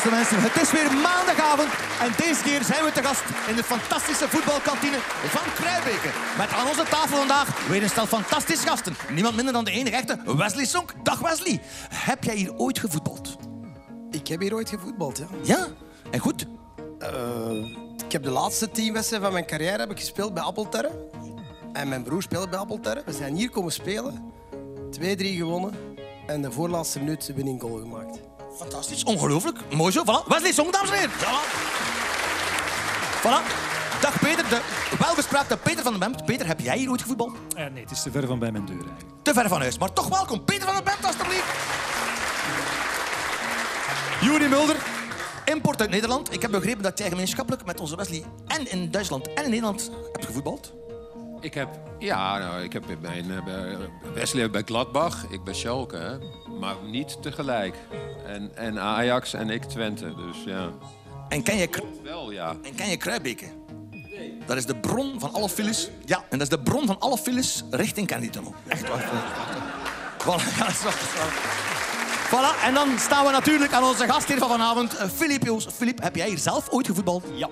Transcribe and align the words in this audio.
Beste 0.00 0.16
mensen, 0.16 0.50
het 0.50 0.62
is 0.62 0.72
weer 0.72 0.92
maandagavond 0.92 1.68
en 2.00 2.10
deze 2.26 2.42
keer 2.42 2.62
zijn 2.64 2.84
we 2.84 2.92
te 2.92 3.02
gast 3.02 3.22
in 3.48 3.56
de 3.56 3.64
fantastische 3.64 4.28
voetbalkantine 4.28 4.98
van 5.36 5.52
Kruijbeke. 5.54 6.10
Met 6.38 6.52
aan 6.52 6.68
onze 6.68 6.84
tafel 6.84 7.16
vandaag 7.16 7.68
weer 7.68 7.82
een 7.82 7.88
stel 7.88 8.06
fantastische 8.06 8.66
gasten. 8.66 8.94
Niemand 9.10 9.36
minder 9.36 9.52
dan 9.52 9.64
de 9.64 9.70
enige 9.70 9.96
echte 9.96 10.18
Wesley 10.36 10.64
Sonk. 10.64 10.94
Dag 11.02 11.18
Wesley. 11.18 11.60
Heb 11.94 12.24
jij 12.24 12.34
hier 12.34 12.54
ooit 12.54 12.78
gevoetbald? 12.78 13.36
Ik 14.10 14.28
heb 14.28 14.40
hier 14.40 14.54
ooit 14.54 14.68
gevoetbald, 14.68 15.18
ja. 15.18 15.26
Ja? 15.42 15.66
En 16.10 16.18
goed? 16.18 16.46
Uh, 16.98 17.66
ik 18.04 18.12
heb 18.12 18.22
de 18.22 18.30
laatste 18.30 18.70
tien 18.70 18.92
wedstrijden 18.92 19.26
van 19.28 19.36
mijn 19.36 19.50
carrière 19.50 19.78
heb 19.78 19.90
ik 19.90 19.98
gespeeld 19.98 20.34
bij 20.34 20.42
Appelterre. 20.42 20.90
En 21.72 21.88
mijn 21.88 22.02
broer 22.02 22.22
speelde 22.22 22.48
bij 22.48 22.58
Appelterre. 22.58 23.02
We 23.06 23.12
zijn 23.12 23.34
hier 23.34 23.50
komen 23.50 23.72
spelen. 23.72 24.32
2-3 25.00 25.02
gewonnen. 25.16 25.74
En 26.26 26.42
de 26.42 26.52
voorlaatste 26.52 26.98
minuut 26.98 27.26
de 27.26 27.34
winning 27.34 27.60
goal 27.60 27.78
gemaakt. 27.78 28.29
Fantastisch, 28.56 29.04
ongelooflijk. 29.04 29.58
Mooi 29.74 29.92
zo. 29.92 30.02
Voilà. 30.02 30.26
Wesley 30.28 30.52
Song, 30.52 30.70
dames 30.70 30.90
en 30.90 30.96
heren. 30.96 31.10
Voilà. 31.10 31.42
voilà. 33.22 33.68
Dag 34.00 34.20
Peter, 34.20 34.48
de 34.48 34.60
welbespraakte 34.98 35.56
Peter 35.56 35.82
van 35.82 35.92
den 35.92 36.00
Bemt. 36.00 36.24
Peter, 36.24 36.46
heb 36.46 36.60
jij 36.60 36.78
hier 36.78 36.90
ooit 36.90 37.00
gevoetbald? 37.00 37.30
Uh, 37.30 37.66
nee, 37.72 37.82
het 37.82 37.90
is 37.90 38.02
te 38.02 38.10
ver 38.10 38.26
van 38.26 38.38
bij 38.38 38.52
mijn 38.52 38.66
deur 38.66 38.76
eigenlijk. 38.76 39.22
Te 39.22 39.32
ver 39.32 39.48
van 39.48 39.60
huis, 39.60 39.78
maar 39.78 39.92
toch 39.92 40.08
welkom. 40.08 40.44
Peter 40.44 40.64
van 40.64 40.74
den 40.74 40.84
Bemt, 40.84 41.04
alstublieft. 41.04 41.44
Juri 44.20 44.48
Mulder, 44.48 44.76
import 45.44 45.80
uit 45.80 45.90
Nederland. 45.90 46.32
Ik 46.32 46.42
heb 46.42 46.50
begrepen 46.50 46.82
dat 46.82 46.98
jij 46.98 47.08
gemeenschappelijk 47.08 47.64
met 47.64 47.80
onze 47.80 47.96
Wesley 47.96 48.24
en 48.46 48.70
in 48.70 48.90
Duitsland 48.90 49.32
en 49.34 49.44
in 49.44 49.50
Nederland 49.50 49.90
hebt 50.12 50.26
gevoetbald. 50.26 50.72
Ik 51.40 51.54
heb, 51.54 51.68
ja, 51.98 52.38
nou, 52.38 52.62
ik 52.62 52.72
heb 52.72 52.84
bij, 53.00 53.22
bij 53.44 53.76
Wesley 54.14 54.50
bij 54.50 54.62
Gladbach, 54.64 55.26
ik 55.28 55.44
bij 55.44 55.54
Schalke, 55.54 55.96
hè, 55.96 56.18
maar 56.58 56.74
niet 56.82 57.22
tegelijk. 57.22 57.74
En, 58.26 58.56
en 58.56 58.80
Ajax 58.80 59.34
en 59.34 59.50
ik 59.50 59.64
Twente, 59.64 60.14
dus 60.14 60.44
ja. 60.44 60.70
En 61.28 61.42
ken 61.42 61.56
je, 61.56 61.68
wel, 62.02 62.30
ja. 62.30 62.56
En 62.62 62.74
ken 62.74 62.88
je 62.88 62.96
Kruibeke? 62.96 63.46
Nee. 63.90 64.38
Dat 64.46 64.56
is 64.56 64.66
de 64.66 64.76
bron 64.76 65.20
van 65.20 65.32
alle 65.32 65.48
files. 65.48 65.90
Ja, 66.04 66.16
en 66.16 66.38
dat 66.38 66.40
is 66.40 66.48
de 66.48 66.60
bron 66.62 66.86
van 66.86 66.98
alle 66.98 67.18
files 67.18 67.64
richting 67.70 68.06
Candy-tunnel. 68.06 68.54
Echt 68.66 68.88
waar. 68.88 69.10
Voilà, 72.28 72.64
en 72.64 72.74
dan 72.74 72.98
staan 72.98 73.24
we 73.26 73.30
natuurlijk 73.30 73.72
aan 73.72 73.84
onze 73.84 74.06
gast 74.06 74.28
hier 74.28 74.38
van 74.38 74.48
vanavond, 74.48 74.94
Filip 75.14 75.44
Joos. 75.44 75.66
Filip, 75.72 76.02
heb 76.02 76.16
jij 76.16 76.28
hier 76.28 76.38
zelf 76.38 76.68
ooit 76.68 76.86
gevoetbald? 76.86 77.24
Ja. 77.34 77.48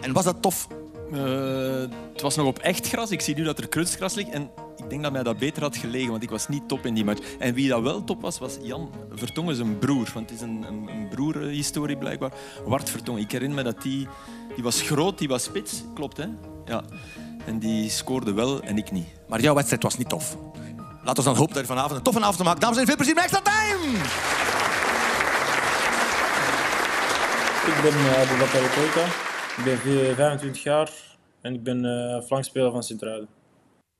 En 0.00 0.12
was 0.12 0.24
dat 0.24 0.42
tof? 0.42 0.68
Uh, 1.12 1.96
het 2.12 2.20
was 2.20 2.36
nog 2.36 2.46
op 2.46 2.58
echt 2.58 2.88
gras. 2.88 3.10
Ik 3.10 3.20
zie 3.20 3.34
nu 3.34 3.44
dat 3.44 3.58
er 3.58 3.68
kunstgras 3.68 4.14
ligt. 4.14 4.30
En 4.30 4.50
ik 4.76 4.90
denk 4.90 5.02
dat 5.02 5.12
mij 5.12 5.22
dat 5.22 5.38
beter 5.38 5.62
had 5.62 5.76
gelegen, 5.76 6.10
want 6.10 6.22
ik 6.22 6.30
was 6.30 6.48
niet 6.48 6.68
top 6.68 6.86
in 6.86 6.94
die 6.94 7.04
match. 7.04 7.20
En 7.38 7.54
wie 7.54 7.68
dat 7.68 7.82
wel 7.82 8.04
top 8.04 8.22
was, 8.22 8.38
was 8.38 8.56
Jan 8.62 8.90
Vertongen, 9.14 9.56
zijn 9.56 9.78
broer. 9.78 10.10
Want 10.14 10.30
het 10.30 10.38
is 10.38 10.40
een, 10.40 10.64
een, 10.68 10.88
een 10.88 11.08
broerhistorie 11.08 11.96
blijkbaar. 11.96 12.32
Wart 12.64 12.90
Vertongen. 12.90 13.22
Ik 13.22 13.32
herinner 13.32 13.56
me 13.56 13.62
dat 13.72 13.82
die... 13.82 14.08
Die 14.54 14.64
was 14.64 14.82
groot, 14.82 15.18
die 15.18 15.28
was 15.28 15.42
spits. 15.42 15.82
Klopt, 15.94 16.16
hè? 16.16 16.26
Ja. 16.64 16.82
En 17.44 17.58
die 17.58 17.90
scoorde 17.90 18.32
wel 18.32 18.62
en 18.62 18.78
ik 18.78 18.90
niet. 18.90 19.06
Maar 19.28 19.40
jouw 19.40 19.54
wedstrijd 19.54 19.82
was 19.82 19.98
niet 19.98 20.08
tof. 20.08 20.36
Laten 21.04 21.22
we 21.22 21.30
dan 21.30 21.38
hopen 21.38 21.54
dat 21.54 21.62
je 21.62 21.68
vanavond 21.68 21.96
een 21.96 22.02
toffe 22.02 22.20
avond 22.20 22.36
te 22.36 22.42
maken. 22.42 22.60
Dames 22.60 22.76
en 22.76 22.86
heren, 22.86 22.96
veel 22.96 23.14
plezier 23.14 23.14
met 23.14 23.24
Extra 23.24 23.40
Time! 23.42 23.96
Ik 27.66 27.82
ben 27.82 28.00
uh, 28.00 28.28
Boubacar 28.28 28.68
Koita. 28.74 29.31
Ik 29.56 29.64
ben 29.64 29.78
25 29.78 30.62
jaar 30.62 31.16
en 31.40 31.54
ik 31.54 31.62
ben 31.62 31.84
uh, 31.84 32.22
flankspeler 32.22 32.70
van 32.70 32.82
Sint-Truiden. 32.82 33.28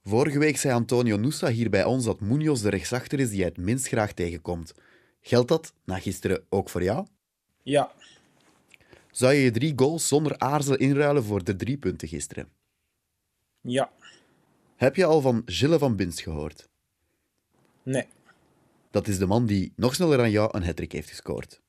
Vorige 0.05 0.39
week 0.39 0.57
zei 0.57 0.75
Antonio 0.75 1.17
Nusa 1.17 1.49
hier 1.49 1.71
bij 1.71 1.85
ons 1.85 2.05
dat 2.05 2.21
Munoz 2.21 2.63
de 2.63 2.71
rechtsachter 2.71 3.21
is 3.21 3.29
die 3.29 3.39
hij 3.39 3.49
het 3.49 3.57
minst 3.57 3.87
graag 3.87 4.13
tegenkomt. 4.13 4.75
Geldt 5.21 5.49
dat 5.49 5.75
na 5.85 5.99
gisteren 5.99 6.45
ook 6.49 6.69
voor 6.69 6.83
jou? 6.83 7.07
Ja. 7.63 7.91
Zou 9.11 9.33
je 9.33 9.43
je 9.43 9.51
drie 9.51 9.73
goals 9.77 10.09
zonder 10.09 10.39
aarzelen 10.39 10.79
inruilen 10.79 11.25
voor 11.25 11.45
de 11.45 11.57
drie 11.57 11.77
punten 11.77 12.09
gisteren? 12.09 12.49
Ja. 13.61 13.91
Heb 14.77 14.97
je 14.97 15.05
al 15.05 15.21
van 15.21 15.43
Gilles 15.45 15.79
van 15.79 15.97
Binst 15.97 16.21
gehoord? 16.21 16.69
Nee. 17.83 18.07
Dat 18.91 19.09
is 19.09 19.19
de 19.19 19.27
man 19.27 19.47
die 19.47 19.73
nog 19.77 19.95
sneller 19.95 20.17
dan 20.17 20.31
jou 20.31 20.57
een 20.57 20.65
hattrick 20.65 20.93
heeft 20.93 21.09
gescoord. 21.09 21.61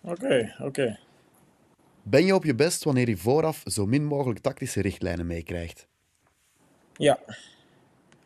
Oké, 0.00 0.12
okay, 0.12 0.54
oké. 0.58 0.64
Okay. 0.64 0.98
Ben 2.06 2.24
je 2.24 2.34
op 2.34 2.44
je 2.44 2.54
best 2.54 2.84
wanneer 2.84 3.08
je 3.08 3.16
vooraf 3.16 3.62
zo 3.66 3.86
min 3.86 4.04
mogelijk 4.04 4.40
tactische 4.40 4.80
richtlijnen 4.80 5.26
meekrijgt? 5.26 5.86
Ja. 6.96 7.18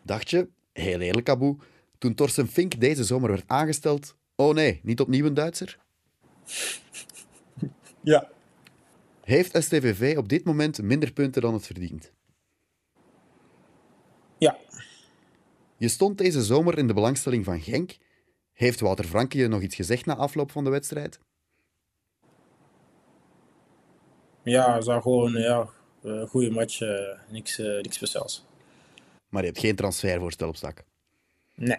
Dacht 0.03 0.31
je, 0.31 0.49
heel 0.73 1.01
eerlijk 1.01 1.29
Abu, 1.29 1.57
toen 1.99 2.15
Torsten 2.15 2.49
Fink 2.49 2.81
deze 2.81 3.05
zomer 3.05 3.31
werd 3.31 3.45
aangesteld, 3.47 4.17
oh 4.37 4.55
nee, 4.55 4.81
niet 4.83 5.01
opnieuw 5.01 5.27
een 5.27 5.35
Duitser? 5.35 5.79
Ja. 8.01 8.29
Heeft 9.21 9.63
STVV 9.63 10.17
op 10.17 10.29
dit 10.29 10.45
moment 10.45 10.83
minder 10.83 11.13
punten 11.13 11.43
dan 11.43 11.55
het 11.55 11.67
verdient? 11.67 12.13
Ja. 14.39 14.59
Je 15.77 15.89
stond 15.89 16.19
deze 16.19 16.43
zomer 16.43 16.79
in 16.79 16.87
de 16.87 16.95
belangstelling 16.95 17.45
van 17.45 17.61
Genk. 17.61 17.97
Heeft 18.53 18.81
Wouter 18.81 19.05
Franke 19.05 19.39
je 19.39 19.49
nog 19.49 19.63
iets 19.63 19.75
gezegd 19.75 20.07
na 20.07 20.17
afloop 20.17 20.51
van 20.51 20.65
de 20.65 20.71
wedstrijd? 20.71 21.21
Ja, 24.43 24.75
het 24.75 24.85
was 24.85 25.03
gewoon 25.03 25.33
ja, 25.33 25.69
een 26.03 26.27
goede 26.27 26.51
match. 26.51 26.81
Uh, 26.81 26.91
niks, 27.29 27.59
uh, 27.59 27.83
niks 27.83 27.97
speciaals. 27.97 28.45
Maar 29.29 29.43
je 29.43 29.49
hebt 29.49 29.61
geen 29.61 29.77
transfervoorstel 29.77 30.49
op 30.49 30.57
zak? 30.57 30.85
Nee. 31.55 31.79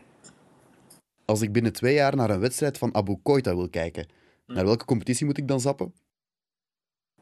Als 1.26 1.42
ik 1.42 1.52
binnen 1.52 1.74
twee 1.74 1.94
jaar 1.94 2.16
naar 2.16 2.30
een 2.30 2.40
wedstrijd 2.40 2.78
van 2.78 2.96
Abu 2.96 3.18
Koita 3.24 3.56
wil 3.56 3.70
kijken, 3.70 4.08
hm. 4.46 4.54
naar 4.54 4.66
welke 4.66 4.86
competitie 4.86 5.26
moet 5.26 5.38
ik 5.38 5.48
dan 5.48 5.60
zappen? 5.60 5.94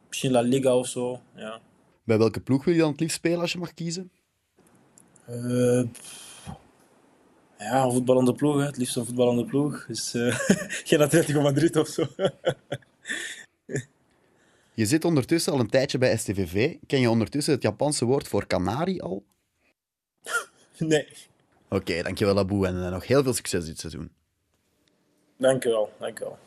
Misschien 0.08 0.32
La 0.32 0.42
Liga 0.42 0.76
of 0.76 0.88
zo, 0.88 1.22
ja. 1.36 1.60
Bij 2.04 2.18
welke 2.18 2.40
ploeg 2.40 2.64
wil 2.64 2.74
je 2.74 2.80
dan 2.80 2.92
het 2.92 3.00
liefst 3.00 3.16
spelen 3.16 3.40
als 3.40 3.52
je 3.52 3.58
mag 3.58 3.74
kiezen? 3.74 4.12
Uh, 5.30 5.84
ja, 7.58 7.84
een 7.84 7.92
voetballende 7.92 8.34
ploeg. 8.34 8.60
Hè. 8.60 8.66
Het 8.66 8.78
liefst 8.78 8.96
een 8.96 9.06
voetballende 9.06 9.46
ploeg. 9.46 9.86
Dus, 9.86 10.12
geen 10.90 11.02
Atletico 11.02 11.42
Madrid 11.42 11.76
of 11.76 11.88
zo. 11.88 12.06
Je 14.78 14.86
zit 14.86 15.06
ondertussen 15.06 15.54
al 15.54 15.60
een 15.60 15.70
tijdje 15.70 15.98
bij 15.98 16.18
STVV. 16.18 16.76
Ken 16.88 17.00
je 17.00 17.10
ondertussen 17.10 17.54
het 17.54 17.62
Japanse 17.62 18.06
woord 18.06 18.28
voor 18.28 18.48
kanarie 18.48 19.02
al? 19.02 19.24
Nee. 20.78 21.08
Oké, 21.70 21.76
okay, 21.76 22.02
dankjewel 22.02 22.38
Abu 22.38 22.66
en 22.66 22.90
nog 22.90 23.08
heel 23.08 23.24
veel 23.24 23.34
succes 23.34 23.66
dit 23.66 23.80
seizoen. 23.80 24.12
Dankjewel, 25.38 25.92
dankjewel. 26.00 26.38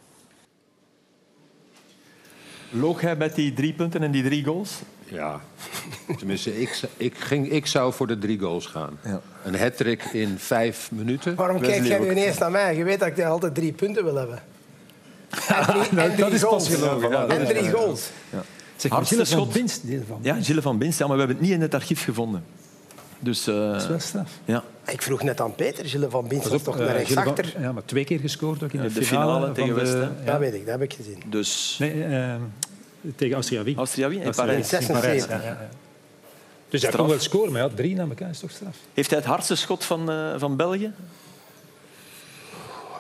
Loog 2.71 3.01
hij 3.01 3.17
met 3.17 3.35
die 3.35 3.53
drie 3.53 3.73
punten 3.73 4.03
en 4.03 4.11
die 4.11 4.23
drie 4.23 4.45
goals? 4.45 4.81
Ja, 5.05 5.41
tenminste, 6.19 6.61
ik, 6.61 6.81
ik, 6.97 7.15
ging, 7.15 7.51
ik 7.51 7.67
zou 7.67 7.93
voor 7.93 8.07
de 8.07 8.19
drie 8.19 8.39
goals 8.39 8.67
gaan. 8.67 8.99
Ja. 9.05 9.21
Een 9.45 9.59
hat 9.59 9.81
in 10.13 10.39
vijf 10.39 10.91
minuten. 10.91 11.35
Waarom 11.35 11.61
kijk 11.61 11.85
jij 11.85 11.99
nu 11.99 12.11
ineens 12.11 12.39
naar 12.39 12.51
mij? 12.51 12.77
Je 12.77 12.85
weet 12.85 12.99
dat 13.01 13.09
ik 13.09 13.25
altijd 13.25 13.55
drie 13.55 13.73
punten 13.73 14.05
wil 14.05 14.15
hebben. 14.15 14.43
En 15.31 16.15
drie 16.15 16.17
dat 16.17 16.33
is 16.33 16.41
pas. 16.41 16.69
Ja, 16.69 17.27
en 17.27 17.47
drie 17.47 17.71
goals. 17.71 18.11
Ja. 18.33 18.43
Zeg, 18.77 18.91
maar 18.91 19.07
Gilles 19.07 19.31
van 19.31 19.49
Binst. 19.53 19.83
Ja, 20.21 20.43
Gilles 20.43 20.63
van 20.63 20.79
Binst, 20.79 20.99
ja, 20.99 21.07
maar 21.07 21.15
we 21.15 21.23
hebben 21.23 21.39
het 21.39 21.47
niet 21.47 21.55
in 21.55 21.63
het 21.63 21.75
archief 21.75 22.05
gevonden. 22.05 22.45
Dus, 23.19 23.49
uh, 23.49 23.73
dat 23.73 23.81
is 23.83 23.89
wel 23.89 23.99
straf. 23.99 24.31
Ja. 24.45 24.65
Ik 24.87 25.03
vroeg 25.03 25.23
net 25.23 25.41
aan 25.41 25.55
Peter, 25.55 25.87
Gilles 25.87 26.11
van 26.11 26.29
Binst 26.29 26.49
was 26.49 26.63
toch 26.63 26.79
uh, 26.79 26.87
naar 26.87 26.97
rechtsachter? 26.97 27.55
Ja, 27.61 27.73
maar 27.73 27.85
twee 27.85 28.05
keer 28.05 28.19
gescoord 28.19 28.63
ook 28.63 28.73
in 28.73 28.81
de, 28.81 28.93
de 28.93 29.05
finale, 29.05 29.33
finale 29.33 29.53
tegen 29.53 29.75
West. 29.75 29.93
Ja. 29.93 30.13
Dat 30.25 30.39
weet 30.39 30.55
ik, 30.55 30.61
dat 30.61 30.79
heb 30.79 30.83
ik 30.83 30.93
gezien. 30.93 31.23
Dus... 31.27 31.77
Nee, 31.79 31.95
uh, 31.95 32.35
tegen 33.17 33.35
Austria 33.35 33.63
Wien. 33.63 33.77
Austria 33.77 34.09
Wien 34.09 34.21
in 34.21 34.31
Parijs. 34.31 34.69
76. 34.69 35.31
Ja, 35.31 35.43
ja, 35.43 35.69
dus 36.69 36.83
hij 36.83 36.91
kon 36.91 37.09
wel 37.09 37.19
scoren, 37.19 37.53
maar 37.53 37.63
ja, 37.63 37.69
drie 37.75 37.95
na 37.95 38.03
elkaar 38.03 38.31
is 38.31 38.39
toch 38.39 38.51
straf. 38.51 38.77
Heeft 38.95 39.11
hij 39.11 39.19
het 39.19 39.29
hardste 39.29 39.55
schot 39.55 39.85
van, 39.85 40.11
uh, 40.11 40.35
van 40.37 40.57
België? 40.57 40.93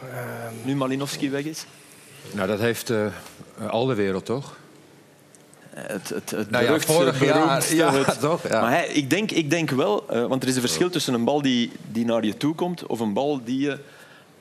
Um, 0.02 0.54
nu 0.64 0.76
Malinowski 0.76 1.30
weg 1.30 1.44
is? 1.44 1.66
Nou, 2.32 2.48
dat 2.48 2.58
heeft 2.58 2.90
uh, 2.90 3.06
al 3.68 3.86
de 3.86 3.94
wereld, 3.94 4.24
toch? 4.24 4.58
Het, 5.70 6.08
het, 6.08 6.30
het 6.30 6.50
nou 6.50 6.62
ja, 6.62 6.70
berucht, 6.70 6.92
vorig 6.92 7.18
beroemd, 7.18 7.68
jaar, 7.68 7.74
ja, 7.74 7.94
het, 8.04 8.20
toch? 8.20 8.48
Ja. 8.48 8.60
Maar 8.60 8.70
hij, 8.70 8.88
ik, 8.88 9.10
denk, 9.10 9.30
ik 9.30 9.50
denk 9.50 9.70
wel, 9.70 10.06
uh, 10.12 10.26
want 10.26 10.42
er 10.42 10.48
is 10.48 10.54
een 10.54 10.60
verschil 10.60 10.90
tussen 10.90 11.14
een 11.14 11.24
bal 11.24 11.42
die, 11.42 11.72
die 11.90 12.04
naar 12.04 12.24
je 12.24 12.36
toe 12.36 12.54
komt 12.54 12.86
of 12.86 13.00
een 13.00 13.12
bal 13.12 13.40
die 13.44 13.60
je, 13.60 13.78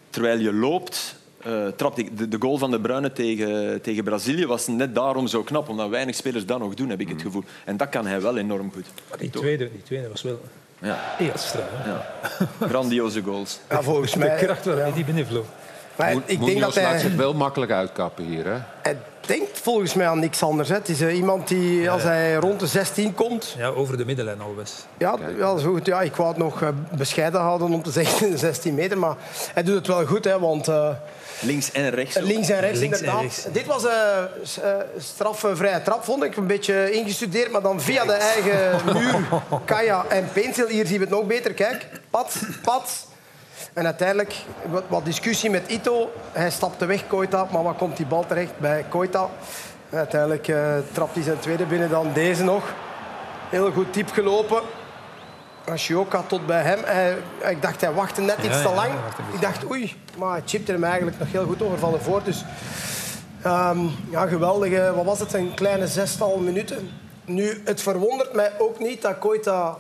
terwijl 0.10 0.40
je 0.40 0.54
loopt, 0.54 1.16
uh, 1.48 1.68
trapt. 1.68 2.18
De, 2.18 2.28
de 2.28 2.38
goal 2.40 2.58
van 2.58 2.72
De 2.72 2.80
Bruyne 2.80 3.12
tegen, 3.12 3.82
tegen 3.82 4.04
Brazilië 4.04 4.46
was 4.46 4.68
net 4.68 4.96
daarom 4.96 5.28
zo 5.28 5.44
knap, 5.44 5.70
omdat 5.70 5.90
weinig 5.90 6.16
spelers 6.16 6.46
dat 6.46 6.60
nog 6.60 6.74
doen, 6.74 6.90
heb 6.90 7.00
ik 7.00 7.10
het 7.10 7.22
gevoel. 7.22 7.44
En 7.66 7.78
dat 7.78 7.90
kan 7.90 8.08
hij 8.08 8.22
wel 8.22 8.38
enorm 8.38 8.72
goed. 8.72 8.86
Die 9.20 9.30
tweede, 9.30 9.72
die 9.72 9.84
tweede 9.84 10.10
was 10.10 10.22
wel 10.22 10.42
ja. 10.82 10.98
heel 11.18 11.32
straf. 11.36 11.70
Ja. 11.86 12.06
Grandioze 12.68 13.22
goals. 13.22 13.60
Ja, 13.70 13.82
volgens 13.82 14.16
mij... 14.22 14.40
De 14.40 14.46
kracht 14.46 14.66
wel, 14.66 14.78
ja. 14.78 14.92
die 14.92 15.06
binnenvloog. 15.06 15.46
Maar 16.00 16.14
Mo- 16.14 16.22
ik 16.26 16.46
denk 16.46 16.60
dat 16.60 16.76
laat 16.76 16.86
hij... 16.86 17.00
zich 17.00 17.16
wel 17.16 17.34
makkelijk 17.34 17.72
uitkappen 17.72 18.24
hier, 18.24 18.46
hè? 18.46 18.58
Hij 18.82 18.98
denkt 19.26 19.60
volgens 19.60 19.94
mij 19.94 20.08
aan 20.08 20.20
niks 20.20 20.44
anders. 20.44 20.70
Hè. 20.70 20.76
Het 20.76 20.90
is 20.90 21.02
eh, 21.02 21.16
iemand 21.16 21.48
die, 21.48 21.90
als 21.90 22.04
hij 22.04 22.36
rond 22.36 22.60
de 22.60 22.68
16 22.68 23.14
komt... 23.14 23.56
Ja, 23.58 23.68
over 23.68 23.98
de 23.98 24.06
middenlijn 24.06 24.42
alweer. 24.42 24.66
Ja, 24.98 25.16
ja, 25.38 25.58
zo 25.58 25.72
goed. 25.72 25.86
ja, 25.86 26.02
ik 26.02 26.16
wou 26.16 26.30
het 26.30 26.38
nog 26.38 26.62
eh, 26.62 26.68
bescheiden 26.98 27.42
houden 27.42 27.72
om 27.72 27.84
te 27.84 27.92
zeggen 28.02 28.38
16 28.38 28.74
meter. 28.74 28.98
Maar 28.98 29.16
hij 29.54 29.64
doet 29.64 29.76
het 29.76 29.88
wel 29.88 30.06
goed, 30.06 30.24
hè, 30.26 30.40
want 30.40 30.68
eh, 30.68 30.90
Links 31.42 31.72
en 31.72 31.90
rechts. 31.90 32.18
ook. 32.18 32.24
links 32.24 32.50
en 32.50 32.60
rechts 32.60 32.80
Links 32.80 32.98
en 33.00 33.04
inderdaad. 33.06 33.22
rechts. 33.24 33.46
Dit 33.52 33.66
was 33.66 33.84
een 33.84 34.28
uh, 34.64 34.72
strafvrije 34.98 35.82
trap, 35.82 36.04
vond 36.04 36.24
ik. 36.24 36.36
Een 36.38 36.48
beetje 36.48 36.92
ingestudeerd, 36.92 37.52
maar 37.52 37.62
dan 37.62 37.82
via 37.82 38.06
de 38.06 38.12
eigen 38.14 38.80
muur. 38.94 39.16
Kaya 39.66 40.06
en 40.10 40.30
Pencil. 40.34 40.68
Hier 40.68 40.86
zien 40.86 40.98
we 40.98 41.04
het 41.04 41.14
nog 41.14 41.26
beter. 41.26 41.54
Kijk, 41.54 41.88
pat, 42.10 42.36
pat. 42.64 43.08
En 43.80 43.86
uiteindelijk 43.86 44.36
wat, 44.66 44.84
wat 44.88 45.06
discussie 45.06 45.50
met 45.50 45.64
Ito. 45.68 46.12
Hij 46.32 46.52
stapte 46.52 46.86
weg, 46.86 47.08
Koita. 47.08 47.48
Maar 47.52 47.64
wat 47.64 47.78
komt 47.78 47.98
die 47.98 48.06
bal 48.06 48.26
terecht 48.26 48.58
bij 48.58 48.86
Koita? 48.90 49.30
Uiteindelijk 49.90 50.48
eh, 50.48 50.74
trapt 50.92 51.14
hij 51.14 51.24
zijn 51.24 51.40
tweede 51.40 51.66
binnen 51.66 51.90
dan 51.90 52.14
deze 52.14 52.44
nog. 52.44 52.74
Heel 53.50 53.72
goed 53.72 53.94
diep 53.94 54.12
gelopen. 54.12 54.62
Ashioka 55.66 56.22
tot 56.22 56.46
bij 56.46 56.62
hem. 56.62 56.80
Hij, 56.84 57.18
ik 57.52 57.62
dacht, 57.62 57.82
hij 57.82 57.94
wachtte 57.94 58.22
net 58.22 58.38
iets 58.44 58.62
te 58.62 58.74
lang. 58.76 58.92
ik 59.34 59.42
dacht, 59.42 59.70
oei. 59.70 59.96
Maar 60.18 60.32
hij 60.32 60.42
chipte 60.46 60.72
hem 60.72 60.84
eigenlijk 60.84 61.20
nog 61.20 61.32
heel 61.32 61.46
goed 61.46 61.62
over 61.62 61.80
van 61.80 61.92
de 61.92 62.00
voort. 62.00 62.26
Dus 62.26 62.46
ehm, 63.42 63.80
ja, 64.10 64.28
geweldige, 64.28 64.94
wat 64.96 65.06
was 65.06 65.20
het, 65.20 65.34
een 65.34 65.54
kleine 65.54 65.88
zestal 65.88 66.38
minuten. 66.38 66.90
Nu, 67.26 67.62
het 67.66 67.82
verwondert 67.82 68.34
mij 68.34 68.52
ook 68.58 68.80
niet 68.80 69.02
dat 69.02 69.18
Koita 69.20 69.78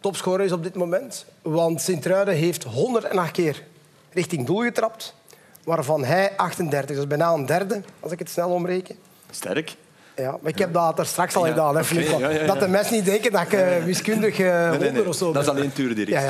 topscorer 0.00 0.44
is 0.44 0.52
op 0.52 0.62
dit 0.62 0.74
moment. 0.74 1.24
Want 1.42 1.80
Sint-Truiden 1.80 2.34
heeft 2.34 2.64
108 2.64 3.30
keer 3.30 3.64
richting 4.12 4.46
doel 4.46 4.62
getrapt. 4.62 5.14
Waarvan 5.64 6.04
hij 6.04 6.36
38. 6.36 6.96
Dus 6.96 7.06
bijna 7.06 7.32
een 7.32 7.46
derde, 7.46 7.82
als 8.00 8.12
ik 8.12 8.18
het 8.18 8.30
snel 8.30 8.50
omreken. 8.50 8.96
Sterk. 9.30 9.76
Ja, 10.20 10.38
maar 10.42 10.50
ik 10.52 10.58
heb 10.58 10.72
dat 10.72 10.98
er 10.98 11.06
straks 11.06 11.34
al 11.36 11.44
Ja, 11.46 11.50
gedaan. 11.50 11.74
Hè, 11.74 11.80
oké, 11.80 11.84
Filip. 11.84 12.08
ja, 12.08 12.18
ja, 12.18 12.28
ja. 12.30 12.46
Dat 12.46 12.60
de 12.60 12.68
mensen 12.68 12.94
niet 12.94 13.04
denken 13.04 13.32
dat 13.32 13.40
ik 13.42 13.52
eh, 13.52 13.84
wiskundig 13.84 14.38
eh 14.38 14.70
Nee, 14.78 14.90
nee, 14.90 15.08
of 15.08 15.14
zo 15.16 15.32
Dat 15.32 15.42
is 15.42 15.48
alleen 15.48 15.72
tuurdirect. 15.72 16.10
Ja, 16.10 16.24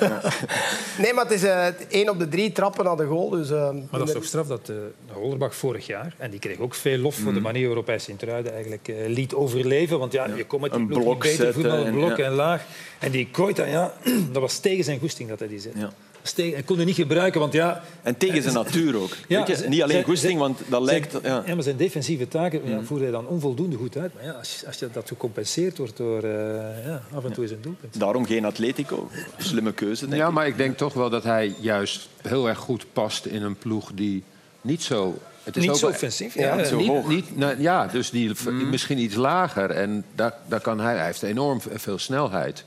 ja. 0.00 0.20
nee, 1.02 1.12
maar 1.14 1.24
het 1.24 1.32
is 1.32 1.42
eh, 1.42 1.66
één 1.88 2.08
op 2.08 2.18
de 2.18 2.28
drie 2.28 2.52
trappen 2.52 2.84
naar 2.84 2.96
de 2.96 3.04
goal. 3.06 3.28
Dus, 3.30 3.50
eh, 3.50 3.70
Maar 3.90 3.98
dat 3.98 4.08
is 4.08 4.14
toch 4.14 4.24
straf 4.24 4.46
dat 4.46 4.68
uh, 4.70 4.76
Hollerbach 5.12 5.54
vorig 5.54 5.86
jaar, 5.86 6.14
en 6.18 6.30
die 6.30 6.40
kreeg 6.40 6.58
ook 6.58 6.74
veel 6.74 6.98
lof 6.98 7.18
Mm. 7.18 7.24
voor 7.24 7.32
de 7.32 7.40
manier 7.40 7.66
waarop 7.66 7.86
hij 7.86 7.98
Sint-Truiden 7.98 8.52
eigenlijk 8.52 8.88
eh, 8.88 8.94
liet 9.06 9.34
overleven. 9.34 9.98
Want 9.98 10.12
ja, 10.12 10.26
je 10.36 10.44
kon 10.46 10.60
met 10.60 10.72
die 10.72 10.86
blok 10.86 11.22
beter 11.22 11.66
en- 11.86 11.92
blok 11.94 12.16
ja. 12.16 12.24
en 12.24 12.32
laag. 12.32 12.62
En 12.98 13.10
die 13.10 13.28
Koita, 13.32 13.64
ja, 13.64 13.92
dat 14.32 14.42
was 14.42 14.58
tegen 14.58 14.84
zijn 14.84 14.98
goesting 14.98 15.28
dat 15.28 15.38
hij 15.38 15.48
die 15.48 15.60
zet. 15.60 15.72
Hij 16.34 16.62
kon 16.64 16.76
die 16.76 16.86
niet 16.86 16.94
gebruiken, 16.94 17.40
want 17.40 17.52
ja... 17.52 17.82
En 18.02 18.16
tegen 18.16 18.42
zijn 18.42 18.54
natuur 18.54 18.96
ook. 18.96 19.10
Ja, 19.28 19.44
Weet 19.46 19.58
je, 19.58 19.68
niet 19.68 19.82
alleen 19.82 20.04
goesting, 20.04 20.38
want 20.38 20.60
dat 20.68 20.82
lijkt... 20.82 21.12
Ja. 21.22 21.42
ja, 21.46 21.54
maar 21.54 21.62
zijn 21.62 21.76
defensieve 21.76 22.28
taken 22.28 22.60
ja, 22.68 22.76
Mm. 22.76 22.84
voerde 22.86 23.02
hij 23.04 23.12
dan 23.12 23.26
onvoldoende 23.26 23.76
goed 23.76 23.96
uit. 23.96 24.14
Maar 24.14 24.24
ja, 24.24 24.30
als, 24.32 24.62
als 24.66 24.78
je 24.78 24.88
dat 24.92 25.08
gecompenseerd 25.08 25.78
wordt 25.78 25.96
door 25.96 26.22
eh, 26.22 26.86
ja, 26.86 27.02
af 27.14 27.24
en 27.24 27.32
toe 27.32 27.42
eens 27.42 27.52
een 27.52 27.62
doelpunt. 27.62 28.00
Daarom 28.00 28.26
geen 28.26 28.44
Atletico. 28.44 29.10
Slimme 29.38 29.72
keuze, 29.72 30.06
denk 30.08 30.20
Ja, 30.20 30.26
ik. 30.28 30.32
maar 30.34 30.46
ik 30.46 30.56
denk 30.56 30.76
toch 30.76 30.92
wel 30.92 31.10
dat 31.10 31.24
hij 31.24 31.54
juist 31.60 32.08
heel 32.22 32.48
erg 32.48 32.58
goed 32.58 32.86
past 32.92 33.26
in 33.26 33.42
een 33.42 33.56
ploeg 33.56 33.90
die 33.94 34.22
niet 34.60 34.82
zo... 34.82 35.18
Het 35.42 35.56
is 35.56 35.62
Niet 35.62 35.70
ook 35.70 35.76
zo 35.76 35.86
offensief. 35.88 36.34
Ja, 36.34 36.40
Ja, 36.46 36.54
niet 36.56 36.66
zo 36.66 36.76
niet, 36.76 36.88
hoog. 36.88 37.08
niet, 37.08 37.36
nou, 37.36 37.60
ja, 37.60 37.86
dus 37.86 38.10
die 38.10 38.32
misschien 38.70 38.98
iets 38.98 39.14
lager. 39.14 39.70
En 39.70 40.04
daar, 40.14 40.34
daar 40.48 40.60
kan 40.60 40.80
hij, 40.80 40.96
hij 40.96 41.06
heeft 41.06 41.22
enorm 41.22 41.60
veel 41.74 41.98
snelheid. 41.98 42.64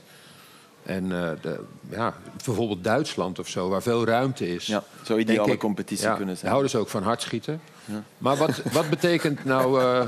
En 0.82 1.04
eh, 1.04 1.30
de, 1.42 1.60
ja, 1.90 2.14
bijvoorbeeld 2.44 2.84
Duitsland 2.84 3.38
of 3.38 3.48
zo, 3.48 3.68
waar 3.68 3.82
veel 3.82 4.04
ruimte 4.04 4.54
is. 4.54 4.66
Ja, 4.66 4.82
zou 5.02 5.18
denk 5.18 5.30
ideale 5.30 5.52
ik- 5.52 5.58
competitie 5.58 6.06
ja, 6.06 6.14
kunnen 6.14 6.28
zijn. 6.36 6.40
Daar 6.44 6.50
houden 6.50 6.70
ze 6.70 6.78
ook 6.78 6.88
van 6.88 7.02
hard 7.02 7.22
schieten. 7.22 7.60
Maar 8.18 8.36
wat, 8.36 8.62
wat 8.72 8.90
betekent 8.90 9.44
nou... 9.44 9.80
eh, 9.82 10.06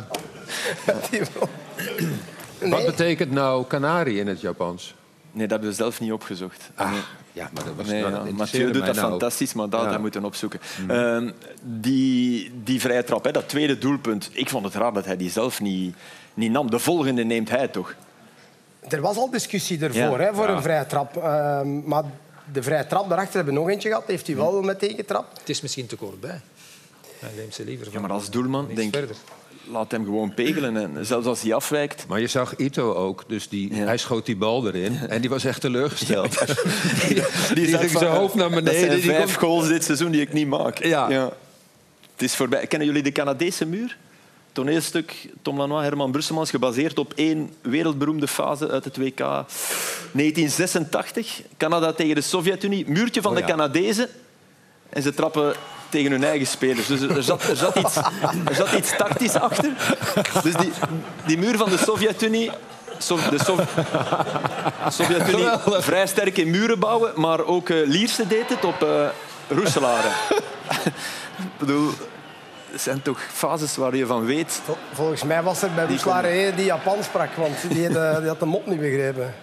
Wat 2.70 2.86
betekent 2.86 3.30
nou 3.30 3.64
kanarie 3.66 4.18
in 4.18 4.26
het 4.26 4.40
Japans? 4.40 4.94
Nee, 5.32 5.42
dat 5.46 5.50
hebben 5.50 5.68
we 5.68 5.74
zelf 5.74 6.00
niet 6.00 6.12
opgezocht. 6.12 6.70
Ah, 6.74 6.90
Nee. 6.90 7.00
ja, 7.32 7.50
maar 7.54 7.64
dat 7.64 7.72
was 7.76 7.86
Nee, 7.86 8.00
ja. 8.00 8.24
Mathieu 8.36 8.70
doet 8.70 8.86
dat 8.86 8.94
nou. 8.96 9.08
fantastisch, 9.10 9.52
maar 9.52 9.64
dat 9.68 9.72
Ja. 9.72 9.78
hadden 9.78 9.96
we 9.96 10.02
moeten 10.02 10.24
opzoeken. 10.24 10.60
Ehm, 10.88 11.30
die, 11.62 12.50
die 12.64 12.80
vrije 12.80 13.04
trap, 13.04 13.24
hè, 13.24 13.30
dat 13.30 13.48
tweede 13.48 13.78
doelpunt, 13.78 14.30
ik 14.32 14.48
vond 14.48 14.64
het 14.64 14.74
raar 14.74 14.92
dat 14.92 15.04
hij 15.04 15.16
die 15.16 15.30
zelf 15.30 15.60
niet, 15.60 15.94
niet 16.34 16.50
nam. 16.50 16.70
De 16.70 16.78
volgende 16.78 17.24
neemt 17.24 17.48
hij 17.50 17.68
toch? 17.68 17.94
Er 18.88 19.00
was 19.00 19.16
al 19.16 19.30
discussie 19.30 19.80
ervoor, 19.80 20.20
Ja. 20.20 20.26
hè, 20.26 20.34
voor 20.34 20.46
Ja. 20.48 20.54
een 20.56 20.62
vrije 20.62 20.86
trap. 20.86 21.16
Ehm, 21.16 21.82
maar 21.84 22.04
de 22.52 22.62
vrije 22.62 22.86
trap, 22.86 23.08
daarachter 23.08 23.34
hebben 23.34 23.54
we 23.54 23.60
nog 23.60 23.68
eentje 23.68 23.88
gehad. 23.88 24.04
Heeft 24.06 24.26
hij 24.26 24.36
wel 24.36 24.62
meteen 24.62 24.94
getrapt. 24.96 25.38
Het 25.38 25.48
is 25.48 25.60
misschien 25.60 25.86
te 25.86 25.96
kort 25.96 26.20
bij. 26.20 26.40
Hij 27.18 27.30
neemt 27.36 27.54
ze 27.54 27.64
liever 27.64 27.86
Ja, 27.86 27.92
van 27.92 28.00
maar 28.02 28.10
als 28.10 28.30
doelman, 28.30 28.68
denk 28.74 28.94
verder. 28.96 29.16
laat 29.70 29.90
hem 29.90 30.04
gewoon 30.04 30.34
pegelen. 30.34 30.76
En 30.96 31.06
zelfs 31.06 31.26
als 31.26 31.40
hij 31.42 31.54
afwijkt... 31.54 32.06
Maar 32.08 32.20
je 32.20 32.26
zag 32.26 32.56
Ito 32.56 32.92
ook, 32.94 33.24
dus 33.26 33.48
die, 33.48 33.74
Ja. 33.74 33.84
hij 33.84 33.96
schoot 33.96 34.26
die 34.26 34.36
bal 34.36 34.66
erin 34.66 34.98
en 35.08 35.20
die 35.20 35.30
was 35.30 35.44
echt 35.44 35.60
teleurgesteld. 35.60 36.38
die, 37.08 37.22
die, 37.54 37.76
ging 37.78 37.90
van, 37.90 38.00
zijn 38.00 38.12
hoofd 38.14 38.34
naar 38.34 38.50
Dat 38.50 38.64
beneden. 38.64 38.80
zijn 38.88 39.00
Die 39.00 39.10
vijf 39.10 39.34
goals 39.34 39.68
dit 39.68 39.84
seizoen 39.84 40.10
die 40.10 40.20
ik 40.20 40.32
niet 40.32 40.48
maak. 40.48 40.84
Ja. 40.84 41.08
Het 42.12 42.22
is 42.22 42.34
voorbij. 42.36 42.66
Kennen 42.66 42.88
jullie 42.88 43.02
de 43.02 43.12
Canadese 43.12 43.66
muur? 43.66 43.96
Toneelstuk 44.52 45.28
Tom 45.42 45.58
Lanois, 45.58 45.84
Herman 45.84 46.10
Brusselmans, 46.10 46.50
gebaseerd 46.50 46.98
op 46.98 47.12
één 47.16 47.54
wereldberoemde 47.60 48.28
fase 48.28 48.70
uit 48.70 48.84
het 48.84 48.96
WK 48.96 49.18
1986. 49.18 51.40
Canada 51.56 51.92
tegen 51.92 52.14
de 52.14 52.20
Sovjet-Unie. 52.20 52.84
Muurtje 52.88 53.22
van 53.22 53.30
Oh 53.32 53.38
de. 53.38 53.44
Canadezen. 53.44 54.08
En 54.88 55.02
ze 55.02 55.14
trappen 55.14 55.54
tegen 55.88 56.10
hun 56.10 56.24
eigen 56.24 56.46
spelers. 56.46 56.86
Dus 56.86 57.00
er 57.00 57.22
zat, 57.22 57.42
er 57.42 57.56
zat, 57.56 57.76
iets, 57.76 57.96
er 58.44 58.54
zat 58.54 58.72
iets 58.72 58.96
tactisch 58.96 59.34
achter. 59.34 59.70
Dus 60.42 60.54
die, 60.54 60.70
die 61.26 61.38
muur 61.38 61.56
van 61.56 61.70
de 61.70 61.78
Sovjet-Unie... 61.78 62.50
Sov- 62.98 63.28
de 63.28 63.38
Sov- 63.44 63.60
Sovjet-Unie 64.88 65.48
vrij 65.66 66.06
sterk 66.06 66.36
in 66.36 66.50
muren 66.50 66.78
bouwen, 66.78 67.12
maar 67.16 67.44
ook 67.44 67.68
eh, 67.68 67.86
Lierse 67.86 68.26
deed 68.26 68.48
het 68.48 68.64
op 68.64 68.86
Roeselare. 69.48 70.08
Ik 71.36 71.58
bedoel, 71.58 71.90
zijn 72.74 73.02
toch 73.02 73.20
fases 73.32 73.76
waar 73.76 73.96
je 73.96 74.06
van 74.06 74.24
weet. 74.24 74.60
Vol- 74.64 74.76
Volgens 74.92 75.22
mij 75.22 75.42
was 75.42 75.62
er 75.62 75.70
bij 75.74 75.86
Roeslaar 75.86 76.24
een 76.24 76.54
die 76.54 76.64
Japan 76.64 77.02
sprak, 77.02 77.32
want 77.34 77.54
die 77.70 77.84
had, 77.84 77.92
de- 77.92 78.16
die 78.20 78.28
had 78.28 78.38
de 78.40 78.46
mop 78.46 78.66
niet 78.66 78.80
begrepen. 78.80 79.34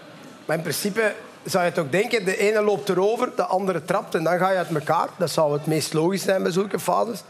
Maar 0.46 0.56
in 0.56 0.62
principe 0.62 1.14
zou 1.44 1.66
je 1.66 1.72
toch 1.72 1.90
denken, 1.90 2.26
de 2.26 2.38
ene 2.38 2.62
loopt 2.62 2.90
erover, 2.90 3.30
de 3.36 3.44
andere 3.46 3.84
trapt 3.86 4.16
en 4.16 4.24
dan 4.24 4.38
ga 4.38 4.50
je 4.52 4.58
uit 4.58 4.70
elkaar. 4.76 5.08
Dat 5.18 5.30
zou 5.30 5.54
het 5.54 5.66
meest 5.66 5.94
logisch 5.94 6.22
zijn 6.24 6.44
bij 6.44 6.52
zulke 6.52 6.80
fases. 6.80 7.24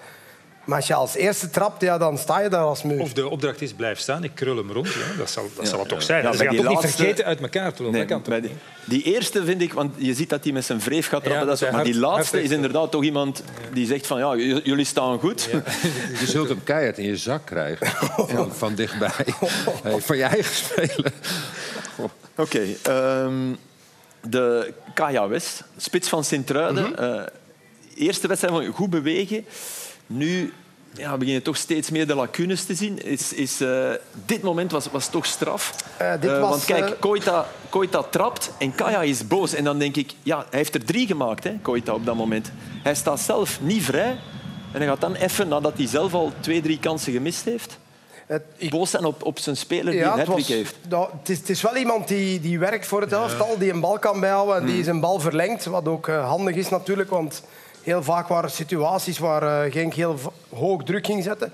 Maar 0.70 0.78
als 0.78 0.88
je 0.88 0.94
als 0.94 1.16
eerste 1.16 1.50
trapt, 1.50 1.82
ja, 1.82 1.98
dan 1.98 2.18
sta 2.18 2.40
je 2.40 2.50
daar 2.50 2.64
als 2.64 2.84
muur. 2.84 3.02
Of 3.02 3.14
de 3.14 3.30
opdracht 3.30 3.62
is 3.62 3.74
blijf 3.74 4.00
staan, 4.00 4.24
ik 4.24 4.32
krul 4.36 4.58
hem 4.58 4.72
rond. 4.72 4.88
Ja, 4.88 5.18
dat 5.18 5.30
zal, 5.30 5.50
dat 5.56 5.68
zal 5.68 5.80
het 5.80 5.88
toch 5.88 6.04
zijn. 6.04 6.24
Ja, 6.24 6.34
Ze 6.34 6.44
gaan 6.44 6.56
toch 6.56 6.68
niet 6.68 6.80
vergeten 6.80 7.26
uit 7.26 7.42
elkaar 7.42 7.74
te 7.74 7.84
lopen. 7.84 8.22
Nee, 8.30 8.42
die, 8.42 8.52
die 8.86 9.04
eerste 9.04 9.44
vind 9.44 9.62
ik, 9.62 9.74
want 9.74 9.94
je 9.98 10.14
ziet 10.14 10.30
dat 10.30 10.44
hij 10.44 10.54
met 10.54 10.66
zijn 10.66 10.82
vreef 10.82 11.08
gaat 11.08 11.24
trappen. 11.24 11.42
Ja, 11.42 11.52
dat 11.52 11.62
is, 11.62 11.72
maar 11.72 11.84
die 11.84 11.98
laatste 11.98 12.44
is 12.44 12.50
inderdaad 12.50 12.92
toch 12.92 13.04
iemand 13.04 13.44
die 13.74 13.86
zegt 13.86 14.08
van 14.08 14.20
ja, 14.20 14.36
jullie 14.64 14.86
staan 14.86 15.20
goed. 15.20 15.50
Je 16.20 16.26
zult 16.26 16.50
hem 16.50 16.64
keihard 16.64 16.98
in 16.98 17.06
je 17.06 17.18
zak 17.18 17.46
krijgen. 17.46 17.88
Van, 18.28 18.56
van 18.56 18.76
dichtbij. 18.76 19.12
Hey, 19.84 20.02
van 20.02 20.18
je 20.18 20.24
eigen 20.24 20.56
spelen. 20.56 21.14
Oké, 22.36 22.62
ehm, 22.82 23.54
de 24.22 24.74
Kaya 24.94 25.28
West, 25.28 25.64
spits 25.78 26.10
van 26.10 26.24
Sint-Truiden. 26.24 26.98
Eh, 26.98 27.22
eerste 27.96 28.28
wedstrijd 28.28 28.54
van 28.54 28.74
goed 28.74 28.90
bewegen. 28.90 29.46
Nu 30.14 30.54
ja, 30.94 31.12
beginnen 31.12 31.34
je 31.34 31.42
toch 31.42 31.58
steeds 31.58 31.90
meer 31.90 32.08
de 32.08 32.16
lacunes 32.16 32.64
te 32.66 32.76
zien. 32.76 33.04
Is, 33.06 33.34
is, 33.34 33.62
eh, 33.62 33.90
dit 34.26 34.42
moment 34.42 34.72
was, 34.72 34.88
was 34.92 35.08
toch 35.08 35.26
straf. 35.26 35.76
Eh, 35.98 36.12
dit 36.22 36.30
Eh, 36.32 36.40
was, 36.40 36.50
want 36.50 36.66
kijk, 36.66 37.00
Koita, 37.00 37.46
Koita 37.70 38.04
trapt 38.04 38.52
en 38.58 38.76
Kaya 38.76 39.02
is 39.02 39.28
boos. 39.28 39.54
En 39.54 39.64
dan 39.64 39.80
denk 39.80 39.96
ik, 39.96 40.12
ja, 40.24 40.38
hij 40.38 40.60
heeft 40.60 40.76
er 40.76 40.86
drie 40.86 41.08
gemaakt, 41.08 41.44
hè, 41.44 41.54
Koita, 41.62 41.94
op 41.94 42.06
dat 42.06 42.16
moment. 42.16 42.52
Hij 42.84 42.96
staat 42.96 43.20
zelf 43.20 43.62
niet 43.62 43.84
vrij. 43.84 44.18
En 44.72 44.80
hij 44.80 44.88
gaat 44.88 45.02
dan 45.02 45.16
even, 45.16 45.48
nadat 45.48 45.74
hij 45.78 45.88
zelf 45.88 46.14
al 46.14 46.32
twee, 46.40 46.62
drie 46.62 46.80
kansen 46.80 47.14
gemist 47.14 47.46
heeft, 47.46 47.78
Het- 48.28 48.44
ik- 48.58 48.70
boos 48.70 48.90
zijn 48.90 49.06
op, 49.06 49.24
op 49.26 49.40
zijn 49.40 49.58
speler 49.58 49.92
die 49.92 50.02
Ja, 50.02 50.18
een 50.20 50.26
was, 50.26 50.48
heeft. 50.48 50.76
dat- 50.88 51.12
het, 51.20 51.30
is, 51.30 51.38
het 51.38 51.50
is 51.50 51.62
wel 51.62 51.76
iemand 51.76 52.08
die, 52.08 52.40
die 52.40 52.60
werkt 52.60 52.86
voor 52.88 53.02
het 53.02 53.12
elftal, 53.12 53.58
die 53.58 53.72
een 53.72 53.80
bal 53.80 54.00
kan 54.00 54.20
bijhouden 54.20 54.56
en 54.56 54.62
Hmm. 54.64 54.72
die 54.74 54.84
zijn 54.84 55.00
bal 55.00 55.20
verlengt. 55.20 55.66
Wat 55.66 55.88
ook 55.88 56.08
handig 56.08 56.56
is 56.56 56.70
natuurlijk, 56.70 57.10
want 57.10 57.44
heel 57.84 58.04
vaak 58.04 58.28
waren 58.28 58.52
situaties 58.52 59.18
waar 59.18 59.66
eh, 59.66 59.72
Genk 59.72 59.94
heel 59.94 60.20
hoog 60.56 60.84
druk 60.84 61.06
ging 61.06 61.24
zetten. 61.24 61.54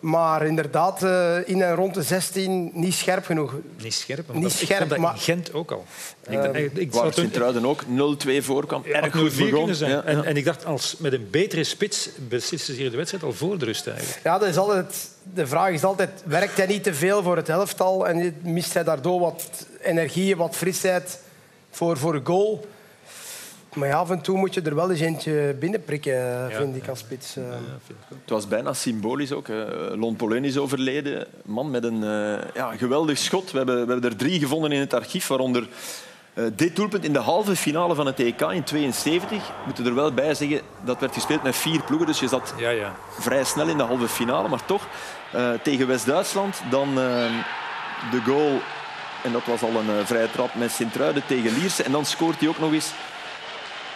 Maar 0.00 0.46
inderdaad, 0.46 1.02
eh, 1.02 1.36
in 1.48 1.62
en 1.62 1.74
rond 1.74 1.94
de 1.94 2.02
16 2.02 2.70
niet 2.74 2.94
scherp 2.94 3.24
genoeg. 3.24 3.54
Niet 3.82 3.94
scherp. 3.94 4.26
maar 4.26 4.36
Niet 4.36 4.44
dat- 4.44 4.52
ik 4.52 4.58
scherp, 4.58 4.78
vond 4.78 4.90
dat 4.90 4.98
maar- 4.98 5.14
in 5.14 5.20
Gent 5.20 5.52
ook 5.54 5.70
al. 5.70 5.84
Ik, 6.28 6.32
dacht 6.32 6.44
eigenlijk- 6.44 6.76
ik 6.76 6.92
Waar 6.92 7.04
zat 7.04 7.14
toen- 7.14 7.22
Sint-Truiden 7.22 7.66
ook 7.66 7.84
0-2 7.86 8.42
voorkwam. 8.42 8.82
Ja, 8.84 8.92
Erg 8.92 9.04
goed 9.04 9.14
0-4 9.14 9.36
begon. 9.44 9.58
kunnen 9.58 9.76
zijn. 9.76 9.90
Ja, 9.90 10.02
En, 10.02 10.16
ja. 10.16 10.22
en 10.22 10.36
ik 10.36 10.44
dacht, 10.44 10.64
als 10.64 10.96
met 10.98 11.12
een 11.12 11.28
betere 11.30 11.64
spits 11.64 12.08
beslissen 12.28 12.74
ze 12.74 12.80
hier 12.80 12.90
de 12.90 12.96
wedstrijd 12.96 13.24
al 13.24 13.32
voor 13.32 13.58
de 13.58 13.64
rust 13.64 13.86
eigenlijk. 13.86 14.20
Ja, 14.24 14.38
dat 14.38 14.48
is 14.48 14.56
altijd, 14.56 15.08
de 15.34 15.46
vraag 15.46 15.70
is 15.70 15.84
altijd, 15.84 16.10
werkt 16.24 16.56
hij 16.56 16.66
niet 16.66 16.82
te 16.82 16.94
veel 16.94 17.22
voor 17.22 17.36
het 17.36 17.48
elftal 17.48 18.08
en 18.08 18.36
mist 18.42 18.74
hij 18.74 18.84
daardoor 18.84 19.20
wat 19.20 19.44
energie, 19.82 20.36
wat 20.36 20.56
frisheid 20.56 21.18
voor, 21.70 21.96
voor 21.96 22.14
een 22.14 22.26
goal? 22.26 22.66
Maar 23.74 23.88
ja, 23.88 23.96
af 23.96 24.10
en 24.10 24.20
toe 24.20 24.36
moet 24.38 24.54
je 24.54 24.60
er 24.60 24.74
wel 24.74 24.90
eens 24.90 25.00
eentje 25.00 25.56
binnenprikken, 25.60 26.50
vind 26.52 26.76
ik, 26.76 26.88
als 26.88 26.98
spits. 26.98 27.36
eh. 27.36 27.44
Het 28.08 28.30
was 28.30 28.48
bijna 28.48 28.72
symbolisch 28.72 29.32
ook. 29.32 29.46
hè. 29.48 29.64
Lon 29.96 30.16
Polen 30.16 30.44
is 30.44 30.58
overleden. 30.58 31.26
Man 31.44 31.70
met 31.70 31.84
een 31.84 32.02
eh, 32.02 32.38
ja, 32.54 32.76
geweldig 32.76 33.18
schot. 33.18 33.50
We 33.50 33.56
hebben, 33.56 33.86
we 33.86 33.92
hebben 33.92 34.10
er 34.10 34.16
drie 34.16 34.38
gevonden 34.40 34.72
in 34.72 34.80
het 34.80 34.94
archief, 34.94 35.26
waaronder 35.26 35.68
eh, 36.34 36.44
dit 36.56 36.76
doelpunt 36.76 37.04
in 37.04 37.12
de 37.12 37.18
halve 37.18 37.56
finale 37.56 37.94
van 37.94 38.06
het 38.06 38.20
EK 38.20 38.40
in 38.40 38.64
72. 38.64 39.46
We 39.46 39.52
moeten 39.64 39.86
er 39.86 39.94
wel 39.94 40.12
bij 40.12 40.34
zeggen, 40.34 40.60
dat 40.84 41.00
werd 41.00 41.14
gespeeld 41.14 41.42
met 41.42 41.56
vier 41.56 41.82
ploegen, 41.82 42.06
dus 42.06 42.20
je 42.20 42.28
zat 42.28 42.54
Ja, 42.56 42.70
ja. 42.70 42.94
vrij 43.18 43.44
snel 43.44 43.68
in 43.68 43.76
de 43.76 43.82
halve 43.82 44.08
finale. 44.08 44.48
Maar 44.48 44.64
toch, 44.64 44.86
eh, 45.32 45.50
tegen 45.62 45.86
West-Duitsland, 45.86 46.60
dan 46.70 46.88
eh, 46.88 46.94
de 48.10 48.20
goal... 48.26 48.60
En 49.22 49.32
dat 49.32 49.44
was 49.44 49.62
al 49.62 49.68
een 49.76 49.98
eh, 49.98 50.04
vrije 50.06 50.30
trap 50.30 50.54
met 50.54 50.70
Sint-Truiden 50.70 51.22
tegen 51.26 51.58
Lierse. 51.58 51.82
En 51.82 51.92
dan 51.92 52.04
scoort 52.04 52.40
hij 52.40 52.48
ook 52.48 52.58
nog 52.58 52.72
eens 52.72 52.92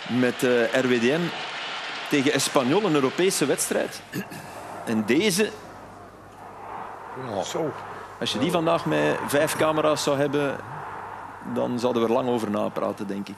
met 0.08 0.42
eh, 0.42 0.80
RWDM 0.82 1.20
tegen 2.10 2.32
Espanyol, 2.32 2.84
een 2.84 2.94
Europese 2.94 3.46
wedstrijd. 3.46 4.00
En 4.86 5.04
deze, 5.06 5.50
Zo. 7.44 7.72
als 8.20 8.32
je 8.32 8.38
die 8.38 8.50
vandaag 8.50 8.86
met 8.86 9.16
vijf 9.26 9.56
camera's 9.56 10.02
zou 10.02 10.18
hebben, 10.18 10.56
dan 11.54 11.78
zouden 11.78 12.02
we 12.02 12.08
er 12.08 12.14
lang 12.14 12.28
over 12.28 12.50
napraten, 12.50 13.06
denk 13.06 13.28
ik. 13.28 13.36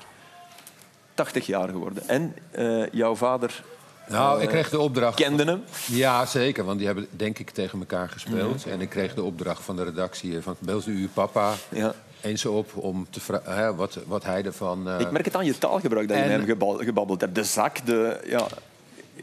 80 1.15 1.47
jaar 1.47 1.69
geworden. 1.69 2.09
En 2.09 2.35
eh, 2.51 2.87
jouw 2.93 3.15
vader 3.15 3.63
Nou, 4.09 4.43
ik 4.43 4.49
kreeg 4.49 4.69
de 4.71 4.79
opdracht. 4.79 5.17
kende 5.17 5.45
hem. 5.45 5.65
Ja, 5.87 6.27
zeker, 6.27 6.65
want 6.65 6.77
die 6.79 6.87
hebben 6.87 7.07
denk 7.11 7.39
ik 7.39 7.51
tegen 7.51 7.79
elkaar 7.79 8.09
gespeeld. 8.09 8.67
En 8.67 8.81
ik 8.81 8.89
kreeg 8.89 9.15
de 9.15 9.23
opdracht 9.23 9.63
van 9.63 9.77
de 9.77 9.85
redactie 9.85 10.41
van 10.43 10.57
belt 10.59 10.87
u 10.87 11.01
uw 11.01 11.09
papa 11.13 11.53
Ja. 11.69 11.95
Eens 12.21 12.45
op 12.47 12.71
om 12.77 13.07
te 13.11 13.21
vragen 13.21 13.77
wat, 13.77 13.99
wat 14.07 14.25
hij 14.25 14.45
ervan... 14.45 14.89
eh, 14.89 15.01
Ik 15.01 15.11
merk 15.11 15.25
het 15.25 15.37
aan 15.37 15.45
je 15.47 15.59
taalgebruik 15.59 16.09
dat 16.09 16.17
je 16.17 16.23
met 16.25 16.47
hem 16.59 16.77
gebabbeld 16.85 17.21
hebt. 17.21 17.35
De 17.35 17.45
zak, 17.45 17.87
de... 17.87 18.21
Ja. 18.27 18.47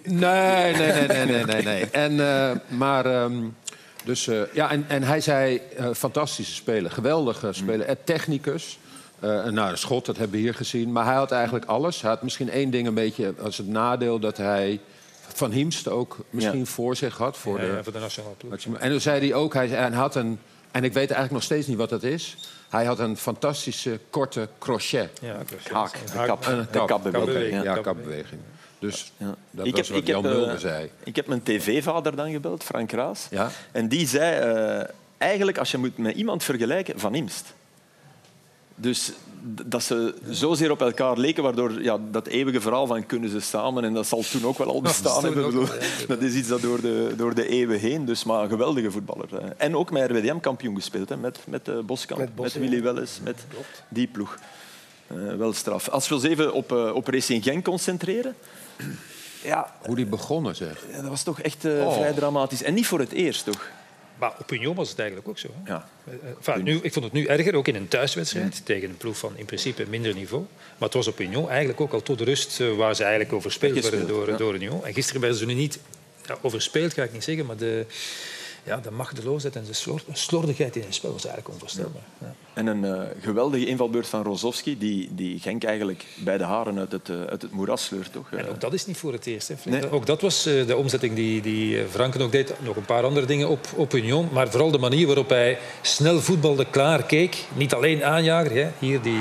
Nee, 0.04 0.74
nee, 0.76 0.92
nee, 0.92 1.08
nee, 1.08 1.26
nee, 1.26 1.44
nee. 1.46 1.64
nee. 1.64 1.90
En, 1.90 2.20
eh, 2.20 2.52
maar, 2.78 3.06
ehm, 3.06 3.34
dus, 4.04 4.28
eh, 4.28 4.42
ja, 4.54 4.72
en, 4.72 4.86
en 4.88 5.04
hij 5.04 5.22
zei, 5.22 5.62
eh, 5.78 5.90
fantastische 5.94 6.54
speler, 6.54 6.92
geweldige 6.92 7.54
speler. 7.54 7.86
En 7.86 7.98
technicus. 8.04 8.80
Eh, 9.20 9.46
nou, 9.46 9.70
de 9.70 9.76
schot, 9.76 10.06
dat 10.06 10.18
hebben 10.18 10.36
we 10.36 10.42
hier 10.42 10.54
gezien. 10.54 10.92
Maar 10.92 11.06
hij 11.06 11.14
had 11.16 11.32
eigenlijk 11.32 11.66
alles. 11.66 12.02
Hij 12.02 12.10
had 12.10 12.22
misschien 12.22 12.50
één 12.50 12.70
ding 12.70 12.88
een 12.88 12.94
beetje 12.94 13.34
als 13.42 13.58
het 13.58 13.68
nadeel... 13.68 14.20
dat 14.20 14.38
hij 14.38 14.80
Van 15.34 15.52
Hiemst 15.52 15.88
ook 15.88 16.18
misschien 16.30 16.60
Ja. 16.60 16.66
voor 16.66 16.96
zich 16.96 17.18
had. 17.18 17.38
Voor 17.38 17.60
Ja, 17.62 17.66
de, 17.66 17.72
ja, 17.72 17.84
voor 17.84 17.94
de 17.94 18.00
nationale 18.00 18.36
ploeg. 18.36 18.54
En 18.80 18.90
toen 18.90 19.02
zei 19.02 19.20
hij 19.20 19.34
ook, 19.34 19.54
hij, 19.54 19.68
hij 19.68 19.90
had 19.92 20.16
een... 20.16 20.40
En 20.72 20.84
ik 20.84 20.94
weet 20.94 20.96
eigenlijk 21.12 21.32
nog 21.32 21.44
steeds 21.44 21.68
niet 21.68 21.78
wat 21.78 21.90
dat 21.90 22.04
is. 22.04 22.38
Hij 22.74 22.86
had 22.86 23.00
een 23.00 23.18
fantastische 23.18 24.00
korte 24.10 24.48
crochet. 24.60 25.20
Ja. 25.22 25.36
Haak, 25.72 25.92
de 25.94 26.26
kap, 26.26 26.46
Een 26.46 26.70
kap- 26.70 26.88
kapbeweging. 26.88 27.64
Ja. 27.64 27.78
Kapbeweging. 27.78 28.42
Dus 28.80 29.12
Ja. 29.18 29.36
dat 29.52 29.66
Ik 29.66 29.72
was 29.76 29.80
heb- 29.88 29.90
wat 29.90 30.08
ik 30.08 30.08
heb, 30.08 30.16
Jan 30.16 30.26
eh, 30.26 30.32
Mulder 30.38 30.60
zei. 30.60 30.90
Ik 31.04 31.16
heb 31.16 31.28
mijn 31.28 31.44
tv-vader 31.44 32.16
dan 32.16 32.32
gebeld, 32.32 32.64
Frank 32.64 32.92
Raas. 32.92 33.28
Ja? 33.30 33.50
En 33.72 33.88
die 33.88 34.08
zei, 34.08 34.36
eh, 34.40 34.90
eigenlijk 35.18 35.58
als 35.58 35.72
je 35.72 35.78
moet 35.78 35.98
met 35.98 36.16
iemand 36.16 36.44
vergelijken, 36.44 37.00
Van 37.00 37.16
Imst. 37.16 37.54
Dus 38.76 39.12
dat 39.46 39.84
ze 39.84 40.14
zozeer 40.30 40.72
op 40.72 40.82
elkaar 40.82 41.18
leken, 41.18 41.44
waardoor 41.44 41.82
ja, 41.82 41.98
dat 42.12 42.28
eeuwige 42.28 42.62
verhaal 42.62 42.88
van 42.88 43.06
kunnen 43.06 43.30
ze 43.30 43.40
samen, 43.40 43.84
en 43.84 43.94
dat 43.94 44.08
zal 44.08 44.22
toen 44.32 44.46
ook 44.46 44.58
wel 44.58 44.68
al 44.68 44.82
bestaan 44.82 45.24
hebben. 45.24 45.46
bedoel, 45.46 45.66
dat 46.08 46.22
is 46.22 46.34
iets 46.34 46.48
dat 46.48 46.62
door 46.62 46.82
de, 46.82 47.14
door 47.18 47.36
de 47.36 47.48
eeuwen 47.48 47.80
heen, 47.80 48.06
dus 48.06 48.24
maar 48.24 48.44
een 48.44 48.50
geweldige 48.50 48.92
voetballer. 48.92 49.28
hè. 49.32 49.50
En 49.58 49.76
ook 49.76 49.92
met 49.92 50.12
RWDM 50.12 50.40
kampioen 50.40 50.76
gespeeld, 50.76 51.10
hè, 51.10 51.18
met, 51.18 51.40
met 51.48 51.68
eh, 51.68 51.80
Boskamp, 51.80 52.30
Met 52.40 52.54
Willy 52.54 52.76
ja. 52.76 52.82
Welles, 52.82 53.20
met 53.24 53.46
die 53.90 54.08
ploeg. 54.08 54.38
Eh, 55.08 55.16
wel 55.36 55.54
straf. 55.54 55.90
Als 55.90 56.08
we 56.10 56.16
ons 56.16 56.24
even 56.24 56.54
op, 56.54 56.72
eh, 56.72 56.92
op 56.96 57.08
Racing 57.08 57.44
Genk 57.44 57.64
concentreren. 57.66 58.36
Ja, 59.44 59.74
Hoe 59.86 59.96
die 59.96 60.06
begonnen, 60.06 60.56
zeg. 60.56 60.84
ja, 60.92 61.02
dat 61.02 61.10
was 61.10 61.24
toch 61.24 61.40
echt 61.42 61.66
eh, 61.66 61.72
Oh. 61.86 61.94
vrij 61.94 62.14
dramatisch. 62.14 62.64
En 62.64 62.74
niet 62.74 62.88
voor 62.88 63.00
het 63.00 63.12
eerst, 63.12 63.46
toch? 63.46 63.68
Maar 64.20 64.34
op 64.40 64.52
Union 64.52 64.76
was 64.76 64.90
het 64.90 65.00
eigenlijk 65.00 65.30
ook 65.30 65.38
zo. 65.40 65.50
Hè? 65.64 65.72
Ja. 65.72 65.90
Eh, 66.06 66.14
enfin, 66.38 66.64
nu, 66.64 66.80
ik 66.82 66.94
vond 66.94 67.06
het 67.06 67.14
nu 67.14 67.26
erger, 67.26 67.56
ook 67.56 67.68
in 67.68 67.76
een 67.76 67.88
thuiswedstrijd 67.88 68.66
tegen 68.66 68.90
een 68.90 68.98
ploeg 68.98 69.18
van 69.18 69.38
in 69.38 69.46
principe 69.46 69.86
minder 69.90 70.14
niveau. 70.14 70.46
Maar 70.78 70.88
het 70.88 70.94
was 70.94 71.08
op 71.08 71.20
Union 71.20 71.50
eigenlijk 71.50 71.82
ook 71.82 71.94
al 71.94 72.02
tot 72.02 72.18
de 72.18 72.24
rust 72.24 72.60
eh, 72.60 72.76
waar 72.76 72.96
ze 72.96 73.04
eigenlijk 73.04 73.34
overspeeld 73.34 73.90
werden 73.90 74.08
door, 74.08 74.30
ja. 74.30 74.38
door 74.38 74.54
Union. 74.54 74.86
En 74.86 74.94
gisteren 74.94 75.22
werden 75.22 75.40
ze 75.40 75.46
nu 75.46 75.54
niet 75.54 75.80
ja, 76.28 76.38
overspeeld, 76.42 76.94
ga 76.94 77.04
ik 77.04 77.14
niet 77.14 77.24
zeggen, 77.24 77.46
maar 77.46 77.58
de, 77.58 77.86
ja, 78.64 78.78
de 78.78 78.92
machteloosheid 78.92 79.56
en 79.56 79.64
de 79.64 79.74
slor- 79.74 80.04
slordigheid 80.12 80.76
in 80.76 80.82
het 80.82 80.94
spel 80.94 81.12
was 81.12 81.26
eigenlijk 81.26 81.54
onvoorstelbaar. 81.54 82.02
Ja. 82.18 82.34
En 82.54 82.68
een 82.68 82.86
eh, 82.86 83.02
geweldige 83.22 83.66
invalbeurt 83.66 84.08
van 84.08 84.24
Rozovski, 84.24 84.78
die, 84.78 85.10
die 85.12 85.40
Genk 85.40 85.64
eigenlijk 85.64 86.06
bij 86.24 86.38
de 86.38 86.44
haren 86.44 86.80
uit 86.80 86.92
het, 86.92 87.10
eh, 87.10 87.22
uit 87.22 87.42
het 87.42 87.52
moeras 87.52 87.84
sleurt. 87.84 88.12
Toch? 88.14 88.32
En 88.32 88.50
ook 88.50 88.62
dat 88.62 88.74
is 88.74 88.86
niet 88.86 88.98
voor 88.98 89.14
het 89.14 89.26
eerst. 89.26 89.48
Hè. 89.48 89.56
Nee. 89.66 89.92
Ook 89.92 90.06
dat 90.06 90.22
was 90.22 90.46
eh, 90.46 90.68
de 90.68 90.76
omzetting 90.76 91.16
die, 91.16 91.42
die 91.42 91.86
Franken 91.90 92.22
ook 92.22 92.32
deed. 92.32 92.54
Nog 92.60 92.76
een 92.76 92.86
paar 92.86 93.04
andere 93.04 93.26
dingen 93.26 93.50
op, 93.50 93.68
op 93.76 93.94
Union. 93.94 94.30
Maar 94.32 94.50
vooral 94.50 94.72
de 94.72 94.78
manier 94.78 95.06
waarop 95.06 95.30
hij 95.30 95.58
snel 95.82 96.22
voetbalde, 96.22 96.66
klaar 96.70 97.04
keek. 97.04 97.38
Niet 97.54 97.74
alleen 97.74 98.04
aanjager. 98.04 98.52
Hè. 98.52 98.70
Hier 98.80 99.02
die 99.02 99.20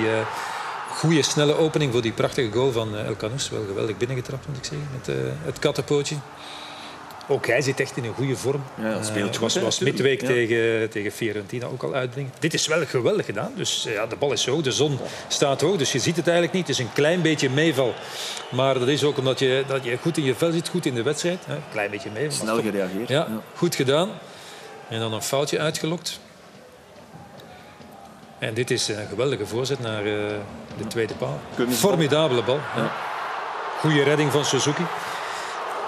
goede, 0.91 1.23
snelle 1.23 1.57
opening 1.57 1.93
voor 1.93 2.03
die 2.03 2.13
prachtige 2.13 2.53
goal 2.53 2.73
van 2.73 2.97
El. 2.97 3.17
Wel 3.51 3.65
geweldig 3.67 3.97
binnengetrapt, 3.97 4.47
moet 4.47 4.57
ik 4.57 4.65
zeggen, 4.65 4.89
met 4.93 5.17
het 5.45 5.59
kattenpootje. 5.59 6.17
Ook 7.29 7.47
hij 7.47 7.61
zit 7.61 7.81
echt 7.81 7.97
in 7.97 8.05
een 8.05 8.15
goede 8.15 8.37
vorm. 8.37 8.63
Ja, 8.81 8.93
dat 8.93 9.05
speelt 9.07 9.19
Eh, 9.19 9.31
goed, 9.31 9.39
was, 9.39 9.57
was 9.57 9.79
midweek 9.79 10.21
Ja. 10.21 10.27
tegen, 10.27 10.91
tegen 10.91 11.13
Fiorentina 11.13 11.67
ook 11.67 11.83
al 11.83 11.95
uitbrengen. 11.95 12.33
Dit 12.39 12.55
is 12.55 12.67
wel 12.67 12.87
geweldig 12.87 13.27
gedaan. 13.27 13.53
Dus 13.57 13.87
eh, 13.87 13.93
ja, 13.93 14.07
de 14.07 14.17
bal 14.17 14.33
is 14.33 14.43
zo, 14.43 14.61
de 14.61 14.73
zon 14.73 14.99
staat 15.29 15.61
hoog, 15.61 15.77
dus 15.77 15.93
je 15.93 15.99
ziet 15.99 16.17
het 16.17 16.27
eigenlijk 16.27 16.57
niet. 16.57 16.67
Het 16.69 16.79
is 16.79 16.85
een 16.85 16.93
klein 16.93 17.23
beetje 17.23 17.51
meeval. 17.51 17.95
Maar 18.51 18.79
dat 18.79 18.89
is 18.89 19.05
ook 19.05 19.19
omdat 19.19 19.39
je, 19.39 19.65
dat 19.67 19.85
je 19.85 19.97
goed 20.03 20.17
in 20.17 20.25
je 20.25 20.35
vel 20.35 20.53
zit, 20.53 20.69
goed 20.69 20.87
in 20.87 20.95
de 20.95 21.03
wedstrijd. 21.03 21.39
Een 21.49 21.57
klein 21.73 21.91
beetje 21.91 22.11
meeval. 22.11 22.33
snel 22.47 22.61
gereageerd. 22.63 23.09
Ja, 23.09 23.29
goed 23.57 23.75
gedaan. 23.75 24.09
En 24.89 25.01
dan 25.01 25.13
een 25.13 25.23
foutje 25.23 25.59
uitgelokt. 25.59 26.21
En 28.39 28.55
dit 28.55 28.71
is 28.71 28.89
een 28.89 29.07
geweldige 29.09 29.47
voorzet 29.47 29.81
naar 29.81 29.99
eh, 30.05 30.13
de 30.79 30.87
tweede 30.89 31.15
paal. 31.15 31.41
Formidabele 31.71 32.43
bal. 32.43 32.61
Ja. 32.77 32.93
Goede 33.81 34.03
redding 34.03 34.33
van 34.33 34.45
Suzuki. 34.45 34.83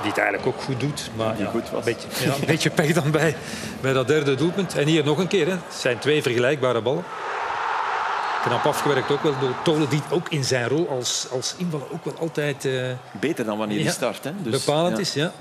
Die 0.05 0.13
het 0.13 0.23
eigenlijk 0.23 0.47
ook 0.57 0.63
goed 0.63 0.81
doet. 0.81 1.11
Maar 1.17 1.39
ja, 1.39 1.51
goed 1.51 1.71
was. 1.71 1.87
Een 1.87 1.95
beetje, 1.95 2.27
ja, 2.27 2.35
een 2.35 2.47
beetje 2.47 2.71
pech 2.71 2.93
dan 2.93 3.11
bij, 3.11 3.37
bij 3.81 3.93
dat 3.93 4.07
derde 4.07 4.35
doelpunt. 4.35 4.75
En 4.77 4.87
hier 4.87 5.05
nog 5.05 5.19
een 5.19 5.27
keer. 5.29 5.47
Hè. 5.47 5.53
Het 5.53 5.61
zijn 5.79 5.99
twee 5.99 6.23
vergelijkbare 6.23 6.81
ballen. 6.83 7.05
Knap 8.45 8.65
afgewerkt 8.67 9.11
ook 9.11 9.23
wel 9.23 9.35
door 9.41 9.55
Tolen, 9.63 9.89
die 9.89 10.03
ook 10.11 10.29
in 10.29 10.45
zijn 10.45 10.69
rol 10.69 10.89
als, 10.89 11.27
als 11.31 11.55
invaller 11.59 11.87
ook 11.93 12.05
wel 12.05 12.15
altijd 12.19 12.65
eh, 12.65 12.73
Beter 13.21 13.45
dan 13.45 13.59
wanneer 13.59 13.77
hij 13.77 13.87
Ja. 13.87 13.93
start. 13.93 14.25
Hè? 14.25 14.31
Dus, 14.43 14.65
bepalend 14.65 14.99
is. 14.99 15.13
Ja. 15.15 15.33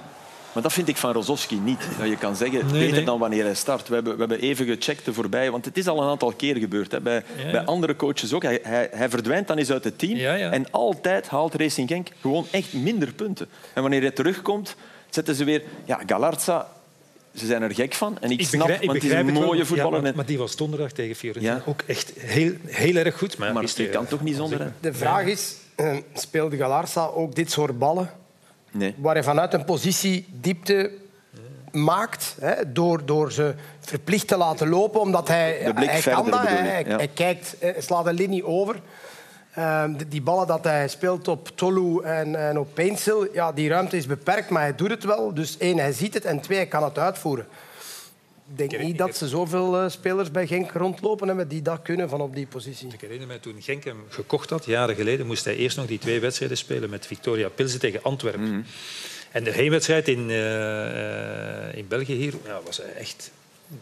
Maar 0.54 0.64
dat 0.64 0.74
vind 0.74 0.88
ik 0.88 0.98
van 0.98 1.12
Rozovski 1.12 1.60
niet. 1.60 1.80
Dat 2.00 2.08
je 2.08 2.18
kan 2.18 2.36
zeggen, 2.36 2.60
Nee, 2.66 2.72
beter 2.80 2.96
nee. 2.96 3.04
dan 3.06 3.20
wanneer 3.20 3.44
hij 3.44 3.54
start. 3.56 3.88
We 3.88 3.94
hebben, 3.94 4.14
we 4.14 4.20
hebben 4.20 4.40
even 4.40 4.66
gecheckt 4.66 5.08
er 5.08 5.14
voorbij, 5.14 5.52
want 5.52 5.66
het 5.66 5.78
is 5.78 5.88
al 5.88 6.02
een 6.02 6.10
aantal 6.10 6.32
keer 6.32 6.56
gebeurd. 6.58 6.92
Hè. 6.92 7.02
Bij, 7.02 7.24
Ja, 7.38 7.46
ja. 7.46 7.52
bij 7.52 7.66
andere 7.66 7.96
coaches 7.96 8.34
ook. 8.34 8.44
Hij, 8.44 8.60
hij, 8.64 8.90
hij 8.92 9.10
verdwijnt 9.10 9.48
dan 9.48 9.58
eens 9.58 9.72
uit 9.72 9.84
het 9.84 10.00
team. 10.00 10.16
Ja, 10.18 10.34
ja. 10.34 10.52
En 10.52 10.72
altijd 10.72 11.28
haalt 11.28 11.56
Racing 11.56 11.88
Genk 11.90 12.08
gewoon 12.22 12.46
echt 12.52 12.74
minder 12.74 13.14
punten. 13.14 13.48
En 13.74 13.82
wanneer 13.82 14.02
hij 14.02 14.12
terugkomt, 14.12 14.76
zetten 15.10 15.36
ze 15.36 15.44
weer... 15.44 15.62
Ja, 15.86 16.00
Galarza, 16.06 16.68
ze 17.36 17.46
zijn 17.46 17.62
er 17.62 17.74
gek 17.74 17.94
van. 17.94 18.18
En 18.20 18.32
ik, 18.32 18.42
snap, 18.46 18.60
begrijp- 18.68 18.86
want 18.86 19.02
het 19.02 19.12
is 19.12 19.18
een 19.20 19.34
mooie 19.34 19.58
Ja, 19.60 19.66
voetballer. 19.66 20.02
maar, 20.02 20.10
en- 20.10 20.16
maar 20.16 20.26
die 20.26 20.38
was 20.38 20.56
donderdag 20.56 20.92
tegen 20.92 21.16
Fiorentina 21.16 21.56
Ja. 21.56 21.64
ook 21.66 21.82
echt 21.86 22.14
heel, 22.20 22.52
heel 22.66 22.96
erg 22.96 23.18
goed. 23.18 23.38
Maar, 23.38 23.48
ja, 23.48 23.54
maar 23.54 23.64
je 23.76 23.90
kan 23.90 24.06
toch 24.08 24.22
niet 24.22 24.36
zonder... 24.36 24.72
De 24.80 24.94
vraag 24.94 25.26
is, 25.26 25.56
eh, 25.76 25.96
speelde 26.14 26.58
Galarza 26.58 27.06
ook 27.06 27.36
dit 27.36 27.52
soort 27.52 27.78
ballen 27.80 28.10
Nee. 28.74 28.96
waar 28.98 29.14
hij 29.14 29.24
vanuit 29.24 29.54
een 29.54 29.66
positie 29.66 30.28
diepte 30.32 30.92
maakt, 31.72 32.36
hè, 32.40 32.72
door, 32.72 33.06
door 33.06 33.32
ze 33.32 33.54
verplicht 33.80 34.28
te 34.28 34.38
laten 34.38 34.70
lopen, 34.70 35.02
omdat 35.02 35.28
hij, 35.28 35.62
De 35.66 35.74
blik 35.74 35.90
hij 35.90 36.02
verder 36.02 36.22
kan 36.22 36.32
dat. 36.32 36.48
Hij, 36.48 36.86
ja. 36.88 37.00
kijkt, 37.14 37.56
hij 37.60 37.76
slaat 37.82 38.06
een 38.08 38.14
linie 38.14 38.46
over. 38.46 38.82
Ehm, 39.54 39.94
die- 39.94 40.08
die 40.08 40.22
ballen 40.22 40.48
dat 40.48 40.64
hij 40.64 40.88
speelt 40.88 41.28
op 41.28 41.50
Tolu 41.56 42.02
en, 42.04 42.36
en 42.48 42.60
op 42.60 42.68
Painsil, 42.74 43.34
ja, 43.34 43.52
die 43.52 43.70
ruimte 43.70 43.98
is 43.98 44.06
beperkt, 44.08 44.50
maar 44.50 44.62
hij 44.62 44.76
doet 44.76 44.90
het 44.90 45.04
wel. 45.04 45.34
Dus 45.34 45.58
één, 45.58 45.78
hij 45.78 45.92
ziet 45.92 46.14
het 46.14 46.26
en 46.26 46.40
twee, 46.42 46.58
hij 46.58 46.68
kan 46.68 46.84
het 46.84 46.98
uitvoeren. 47.00 47.46
Ik 48.56 48.70
denk 48.70 48.84
niet 48.84 48.98
dat 48.98 49.18
ze 49.18 49.28
zoveel 49.28 49.78
eh, 49.78 49.90
spelers 49.90 50.32
bij 50.32 50.48
Genk 50.48 50.72
rondlopen 50.72 51.28
hebben 51.28 51.48
die 51.48 51.62
dat 51.62 51.82
kunnen 51.82 52.10
van 52.10 52.22
op 52.22 52.36
die 52.36 52.48
positie. 52.48 52.88
Ik 52.94 53.02
herinner 53.02 53.28
me 53.28 53.40
toen 53.40 53.62
Genk 53.62 53.84
hem 53.84 54.04
gekocht 54.10 54.50
had, 54.50 54.66
jaren 54.66 54.96
geleden, 54.96 55.26
moest 55.26 55.46
hij 55.46 55.56
eerst 55.56 55.78
nog 55.78 55.86
die 55.86 56.00
twee 56.00 56.20
wedstrijden 56.20 56.58
spelen 56.58 56.90
met 56.90 57.08
Victoria 57.08 57.50
Pilsen 57.50 57.80
tegen 57.80 58.04
Antwerpen. 58.04 58.50
Mhm. 58.50 58.62
En 59.32 59.44
de 59.44 59.52
heenwedstrijd 59.52 60.08
in, 60.08 60.30
eh, 60.30 61.68
eh, 61.68 61.78
in 61.78 61.88
België 61.88 62.14
hier 62.14 62.34
ja, 62.46 62.60
was 62.66 62.78
hij 62.78 62.94
echt 62.94 63.32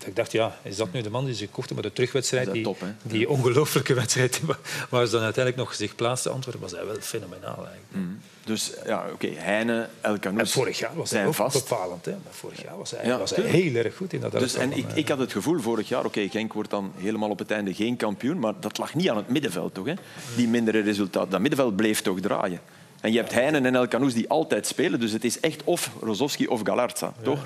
Ik 0.06 0.16
dacht, 0.16 0.32
ja, 0.32 0.58
is 0.64 0.76
dat 0.76 0.94
nu 0.94 1.02
de 1.02 1.10
man 1.10 1.26
die 1.26 1.36
ze 1.36 1.48
kochten? 1.48 1.76
Maar 1.76 1.84
de 1.84 1.94
terugwedstrijd, 1.94 2.52
die, 2.52 2.64
top, 2.64 2.84
die 3.02 3.30
ongelooflijke 3.30 3.94
wedstrijd 3.94 4.42
waar 4.90 5.06
ze 5.06 5.12
dan 5.12 5.22
uiteindelijk 5.24 5.66
nog 5.66 5.74
zich 5.74 5.96
plaatste, 5.96 6.30
Antwerpen, 6.30 6.62
was 6.62 6.72
hij 6.72 6.86
wel 6.86 6.96
fenomenaal 7.00 7.68
eigenlijk. 7.68 8.20
Dus 8.44 8.72
ja, 8.86 9.06
oké, 9.14 9.28
Heine, 9.28 9.88
El 10.02 10.14
En 10.14 10.20
Canoes 10.20 10.52
vorig 10.52 10.80
jaar 10.80 10.96
was 10.96 11.12
hij 11.12 11.26
ook 11.26 11.34
vast. 11.34 11.70
bepalend. 11.70 12.06
Hè? 12.06 12.12
Maar 12.12 12.34
vorig 12.34 12.64
jaar 12.64 12.78
was 12.78 12.92
hij, 12.92 13.06
Ja, 13.06 13.18
was 13.18 13.36
hij 13.36 13.46
heel 13.46 13.76
erg 13.76 13.96
goed 13.96 14.14
in 14.14 14.20
dat 14.20 14.32
Dus, 14.32 14.56
en 14.56 14.78
ik, 14.78 14.90
eh, 14.90 14.98
ik 14.98 15.08
had 15.08 15.20
het 15.20 15.32
gevoel 15.32 15.60
vorig 15.60 15.88
jaar, 15.88 16.06
oké, 16.06 16.30
Genk 16.30 16.54
wordt 16.54 16.70
dan 16.70 16.92
helemaal 16.98 17.30
op 17.30 17.40
het 17.40 17.52
einde 17.52 17.74
geen 17.74 17.96
kampioen, 17.96 18.40
maar 18.40 18.54
dat 18.60 18.78
lag 18.78 18.96
niet 18.96 19.10
aan 19.10 19.18
het 19.18 19.30
middenveld, 19.30 19.74
toch? 19.74 19.86
Hè? 19.86 19.94
Die 20.36 20.48
mindere 20.48 20.80
resultaten. 20.80 21.30
Dat 21.30 21.40
middenveld 21.40 21.76
bleef 21.76 22.02
toch 22.02 22.20
draaien. 22.20 22.60
En 23.02 23.12
je 23.12 23.18
hebt 23.18 23.32
Heinen 23.32 23.66
en 23.66 23.76
El 23.76 23.88
Canoes 23.88 24.14
die 24.14 24.30
altijd 24.30 24.68
spelen, 24.68 25.00
dus 25.00 25.12
het 25.12 25.24
is 25.24 25.40
echt 25.40 25.64
of 25.64 25.92
Rozovski 26.02 26.48
of 26.48 26.62
Galarza, 26.64 27.14
toch? 27.22 27.46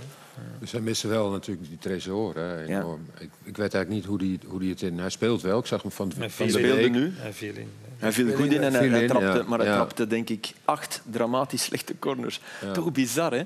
Dus 0.60 0.72
hij 0.72 0.82
miste 0.82 1.08
wel 1.08 1.30
natuurlijk 1.30 1.68
die 1.68 1.78
tresor. 1.78 2.36
Hè, 2.36 2.62
Ja. 2.62 2.80
enorm. 2.80 3.06
Ik, 3.20 3.30
ik 3.44 3.58
weet 3.58 3.74
eigenlijk 3.74 3.90
niet 3.90 4.06
hoe 4.06 4.18
die, 4.18 4.40
hoe 4.48 4.60
die 4.60 4.70
het 4.70 4.82
in... 4.82 5.00
Hij 5.00 5.10
speelt 5.10 5.42
wel. 5.42 5.60
Ik 5.60 5.66
zag 5.66 5.82
hem 5.82 5.92
van, 5.92 6.12
Hij 6.18 6.30
van 6.30 6.50
viel 6.50 6.62
de 6.62 6.74
week. 6.76 6.92
nu. 6.92 7.12
Hij 7.16 7.34
viel 7.34 7.56
in. 7.56 7.70
Hij 7.98 8.12
viel 8.12 8.36
goed 8.36 8.52
in 8.52 8.62
en 8.62 8.74
hij, 8.74 9.08
trapte, 9.08 9.44
maar 9.48 9.60
hij 9.60 9.68
trapte 9.74 10.08
denk 10.08 10.30
ik 10.30 10.52
acht 10.66 11.02
dramatisch 11.12 11.64
slechte 11.64 12.00
corners. 12.00 12.40
Toch 12.74 12.92
bizar, 12.92 13.32
hè? 13.34 13.44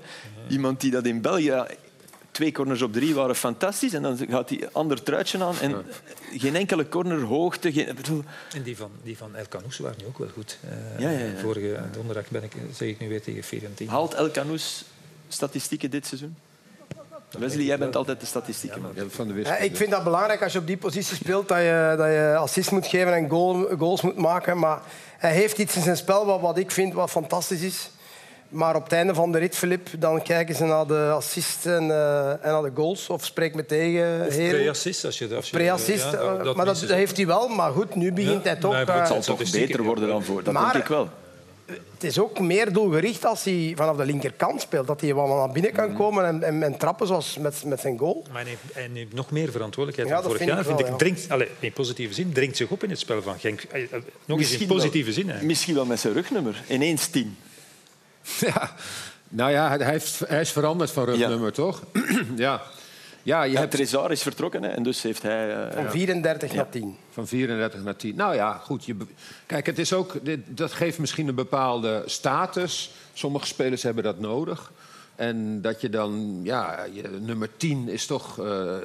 Iemand 0.47 0.81
die 0.81 0.91
dat 0.91 1.05
in 1.05 1.21
België... 1.21 1.63
Twee 2.31 2.51
corners 2.51 2.81
op 2.81 2.93
drie 2.93 3.13
waren 3.15 3.35
fantastisch 3.35 3.93
en 3.93 4.01
dan 4.01 4.17
gaat 4.29 4.49
hij 4.49 4.61
een 4.63 4.69
ander 4.73 5.03
truitje 5.03 5.43
aan 5.43 5.55
en 5.61 5.75
geen 6.37 6.55
enkele 6.55 6.89
corner 6.89 7.19
hoogte. 7.21 7.71
Geen, 7.71 7.87
En 7.87 8.63
die 8.63 8.77
van, 8.77 8.91
die 9.03 9.17
van 9.17 9.35
El 9.35 9.45
Canoes 9.49 9.77
waren 9.77 9.97
nu 9.99 10.05
ook 10.07 10.17
wel 10.17 10.27
goed. 10.27 10.57
Eh, 10.69 10.99
Ja, 10.99 11.09
ja, 11.09 11.19
ja. 11.19 11.35
Vorige 11.37 11.79
donderdag 11.93 12.29
ben 12.29 12.43
ik, 12.43 12.51
zeg 12.73 12.87
ik 12.89 12.99
nu 12.99 13.07
weer 13.09 13.21
tegen 13.21 13.43
Fiorentina. 13.43 13.91
haalt 13.91 14.13
El 14.13 14.31
Canoes 14.31 14.83
statistieken 15.27 15.91
dit 15.91 16.05
seizoen? 16.05 16.35
Wesley, 17.37 17.63
jij 17.63 17.77
bent 17.77 17.95
altijd 17.95 18.19
de 18.19 18.25
statistieken. 18.25 18.81
man. 18.81 18.91
Ja, 18.95 19.03
van 19.09 19.27
de 19.27 19.33
Ja, 19.41 19.57
ik 19.57 19.75
vind 19.75 19.91
dat 19.91 20.03
belangrijk 20.03 20.43
als 20.43 20.53
je 20.53 20.59
op 20.59 20.67
die 20.67 20.77
positie 20.77 21.15
speelt, 21.15 21.47
dat 21.47 21.57
je, 21.57 21.93
dat 21.97 22.07
je 22.07 22.35
assist 22.37 22.71
moet 22.71 22.87
geven 22.87 23.13
en 23.13 23.29
goal, 23.29 23.67
goals 23.77 24.01
moet 24.01 24.17
maken. 24.17 24.57
Maar 24.59 24.79
hij 25.17 25.31
heeft 25.33 25.57
iets 25.57 25.75
in 25.75 25.81
zijn 25.81 25.97
spel 25.97 26.25
wat, 26.25 26.41
wat 26.41 26.57
ik 26.57 26.71
vind 26.71 26.93
wat 26.93 27.09
fantastisch 27.09 27.61
is. 27.61 27.89
Maar 28.49 28.75
op 28.75 28.83
het 28.83 28.93
einde 28.93 29.13
van 29.13 29.31
de 29.31 29.37
rit, 29.37 29.55
Filip, 29.55 29.87
dan 29.99 30.21
kijken 30.21 30.55
ze 30.55 30.63
naar 30.65 30.87
de 30.87 31.09
assist 31.13 31.65
en, 31.65 31.91
eh, 31.91 32.29
en 32.29 32.39
naar 32.51 32.61
de 32.61 32.71
goals. 32.75 33.09
Of 33.09 33.25
spreek 33.25 33.55
me 33.55 33.65
tegen, 33.65 34.25
pre-assist. 34.27 35.05
Als 35.05 35.17
je, 35.17 35.27
je, 35.27 35.39
Pre-assist, 35.51 36.11
ja, 36.11 36.17
eh, 36.17 36.25
maar 36.35 36.43
dat, 36.43 36.55
minstens- 36.55 36.79
dat 36.79 36.89
heeft 36.97 37.17
hij 37.17 37.25
wel. 37.27 37.47
Maar 37.47 37.71
goed, 37.71 37.95
nu 37.95 38.13
begint 38.13 38.43
Ja, 38.43 38.49
hij 38.49 38.59
toch... 38.59 38.71
maar 38.71 38.87
eh, 38.87 38.95
Het 38.97 39.07
zal 39.23 39.35
toch 39.35 39.51
beter 39.51 39.83
worden 39.83 40.07
dan 40.07 40.23
voor, 40.23 40.43
dat 40.43 40.53
Maar- 40.53 40.71
denk 40.71 40.83
ik 40.83 40.89
wel. 40.89 41.09
Het 41.93 42.03
is 42.03 42.19
ook 42.19 42.39
meer 42.39 42.73
doelgericht 42.73 43.25
als 43.25 43.43
hij 43.43 43.73
vanaf 43.75 43.97
de 43.97 44.05
linkerkant 44.05 44.61
speelt. 44.61 44.87
Dat 44.87 45.01
hij 45.01 45.13
wat 45.13 45.27
naar 45.27 45.51
binnen 45.51 45.71
Mhm. 45.71 45.79
kan 45.81 45.95
komen 45.95 46.25
en, 46.25 46.43
en, 46.43 46.63
en 46.63 46.77
trappen 46.77 47.07
zoals 47.07 47.37
met, 47.37 47.63
met 47.65 47.79
zijn 47.79 47.97
goal. 47.97 48.25
Maar 48.31 48.45
hij 48.73 48.87
neemt 48.87 49.13
nog 49.13 49.31
meer 49.31 49.51
verantwoordelijkheid 49.51 50.07
Ja, 50.09 50.13
dan 50.15 50.23
vorig 50.23 50.37
vind 50.37 50.49
jaar. 50.49 50.59
ik 50.59 50.65
wel, 50.65 50.75
vind 50.75 50.87
ik, 50.89 50.93
ja. 50.93 50.99
dringt, 50.99 51.29
allez, 51.31 51.49
in 51.59 51.71
positieve 51.73 52.13
zin 52.13 52.33
dringt 52.33 52.57
zich 52.57 52.69
op 52.69 52.83
in 52.83 52.89
het 52.89 52.99
spel 52.99 53.21
van 53.21 53.39
Genk. 53.39 53.61
Eh, 53.61 53.83
eh, 53.83 53.89
Nog 54.25 54.39
eens 54.39 54.51
in 54.51 54.67
wel- 54.67 54.67
positieve 54.77 55.13
zin. 55.13 55.29
Hè. 55.29 55.43
Misschien 55.45 55.75
wel 55.75 55.85
met 55.85 55.99
zijn 55.99 56.13
rugnummer. 56.13 56.63
Ineens 56.69 57.07
tien. 57.07 57.37
Ja. 58.39 58.75
Nou 59.29 59.51
ja, 59.51 59.77
hij, 59.77 59.85
heeft, 59.91 60.19
hij 60.27 60.41
is 60.41 60.51
veranderd 60.51 60.91
van 60.91 61.03
rugnummer, 61.05 61.51
toch? 61.53 61.83
ja. 62.35 62.61
Ja, 63.23 63.43
je 63.43 63.57
hebt 63.57 63.71
Trezor 63.71 64.11
is 64.11 64.21
vertrokken 64.21 64.63
hè, 64.63 64.69
en 64.69 64.83
dus 64.83 65.01
heeft 65.01 65.21
hij... 65.21 65.67
eh, 65.67 65.75
Van 65.75 65.91
34 65.91 66.53
naar 66.53 66.69
10. 66.69 66.97
van 67.11 67.27
34 67.27 67.83
naar 67.83 67.95
10. 67.95 68.15
Nou 68.15 68.35
ja, 68.35 68.53
goed. 68.53 68.85
Je, 68.85 68.95
kijk, 69.45 69.65
het 69.65 69.79
is 69.79 69.93
ook, 69.93 70.15
dit, 70.25 70.39
dat 70.47 70.71
geeft 70.71 70.99
misschien 70.99 71.27
een 71.27 71.35
bepaalde 71.35 72.03
status. 72.05 72.91
Sommige 73.13 73.45
spelers 73.45 73.83
hebben 73.83 74.03
dat 74.03 74.19
nodig. 74.19 74.71
En 75.15 75.61
dat 75.61 75.81
je 75.81 75.89
dan, 75.89 76.39
ja, 76.43 76.85
je, 76.93 77.17
nummer 77.21 77.49
10 77.57 77.87
is 77.89 78.05
toch 78.05 78.39
eh, 78.39 78.75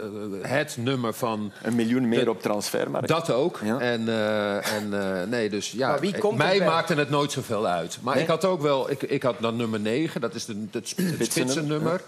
het 0.43 0.77
nummer 0.81 1.13
van 1.15 1.53
een 1.63 1.75
miljoen 1.75 2.09
meer 2.09 2.29
op 2.29 2.43
transfermarkt. 2.43 3.09
Dat 3.09 3.31
ook. 3.31 3.61
Ja. 3.65 3.79
En, 3.79 4.09
eh, 4.09 4.73
en 4.73 5.01
eh, 5.21 5.29
nee, 5.29 5.51
dus 5.51 5.71
ja, 5.71 5.89
Maar 5.89 6.01
wie 6.01 6.19
komt 6.19 6.39
mij 6.39 6.59
maakte 6.61 6.95
het 6.95 7.11
nooit 7.11 7.33
zoveel 7.33 7.67
uit. 7.67 7.99
Maar 8.03 8.15
Nee? 8.15 8.23
ik 8.23 8.29
had 8.29 8.45
ook 8.45 8.63
wel, 8.63 8.91
ik, 8.91 9.03
ik 9.03 9.23
had 9.23 9.35
dan 9.41 9.57
nummer 9.57 9.81
9, 9.81 10.21
dat 10.21 10.35
is 10.35 10.45
de, 10.45 10.67
het, 10.71 10.95
het 11.19 11.27
spitsennummer. 11.33 11.93
Ja, 11.93 12.01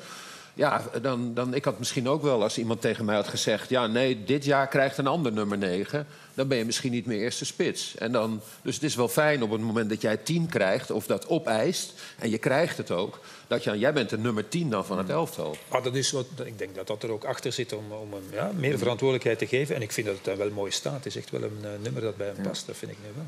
dan, 1.03 1.35
dan, 1.35 1.55
ik 1.55 1.65
had 1.65 1.79
misschien 1.79 2.09
ook 2.09 2.23
wel, 2.23 2.43
als 2.43 2.59
iemand 2.59 2.81
tegen 2.81 3.05
mij 3.05 3.15
had 3.15 3.29
gezegd... 3.29 3.69
ja, 3.69 3.87
nee, 3.87 4.25
dit 4.25 4.45
jaar 4.45 4.69
krijgt 4.69 4.99
een 4.99 5.07
ander 5.07 5.33
nummer 5.33 5.59
9... 5.59 6.07
dan 6.35 6.49
ben 6.49 6.59
je 6.59 6.65
misschien 6.65 6.93
niet 6.93 7.07
meer 7.07 7.19
eerste 7.19 7.45
spits. 7.45 7.95
En 7.97 8.13
dan, 8.13 8.41
dus 8.63 8.75
het 8.75 8.85
is 8.85 8.95
wel 8.95 9.09
fijn 9.09 9.43
op 9.43 9.51
het 9.51 9.61
moment 9.61 9.89
dat 9.89 10.01
jij 10.01 10.17
10 10.17 10.47
krijgt... 10.47 10.91
of 10.91 11.07
dat 11.07 11.29
opeist, 11.29 11.93
en 12.19 12.31
je 12.31 12.39
krijgt 12.39 12.77
het 12.77 12.91
ook... 12.91 13.21
dat 13.47 13.65
je, 13.65 13.79
jij 13.79 13.93
bent 13.93 14.11
de 14.11 14.19
nummer 14.19 14.49
10 14.49 14.71
dan 14.71 14.85
van 14.87 14.99
het 14.99 15.09
elftal. 15.11 15.57
Maar 15.71 15.83
dat 15.83 15.95
is 15.95 16.11
wat, 16.11 16.27
ik 16.45 16.59
denk 16.59 16.75
dat 16.75 16.87
dat 16.87 17.03
er 17.03 17.11
ook 17.11 17.25
achter 17.25 17.53
zit 17.53 17.73
om, 17.73 17.93
om 17.93 18.13
hem 18.13 18.23
ja, 18.33 18.51
meer 18.55 18.79
verantwoordelijkheid 18.79 19.39
te 19.39 19.47
geven. 19.47 19.75
En 19.75 19.83
ik 19.83 19.93
vind 19.93 20.07
dat 20.07 20.17
het 20.23 20.37
wel 20.39 20.51
mooi 20.51 20.71
staat. 20.71 20.95
Het 20.95 21.07
is 21.07 21.17
echt 21.17 21.31
wel 21.31 21.43
een 21.43 21.59
eh, 21.63 21.71
nummer 21.83 22.03
dat 22.03 22.17
bij 22.17 22.27
hem 22.35 22.43
past. 22.47 22.67
Dat 22.67 22.77
vind 22.77 22.91
ik 22.93 22.99
nu 23.03 23.09
wel. 23.15 23.25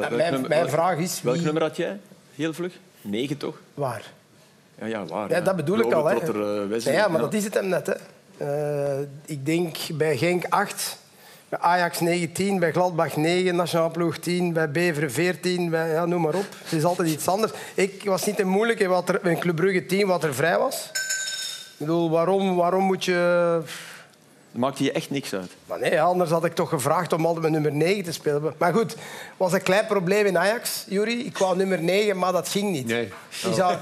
Welk 0.00 0.10
Mijn, 0.16 0.32
nummer- 0.32 0.48
mijn 0.48 0.60
welk- 0.60 0.72
vraag 0.74 0.98
is... 0.98 1.22
Welk 1.22 1.36
wie- 1.36 1.44
nummer 1.44 1.62
had 1.62 1.76
jij? 1.76 2.00
Heel 2.34 2.52
vlug? 2.54 2.72
Negen 3.02 3.36
toch? 3.36 3.60
Waar? 3.74 4.12
Ja, 4.80 4.86
ja 4.86 5.04
waar. 5.04 5.30
Ja, 5.30 5.40
dat 5.40 5.56
bedoel 5.56 5.78
ik 5.78 5.92
al. 5.92 6.06
Hè. 6.06 6.16
Eh, 6.16 6.68
Wesley. 6.68 6.94
Ja, 6.94 7.00
ja, 7.00 7.08
maar 7.08 7.20
dat 7.20 7.34
is 7.34 7.44
het 7.44 7.54
hem 7.54 7.68
net. 7.68 7.86
Hè. 7.86 7.94
Eh, 8.38 9.06
ik 9.24 9.46
denk 9.46 9.76
bij 9.92 10.16
Genk 10.16 10.44
8, 10.48 10.98
bij 11.48 11.58
Ajax 11.58 12.00
19, 12.00 12.58
bij 12.58 12.72
Gladbach 12.72 13.16
9, 13.16 13.56
Nationaal 13.56 13.90
Ploeg 13.90 14.18
10, 14.18 14.52
bij 14.52 14.70
Beveren 14.70 15.12
14, 15.12 15.70
bij, 15.70 15.90
ja, 15.90 16.06
noem 16.06 16.22
maar 16.22 16.34
op. 16.34 16.46
Het 16.64 16.72
is 16.72 16.84
altijd 16.84 17.08
iets 17.08 17.28
anders. 17.28 17.52
Ik 17.74 18.04
was 18.04 18.26
niet 18.26 18.36
te 18.36 18.44
moeilijk 18.44 18.80
in 18.80 18.88
wat 18.88 19.08
er, 19.08 19.26
in 19.26 19.38
Club 19.38 19.56
Brugge 19.56 19.86
10 19.86 20.06
wat 20.06 20.24
er 20.24 20.34
vrij 20.34 20.58
was. 20.58 20.90
Ik 21.78 21.86
bedoel, 21.86 22.10
waarom, 22.10 22.56
waarom 22.56 22.84
moet 22.84 23.04
je... 23.04 23.60
Dat 24.52 24.60
maakte 24.60 24.84
je 24.84 24.92
echt 24.92 25.10
niks 25.10 25.34
uit. 25.34 25.50
Maar 25.66 25.78
nee, 25.80 26.02
anders 26.02 26.30
had 26.30 26.44
ik 26.44 26.54
toch 26.54 26.68
gevraagd 26.68 27.12
om 27.12 27.24
altijd 27.26 27.42
met 27.42 27.52
nummer 27.52 27.72
9 27.72 28.04
te 28.04 28.12
spelen. 28.12 28.54
Maar 28.58 28.72
goed, 28.74 28.96
was 29.36 29.52
een 29.52 29.62
klein 29.62 29.86
probleem 29.86 30.26
in 30.26 30.38
Ajax, 30.38 30.84
Jury. 30.88 31.18
Ik 31.20 31.38
wou 31.38 31.56
nummer 31.56 31.82
9, 31.82 32.18
maar 32.18 32.32
dat 32.32 32.48
ging 32.48 32.70
niet. 32.70 32.86
Nee. 32.86 33.08
Die 33.42 33.54
zou... 33.54 33.76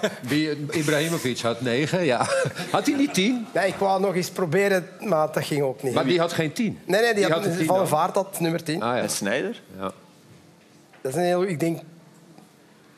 Ibrahimovic 0.70 1.38
had 1.38 1.60
9, 1.60 2.04
ja. 2.04 2.26
Had 2.70 2.86
hij 2.86 2.94
niet 2.96 3.14
10? 3.14 3.46
Nee, 3.54 3.66
ik 3.68 3.74
wou 3.74 4.00
nog 4.00 4.14
eens 4.14 4.30
proberen, 4.30 4.88
maar 5.00 5.32
dat 5.32 5.44
ging 5.44 5.62
ook 5.62 5.82
niet. 5.82 5.94
Maar 5.94 6.04
die 6.06 6.20
had 6.20 6.32
geen 6.32 6.52
10. 6.52 6.78
Nee, 6.84 7.00
nee, 7.00 7.14
die, 7.14 7.24
Die 7.24 7.32
had, 7.32 7.44
had 7.44 7.54
Van 7.56 7.66
dan. 7.66 7.76
der 7.78 7.88
Vaart 7.88 8.14
had 8.14 8.40
nummer 8.40 8.62
10. 8.62 8.82
Ah, 8.82 8.96
ja. 8.96 9.02
En 9.02 9.10
Snijder? 9.10 9.62
Ja. 9.76 9.92
Dat 11.00 11.12
is 11.12 11.14
een 11.14 11.24
heel, 11.24 11.42
ik 11.42 11.60
denk 11.60 11.80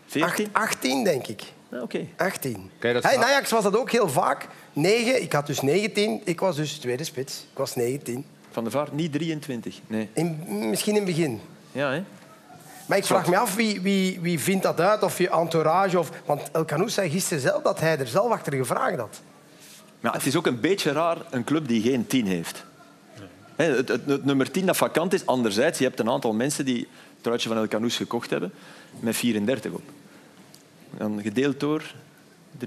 14? 0.06 0.48
acht- 0.52 0.70
18, 0.72 1.04
denk 1.04 1.26
ik. 1.26 1.42
Ja, 1.70 1.82
Oké. 1.82 2.06
18. 2.16 2.70
Ken 2.78 2.88
je 2.88 2.94
dat 2.94 3.02
Hey, 3.02 3.14
in? 3.14 3.22
Ajax 3.22 3.50
was 3.50 3.62
dat 3.62 3.76
ook 3.76 3.90
heel 3.90 4.08
vaak. 4.08 4.46
9, 4.72 5.22
ik 5.22 5.32
had 5.32 5.46
dus 5.46 5.60
19. 5.60 6.20
Ik 6.24 6.40
was 6.40 6.56
dus 6.56 6.78
tweede 6.78 7.04
spits. 7.04 7.46
Ik 7.52 7.58
was 7.58 7.74
19. 7.74 8.24
Van 8.50 8.64
de 8.64 8.70
Vaart 8.70 8.92
niet 8.92 9.12
23. 9.12 9.80
Nee. 9.86 10.08
In, 10.12 10.44
misschien 10.70 10.96
in 10.96 11.06
het 11.06 11.16
begin. 11.16 11.40
Ja, 11.72 11.90
hè? 11.90 12.02
Maar 12.86 12.98
ik 12.98 13.04
vraag 13.04 13.28
me 13.28 13.38
af, 13.38 13.54
wie, 13.54 13.80
wie, 13.80 14.20
wie 14.20 14.40
vindt 14.40 14.62
dat 14.62 14.80
uit? 14.80 15.02
Of 15.02 15.18
je 15.18 15.30
entourage... 15.30 15.98
Of, 15.98 16.10
want 16.24 16.50
El 16.52 16.64
Canoes 16.64 16.94
zei 16.94 17.10
gisteren 17.10 17.42
zelf 17.42 17.62
dat 17.62 17.80
hij 17.80 17.98
er 17.98 18.06
zelf 18.06 18.30
achter 18.32 18.52
gevraagd 18.52 18.98
had. 18.98 19.20
Maar 20.00 20.12
het 20.12 20.26
is 20.26 20.36
ook 20.36 20.46
een 20.46 20.60
beetje 20.60 20.92
raar, 20.92 21.16
een 21.30 21.44
club 21.44 21.68
die 21.68 21.82
geen 21.82 22.06
10 22.06 22.26
heeft. 22.26 22.64
Hè, 23.56 23.64
Het, 23.64 23.88
het, 23.88 24.06
het 24.06 24.24
nummer 24.24 24.50
10 24.50 24.66
dat 24.66 24.76
vakant 24.76 25.12
is. 25.12 25.26
Anderzijds, 25.26 25.78
je 25.78 25.84
hebt 25.84 26.00
een 26.00 26.10
aantal 26.10 26.32
mensen 26.32 26.64
die 26.64 26.78
het 26.78 27.22
truitje 27.22 27.48
van 27.48 27.56
El 27.58 27.68
Canoes 27.68 27.96
gekocht 27.96 28.30
hebben 28.30 28.52
met 29.00 29.16
34 29.16 29.72
op. 29.72 29.82
Dan 30.96 31.20
gedeeld 31.22 31.60
door 31.60 31.82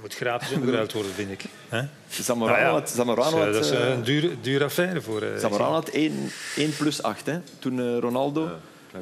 moet 0.00 0.14
gratis 0.14 0.52
omgeruild 0.52 0.92
worden, 0.92 1.12
vind 1.12 1.30
ik. 1.30 1.44
Hè? 1.68 1.82
Zamorano 2.08 2.56
Nou 2.60 2.66
ja, 2.66 2.78
had, 2.80 2.90
Zamorano 2.90 3.36
is, 3.36 3.44
had, 3.44 3.52
dat 3.52 3.64
is 3.64 3.70
eh, 3.70 3.88
een 3.88 4.02
dure, 4.02 4.40
dure 4.40 4.64
affaire 4.64 5.00
voor... 5.00 5.22
eh, 5.22 5.38
Zamorano 5.38 5.72
had 5.72 5.88
1, 5.88 6.30
1 6.56 6.76
plus 6.76 7.02
8. 7.02 7.26
Hè. 7.26 7.38
Toen 7.58 7.80
eh, 7.80 7.98
Ronaldo... 7.98 8.50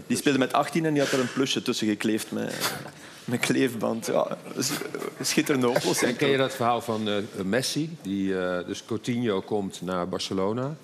die 0.07 0.17
speelde 0.17 0.39
met 0.39 0.53
18 0.53 0.85
en 0.85 0.93
die 0.93 1.03
had 1.03 1.13
er 1.13 1.21
een 1.21 1.33
plusje 1.33 1.63
tussen 1.63 1.87
gekleefd 1.89 2.31
met, 2.31 2.73
met 3.25 3.41
kleefband. 3.41 4.07
Ja, 4.07 4.39
schitterende 5.21 5.69
oplossing. 5.69 6.11
En 6.11 6.17
ken 6.17 6.29
je 6.29 6.37
dat 6.37 6.55
verhaal 6.55 6.81
van 6.81 7.09
eh, 7.09 7.15
Messi? 7.45 7.97
Die, 8.03 8.39
eh, 8.39 8.67
dus 8.67 8.85
Coutinho 8.85 9.41
komt 9.41 9.81
naar 9.83 10.09
Barcelona. 10.09 10.77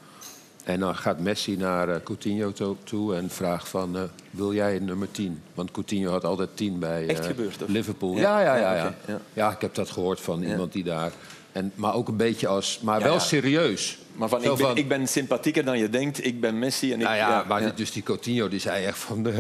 En 0.65 0.81
dan 0.81 0.97
gaat 0.97 1.19
Messi 1.21 1.57
naar 1.57 1.89
eh, 1.89 1.97
Coutinho 2.05 2.53
to- 2.53 2.77
toe 2.85 3.17
en 3.17 3.31
vraagt 3.31 3.69
van... 3.69 3.97
eh, 3.97 4.03
wil 4.31 4.53
jij 4.55 4.79
nummer 4.79 5.11
10? 5.11 5.43
Want 5.55 5.71
Coutinho 5.71 6.11
had 6.11 6.25
altijd 6.25 6.49
10 6.55 6.79
bij 6.79 7.07
Echt 7.07 7.21
eh, 7.21 7.27
gebeurd? 7.27 7.63
Liverpool. 7.67 8.17
Ja, 8.17 8.41
Ja, 8.41 8.57
ja, 8.57 8.75
ja. 8.75 8.95
ja, 9.07 9.21
Ja, 9.33 9.51
ik 9.53 9.61
heb 9.61 9.75
dat 9.75 9.91
gehoord 9.91 10.21
van 10.21 10.43
iemand 10.43 10.73
die 10.73 10.85
daar... 10.85 11.13
En, 11.53 11.73
maar 11.75 11.95
ook 11.95 12.09
een 12.09 12.17
beetje 12.17 12.47
als... 12.47 12.81
Maar 12.83 13.03
wel 13.03 13.21
serieus. 13.21 13.99
Maar 14.13 14.29
van, 14.29 14.45
ik, 14.45 14.57
ben, 14.57 14.77
ik 14.77 14.89
ben 14.89 15.09
sympathieker 15.09 15.65
dan 15.65 15.79
je 15.79 15.91
denkt, 15.91 16.25
ik 16.25 16.41
ben 16.41 16.59
Messi. 16.59 16.93
En 16.93 16.99
ik, 17.01 17.05
Nou 17.05 17.17
ja, 17.17 17.45
maar 17.49 17.63
ja. 17.63 17.73
dus 17.75 17.93
die 17.93 18.03
Coutinho 18.03 18.49
die 18.49 18.61
zei 18.61 18.85
echt 18.85 18.99
van 18.99 19.23
nee. 19.23 19.35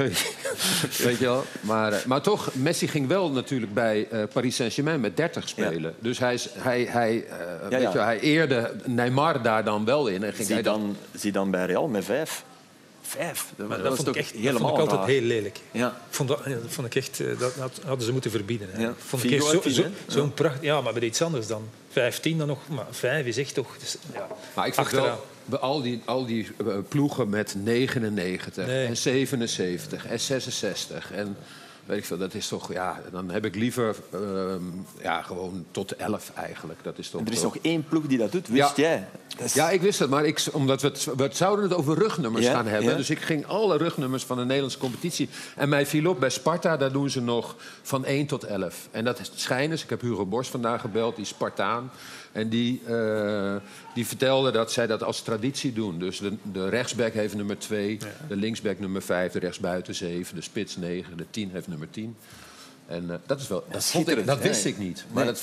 Weet 0.99 1.19
je 1.19 1.25
wel? 1.25 1.45
Maar, 1.61 1.93
eh, 1.93 2.05
maar 2.05 2.21
toch, 2.23 2.51
Messi 2.55 2.89
ging 2.89 3.07
wel 3.09 3.31
natuurlijk 3.31 3.75
bij 3.75 4.09
eh, 4.11 4.23
Paris 4.33 4.57
Saint-Germain 4.57 5.01
met 5.01 5.17
30 5.17 5.49
spelen. 5.49 5.95
Dus 5.99 6.19
hij, 6.19 6.35
is- 6.35 6.49
hij, 6.59 6.85
hij, 6.89 7.15
Ja, 7.63 7.69
weet 7.69 7.81
ja. 7.83 7.93
Je, 7.93 7.99
hij 7.99 8.21
eerde 8.21 8.73
Neymar 8.87 9.43
daar 9.43 9.65
dan 9.65 9.85
wel 9.85 10.07
in. 10.07 10.23
En 10.25 10.33
ging 10.33 10.47
Zie 10.47 10.55
hij 10.55 10.63
dan... 10.63 10.81
dan, 10.81 10.97
zie 11.21 11.33
dan 11.33 11.51
bij 11.51 11.67
Real 11.67 11.89
met 11.89 12.05
vijf. 12.05 12.45
Vijf. 13.17 13.47
Dat, 13.57 13.69
Maar 13.69 13.77
dat 13.77 13.87
dat 13.87 13.97
was 13.97 14.05
vond 14.05 14.17
ik 14.17 14.23
echt 14.23 14.33
dat 14.33 14.41
helemaal 14.43 14.61
vond 14.61 14.73
ik 14.73 14.79
altijd 14.81 15.01
raar. 15.01 15.09
heel 15.09 15.21
lelijk. 15.23 15.61
Ja. 15.71 15.89
Ik 15.89 15.95
Vond 16.11 16.29
dat, 16.29 16.45
dat 16.45 16.57
vond 16.69 16.87
ik 16.87 16.95
echt, 16.95 17.21
eh, 17.21 17.39
dat 17.39 17.55
had- 17.55 17.81
hadden 17.85 18.07
ze 18.07 18.13
moeten 18.13 18.31
verbieden. 18.31 18.69
hè. 18.71 18.83
Ja. 18.83 18.95
Vond 18.99 19.25
ik 19.25 19.41
had 19.41 19.49
zo, 19.51 19.61
tien, 19.61 19.73
zo, 19.73 19.83
hè? 19.83 19.89
zo'n 20.07 20.35
pracht. 20.35 20.63
Ja, 20.63 20.81
maar 20.81 20.93
bij 20.93 21.03
iets 21.03 21.23
anders 21.23 21.47
dan. 21.47 21.69
Vijftien 21.89 22.39
dan 22.39 22.47
nog, 22.47 22.59
maar 22.69 22.87
vijf 22.91 23.27
is 23.27 23.37
echt 23.37 23.55
toch. 23.55 23.77
dus, 23.79 23.97
ja, 24.15 24.27
Maar 24.55 24.67
ik 24.67 24.75
wel, 24.75 25.25
bij 25.45 25.59
al 25.59 25.83
die, 25.83 26.03
al 26.05 26.27
die 26.27 26.49
eh, 26.67 26.67
ploegen 26.89 27.29
met 27.29 27.55
99 27.63 28.67
Nee. 28.67 28.87
en 28.87 28.97
77 28.97 30.07
en 30.07 30.21
66 30.21 31.13
en 31.13 31.37
weet 31.85 31.99
ik 31.99 32.05
veel, 32.05 32.19
dat 32.19 32.35
is 32.35 32.49
toch, 32.49 32.73
ja, 32.73 33.01
dan 33.13 33.31
heb 33.31 33.45
ik 33.45 33.55
liever 33.55 33.97
ehm, 34.13 34.61
ja, 35.03 35.23
gewoon 35.23 35.65
tot 35.71 35.97
11 35.97 36.31
eigenlijk. 36.35 36.79
Dat 36.83 36.99
is 36.99 37.11
toch, 37.11 37.21
En 37.21 37.27
er 37.27 37.33
is 37.33 37.41
toch- 37.41 37.55
nog 37.55 37.63
één 37.65 37.85
ploeg 37.89 38.07
die 38.07 38.19
dat 38.19 38.33
doet, 38.33 38.49
wist 38.49 38.77
Ja. 38.77 38.83
jij? 38.89 39.07
Dat 39.37 39.53
Ja, 39.53 39.71
ik 39.71 39.81
wist 39.81 39.99
het, 39.99 40.11
maar 40.11 40.25
ik, 40.25 40.45
omdat 40.53 40.83
we 40.83 40.89
het, 40.89 41.05
we 41.17 41.23
het 41.23 41.37
zouden 41.37 41.65
het 41.65 41.75
over 41.75 41.99
rugnummers 41.99 42.47
gaan 42.47 42.67
hebben. 42.67 42.97
Dus 42.97 43.11
ik 43.11 43.19
ging 43.19 43.47
alle 43.47 43.77
rugnummers 43.77 44.25
van 44.25 44.37
de 44.37 44.45
Nederlandse 44.45 44.79
competitie. 44.79 45.29
En 45.57 45.69
mij 45.69 45.87
viel 45.87 46.11
op 46.11 46.21
bij 46.21 46.31
Sparta, 46.31 46.77
daar 46.77 46.93
doen 46.93 47.11
ze 47.11 47.21
nog 47.21 47.57
van 47.83 48.05
1 48.05 48.27
tot 48.27 48.45
11. 48.45 48.89
En 48.91 49.05
dat 49.05 49.31
schijnen, 49.35 49.79
ik 49.79 49.91
heb 49.91 50.01
Hugo 50.01 50.27
Borst 50.27 50.51
vandaag 50.51 50.81
gebeld, 50.81 51.17
die 51.17 51.25
Spartaan. 51.25 51.91
En 52.33 52.49
die, 52.49 52.81
eh, 52.87 53.57
die 53.95 54.07
vertelde 54.07 54.51
dat 54.51 54.73
zij 54.73 54.87
dat 54.87 55.03
als 55.03 55.23
traditie 55.23 55.73
doen. 55.73 55.99
Dus 55.99 56.19
de, 56.19 56.33
de 56.43 56.69
rechtsback 56.69 57.13
heeft 57.13 57.35
nummer 57.35 57.59
2, 57.59 57.99
de 58.29 58.37
linksback 58.37 58.79
nummer 58.79 59.03
5, 59.03 59.33
de 59.33 59.39
rechtsbuiten 59.39 59.95
7, 59.95 60.35
de 60.35 60.41
spits 60.41 60.77
9, 60.77 61.17
de 61.17 61.27
10 61.31 61.51
heeft 61.53 61.69
nummer 61.69 61.91
10. 61.91 62.17
En 62.93 63.11
eh, 63.11 63.17
dat 63.27 63.41
is 63.41 63.49
wel. 63.49 63.65
Dat, 63.71 64.37
ik, 64.37 64.43
wist 64.43 64.65
ik 64.65 64.79
niet. 64.79 65.05
Maar 65.13 65.25
Nee. 65.25 65.33
dat, 65.33 65.43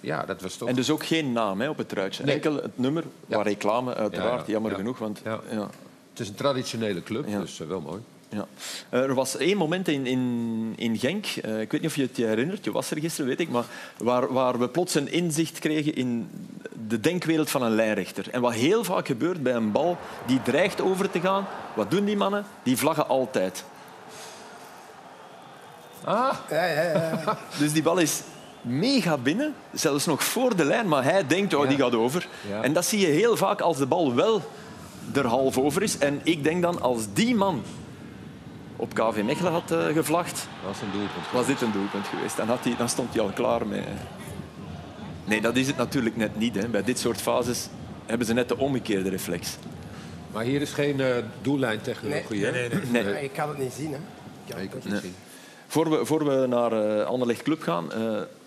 ja, 0.00 0.24
dat 0.24 0.40
was 0.42 0.56
toch. 0.56 0.68
En 0.68 0.74
dus 0.74 0.90
ook 0.90 1.04
geen 1.06 1.32
naam 1.32 1.60
hè, 1.60 1.68
op 1.68 1.76
het 1.78 1.88
truitje. 1.88 2.24
Nee. 2.24 2.34
Enkel 2.34 2.54
het 2.56 2.78
nummer, 2.78 3.04
Ja. 3.26 3.36
waar 3.36 3.46
reclame 3.46 3.94
uiteraard, 3.94 4.32
Ja, 4.40 4.44
ja. 4.46 4.52
jammer 4.52 4.70
Ja. 4.70 4.76
genoeg. 4.76 4.98
Want. 4.98 5.20
Het 5.24 6.22
is 6.22 6.28
een 6.28 6.34
traditionele 6.34 7.02
club, 7.02 7.26
dus 7.40 7.60
eh, 7.60 7.66
wel 7.66 7.80
mooi. 7.80 8.00
Ja. 8.28 8.46
Eh, 8.88 9.00
Er 9.00 9.14
was 9.14 9.36
één 9.36 9.56
moment 9.56 9.88
in, 9.88 10.06
in, 10.06 10.72
in 10.76 10.98
Genk, 10.98 11.26
ik 11.26 11.42
weet 11.44 11.72
niet 11.72 11.84
of 11.84 11.96
je 11.96 12.02
het 12.02 12.16
je 12.16 12.26
herinnert, 12.26 12.64
je 12.64 12.72
was 12.72 12.90
er 12.90 12.98
gisteren, 13.00 13.28
weet 13.28 13.40
ik, 13.40 13.48
maar 13.50 13.64
waar, 13.98 14.32
waar 14.32 14.58
we 14.58 14.68
plots 14.68 14.94
een 14.94 15.12
inzicht 15.12 15.58
kregen 15.58 15.94
in 15.94 16.28
de 16.88 17.00
denkwereld 17.00 17.50
van 17.50 17.62
een 17.62 17.74
lijnrechter. 17.74 18.30
En 18.30 18.40
wat 18.40 18.52
heel 18.52 18.84
vaak 18.84 19.06
gebeurt 19.06 19.42
bij 19.42 19.54
een 19.54 19.72
bal 19.72 19.96
die 20.26 20.42
dreigt 20.42 20.80
over 20.80 21.10
te 21.10 21.20
gaan, 21.20 21.46
wat 21.74 21.90
doen 21.90 22.04
die 22.04 22.16
mannen? 22.16 22.44
Die 22.62 22.76
vlaggen 22.76 23.08
altijd. 23.08 23.64
Ja, 26.06 26.40
ja, 26.50 26.64
ja. 26.66 27.38
Dus 27.58 27.72
die 27.72 27.82
bal 27.82 27.98
is 27.98 28.20
mega 28.60 29.16
binnen, 29.18 29.54
zelfs 29.72 30.06
nog 30.06 30.24
voor 30.24 30.56
de 30.56 30.64
lijn, 30.64 30.88
maar 30.88 31.04
hij 31.04 31.26
denkt, 31.26 31.54
oh, 31.54 31.68
die 31.68 31.78
gaat 31.78 31.94
over. 31.94 32.28
Ja. 32.48 32.62
En 32.62 32.72
dat 32.72 32.84
zie 32.84 33.00
je 33.00 33.06
heel 33.06 33.36
vaak 33.36 33.60
als 33.60 33.76
de 33.78 33.86
bal 33.86 34.14
wel 34.14 34.42
er 35.14 35.26
half 35.26 35.58
over 35.58 35.82
is. 35.82 35.98
En 35.98 36.20
ik 36.22 36.44
denk 36.44 36.62
dan, 36.62 36.80
als 36.82 37.02
die 37.12 37.34
man 37.34 37.62
op 38.76 38.94
KV 38.94 39.22
Mechelen 39.24 39.52
had 39.52 39.70
eh, 39.70 39.86
gevlacht, 39.86 40.48
Dat 40.62 40.72
was 40.72 40.80
een 40.80 40.90
doelpunt. 40.92 41.24
was 41.32 41.46
dit 41.46 41.60
een 41.60 41.72
doelpunt 41.72 42.06
geweest. 42.06 42.36
Dan, 42.36 42.48
had 42.48 42.64
hij, 42.64 42.74
dan 42.78 42.88
stond 42.88 43.14
hij 43.14 43.22
al 43.22 43.30
klaar 43.34 43.66
mee. 43.66 43.82
Nee, 45.24 45.40
dat 45.40 45.56
is 45.56 45.66
het 45.66 45.76
natuurlijk 45.76 46.16
net 46.16 46.38
niet. 46.38 46.54
Hè. 46.54 46.68
Bij 46.68 46.82
dit 46.82 46.98
soort 46.98 47.20
fases 47.20 47.68
hebben 48.06 48.26
ze 48.26 48.32
net 48.32 48.48
de 48.48 48.58
omgekeerde 48.58 49.08
reflex. 49.10 49.56
Maar 50.32 50.44
hier 50.44 50.60
is 50.60 50.70
geen 50.70 51.00
eh 51.00 51.16
doellijntechnologie, 51.42 52.44
hè? 52.44 52.50
Nee, 52.50 52.68
nee, 52.68 52.78
nee. 52.78 53.02
Nee. 53.02 53.12
Nee, 53.12 53.24
Ik 53.24 53.32
kan 53.32 53.48
het 53.48 53.58
niet 53.58 53.72
zien. 53.72 53.92
Hè. 53.92 53.98
Ik 53.98 54.02
kan 54.48 54.56
Nee, 54.56 54.64
ik 54.64 54.72
het 54.72 54.82
kan 54.82 54.92
het 54.92 55.02
niet 55.02 55.12
zien. 55.12 55.14
Voor 55.66 55.90
we, 55.90 56.04
voor 56.06 56.24
we 56.24 56.46
naar 56.46 56.72
eh 56.72 57.06
Anderlecht 57.06 57.42
Club 57.42 57.62
gaan, 57.62 57.92
eh 57.92 57.98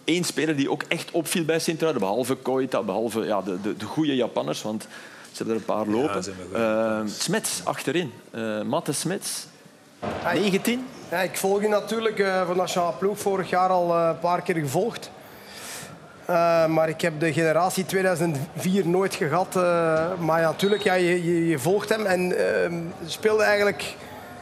één 0.04 0.24
speler 0.24 0.56
die 0.56 0.72
ook 0.72 0.84
echt 0.88 1.12
opviel 1.12 1.46
bij 1.46 1.60
Sint-Truiden, 1.60 2.02
behalve 2.02 2.36
Koita, 2.36 2.82
behalve 2.84 3.26
ja, 3.26 3.42
de, 3.42 3.62
de, 3.62 3.78
de 3.78 3.86
goede 3.86 4.16
Japanners, 4.16 4.62
want 4.62 4.88
ze 5.32 5.44
hebben 5.44 5.54
er 5.56 5.60
een 5.60 5.76
paar 5.76 5.88
lopen. 5.88 6.24
goeie 6.24 6.66
Eh, 6.66 7.00
Smets 7.06 7.62
achterin, 7.64 8.12
Eh 8.32 8.62
Matte 8.62 8.92
Smets, 8.92 9.46
Ai. 10.24 10.40
19. 10.40 10.88
Ja, 11.12 11.20
ik 11.22 11.38
volg 11.38 11.62
je 11.62 11.68
natuurlijk 11.68 12.20
eh, 12.20 12.46
voor 12.46 12.56
Nationale 12.56 12.94
Ploeg 12.94 13.20
vorig 13.20 13.50
jaar 13.50 13.70
al 13.70 13.96
eh, 13.98 14.08
een 14.10 14.20
paar 14.20 14.42
keer 14.42 14.56
gevolgd. 14.56 15.12
Eh, 16.26 16.66
maar 16.68 16.90
ik 16.90 17.02
heb 17.02 17.20
de 17.20 17.34
generatie 17.34 17.86
2004 17.86 18.88
nooit 18.88 19.16
gehad. 19.16 19.56
eh, 19.56 19.62
maar 20.20 20.42
ja, 20.42 20.50
natuurlijk, 20.50 20.84
ja, 20.84 20.94
je, 20.94 21.24
je, 21.26 21.48
je 21.48 21.60
volgt 21.60 21.90
hem. 21.90 22.06
En 22.06 22.38
eh, 22.64 22.72
speelde 23.06 23.44
eigenlijk 23.44 23.96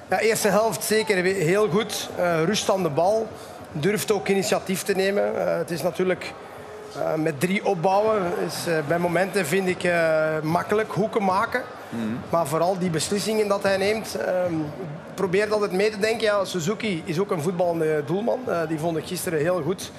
de 0.10 0.20
eerste 0.20 0.48
helft 0.48 0.84
zeker 0.84 1.24
heel 1.24 1.70
goed. 1.70 2.10
Eh, 2.16 2.44
rust 2.44 2.70
aan 2.70 2.84
de 2.84 2.90
bal. 2.90 3.28
Durft 3.72 4.12
ook 4.12 4.28
initiatief 4.28 4.84
te 4.84 4.94
nemen. 4.94 5.48
Eh, 5.48 5.58
het 5.58 5.72
is 5.72 5.82
natuurlijk 5.82 6.34
eh, 6.96 7.14
met 7.14 7.40
drie 7.40 7.66
opbouwen. 7.66 8.22
Is, 8.46 8.66
bij 8.88 9.00
momenten 9.00 9.46
vind 9.46 9.68
ik 9.68 9.92
makkelijk 10.44 10.92
hoeken 10.92 11.24
maken. 11.24 11.64
Maar 12.30 12.48
vooral 12.48 12.78
die 12.80 12.90
beslissingen 12.90 13.48
dat 13.48 13.64
hij 13.64 13.78
neemt. 13.78 14.16
ehm 14.16 14.54
probeert 15.14 15.52
altijd 15.52 15.72
mee 15.72 15.90
te 15.90 16.00
denken. 16.00 16.26
Ja, 16.26 16.46
Suzuki 16.46 17.04
is 17.06 17.20
ook 17.20 17.32
een 17.32 17.42
voetballende 17.42 18.04
doelman. 18.06 18.40
Die 18.68 18.80
vond 18.80 18.98
ik 18.98 19.06
gisteren 19.06 19.40
heel 19.40 19.62
goed. 19.62 19.92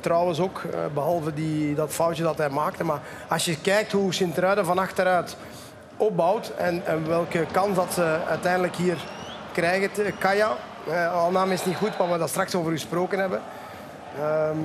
Trouwens 0.00 0.40
ook, 0.40 0.62
eh, 0.72 0.78
behalve 0.94 1.34
die, 1.34 1.74
dat 1.74 1.92
foutje 1.92 2.22
dat 2.22 2.38
hij 2.38 2.48
maakte. 2.48 2.84
Maar 2.84 3.00
als 3.28 3.44
je 3.44 3.60
kijkt 3.60 3.92
hoe 3.92 4.14
Sint-Truiden 4.14 4.64
van 4.64 4.78
achteruit 4.78 5.36
opbouwt 5.96 6.52
en, 6.56 6.86
en 6.86 7.08
welke 7.08 7.46
kans 7.52 7.76
dat 7.76 7.92
ze 7.92 8.16
uiteindelijk 8.28 8.76
hier 8.76 8.96
krijgen. 9.58 9.92
te- 9.92 10.12
Kaya, 10.18 10.48
eh 10.88 11.12
aanname 11.24 11.52
is 11.52 11.64
niet 11.64 11.76
goed, 11.76 11.98
maar 11.98 12.10
we 12.12 12.18
dat 12.18 12.28
straks 12.28 12.54
over 12.54 12.72
gesproken 12.72 13.18
hebben. 13.18 13.40
Ehm, 14.18 14.56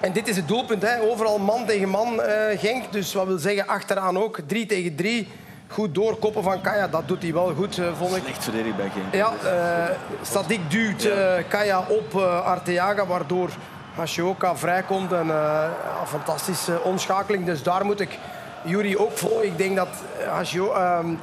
en 0.00 0.12
dit 0.12 0.28
is 0.28 0.36
het 0.36 0.48
doelpunt. 0.48 0.82
Hè. 0.82 1.00
Overal 1.00 1.38
man 1.38 1.66
tegen 1.66 1.88
man 1.88 2.22
eh, 2.22 2.58
Genk. 2.58 2.92
Dus 2.92 3.14
wat 3.14 3.26
wil 3.26 3.38
zeggen, 3.38 3.66
achteraan 3.66 4.18
ook. 4.18 4.38
Drie 4.46 4.66
tegen 4.66 4.94
drie. 4.96 5.28
Goed 5.68 5.94
doorkoppen 5.94 6.42
van 6.42 6.60
Kaya. 6.60 6.88
Dat 6.88 7.08
doet 7.08 7.22
hij 7.22 7.32
wel 7.32 7.52
goed, 7.56 7.78
eh, 7.78 7.86
vond 7.98 8.16
ik. 8.16 8.28
Echt 8.28 8.44
verdedigd 8.44 8.76
bij 8.76 8.90
Genk. 8.94 9.14
Ja, 9.14 9.32
eh 9.44 9.94
Sadik 10.22 10.70
duwt 10.70 11.04
eh, 11.04 11.32
Kaya 11.48 11.84
op 11.88 12.14
eh, 12.14 12.44
Arteaga, 12.44 13.06
waardoor 13.06 13.48
Hashioka 13.94 14.56
vrijkomt. 14.56 15.12
En, 15.12 15.30
eh, 15.30 15.64
fantastische 16.06 16.80
omschakeling. 16.82 17.44
Dus 17.46 17.62
daar 17.62 17.84
moet 17.84 18.00
ik 18.00 18.18
Jury 18.64 18.96
ook 18.96 19.12
volgen. 19.12 19.46
Ik 19.46 19.58
denk 19.58 19.76
dat 19.76 19.88
ehm, 20.18 21.14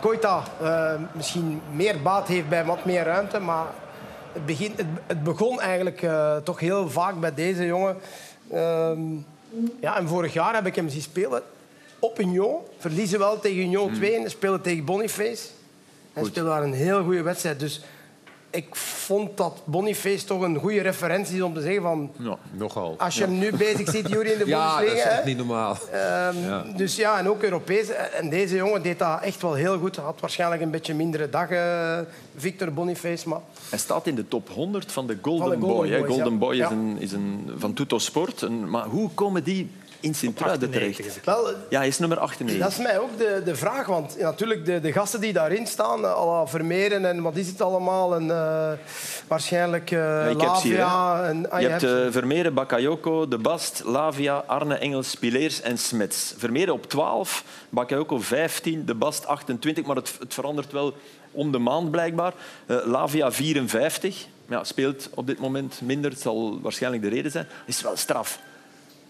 Koita 0.00 0.42
eh, 0.60 0.94
misschien 1.12 1.60
meer 1.74 2.02
baat 2.02 2.28
heeft 2.28 2.48
bij 2.48 2.64
wat 2.64 2.84
meer 2.84 3.04
ruimte. 3.04 3.38
Maar 3.38 3.66
het, 4.32 4.46
begin, 4.46 4.72
het, 4.76 4.86
het 5.06 5.22
begon 5.22 5.60
eigenlijk 5.60 6.02
eh, 6.02 6.36
toch 6.36 6.60
heel 6.60 6.90
vaak 6.90 7.20
bij 7.20 7.34
deze 7.34 7.66
jongen. 7.66 7.96
Ehm, 8.50 9.00
ja, 9.80 9.96
en 9.96 10.08
vorig 10.08 10.32
jaar 10.32 10.54
heb 10.54 10.66
ik 10.66 10.74
hem 10.74 10.88
zien 10.88 11.02
spelen 11.02 11.42
op 11.98 12.20
Union. 12.20 12.56
Verliezen 12.78 13.18
wel 13.18 13.40
tegen 13.40 13.62
Union 13.62 13.92
2 13.92 14.14
en 14.14 14.30
spelen 14.30 14.60
tegen 14.60 14.84
Boniface. 14.84 15.48
Hij 16.12 16.24
speelde 16.24 16.48
daar 16.48 16.62
een 16.62 16.72
heel 16.72 17.02
goede 17.02 17.22
wedstrijd. 17.22 17.60
Dus 17.60 17.84
ik 18.52 18.76
vond 18.76 19.36
dat 19.36 19.60
Boniface 19.64 20.24
toch 20.24 20.42
een 20.42 20.56
goede 20.56 20.80
referentie 20.80 21.36
is 21.36 21.42
om 21.42 21.54
te 21.54 21.60
zeggen 21.60 21.82
van... 21.82 22.10
Ja. 22.18 22.36
Nogal. 22.50 22.94
Als 22.98 23.14
je 23.14 23.24
hem 23.24 23.38
nu 23.38 23.52
bezig 23.56 23.90
ziet, 23.90 24.08
Jury, 24.08 24.30
in 24.30 24.38
de 24.38 24.46
Ja, 24.50 24.70
dat 24.74 24.80
is 24.82 24.86
Bundesliga... 24.86 25.10
echt 25.10 25.22
hè. 25.22 25.28
niet 25.28 25.36
normaal. 25.36 25.76
Ehm, 25.92 26.76
Dus 26.76 26.96
ja, 26.96 27.18
en 27.18 27.28
ook 27.28 27.42
Europees. 27.42 27.88
En 27.90 28.28
deze 28.30 28.56
jongen 28.56 28.82
deed 28.82 28.98
dat 28.98 29.20
echt 29.22 29.42
wel 29.42 29.54
heel 29.54 29.78
goed. 29.78 29.96
Had 29.96 30.20
waarschijnlijk 30.20 30.62
een 30.62 30.70
beetje 30.70 30.94
mindere 30.94 31.30
dag, 31.30 31.48
eh, 31.50 31.98
Victor 32.36 32.72
Boniface. 32.72 33.28
Maar 33.28 33.40
Hij 33.68 33.78
staat 33.78 34.06
in 34.06 34.14
de 34.14 34.28
top 34.28 34.48
100 34.48 34.92
van 34.92 35.06
de 35.06 35.18
Golden, 35.22 35.48
Van 35.48 35.60
de 35.60 35.66
Golden 35.66 35.76
Boy. 35.78 35.88
hè. 35.90 35.98
Boys, 35.98 36.10
Golden 36.10 36.32
ja. 36.32 36.38
Boy 36.38 36.52
is, 36.52 36.58
Ja. 36.58 36.70
een, 36.70 36.96
is 36.98 37.12
een, 37.12 37.50
van 37.56 37.72
Tutto 37.74 37.98
Sport. 37.98 38.40
Een, 38.42 38.70
maar 38.70 38.84
hoe 38.86 39.10
komen 39.14 39.44
die 39.44 39.70
in 40.02 40.14
Sint-Truiden 40.14 40.68
98 40.68 40.96
terecht? 41.12 41.24
wel, 41.26 41.54
Ja, 41.68 41.78
hij 41.78 41.88
is 41.88 41.98
nummer 41.98 42.18
98. 42.18 42.62
dat 42.62 42.72
is 42.72 42.78
mij 42.78 42.98
ook 42.98 43.18
de, 43.18 43.42
de 43.44 43.54
vraag. 43.56 43.86
Want 43.86 44.18
natuurlijk, 44.18 44.64
de, 44.64 44.80
de 44.80 44.92
gasten 44.92 45.20
die 45.20 45.32
daarin 45.32 45.66
staan, 45.66 46.04
eh, 46.04 46.10
à 46.16 46.26
la 46.26 46.46
Vermeeren 46.46 47.04
en 47.04 47.22
wat 47.22 47.36
is 47.36 47.46
het 47.48 47.60
allemaal? 47.60 48.14
En, 48.14 48.30
eh, 48.30 48.72
waarschijnlijk 49.28 49.90
eh 49.90 50.30
ik 50.30 50.40
heb 50.40 50.54
ze 50.54 50.66
hier, 50.66 50.76
Lavia. 50.78 51.28
en, 51.28 51.50
ah, 51.50 51.60
Je 51.60 51.68
hebt 51.68 51.80
ze. 51.80 52.02
eh, 52.06 52.12
Vermeeren, 52.12 52.54
Bakayoko, 52.54 53.28
De 53.28 53.38
Bast, 53.38 53.82
Lavia, 53.84 54.44
Arne 54.46 54.74
Engels, 54.74 55.14
Pileers 55.14 55.60
en 55.60 55.78
Smets. 55.78 56.34
Vermeeren 56.36 56.74
op 56.74 56.86
12, 56.88 57.44
Bakayoko 57.68 58.18
15, 58.18 58.84
De 58.86 58.94
Bast 58.94 59.26
28, 59.26 59.84
maar 59.84 59.96
het, 59.96 60.16
het 60.18 60.34
verandert 60.34 60.72
wel 60.72 60.94
om 61.30 61.52
de 61.52 61.58
maand 61.58 61.90
blijkbaar. 61.90 62.32
Eh, 62.66 62.76
Lavia 62.84 63.32
54, 63.32 64.26
ja, 64.48 64.64
speelt 64.64 65.08
op 65.14 65.26
dit 65.26 65.38
moment 65.38 65.80
minder, 65.80 66.10
het 66.10 66.20
zal 66.20 66.58
waarschijnlijk 66.62 67.02
de 67.02 67.08
reden 67.08 67.30
zijn. 67.30 67.46
is 67.66 67.82
wel 67.82 67.96
straf 67.96 68.38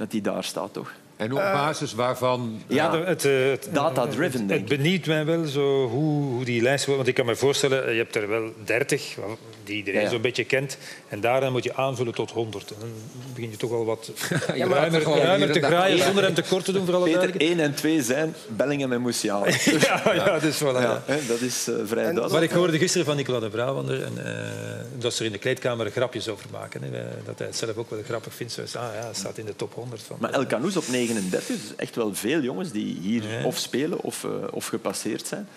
dat 0.02 0.12
hij 0.12 0.20
daar 0.20 0.44
staat, 0.44 0.72
toch? 0.72 0.92
En 1.22 1.32
op 1.32 1.38
basis 1.38 1.94
waarvan... 1.94 2.62
Ja, 2.66 2.98
het, 3.04 3.24
eh, 3.24 3.32
het, 3.50 3.68
Data-driven, 3.72 4.40
het, 4.40 4.50
het 4.50 4.64
benieuwt 4.64 5.06
mij 5.06 5.24
wel 5.24 5.46
zo 5.46 5.88
hoe, 5.88 6.22
hoe 6.24 6.44
die 6.44 6.62
lijst 6.62 6.84
wordt. 6.84 6.96
Want 6.96 7.08
ik 7.08 7.14
kan 7.14 7.26
me 7.26 7.36
voorstellen, 7.36 7.92
je 7.92 7.98
hebt 7.98 8.14
er 8.14 8.28
wel 8.28 8.52
30 8.64 9.16
die 9.64 9.76
iedereen 9.76 10.00
Ja, 10.00 10.06
ja. 10.06 10.12
zo'n 10.12 10.20
beetje 10.22 10.44
kent. 10.44 10.78
En 11.08 11.20
daarna 11.20 11.50
moet 11.50 11.64
je 11.64 11.74
aanvullen 11.74 12.14
tot 12.14 12.30
100. 12.30 12.70
En 12.70 12.76
dan 12.80 12.88
begin 13.34 13.50
je 13.50 13.56
toch 13.56 13.70
wel 13.70 13.84
wat 13.84 14.10
Ja, 14.54 14.66
maar 14.66 14.78
ruimer, 14.78 15.52
te 15.52 15.60
en 15.60 15.66
graaien 15.66 15.96
Ja. 15.96 16.04
zonder 16.04 16.24
hem 16.24 16.34
tekort 16.34 16.64
te 16.64 16.72
doen, 16.72 16.84
voor 16.84 16.94
alle 16.94 17.04
Peter, 17.04 17.20
duidelijkheid. 17.20 17.58
1 17.58 17.68
en 17.68 17.74
2 17.74 18.02
zijn 18.02 18.34
Bellingham 18.48 18.92
en 18.92 19.02
Musiala. 19.02 19.46
Ja, 19.80 20.12
ja, 20.14 20.38
dus 20.38 20.62
voilà. 20.62 21.04
Hè, 21.06 21.26
dat 21.28 21.40
is 21.40 21.68
eh, 21.68 21.74
vrij 21.84 22.02
duidelijk. 22.02 22.32
Maar 22.32 22.42
ik 22.42 22.50
hoorde 22.50 22.78
gisteren 22.78 23.06
van 23.06 23.16
Nicola 23.16 23.40
de 23.40 23.48
Brabander 23.48 24.02
en, 24.02 24.26
eh, 24.26 24.50
dat 24.98 25.12
ze 25.14 25.20
er 25.20 25.26
in 25.26 25.32
de 25.32 25.38
kleedkamer 25.38 25.90
grapjes 25.90 26.28
over 26.28 26.46
maken. 26.52 26.82
Hè. 26.82 26.98
Eh, 26.98 27.04
Dat 27.24 27.38
hij 27.38 27.46
het 27.46 27.56
zelf 27.56 27.76
ook 27.76 27.90
wel 27.90 28.00
grappig 28.06 28.34
vindt. 28.34 28.52
Zoals, 28.52 28.76
ah 28.76 28.94
ja, 28.94 29.12
staat 29.12 29.38
in 29.38 29.44
de 29.44 29.56
top 29.56 29.74
100 29.74 30.02
van. 30.02 30.16
Maar 30.20 30.30
El 30.30 30.46
Canoes 30.46 30.76
op 30.76 30.88
39, 31.14 31.46
dus 31.56 31.76
echt 31.76 31.96
wel 31.96 32.14
veel 32.14 32.40
jongens 32.40 32.70
die 32.70 32.98
hier 33.00 33.22
Ja. 33.38 33.44
of 33.44 33.58
spelen 33.58 34.00
of, 34.00 34.24
eh, 34.24 34.30
of 34.50 34.66
gepasseerd 34.66 35.26
zijn. 35.26 35.48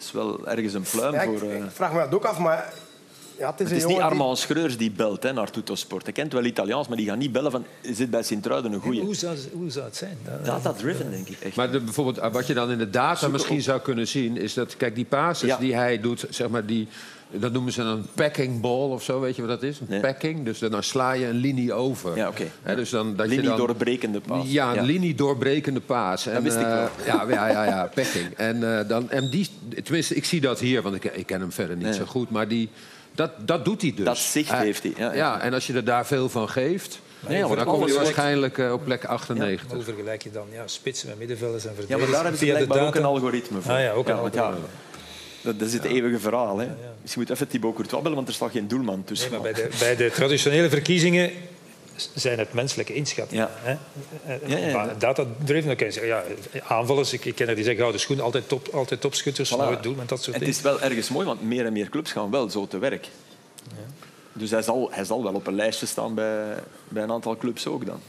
is 0.00 0.12
wel 0.12 0.48
ergens 0.48 0.74
een 0.74 0.84
pluim 0.90 1.12
Ja, 1.14 1.20
ik, 1.22 1.38
voor... 1.38 1.48
eh, 1.50 1.56
ik 1.56 1.70
vraag 1.72 1.92
me 1.92 1.98
dat 1.98 2.14
ook 2.14 2.24
af, 2.24 2.38
maar... 2.38 2.72
Ja, 3.38 3.50
het 3.50 3.60
is, 3.60 3.66
Het 3.68 3.76
is 3.76 3.84
niet 3.84 3.94
die- 3.96 4.04
Armand 4.04 4.38
Schreurs 4.38 4.76
die 4.76 4.90
belt 4.90 5.22
hè, 5.22 5.32
naar 5.32 5.50
Tuttosport. 5.50 6.02
Hij 6.04 6.12
kent 6.12 6.32
wel 6.32 6.44
Italiaans, 6.44 6.88
maar 6.88 6.96
die 6.96 7.06
gaat 7.06 7.16
niet 7.16 7.32
bellen 7.32 7.50
van... 7.50 7.64
Zit 7.92 8.10
bij 8.10 8.22
Sint-Truiden 8.22 8.72
een 8.72 8.80
goeie. 8.80 9.00
Hoe 9.00 9.14
zou, 9.14 9.36
hoe 9.52 9.70
zou 9.70 9.84
het 9.84 9.96
zijn? 9.96 10.18
Dat- 10.24 10.44
Data-driven, 10.44 11.10
denk 11.10 11.28
ik. 11.28 11.40
Echt. 11.40 11.56
Maar 11.56 11.70
de, 11.70 11.80
bijvoorbeeld, 11.80 12.18
eh, 12.18 12.32
wat 12.32 12.46
je 12.46 12.54
dan 12.54 12.70
in 12.70 12.78
de 12.78 12.90
data 12.90 13.18
Zoek 13.18 13.32
misschien 13.32 13.56
op. 13.56 13.62
zou 13.62 13.80
kunnen 13.80 14.08
zien, 14.08 14.36
is 14.36 14.54
dat, 14.54 14.76
kijk, 14.76 14.94
die 14.94 15.04
passes 15.04 15.48
Ja. 15.48 15.56
die 15.56 15.74
hij 15.74 16.00
doet, 16.00 16.24
zeg 16.30 16.48
maar, 16.48 16.66
die, 16.66 16.88
dat 17.32 17.52
noemen 17.52 17.72
ze 17.72 17.82
een 17.82 18.06
packing 18.14 18.60
ball 18.60 18.90
of 18.90 19.02
zo, 19.02 19.20
weet 19.20 19.36
je 19.36 19.42
wat 19.42 19.50
dat 19.60 19.62
is? 19.70 19.80
Een 19.80 19.86
Nee. 19.88 20.00
packing, 20.00 20.44
dus 20.44 20.58
dan 20.58 20.82
sla 20.82 21.12
je 21.12 21.26
een 21.26 21.36
linie 21.36 21.72
over. 21.72 22.16
Ja, 22.16 22.28
oké. 22.28 22.44
Hè, 22.62 22.76
dus 22.76 22.90
dan, 22.90 23.16
dat 23.16 23.28
je 23.28 23.34
Linie 23.34 23.48
dan, 23.48 23.56
doorbrekende 23.58 24.20
paas. 24.20 24.44
Ja, 24.50 24.76
een 24.76 24.84
linie 24.84 25.14
doorbrekende 25.14 25.80
paas. 25.80 26.26
En, 26.26 26.42
wist 26.42 26.56
ik 26.56 26.62
eh, 26.62 26.68
wel. 26.74 26.88
ja, 27.06 27.24
ja, 27.28 27.48
ja, 27.48 27.64
ja, 27.64 27.90
packing. 27.94 28.34
En, 28.36 28.78
eh, 28.78 28.88
dan, 28.88 29.10
en 29.10 29.30
die, 29.30 29.48
tenminste, 29.82 30.14
ik 30.14 30.24
zie 30.24 30.40
dat 30.40 30.60
hier, 30.60 30.82
want 30.82 30.94
ik, 30.94 31.04
ik 31.04 31.26
ken 31.26 31.40
hem 31.40 31.52
verder 31.52 31.76
niet 31.76 31.84
Nee. 31.84 31.94
zo 31.94 32.04
goed, 32.04 32.30
maar 32.30 32.48
die, 32.48 32.68
dat, 33.14 33.30
dat 33.38 33.64
doet 33.64 33.82
hij 33.82 33.92
dus. 33.96 34.04
Dat 34.04 34.18
zicht 34.18 34.52
heeft 34.52 34.82
hij, 34.82 34.92
ja, 34.96 35.06
ja. 35.06 35.12
Ja, 35.14 35.40
en 35.40 35.54
als 35.54 35.66
je 35.66 35.72
er 35.72 35.84
daar 35.84 36.06
veel 36.06 36.28
van 36.28 36.48
geeft, 36.48 37.00
Nee, 37.28 37.38
ja, 37.38 37.46
maar 37.46 37.56
dan 37.56 37.66
kom 37.66 37.86
je 37.86 37.94
waarschijnlijk 37.94 38.58
eh, 38.58 38.72
op 38.72 38.84
plek 38.84 39.04
98. 39.04 39.70
Hoe 39.72 39.82
vergelijk 39.82 40.22
je 40.22 40.30
dan 40.30 40.46
ja, 40.52 40.62
spitsen 40.66 41.08
met 41.08 41.18
middenvelders 41.18 41.64
en 41.64 41.70
Ja, 41.70 41.76
verdedigers? 41.76 42.10
maar 42.10 42.14
daar 42.14 42.22
hebben 42.30 42.40
ze 42.40 42.44
via 42.46 42.58
de 42.58 42.64
blijkbaar 42.66 42.88
ook 42.88 42.94
een 42.94 43.04
algoritme 43.04 43.60
voor. 43.60 43.72
Ah 43.72 43.80
ja, 43.80 43.90
ook 43.92 44.08
een 44.08 44.14
algoritme. 44.14 44.56
dat, 45.42 45.58
dat 45.58 45.68
is 45.68 45.74
het 45.74 45.84
eeuwige 45.84 46.18
verhaal. 46.18 46.58
Hè. 46.58 46.68
Dus 47.02 47.12
je 47.12 47.18
moet 47.18 47.30
even 47.30 47.48
Thibaut 47.48 47.74
Courtois 47.74 48.02
bellen, 48.02 48.16
want 48.16 48.28
er 48.28 48.34
staat 48.34 48.50
geen 48.50 48.68
doelman 48.68 49.04
tussen. 49.04 49.30
Nee, 49.30 49.40
maar 49.40 49.52
bij 49.52 49.62
de, 49.62 49.76
bij 49.78 49.96
de 49.96 50.10
traditionele 50.10 50.68
verkiezingen 50.68 51.30
zijn 52.14 52.38
het 52.38 52.52
menselijke 52.52 52.94
inschattingen. 52.94 53.48
Ja. 53.48 53.50
Hè? 53.62 53.70
Ja, 54.46 54.56
ja, 54.56 54.68
ja. 54.68 55.74
Kan 55.74 55.86
je 55.86 55.92
zeggen, 55.92 56.06
ja, 56.06 56.24
aanvallers, 56.66 57.12
ik, 57.12 57.24
ik 57.24 57.34
ken 57.34 57.48
er 57.48 57.54
die 57.54 57.64
zeggen, 57.64 57.80
gouden 57.80 58.00
schoen, 58.00 58.20
altijd, 58.20 58.48
top, 58.48 58.68
altijd 58.68 59.00
topschutters, 59.00 59.54
Voilà. 59.54 59.56
nooit 59.56 59.82
doel 59.82 59.94
met 59.94 60.08
dat 60.08 60.22
soort 60.22 60.36
En 60.36 60.42
het 60.42 60.50
is 60.50 60.60
wel 60.60 60.80
ergens 60.80 61.08
mooi, 61.08 61.26
want 61.26 61.42
meer 61.42 61.66
en 61.66 61.72
meer 61.72 61.88
clubs 61.88 62.12
gaan 62.12 62.30
wel 62.30 62.50
zo 62.50 62.66
te 62.66 62.78
werk. 62.78 63.08
Dus 64.32 64.50
hij 64.50 64.62
zal, 64.62 64.88
hij 64.92 65.04
zal 65.04 65.22
wel 65.22 65.32
op 65.32 65.46
een 65.46 65.54
lijstje 65.54 65.86
staan 65.86 66.14
bij, 66.14 66.54
bij 66.88 67.02
een 67.02 67.10
aantal 67.12 67.36
clubs 67.36 67.66
ook 67.66 67.86
dan. 67.86 68.00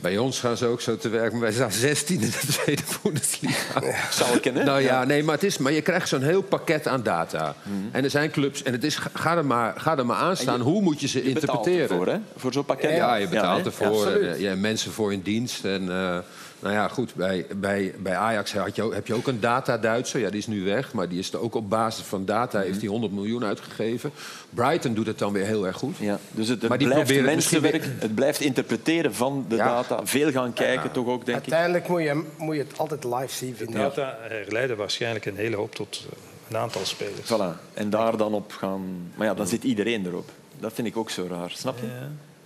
Bij 0.00 0.18
ons 0.18 0.40
gaan 0.40 0.56
ze 0.56 0.66
ook 0.66 0.80
zo 0.80 0.96
te 0.96 1.08
werk, 1.08 1.32
maar 1.32 1.40
wij 1.40 1.52
staan 1.52 1.72
16 1.72 2.20
in 2.20 2.30
de 2.30 2.46
tweede 2.62 2.82
Bundesliga. 3.02 3.82
Schalke, 4.10 4.52
hè? 4.52 4.64
Nou 4.64 4.80
ja, 4.80 5.04
nee, 5.04 5.22
maar, 5.22 5.34
het 5.34 5.44
is, 5.44 5.58
maar 5.58 5.72
je 5.72 5.82
krijgt 5.82 6.08
zo'n 6.08 6.22
heel 6.22 6.42
pakket 6.42 6.86
aan 6.88 7.02
data. 7.02 7.54
En 7.90 8.04
er 8.04 8.10
zijn 8.10 8.30
clubs, 8.30 8.62
en 8.62 8.72
het 8.72 8.84
is, 8.84 8.98
ga, 9.14 9.36
er 9.36 9.46
maar, 9.46 9.74
ga 9.76 9.98
er 9.98 10.06
maar 10.06 10.16
aan 10.16 10.36
staan. 10.36 10.60
Hoe 10.60 10.82
moet 10.82 11.00
je 11.00 11.08
ze 11.08 11.18
Je 11.28 11.32
betaalt 11.32 11.66
interpreteren? 11.66 11.98
ervoor, 11.98 12.14
hè? 12.14 12.18
Voor 12.36 12.52
zo'n 12.52 12.64
pakket. 12.64 12.96
Ja, 12.96 13.14
je 13.14 13.28
betaalt 13.28 13.66
ervoor. 13.66 14.06
en, 14.06 14.40
je 14.40 14.46
hebt 14.46 14.60
mensen 14.60 14.92
voor 14.92 15.12
in 15.12 15.20
dienst. 15.20 15.64
En, 15.64 15.90
eh, 15.90 16.18
nou 16.60 16.74
ja, 16.74 16.88
goed, 16.88 17.14
bij, 17.14 17.46
bij, 17.56 17.94
bij 17.98 18.16
Ajax 18.16 18.52
had 18.52 18.76
je 18.76 18.88
heb 18.92 19.06
je 19.06 19.14
ook 19.14 19.26
een 19.26 19.40
data-Duitser. 19.40 20.20
Ja, 20.20 20.30
die 20.30 20.38
is 20.38 20.46
nu 20.46 20.64
weg, 20.64 20.92
maar 20.92 21.08
die 21.08 21.18
is 21.18 21.32
er 21.32 21.40
ook 21.40 21.54
op 21.54 21.70
basis 21.70 22.04
van 22.04 22.24
data... 22.24 22.60
heeft 22.60 22.80
hij 22.80 22.88
100 22.88 23.12
miljoen 23.12 23.44
uitgegeven. 23.44 24.10
Brighton 24.50 24.94
doet 24.94 25.06
het 25.06 25.18
dan 25.18 25.32
weer 25.32 25.44
heel 25.46 25.66
erg 25.66 25.76
goed. 25.76 25.96
Ja, 25.96 26.18
dus 26.30 26.48
het, 26.48 26.60
het 26.60 26.68
Maar 26.68 26.78
die 26.78 26.88
blijft 26.88 27.22
mensenwerk, 27.22 27.84
het 27.98 28.14
blijft 28.14 28.40
interpreteren 28.40 29.14
van 29.14 29.44
de 29.48 29.56
Ja. 29.56 29.64
data. 29.66 30.06
Veel 30.06 30.30
gaan 30.30 30.52
kijken, 30.52 30.92
toch 30.92 31.06
ook, 31.06 31.26
denk 31.26 31.38
ik. 31.38 31.52
Uiteindelijk 31.52 31.88
moet 31.88 32.02
je, 32.02 32.24
moet 32.38 32.56
je 32.56 32.62
het 32.62 32.78
altijd 32.78 33.04
live 33.04 33.34
zien, 33.34 33.54
vind 33.56 33.70
ik. 33.70 33.76
Data 33.76 34.16
herleiden 34.20 34.76
waarschijnlijk 34.76 35.26
een 35.26 35.36
hele 35.36 35.56
hoop 35.56 35.74
tot 35.74 36.06
een 36.50 36.56
aantal 36.56 36.84
spelers. 36.84 37.32
Voilà. 37.32 37.74
En 37.74 37.90
daar 37.90 38.16
dan 38.16 38.34
op 38.34 38.52
gaan... 38.52 39.12
Maar 39.14 39.26
ja, 39.26 39.34
dan 39.34 39.46
zit 39.46 39.64
iedereen 39.64 40.06
erop. 40.06 40.30
Dat 40.60 40.72
vind 40.72 40.86
ik 40.86 40.96
ook 40.96 41.10
zo 41.10 41.26
raar, 41.30 41.50
snap 41.54 41.78
je? 41.78 41.86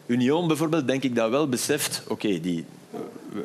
Union 0.07 0.47
bijvoorbeeld, 0.47 0.87
denk 0.87 1.03
ik 1.03 1.15
dat 1.15 1.31
wel 1.31 1.49
beseft... 1.49 2.03
Oké, 2.09 2.41
die... 2.41 2.65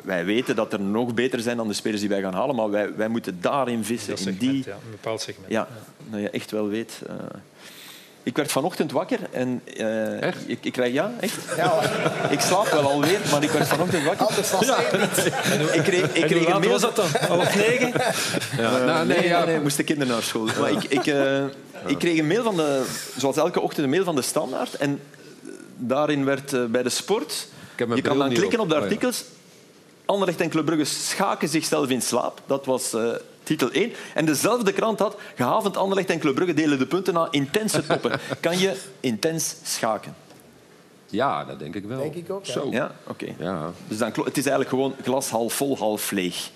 wij 0.04 0.24
weten 0.24 0.56
dat 0.56 0.72
er 0.72 0.80
nog 0.80 1.14
beter 1.14 1.40
zijn 1.40 1.56
dan 1.56 1.68
de 1.68 1.74
spelers 1.74 2.00
die 2.00 2.10
wij 2.10 2.20
gaan 2.20 2.34
halen, 2.34 2.54
maar 2.54 2.70
wij, 2.70 2.94
wij 2.96 3.08
moeten 3.08 3.38
daarin 3.40 3.84
vissen, 3.84 4.10
Dat 4.10 4.18
in 4.18 4.24
segment, 4.24 4.52
die... 4.52 4.64
ja, 4.66 4.72
een 4.72 4.90
bepaald 4.90 5.20
segment. 5.20 5.52
Ja, 5.52 5.68
dat 6.10 6.20
je 6.20 6.30
echt 6.30 6.50
wel 6.50 6.68
weet. 6.68 7.00
eh. 7.06 7.14
Ik 8.22 8.36
werd 8.36 8.52
vanochtend 8.52 8.92
wakker 8.92 9.18
en... 9.30 9.62
eh, 9.76 10.22
Echt? 10.22 10.38
Ik, 10.46 10.58
ik 10.62 10.72
krijg, 10.72 10.92
ja, 10.92 11.12
echt. 11.20 11.34
Ja, 11.56 11.80
Ik 12.30 12.40
slaap 12.40 12.68
wel 12.68 12.90
alweer, 12.90 13.20
maar 13.30 13.42
ik 13.42 13.50
werd 13.50 13.68
vanochtend 13.68 14.04
wakker. 14.04 14.26
anders 14.26 14.50
was 14.50 14.68
Ik 15.72 15.82
kreeg, 15.82 16.02
ik 16.04 16.10
kreeg 16.12 16.28
hoe 16.30 16.36
een 16.38 16.44
laat 16.52 16.58
mail... 16.60 16.70
was 16.70 16.80
dat 16.80 16.96
dan? 16.96 17.06
Half 17.28 17.54
negen? 17.56 17.92
Ja, 18.56 18.84
nou, 18.84 19.06
nee, 19.06 19.18
nee, 19.18 19.26
ja, 19.28 19.44
nee, 19.44 19.60
moesten 19.60 19.84
kinderen 19.84 20.12
naar 20.12 20.22
school. 20.22 20.48
Maar 20.60 20.70
ik, 20.70 20.84
ik, 20.84 21.06
eh, 21.06 21.44
ik 21.86 21.98
kreeg 21.98 22.18
een 22.18 22.26
mail 22.26 22.42
van 22.42 22.56
de, 22.56 22.84
zoals 23.16 23.36
elke 23.36 23.60
ochtend, 23.60 23.84
een 23.84 23.90
mail 23.90 24.04
van 24.04 24.14
de 24.14 24.22
Standaard. 24.22 24.74
En 24.74 25.00
daarin 25.76 26.24
werd 26.24 26.70
bij 26.70 26.82
de 26.82 26.88
sport. 26.88 27.46
heb 27.76 27.88
mijn 27.88 28.00
Je 28.02 28.08
kan 28.08 28.18
dan 28.18 28.28
klikken 28.32 28.58
op. 28.58 28.64
op 28.64 28.68
de 28.70 28.74
Oh, 28.74 28.80
ja. 28.80 28.86
artikels. 28.86 29.24
Anderlecht 30.06 30.40
en 30.40 30.48
Club 30.48 30.64
Brugge 30.64 30.84
schaken 30.84 31.48
zichzelf 31.48 31.88
in 31.88 32.02
slaap. 32.02 32.40
Dat 32.46 32.66
was 32.66 32.92
eh, 32.92 33.10
titel 33.42 33.70
1. 33.70 33.92
En 34.14 34.24
dezelfde 34.24 34.72
krant 34.72 34.98
had 34.98 35.16
gehavend 35.34 35.76
Anderlecht 35.76 36.10
en 36.10 36.18
Club 36.18 36.34
Brugge 36.34 36.54
delen 36.54 36.78
de 36.78 36.86
punten 36.86 37.14
na 37.14 37.28
intense 37.30 37.86
toppen. 37.86 38.20
kan 38.40 38.58
je 38.58 38.76
intens 39.00 39.56
schaken? 39.64 40.14
ja, 41.10 41.44
dat 41.44 41.58
denk 41.58 41.74
ik 41.74 41.84
wel. 41.84 41.98
Denk 41.98 42.14
ik 42.14 42.30
ook, 42.30 42.44
ja. 42.44 42.52
Zo. 42.52 42.68
Ja, 42.70 42.94
oké. 43.06 43.34
Ja. 43.38 43.72
Dus 43.88 43.98
dan, 43.98 44.08
het 44.08 44.36
is 44.36 44.46
eigenlijk 44.46 44.68
gewoon 44.68 44.94
glas 45.02 45.30
half 45.30 45.52
vol, 45.52 45.78
half 45.78 46.10
leeg. 46.10 46.50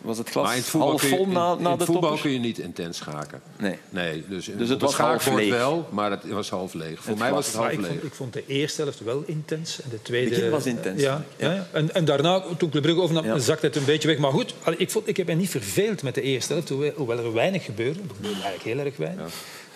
Was 0.00 0.18
het 0.18 0.28
glas 0.30 0.44
Maar 0.44 0.54
in 0.54 0.60
het 0.60 0.68
voetbal, 0.70 0.88
half 0.90 1.00
kun 1.00 1.10
je, 1.10 1.16
vol 1.16 1.24
in, 1.24 1.32
na, 1.32 1.52
in 1.56 1.62
na 1.62 1.70
het 1.70 1.78
de 1.78 1.84
voetbal 1.84 2.02
toppers? 2.02 2.20
kun 2.22 2.30
je 2.32 2.38
niet 2.38 2.58
intens 2.58 2.96
schaken. 2.96 3.42
Nee. 3.56 3.78
Nee, 3.90 4.24
dus, 4.28 4.44
Dus 4.44 4.58
het 4.58 4.68
het 4.68 4.80
was 4.80 4.94
half 4.96 5.26
leeg. 5.30 5.50
wel, 5.50 5.88
maar 5.90 6.10
het 6.10 6.28
was 6.28 6.50
half 6.50 6.74
leeg. 6.74 6.98
Voor 7.00 7.08
Het 7.10 7.18
mij 7.18 7.30
was 7.32 7.46
het 7.46 7.54
half 7.54 7.66
Maar 7.66 7.74
ik, 7.74 7.80
leeg. 7.80 7.90
vond, 7.90 8.04
ik 8.04 8.14
vond 8.14 8.32
de 8.32 8.44
eerste 8.46 8.82
helft 8.82 9.00
wel 9.00 9.22
intens. 9.26 9.80
En 9.82 9.90
de 9.90 10.02
tweede... 10.02 10.30
begin 10.30 10.50
was 10.50 10.66
intens, 10.66 11.02
Ja, 11.02 11.24
ja. 11.36 11.52
ja. 11.52 11.66
En, 11.72 11.94
en 11.94 12.04
daarna, 12.04 12.40
toen 12.58 12.70
Club 12.70 12.82
Brugge 12.82 13.00
overnam, 13.00 13.24
Ja. 13.24 13.38
zakte 13.38 13.66
het 13.66 13.76
een 13.76 13.84
beetje 13.84 14.08
weg. 14.08 14.18
Maar 14.18 14.30
goed, 14.32 14.54
ik, 14.76 14.90
vond, 14.90 15.08
ik 15.08 15.16
heb 15.16 15.26
me 15.26 15.34
niet 15.34 15.50
verveeld 15.50 16.02
met 16.02 16.14
de 16.14 16.22
eerste 16.22 16.52
helft. 16.52 16.68
Hoewel, 16.96 17.18
er 17.18 17.32
weinig 17.32 17.64
gebeurde. 17.64 17.98
Er 18.00 18.14
gebeurde 18.14 18.42
eigenlijk 18.42 18.64
heel 18.64 18.78
erg 18.86 18.96
weinig. 18.96 19.18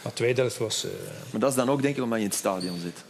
Maar 0.03 0.13
de 0.13 0.19
tweede 0.19 0.41
helft 0.41 0.59
was... 0.59 0.85
eh, 0.85 0.91
Maar 1.31 1.41
dat 1.41 1.51
is 1.51 1.57
dan 1.57 1.71
ook 1.71 1.83
denk 1.83 1.97
ik 1.97 2.03
omdat 2.03 2.19
je 2.19 2.25
in 2.25 2.31
het 2.31 2.39
stadion 2.39 2.79
zit. 2.83 3.05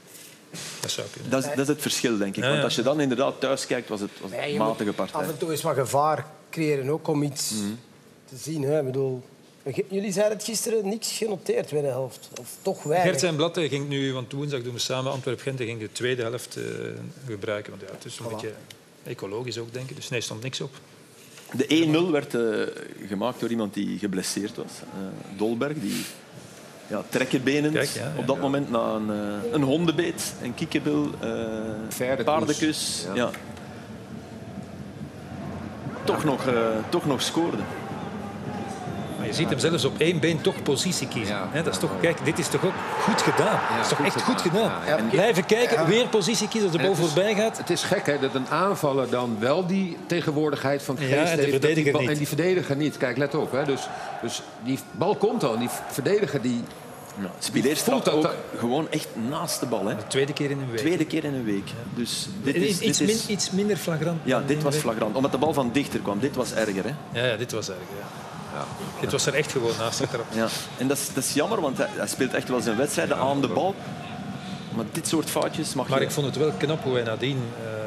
dat 0.80 0.90
zou 0.90 1.06
kunnen. 1.12 1.30
Dat 1.30 1.40
is, 1.44 1.48
dat 1.48 1.58
is 1.58 1.68
het 1.68 1.80
verschil, 1.82 2.18
denk 2.18 2.36
ik. 2.36 2.42
Ja, 2.44 2.50
Want 2.50 2.62
als 2.64 2.74
je 2.74 2.82
dan 2.82 3.00
inderdaad 3.00 3.40
thuis 3.40 3.66
kijkt, 3.66 3.88
was 3.88 4.00
het, 4.00 4.10
was 4.20 4.30
het 4.34 4.56
matige 4.56 4.92
partij. 4.92 5.20
Af 5.20 5.26
en 5.28 5.38
toe 5.38 5.50
eens 5.50 5.62
wat 5.62 5.74
gevaar 5.74 6.26
creëren 6.52 6.88
ook 6.90 7.08
om 7.08 7.22
iets 7.22 7.50
Mhm. 7.50 7.70
te 8.28 8.36
zien. 8.36 8.62
Hè. 8.62 8.78
Ik 8.78 8.84
bedoel, 8.84 9.22
jullie 9.88 10.12
zeiden 10.12 10.36
het 10.36 10.46
gisteren, 10.46 10.88
niks 10.88 11.16
genoteerd 11.16 11.66
tweede 11.68 11.86
helft. 11.88 12.28
Of 12.40 12.56
toch 12.62 12.82
weinig. 12.82 13.08
Gert 13.08 13.20
zijn 13.20 13.36
blad 13.36 13.58
ging 13.58 13.88
nu, 13.88 14.12
want 14.12 14.32
woensdag 14.32 14.62
doen 14.62 14.72
we 14.72 14.78
samen 14.78 15.12
Antwerp-Gent, 15.12 15.60
ging 15.60 15.80
de 15.80 15.92
tweede 15.92 16.22
helft 16.22 16.56
eh, 16.56 16.62
gebruiken. 17.26 17.70
Want 17.70 17.82
ja, 17.82 17.94
het 17.94 18.04
is 18.04 18.18
een 18.18 18.28
beetje 18.28 18.52
ecologisch 19.04 19.58
ook, 19.58 19.72
denk 19.72 19.90
ik. 19.90 19.96
Dus 19.96 20.08
nee, 20.08 20.20
stond 20.20 20.42
niks 20.42 20.60
op. 20.60 20.70
De 21.56 21.66
1-0 21.68 22.10
werd 22.10 22.34
eh, 22.34 22.42
gemaakt 23.08 23.40
door 23.40 23.50
iemand 23.50 23.74
die 23.74 23.98
geblesseerd 23.98 24.56
was. 24.56 24.66
Eh, 24.80 25.38
Dolberg, 25.38 25.80
die 25.80 26.04
ja, 26.86 27.04
trekkenbenend 27.08 27.74
Kijk, 27.74 27.88
ja, 27.88 28.02
ja. 28.02 28.14
op 28.18 28.26
dat 28.26 28.40
moment 28.40 28.70
na 28.70 28.92
een, 28.94 29.08
een 29.52 29.62
hondenbeet, 29.62 30.34
een 30.42 30.54
kikkebil, 30.54 31.10
eh 31.20 32.24
paardenkus. 32.24 33.04
Ja. 33.14 33.30
Ja. 36.04 36.12
Toch, 36.12 36.24
nog, 36.24 36.46
eh, 36.46 36.54
toch 36.88 37.06
nog 37.06 37.22
scoorde. 37.22 37.56
Maar 39.18 39.26
je 39.26 39.32
ziet 39.36 39.48
hem 39.50 39.58
zelfs 39.58 39.84
op 39.84 39.98
één 39.98 40.20
been 40.20 40.40
toch 40.40 40.62
positie 40.62 41.08
kiezen. 41.08 41.34
Ja. 41.34 41.48
Hè, 41.50 41.62
dat 41.62 41.72
is 41.72 41.78
toch, 41.80 41.90
kijk, 42.00 42.24
dit 42.24 42.38
is 42.38 42.48
toch 42.48 42.64
ook 42.64 42.72
goed 43.02 43.22
gedaan. 43.22 43.58
dat 43.76 43.80
is 43.82 43.88
toch 43.88 43.96
goed 43.98 44.06
echt 44.06 44.22
goed 44.22 44.40
gedaan. 44.40 44.62
Ja, 44.62 44.80
ja. 44.86 44.96
En 44.96 45.08
blijven 45.08 45.46
kijken, 45.46 45.86
weer 45.86 46.08
positie 46.08 46.48
kiezen 46.48 46.68
als 46.68 46.76
de 46.76 46.82
bal 46.82 46.92
het 46.94 47.00
is- 47.04 47.10
voorbij 47.12 47.34
gaat. 47.34 47.58
Het 47.58 47.70
is 47.70 47.82
gek 47.82 48.06
hè, 48.06 48.18
dat 48.18 48.34
een 48.34 48.48
aanvaller 48.48 49.10
dan 49.10 49.36
wel 49.38 49.66
die 49.66 49.96
tegenwoordigheid 50.06 50.82
van 50.82 50.96
geest 50.96 51.10
Ja, 51.10 51.16
en 51.16 51.22
de 51.24 51.28
heeft. 51.28 51.42
die 51.42 51.50
verdediger 51.50 51.92
bal- 51.92 52.00
niet. 52.00 52.10
En 52.10 52.16
die 52.16 52.28
verdediger 52.28 52.76
niet. 52.76 52.96
Kijk, 52.96 53.16
let 53.16 53.34
op. 53.34 53.52
Hè. 53.52 53.64
Dus, 53.64 53.88
dus 54.22 54.42
die 54.62 54.78
bal 54.90 55.14
komt 55.16 55.44
al. 55.44 55.58
Die 55.58 55.68
verdediger 55.90 56.40
die... 56.42 56.64
Ja, 57.20 57.30
Spileer 57.38 57.64
voelt 57.76 57.78
staat 57.78 58.04
dat 58.04 58.14
ook 58.14 58.22
dat- 58.22 58.34
gewoon 58.58 58.90
echt 58.90 59.08
naast 59.28 59.60
de 59.60 59.66
bal. 59.66 59.86
Hè. 59.86 59.96
De 59.96 60.06
tweede 60.06 60.32
keer 60.32 60.50
in 60.50 60.58
een 60.60 60.70
week. 60.70 60.78
Tweede 60.78 61.04
keer 61.06 61.24
in 61.24 61.34
een 61.34 61.44
week. 61.44 61.70
Dus 61.94 62.26
dit 62.42 62.54
is, 62.54 62.80
iets, 62.80 62.98
dit 62.98 63.08
is, 63.08 63.26
min- 63.26 63.32
iets 63.34 63.50
minder 63.50 63.76
flagrant. 63.76 64.20
ja, 64.24 64.42
dit 64.46 64.62
was 64.62 64.76
flagrant. 64.76 65.16
Omdat 65.16 65.32
de 65.32 65.38
bal 65.38 65.52
van 65.52 65.70
dichter 65.72 66.00
kwam. 66.00 66.18
Dit 66.20 66.36
was 66.36 66.52
erger. 66.52 66.84
Hè. 66.84 67.20
Ja, 67.20 67.26
ja, 67.26 67.36
dit 67.36 67.52
was 67.52 67.68
erg. 67.68 67.78
Ja. 68.54 68.64
Dit 69.00 69.12
was 69.12 69.26
er 69.26 69.34
echt 69.34 69.52
gewoon 69.52 69.72
naast 69.78 70.02
achteraf. 70.02 70.26
Ja. 70.34 70.48
En 70.78 70.88
dat 70.88 70.96
is, 70.96 71.14
dat 71.14 71.24
is 71.24 71.32
jammer, 71.34 71.60
want 71.60 71.78
hij, 71.78 71.88
hij 71.92 72.06
speelt 72.06 72.34
echt 72.34 72.48
wel 72.48 72.60
zijn 72.60 72.76
wedstrijden 72.76 73.16
aan 73.16 73.40
de 73.40 73.48
bal. 73.48 73.74
Maar 74.76 74.84
dit 74.92 75.08
soort 75.08 75.30
foutjes 75.30 75.74
mag 75.74 75.88
Maar 75.88 75.98
je... 75.98 76.04
ik 76.04 76.10
vond 76.10 76.26
het 76.26 76.36
wel 76.36 76.52
knap 76.58 76.82
hoe 76.84 76.92
hij 76.94 77.02
nadien 77.02 77.42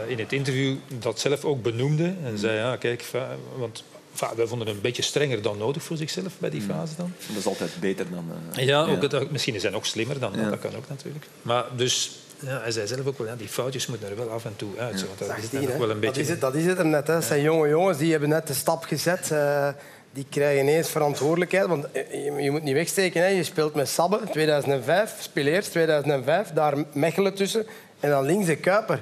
eh, 0.05 0.11
in 0.11 0.19
het 0.19 0.33
interview 0.33 0.75
dat 0.99 1.19
zelf 1.19 1.45
ook 1.45 1.61
benoemde. 1.61 2.13
En 2.23 2.37
zei, 2.37 2.57
ja, 2.57 2.75
kijk, 2.75 3.11
want 3.57 3.83
va, 4.15 4.31
wij 4.35 4.47
vonden 4.47 4.67
het 4.67 4.75
een 4.75 4.81
beetje 4.81 5.01
strenger 5.01 5.41
dan 5.41 5.57
nodig 5.57 5.83
voor 5.83 5.97
zichzelf 5.97 6.33
bij 6.37 6.49
die 6.49 6.61
fase 6.61 6.93
dan. 6.97 7.13
Dat 7.27 7.37
is 7.37 7.45
altijd 7.45 7.71
beter 7.79 8.05
dan... 8.11 8.31
eh, 8.55 8.65
Ja, 8.65 8.85
ook, 8.85 9.01
het- 9.01 9.31
misschien 9.31 9.55
is 9.55 9.61
hij 9.61 9.71
nog 9.71 9.85
slimmer 9.85 10.19
dan, 10.19 10.31
Ja. 10.35 10.49
dat 10.49 10.59
kan 10.59 10.75
ook 10.75 10.89
natuurlijk. 10.89 11.25
Maar 11.41 11.65
dus, 11.75 12.11
ja, 12.39 12.59
hij 12.61 12.71
zei 12.71 12.87
zelf 12.87 13.05
ook 13.05 13.17
wel, 13.17 13.27
ja, 13.27 13.35
die 13.35 13.47
foutjes 13.47 13.87
moeten 13.87 14.09
er 14.09 14.15
wel 14.15 14.29
af 14.29 14.45
en 14.45 14.53
toe 14.55 14.69
uit. 14.79 14.99
zo, 14.99 15.05
Want 15.05 15.19
dat 15.19 15.27
is 15.27 15.43
18, 15.43 15.61
nog 15.61 15.71
hè. 15.71 15.77
wel 15.77 15.81
een 15.89 15.89
dat, 15.89 15.99
beetje... 15.99 16.21
is 16.21 16.29
het, 16.29 16.41
dat 16.41 16.55
is 16.55 16.65
het 16.65 16.77
er 16.79 16.85
net. 16.85 17.07
Hè. 17.07 17.13
Dat 17.13 17.23
zijn 17.23 17.41
jonge 17.41 17.67
jongens 17.69 17.97
die 17.97 18.11
hebben 18.11 18.29
net 18.29 18.47
de 18.47 18.53
stap 18.53 18.83
gezet. 18.83 19.31
eh, 19.31 19.67
die 20.13 20.25
krijgen 20.29 20.61
ineens 20.61 20.89
verantwoordelijkheid. 20.89 21.67
Want 21.67 21.91
eh, 21.91 22.11
je, 22.25 22.31
je 22.43 22.51
moet 22.51 22.63
niet 22.63 22.73
wegsteken. 22.73 23.21
Hè. 23.21 23.27
Je 23.27 23.43
speelt 23.43 23.75
met 23.75 23.89
Sabbe 23.89 24.19
2005, 24.31 25.13
Spileers 25.19 25.67
2005, 25.67 26.49
daar 26.53 26.73
Mechelen 26.93 27.33
tussen. 27.33 27.65
En 27.99 28.09
dan 28.09 28.25
links 28.25 28.45
de 28.45 28.55
Kuiper. 28.55 28.99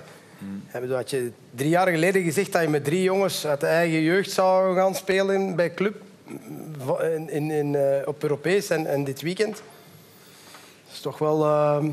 Bedoel, 0.71 0.95
Had 0.95 1.09
je 1.09 1.31
drie 1.55 1.69
jaar 1.69 1.87
geleden 1.87 2.23
gezegd 2.23 2.51
dat 2.51 2.61
je 2.61 2.67
met 2.67 2.83
drie 2.83 3.01
jongens 3.01 3.45
uit 3.47 3.59
de 3.59 3.65
eigen 3.65 4.01
jeugd 4.01 4.31
zou 4.31 4.75
gaan 4.75 4.95
spelen 4.95 5.55
bij 5.55 5.73
club, 5.73 5.95
in, 7.01 7.29
in, 7.29 7.51
in, 7.51 7.75
eh, 7.75 8.07
op 8.07 8.23
Europees 8.23 8.69
en, 8.69 8.85
en 8.85 9.03
dit 9.03 9.21
weekend. 9.21 9.55
Dat 9.55 10.93
is 10.93 10.99
toch 10.99 11.17
wel... 11.17 11.43
eh, 11.43 11.83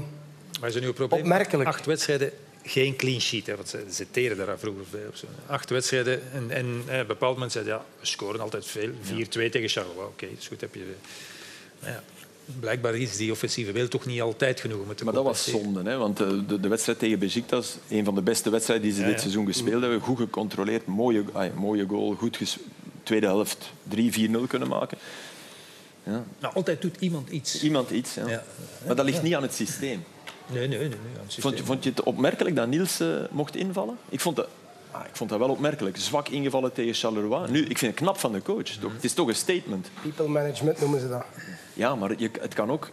Maar 0.60 0.68
is 0.68 0.92
probleem? 0.92 1.20
Opmerkelijk. 1.20 1.68
Acht 1.68 1.86
wedstrijden, 1.86 2.32
geen 2.62 2.96
clean 2.96 3.20
sheet. 3.20 3.46
Hè, 3.46 3.56
want 3.56 3.68
ze 3.68 3.84
ziteren 3.88 4.36
daar 4.36 4.58
vroeger 4.58 4.84
bij. 4.90 5.06
Of 5.08 5.16
zo. 5.16 5.26
Acht 5.46 5.70
wedstrijden 5.70 6.20
en, 6.32 6.50
en 6.50 6.82
eh, 6.86 7.06
bepaald 7.06 7.34
moment 7.34 7.52
zei 7.52 7.66
ja, 7.66 7.84
we 8.00 8.06
scoren 8.06 8.40
altijd 8.40 8.66
veel. 8.66 8.88
4-2 8.88 8.92
tegen 9.28 9.68
Charleroi. 9.68 10.06
Oké, 10.06 10.26
dat 10.26 10.38
is 10.38 10.48
goed. 10.48 10.60
Heb 10.60 10.74
je, 10.74 10.94
ja, 11.82 12.02
blijkbaar 12.60 12.94
is 12.94 13.16
die 13.16 13.30
offensieve 13.30 13.72
wil 13.72 13.88
toch 13.88 14.06
niet 14.06 14.20
altijd 14.20 14.60
genoeg 14.60 14.80
om 14.80 14.88
het 14.88 14.96
te 14.96 15.04
Maar 15.04 15.14
dat 15.14 15.24
was 15.24 15.50
zonde, 15.50 15.90
hè? 15.90 15.96
want 15.96 16.16
de, 16.16 16.46
de, 16.46 16.60
de 16.60 16.68
wedstrijd 16.68 16.98
tegen 16.98 17.18
Besiktas, 17.18 17.76
een 17.88 18.04
van 18.04 18.14
de 18.14 18.22
beste 18.22 18.50
wedstrijden 18.50 18.86
die 18.86 18.94
ze 18.94 19.00
Ja, 19.00 19.06
dit 19.06 19.14
ja. 19.14 19.20
seizoen 19.20 19.46
gespeeld 19.46 19.82
hebben, 19.82 20.00
goed 20.00 20.18
gecontroleerd, 20.18 20.86
mooie, 20.86 21.24
mooie 21.54 21.86
goal, 21.86 22.14
goed 22.14 22.38
tweede 23.02 23.26
helft 23.26 23.72
3-4-0 23.96 23.98
kunnen 24.48 24.68
maken. 24.68 24.98
Ja. 26.04 26.24
Nou, 26.38 26.54
altijd 26.54 26.82
doet 26.82 26.96
iemand 26.98 27.28
iets. 27.28 27.62
Iemand 27.62 27.90
iets, 27.90 28.14
ja. 28.14 28.44
Maar 28.86 28.96
dat 28.96 29.04
ligt 29.04 29.22
niet 29.22 29.34
aan 29.34 29.42
het 29.42 29.54
systeem. 29.54 30.04
Nee, 30.46 30.68
nee, 30.68 30.78
nee. 30.78 30.88
nee 30.88 30.96
aan 30.96 31.22
het 31.22 31.32
systeem. 31.32 31.42
Vond 31.42 31.58
je, 31.58 31.64
vond 31.64 31.84
je 31.84 31.90
het 31.90 32.02
opmerkelijk 32.02 32.56
dat 32.56 32.68
Niels 32.68 33.00
eh, 33.00 33.08
mocht 33.30 33.56
invallen? 33.56 33.96
Ik 34.08 34.20
vond, 34.20 34.36
dat, 34.36 34.48
ah, 34.90 35.04
ik 35.06 35.16
vond 35.16 35.30
dat 35.30 35.38
wel 35.38 35.48
opmerkelijk. 35.48 35.96
Zwak 35.96 36.28
ingevallen 36.28 36.72
tegen 36.72 36.94
Charleroi. 36.94 37.50
Nu, 37.50 37.60
ik 37.66 37.78
vind 37.78 37.92
het 37.92 38.00
knap 38.00 38.18
van 38.18 38.32
de 38.32 38.42
coach. 38.42 38.62
Toch? 38.62 38.92
Het 38.92 39.04
is 39.04 39.12
toch 39.12 39.28
een 39.28 39.34
statement. 39.34 39.90
people 40.02 40.28
management 40.28 40.80
noemen 40.80 41.00
ze 41.00 41.08
dat. 41.08 41.24
Ja, 41.74 41.94
maar 41.94 42.12
je, 42.16 42.30
het 42.40 42.54
kan 42.54 42.70
ook... 42.70 42.90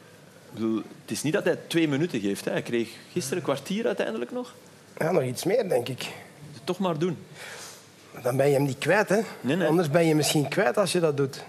bedoel, 0.53 0.77
Het 1.01 1.11
is 1.11 1.21
niet 1.21 1.33
dat 1.33 1.43
hij 1.43 1.57
twee 1.67 1.87
minuten 1.87 2.19
geeft. 2.19 2.45
Hè. 2.45 2.51
Hij 2.51 2.61
kreeg 2.61 2.89
gisteren 3.11 3.37
een 3.37 3.43
kwartier 3.43 3.85
uiteindelijk 3.85 4.31
nog. 4.31 4.53
Ja, 4.97 5.11
nog 5.11 5.23
iets 5.23 5.43
meer, 5.43 5.69
denk 5.69 5.87
ik. 5.89 6.11
Toch 6.63 6.79
maar 6.79 6.97
doen. 6.97 7.17
Dan 8.21 8.37
ben 8.37 8.47
je 8.47 8.53
hem 8.53 8.63
niet 8.63 8.77
kwijt, 8.77 9.09
hè? 9.09 9.19
Nee, 9.41 9.55
nee. 9.55 9.67
Anders 9.67 9.89
ben 9.89 10.05
je 10.05 10.15
misschien 10.15 10.47
kwijt 10.47 10.77
als 10.77 10.91
je 10.91 10.99
dat 10.99 11.17
doet. 11.17 11.43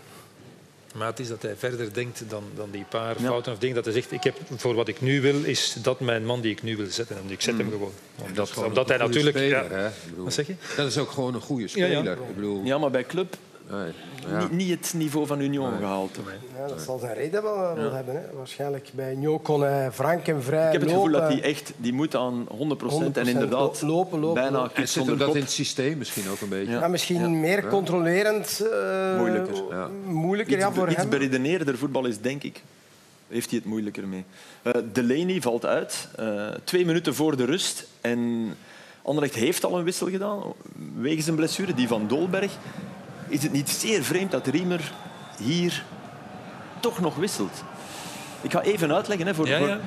Maar 0.94 1.06
het 1.06 1.18
is 1.18 1.28
dat 1.28 1.42
hij 1.42 1.56
verder 1.56 1.92
denkt 1.94 2.22
dan, 2.28 2.44
dan 2.54 2.70
die 2.70 2.84
paar 2.88 3.16
fouten 3.16 3.52
of 3.52 3.58
dingen. 3.58 3.74
Dat 3.74 3.84
hij 3.84 3.94
zegt, 3.94 4.12
ik 4.12 4.22
heb, 4.24 4.36
voor 4.56 4.74
wat 4.74 4.88
ik 4.88 5.00
nu 5.00 5.20
wil, 5.20 5.44
is 5.44 5.76
dat 5.82 6.00
mijn 6.00 6.24
man 6.24 6.40
die 6.40 6.50
ik 6.52 6.62
nu 6.62 6.76
wil 6.76 6.86
zetten. 6.86 7.16
En 7.16 7.30
ik 7.30 7.40
zet 7.40 7.56
hem 7.58 7.70
gewoon. 7.70 7.92
Dat 8.16 8.26
Omdat, 8.28 8.46
is 8.46 8.52
gewoon 8.52 8.68
omdat 8.68 8.90
een 8.90 8.96
hij 8.96 9.04
goede 9.04 9.22
natuurlijk... 9.22 9.36
speler, 9.62 9.78
ja. 9.78 9.82
hè? 9.82 9.86
Ik 9.88 10.08
bedoel, 10.08 10.24
Wat 10.24 10.32
zeg 10.34 10.46
je? 10.46 10.54
Dat 10.76 10.86
is 10.86 10.98
ook 10.98 11.10
gewoon 11.10 11.34
een 11.34 11.40
goede 11.40 11.62
Ja, 11.62 11.68
speler. 11.68 12.04
ja. 12.04 12.12
Ik 12.12 12.34
bedoel, 12.34 12.64
Ja, 12.64 12.78
maar 12.78 12.90
bij 12.90 13.04
club 13.04 13.36
nee, 13.70 13.92
ja. 14.28 14.38
niet, 14.38 14.50
niet 14.50 14.70
het 14.70 14.92
niveau 14.96 15.26
van 15.26 15.40
Union 15.40 15.76
gehaald. 15.78 16.18
Ja, 16.58 16.66
dat 16.66 16.80
zal 16.80 16.98
zijn 16.98 17.14
reden 17.14 17.42
wel, 17.42 17.74
wel 17.74 17.92
hebben. 17.92 18.14
Hè. 18.14 18.20
Waarschijnlijk 18.36 18.90
bij 18.94 19.14
Njo 19.14 19.38
kon 19.38 19.60
hij 19.62 19.92
frank 19.92 20.26
en 20.26 20.42
vrij 20.42 20.66
Ik 20.66 20.72
heb 20.72 20.80
het 20.80 20.90
gevoel 20.90 21.10
dat 21.10 21.22
hij 21.22 21.42
echt 21.42 21.72
die 21.76 21.92
moet 21.92 22.14
aan 22.14 22.46
100%, 22.48 22.52
en 23.12 23.26
inderdaad 23.26 23.82
lopen, 23.82 24.18
lopen, 24.20 24.34
bijna 24.34 24.50
lopen. 24.50 24.68
kip 24.68 24.76
En 24.76 24.88
zit 24.88 24.96
zonder 25.06 25.18
dat 25.26 25.34
in 25.34 25.40
het 25.40 25.50
systeem 25.50 25.98
misschien 25.98 26.28
ook 26.30 26.40
een 26.40 26.48
beetje? 26.48 26.72
Ja. 26.72 26.80
Ja, 26.80 26.88
misschien 26.88 27.40
meer 27.40 27.66
controlerend. 27.68 28.60
eh, 28.72 29.16
Moeilijker, 29.18 29.54
ja. 29.70 29.88
Moeilijker, 30.04 30.54
Iets, 30.54 30.62
ja, 30.64 30.72
voor 30.72 30.88
iets 30.88 30.96
hem. 30.96 31.08
beredeneerder 31.08 31.78
voetbal 31.78 32.06
is, 32.06 32.20
denk 32.20 32.42
ik, 32.42 32.62
heeft 33.28 33.50
hij 33.50 33.58
het 33.58 33.68
moeilijker 33.68 34.08
mee. 34.08 34.24
Eh 34.62 34.72
Delaney 34.92 35.40
valt 35.40 35.64
uit, 35.66 36.08
eh, 36.16 36.46
twee 36.64 36.84
minuten 36.86 37.14
voor 37.14 37.36
de 37.36 37.44
rust. 37.44 37.86
En 38.00 38.54
Anderlecht 39.02 39.34
heeft 39.34 39.64
al 39.64 39.78
een 39.78 39.84
wissel 39.84 40.08
gedaan, 40.10 40.42
wegens 40.96 41.26
een 41.26 41.34
blessure, 41.34 41.74
die 41.74 41.88
van 41.88 42.06
Dolberg. 42.08 42.52
Is 43.28 43.42
het 43.42 43.52
niet 43.52 43.70
zeer 43.70 44.02
vreemd 44.02 44.30
dat 44.30 44.46
Riemer 44.46 44.92
hier 45.38 45.84
toch 46.80 47.00
nog 47.00 47.16
wisselt? 47.16 47.62
Ik 48.40 48.50
ga 48.50 48.62
even 48.62 48.94
uitleggen. 48.94 49.26
Hè, 49.26 49.34
voor, 49.34 49.48
Ja, 49.48 49.58
ja. 49.58 49.80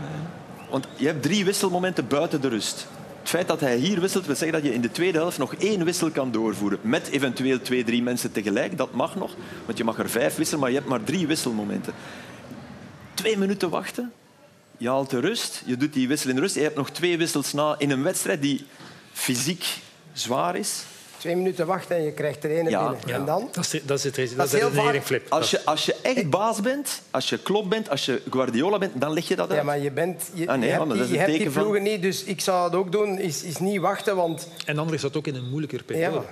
Want 0.69 0.87
je 0.95 1.05
hebt 1.05 1.23
drie 1.23 1.45
wisselmomenten 1.45 2.07
buiten 2.07 2.41
de 2.41 2.47
rust. 2.47 2.87
Het 3.19 3.29
feit 3.29 3.47
dat 3.47 3.59
hij 3.59 3.77
hier 3.77 4.01
wisselt, 4.01 4.25
wil 4.25 4.35
zeggen 4.35 4.61
dat 4.61 4.67
je 4.67 4.73
in 4.73 4.81
de 4.81 4.91
tweede 4.91 5.17
helft 5.17 5.37
nog 5.37 5.55
één 5.55 5.85
wissel 5.85 6.11
kan 6.11 6.31
doorvoeren. 6.31 6.79
Met 6.81 7.07
eventueel 7.07 7.61
twee, 7.61 7.83
drie 7.83 8.03
mensen 8.03 8.31
tegelijk. 8.31 8.77
Dat 8.77 8.93
mag 8.93 9.15
nog, 9.15 9.35
want 9.65 9.77
je 9.77 9.83
mag 9.83 9.99
er 9.99 10.09
vijf 10.09 10.35
wisselen, 10.35 10.59
maar 10.59 10.69
je 10.69 10.75
hebt 10.75 10.89
maar 10.89 11.03
drie 11.03 11.27
wisselmomenten. 11.27 11.93
Twee 13.13 13.37
minuten 13.37 13.69
wachten, 13.69 14.11
je 14.77 14.87
haalt 14.87 15.09
de 15.09 15.19
rust, 15.19 15.63
je 15.65 15.77
doet 15.77 15.93
die 15.93 16.07
wissel 16.07 16.29
in 16.29 16.35
de 16.35 16.41
rust. 16.41 16.55
Je 16.55 16.61
hebt 16.61 16.75
nog 16.75 16.89
twee 16.89 17.17
wissels 17.17 17.53
na 17.53 17.75
in 17.77 17.91
een 17.91 18.03
wedstrijd 18.03 18.41
die 18.41 18.65
fysiek 19.11 19.65
zwaar 20.13 20.55
is. 20.55 20.83
Twee 21.21 21.35
minuten 21.35 21.65
wachten 21.65 21.95
en 21.95 22.03
je 22.03 22.11
krijgt 22.11 22.43
er 22.43 22.51
één 22.55 22.69
Ja. 22.69 22.81
binnen. 22.89 23.07
Ja, 23.07 23.15
En 23.15 23.25
dan? 23.25 23.49
Dat 23.51 23.63
is, 23.73 23.81
dat 23.83 23.97
is 23.97 24.03
het. 24.03 24.15
Dat 24.15 24.37
Dat 24.37 24.45
is 24.45 24.59
heel 24.59 24.71
vaak- 24.71 25.03
flip. 25.03 25.25
Als 25.31 25.51
je, 25.51 25.65
als 25.65 25.85
je 25.85 25.95
echt 26.01 26.29
baas 26.29 26.61
bent, 26.61 27.01
als 27.11 27.29
je 27.29 27.37
Klopp 27.37 27.69
bent, 27.69 27.89
als 27.89 28.05
je 28.05 28.21
Guardiola 28.29 28.77
bent, 28.77 29.01
dan 29.01 29.13
leg 29.13 29.27
je 29.27 29.35
dat 29.35 29.49
uit. 29.49 29.57
Ja, 29.57 29.63
maar 29.65 29.79
je, 29.79 29.91
bent, 29.91 30.23
je, 30.33 30.47
Ah, 30.47 30.57
nee, 30.57 30.69
je 30.69 30.75
hebt 30.75 30.87
dat 30.87 30.93
die, 30.93 31.03
is 31.03 31.07
je 31.09 31.13
een 31.13 31.19
hebt 31.19 31.37
die 31.37 31.51
van- 31.51 31.81
niet, 31.83 32.01
dus 32.01 32.23
ik 32.23 32.41
zou 32.41 32.63
het 32.63 32.75
ook 32.75 32.91
doen, 32.91 33.17
is, 33.19 33.43
is 33.43 33.57
niet 33.57 33.79
wachten, 33.79 34.15
want 34.15 34.47
En 34.65 34.77
anderen 34.77 34.99
zat 34.99 35.17
ook 35.17 35.27
in 35.27 35.35
een 35.35 35.49
moeilijker 35.49 35.83
periode. 35.83 36.15
Ja. 36.15 36.23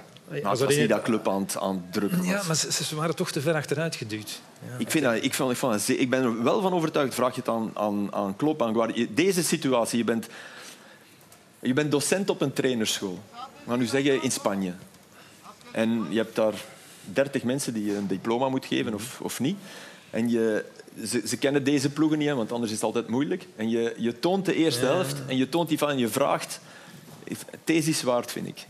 Nou, 0.41 0.47
het 0.49 0.60
was 0.60 0.75
niet 0.75 0.89
dat 0.89 1.02
club 1.02 1.28
aan 1.30 1.41
het, 1.41 1.58
aan 1.60 1.73
het 1.84 1.93
drukken 1.93 2.17
was. 2.17 2.28
Ja, 2.28 2.41
maar 2.47 2.56
ze, 2.56 2.84
ze 2.84 2.95
waren 2.95 3.15
toch 3.15 3.32
te 3.32 3.41
ver 3.41 3.54
achteruit 3.54 3.95
geduwd. 3.95 4.41
Ja. 4.69 4.75
Ik, 4.78 4.91
vind 4.91 5.04
dat, 5.04 5.15
ik, 5.23 5.34
vond, 5.34 5.75
ik, 5.75 5.82
zeer- 5.82 5.99
ik 5.99 6.10
ben 6.10 6.23
er 6.23 6.43
wel 6.43 6.62
van 6.62 6.73
overtuigd, 6.73 7.13
vraag 7.13 7.34
je 7.36 7.39
het 7.39 7.49
aan, 7.49 7.71
aan, 7.73 8.13
aan 8.13 8.36
Klopp, 8.36 8.62
aan 8.62 8.73
Guardiola. 8.73 9.10
Deze 9.13 9.43
situatie, 9.43 9.97
je 9.97 10.04
bent, 10.04 10.28
je 11.60 11.73
bent 11.73 11.91
docent 11.91 12.30
op 12.30 12.41
een 12.41 12.54
trainerschool. 12.54 13.19
Maar 13.63 13.78
nu 13.78 13.86
zeggen 13.86 14.24
in 14.24 14.32
Spanje. 14.32 14.74
En 15.72 16.06
je 16.10 16.17
hebt 16.17 16.36
daar 16.36 16.54
30 17.04 17.43
mensen 17.43 17.74
die 17.74 17.86
je 17.86 17.95
een 17.95 18.08
diploma 18.08 18.50
moet 18.50 18.65
geven 18.65 18.93
of, 18.93 19.22
of 19.22 19.39
niet. 19.39 19.58
En 20.10 20.30
je, 20.30 20.65
ze, 21.06 21.22
ze 21.28 21.38
kennen 21.38 21.63
deze 21.63 21.89
ploegen 21.89 22.17
niet, 22.17 22.32
want 22.32 22.52
anders 22.52 22.72
is 22.72 22.78
het 22.78 22.86
altijd 22.86 23.08
moeilijk. 23.08 23.48
En 23.56 23.69
je, 23.69 23.95
je 23.98 24.19
toont 24.19 24.45
de 24.45 24.56
eerste 24.56 24.86
helft 24.86 25.15
en 25.28 25.38
je 25.38 25.50
toont 25.50 25.69
die 25.69 25.78
van 25.78 25.89
en 25.89 25.98
je 25.98 26.08
vraagt... 26.08 26.60
Deze 27.63 27.89
is 27.89 28.04
waard, 28.04 28.32
vind 28.32 28.48
ik. 28.48 28.65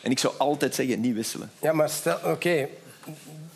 En 0.00 0.10
ik 0.10 0.18
zou 0.18 0.34
altijd 0.38 0.74
zeggen, 0.74 1.00
niet 1.00 1.14
wisselen. 1.14 1.50
ja, 1.60 1.72
maar 1.72 1.90
stel, 1.90 2.18
oké, 2.24 2.68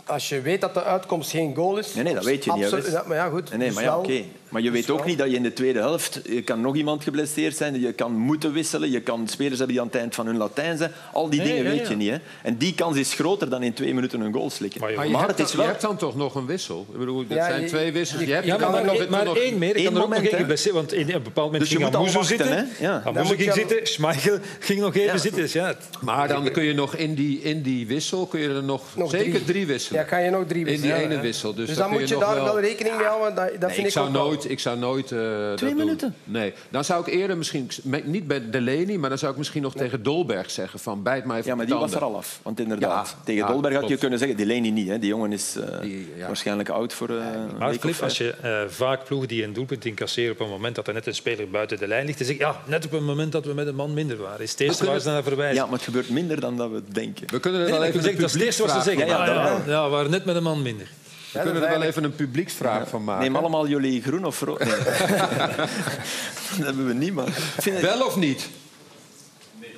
als 0.07 0.29
je 0.29 0.41
weet 0.41 0.61
dat 0.61 0.75
de 0.75 0.83
uitkomst 0.85 1.31
geen 1.31 1.55
goal 1.55 1.79
is. 1.79 1.95
Nee, 1.95 2.05
nee, 2.05 2.15
dat 2.15 2.25
weet 2.25 2.45
je 2.45 2.53
niet, 2.53 2.65
absoluut- 2.65 2.91
ja, 2.91 3.05
maar 3.07 3.17
ja, 3.17 3.29
goed. 3.29 3.49
Nee, 3.51 3.59
nee, 3.59 3.67
dus 3.67 3.77
maar 3.77 3.85
ja, 3.85 3.99
oké. 3.99 4.23
Maar 4.49 4.63
je 4.63 4.71
dus 4.71 4.81
weet 4.81 4.91
ook 4.91 4.99
wel- 4.99 5.07
niet 5.07 5.19
dat 5.19 5.31
je 5.31 5.37
in 5.37 5.43
de 5.43 5.53
tweede 5.53 5.79
helft... 5.79 6.21
Je 6.25 6.43
kan 6.43 6.61
nog 6.61 6.77
iemand 6.77 7.03
geblesseerd 7.03 7.57
zijn, 7.57 7.81
je 7.81 7.93
kan 7.93 8.13
moeten 8.13 8.53
wisselen, 8.53 8.91
je 8.91 9.01
kan 9.01 9.29
spelers 9.29 9.57
hebben 9.59 9.69
die 9.69 9.81
aan 9.81 9.87
het 9.87 9.97
eind 9.97 10.15
van 10.15 10.27
hun 10.27 10.37
Latijn 10.37 10.77
zijn. 10.79 10.93
Al 11.13 11.29
die 11.31 11.41
Nee, 11.41 11.49
dingen 11.49 11.65
ja, 11.65 11.71
weet 11.71 11.81
ja. 11.81 11.89
je 11.91 11.97
niet. 11.97 12.11
Hè. 12.11 12.17
En 12.43 12.57
die 12.57 12.75
kans 12.75 12.97
is 12.97 13.15
groter 13.15 13.51
dan 13.51 13.63
in 13.63 13.73
twee 13.73 13.95
minuten 13.95 14.21
een 14.21 14.33
goal 14.33 14.51
slikken. 14.51 14.81
Maar 14.81 14.91
je- 14.91 15.11
Maar, 15.11 15.29
het 15.29 15.39
is 15.39 15.47
dan, 15.47 15.57
wel... 15.57 15.65
je 15.65 15.71
hebt 15.71 15.83
dan 15.83 15.97
toch 15.97 16.17
nog 16.17 16.35
een 16.35 16.47
wissel? 16.47 16.87
Ik 16.93 16.99
bedoel, 16.99 17.27
dat 17.27 17.37
Ja, 17.39 17.47
zijn 17.47 17.61
je- 17.61 17.67
twee 17.69 17.93
wissels. 17.93 18.21
je- 18.21 18.27
Je 18.27 18.33
hebt, 18.33 18.45
je 18.47 18.53
Ja, 18.53 18.57
kan 18.59 18.71
maar, 18.71 18.81
er 18.81 18.87
maar, 18.87 18.99
nog- 18.99 19.09
maar 19.09 19.25
nog- 19.25 19.37
één 19.37 19.59
meer. 19.59 19.77
Ik 19.77 19.85
kan 19.85 19.85
er 19.85 19.89
ook 19.89 19.95
nog 19.95 20.03
moment, 20.03 20.23
één 20.23 20.33
hè. 20.33 20.39
geblesseerd. 20.39 20.75
Want 20.75 20.93
in 20.93 21.01
een 21.11 21.23
bepaald 21.23 21.47
moment 21.47 21.61
Dus 21.63 21.71
je 21.73 21.77
ging 21.85 21.95
Amuzo 21.95 22.23
zitten. 22.23 22.49
hè? 22.57 22.63
Ja. 22.79 23.03
Amuzo 23.05 23.35
ging 23.35 23.45
je- 23.45 23.53
zitten. 23.53 23.87
Schmeichel 23.87 24.39
ging 24.61 24.81
nog 24.81 24.95
even 24.95 25.21
zitten. 25.21 25.43
Dus 25.43 25.57
Maar 26.01 26.29
dan 26.29 26.51
kun 26.51 26.63
je 26.65 26.75
nog 26.75 26.97
in 26.97 27.15
die, 27.15 27.41
in 27.43 27.63
die 27.63 27.87
wissel 27.87 28.27
kun 28.27 28.41
je 28.41 28.49
er 28.49 28.63
nog, 28.63 28.83
Nog 28.97 29.11
zeker 29.11 29.33
drie. 29.33 29.45
drie, 29.45 29.67
wisselen. 29.93 30.05
Ja, 30.05 30.17
kan 30.17 30.23
je 30.23 30.31
nog 30.31 30.47
drie 30.47 30.59
in 30.61 30.65
die 30.67 30.73
wisselen. 30.81 31.05
ene 31.05 31.15
Ja, 31.15 31.21
wissel. 31.21 31.55
Dus, 31.55 31.67
Dus 31.69 31.77
dan 31.77 31.91
moet 31.91 32.09
je 32.09 32.17
daar 32.19 32.35
wel 32.35 32.61
rekening 32.61 32.97
mee 32.97 33.07
houden. 33.07 33.35
Dat, 33.35 33.47
dat 33.47 33.61
Nee, 33.61 33.69
vind 33.71 33.79
ik, 33.79 33.85
ik 33.87 33.91
zou 33.93 34.07
ook 34.07 34.13
wel. 34.13 34.25
nooit, 34.27 34.51
ik 34.51 34.59
zou 34.61 34.79
nooit 34.79 35.13
eh, 35.13 35.19
dat 35.19 35.59
doen. 35.59 35.77
minuten? 35.77 36.15
Nee. 36.25 36.53
Dan 36.71 36.85
zou 36.85 37.01
ik 37.07 37.13
eerder 37.15 37.37
misschien, 37.37 37.71
niet 38.05 38.27
bij 38.27 38.51
Delaney, 38.51 38.97
maar 38.99 39.09
dan 39.09 39.19
zou 39.19 39.33
ik 39.33 39.39
misschien 39.39 39.63
nog 39.63 39.75
tegen 39.75 40.03
Dolberg 40.03 40.51
zeggen 40.51 40.79
van 40.79 41.03
bijt 41.03 41.25
mij 41.25 41.37
even 41.39 41.51
Ja, 41.51 41.57
maar 41.57 41.67
die 41.67 41.75
was 41.75 41.95
er 41.95 42.03
al 42.03 42.17
af. 42.17 42.41
Want 42.43 42.61
inderdaad, 42.61 43.09
Ja, 43.09 43.25
tegen 43.25 43.47
ja, 43.47 43.53
Dolberg 43.53 43.75
had 43.75 43.89
je 43.89 43.97
kunnen 43.97 44.19
zeggen... 44.19 44.37
Delaney 44.37 44.71
niet, 44.71 44.89
hè. 44.89 44.99
die 44.99 45.09
jongen 45.09 45.33
is 45.33 45.57
eh, 45.57 45.81
Die, 45.81 46.13
ja. 46.17 46.27
waarschijnlijk 46.27 46.69
oud 46.69 46.93
voor 46.93 47.09
eh, 47.09 47.15
een 47.17 47.59
Maar 47.59 47.79
als 48.03 48.19
je 48.19 48.35
vaak 48.69 49.05
ploegen 49.05 49.29
die 49.29 49.45
een 49.45 49.53
doelpunt 49.53 49.85
incasseren 49.85 50.33
op 50.33 50.41
een 50.41 50.49
moment 50.49 50.75
dat 50.75 50.87
er 50.89 50.95
net 50.95 51.07
een 51.07 51.15
speler 51.15 51.51
buiten 51.51 51.79
de 51.79 51.87
lijn 51.87 52.07
ligt, 52.07 52.19
dan 52.19 52.27
zeg 52.27 52.37
je, 52.37 52.43
ja, 52.43 52.57
net 52.67 52.85
op 52.85 52.93
een 52.93 53.05
moment 53.05 53.33
dat 53.33 53.45
we 53.45 53.55
met 53.55 53.67
een 53.67 53.75
man 53.75 53.95
minder 53.95 54.17
waren. 54.17 54.41
Is 54.41 54.51
het 54.51 54.61
eerste 54.61 54.87
waar 54.87 55.01
ze 55.01 55.09
naar 55.09 55.23
verwijzen. 55.23 55.57
Ja, 55.57 55.65
maar 55.65 55.75
het 55.75 55.83
gebeurt 55.83 56.09
minder 56.11 56.41
dan 56.41 56.57
dat 56.57 56.71
we 56.71 56.83
denken. 56.89 57.27
We 57.31 57.41
kunnen 57.41 57.61
er 57.61 57.67
Nee, 57.71 57.79
wel 57.79 57.89
even 57.89 58.11
ik 58.11 58.19
het 58.19 58.41
eerste 58.41 58.63
wat 58.63 58.71
ze 58.71 58.81
zeggen. 58.83 59.07
Ja, 59.07 59.61
ja, 59.67 59.82
Ja, 59.83 59.89
we 59.89 59.95
waren 59.97 60.11
net 60.11 60.25
met 60.25 60.37
een 60.37 60.43
man 60.43 60.63
minder. 60.63 60.89
We 61.33 61.41
kunnen 61.41 61.63
er 61.63 61.69
wel 61.79 61.83
even 61.83 62.05
een 62.05 62.15
publieksvraag 62.15 62.89
van 62.89 63.05
maken. 63.05 63.23
Neem 63.23 63.37
allemaal 63.37 63.69
jullie 63.69 64.03
groen 64.03 64.25
of 64.25 64.41
rood. 64.41 64.59
Nee. 64.65 64.69
dat 66.57 66.67
hebben 66.67 66.87
we 66.87 66.95
niet, 66.95 67.15
man. 67.15 67.29
Het- 67.31 67.81
Wel 67.81 68.07
of 68.07 68.17
niet? 68.17 68.49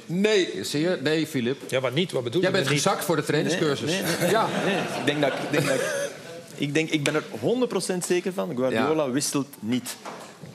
Nee. 0.06 0.48
Zie 0.64 0.80
je? 0.80 0.98
Nee, 1.02 1.26
Filip. 1.26 1.70
Ja, 1.70 1.80
maar 1.80 1.92
niet. 1.92 2.12
Wat 2.12 2.24
bedoel 2.24 2.40
Jij 2.40 2.50
je 2.50 2.56
bent 2.56 2.68
met 2.68 2.74
niet? 2.74 2.84
gezakt 2.84 3.04
voor 3.04 3.16
de 3.16 3.24
trainingscursus. 3.24 3.90
Nee, 3.90 4.02
nee, 4.20 4.30
Ja. 4.30 4.46
Nee, 4.64 4.76
ik 4.76 5.06
denk 5.06 5.20
dat 5.20 5.32
ik, 5.32 5.38
denk 5.50 5.66
dat 5.66 5.74
ik, 5.74 6.10
ik, 6.56 6.74
denk, 6.74 6.90
ik 6.90 7.02
ben 7.04 7.14
er 7.14 7.22
100% 7.94 7.98
zeker 8.06 8.32
van. 8.32 8.56
Guardiola 8.56 9.10
wisselt 9.10 9.48
niet. 9.60 9.96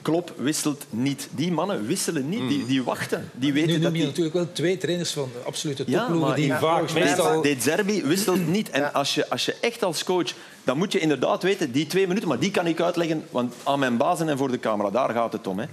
Klopp 0.02 0.32
wisselt 0.36 0.84
niet. 0.90 1.28
Die 1.30 1.52
mannen 1.52 1.86
wisselen 1.86 2.28
niet. 2.28 2.48
Die, 2.48 2.66
die 2.66 2.82
wachten. 2.82 3.30
Die 3.34 3.52
weten 3.52 3.68
Nu 3.68 3.74
dat 3.74 3.82
noem 3.82 3.92
je 3.92 3.98
die... 3.98 4.06
natuurlijk 4.06 4.34
wel 4.34 4.52
twee 4.52 4.76
trainers 4.76 5.12
van 5.12 5.28
de 5.32 5.38
absolute 5.46 5.82
Ja, 5.86 5.98
topploegen 5.98 6.28
maar 6.28 6.36
die 6.36 6.46
ja, 6.46 6.58
vaak 6.58 6.92
meestal... 6.92 7.42
De 7.42 7.56
Zerbi 7.58 8.02
wisselt 8.02 8.48
niet. 8.48 8.70
En 8.70 8.92
als 8.92 9.14
je, 9.14 9.28
als 9.30 9.44
je 9.44 9.56
echt 9.60 9.82
als 9.82 10.04
coach... 10.04 10.32
Dan 10.64 10.78
moet 10.78 10.92
je 10.92 10.98
inderdaad 10.98 11.42
weten, 11.42 11.72
die 11.72 11.86
twee 11.86 12.06
minuten, 12.06 12.28
maar 12.28 12.38
die 12.38 12.50
kan 12.50 12.66
ik 12.66 12.80
uitleggen 12.80 13.24
want 13.30 13.54
aan 13.62 13.78
mijn 13.78 13.96
bazen 13.96 14.28
en 14.28 14.38
voor 14.38 14.50
de 14.50 14.60
camera. 14.60 14.90
Daar 14.90 15.10
gaat 15.10 15.32
het 15.32 15.46
om. 15.46 15.58
Hè. 15.58 15.66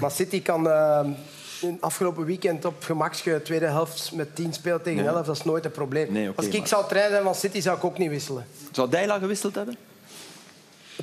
Maar 0.00 0.10
City 0.10 0.42
kan 0.42 0.68
in 1.60 1.76
afgelopen 1.80 2.24
weekend 2.24 2.64
op 2.64 2.82
gemaksge 2.84 3.40
tweede 3.44 3.66
helft 3.66 4.12
met 4.12 4.36
10 4.36 4.52
spelen 4.52 4.82
tegen 4.82 5.06
11. 5.06 5.26
Dat 5.26 5.36
is 5.36 5.44
nooit 5.44 5.64
een 5.64 5.70
probleem. 5.70 6.12
Nee, 6.12 6.30
Als 6.36 6.46
ik 6.46 6.58
maar- 6.58 6.68
zou 6.68 6.88
trainen 6.88 7.22
van 7.22 7.34
City, 7.34 7.60
zou 7.60 7.76
ik 7.76 7.84
ook 7.84 7.98
niet 7.98 8.10
wisselen. 8.10 8.46
Zou 8.70 8.90
Dijla 8.90 9.18
gewisseld 9.18 9.54
hebben? 9.54 9.76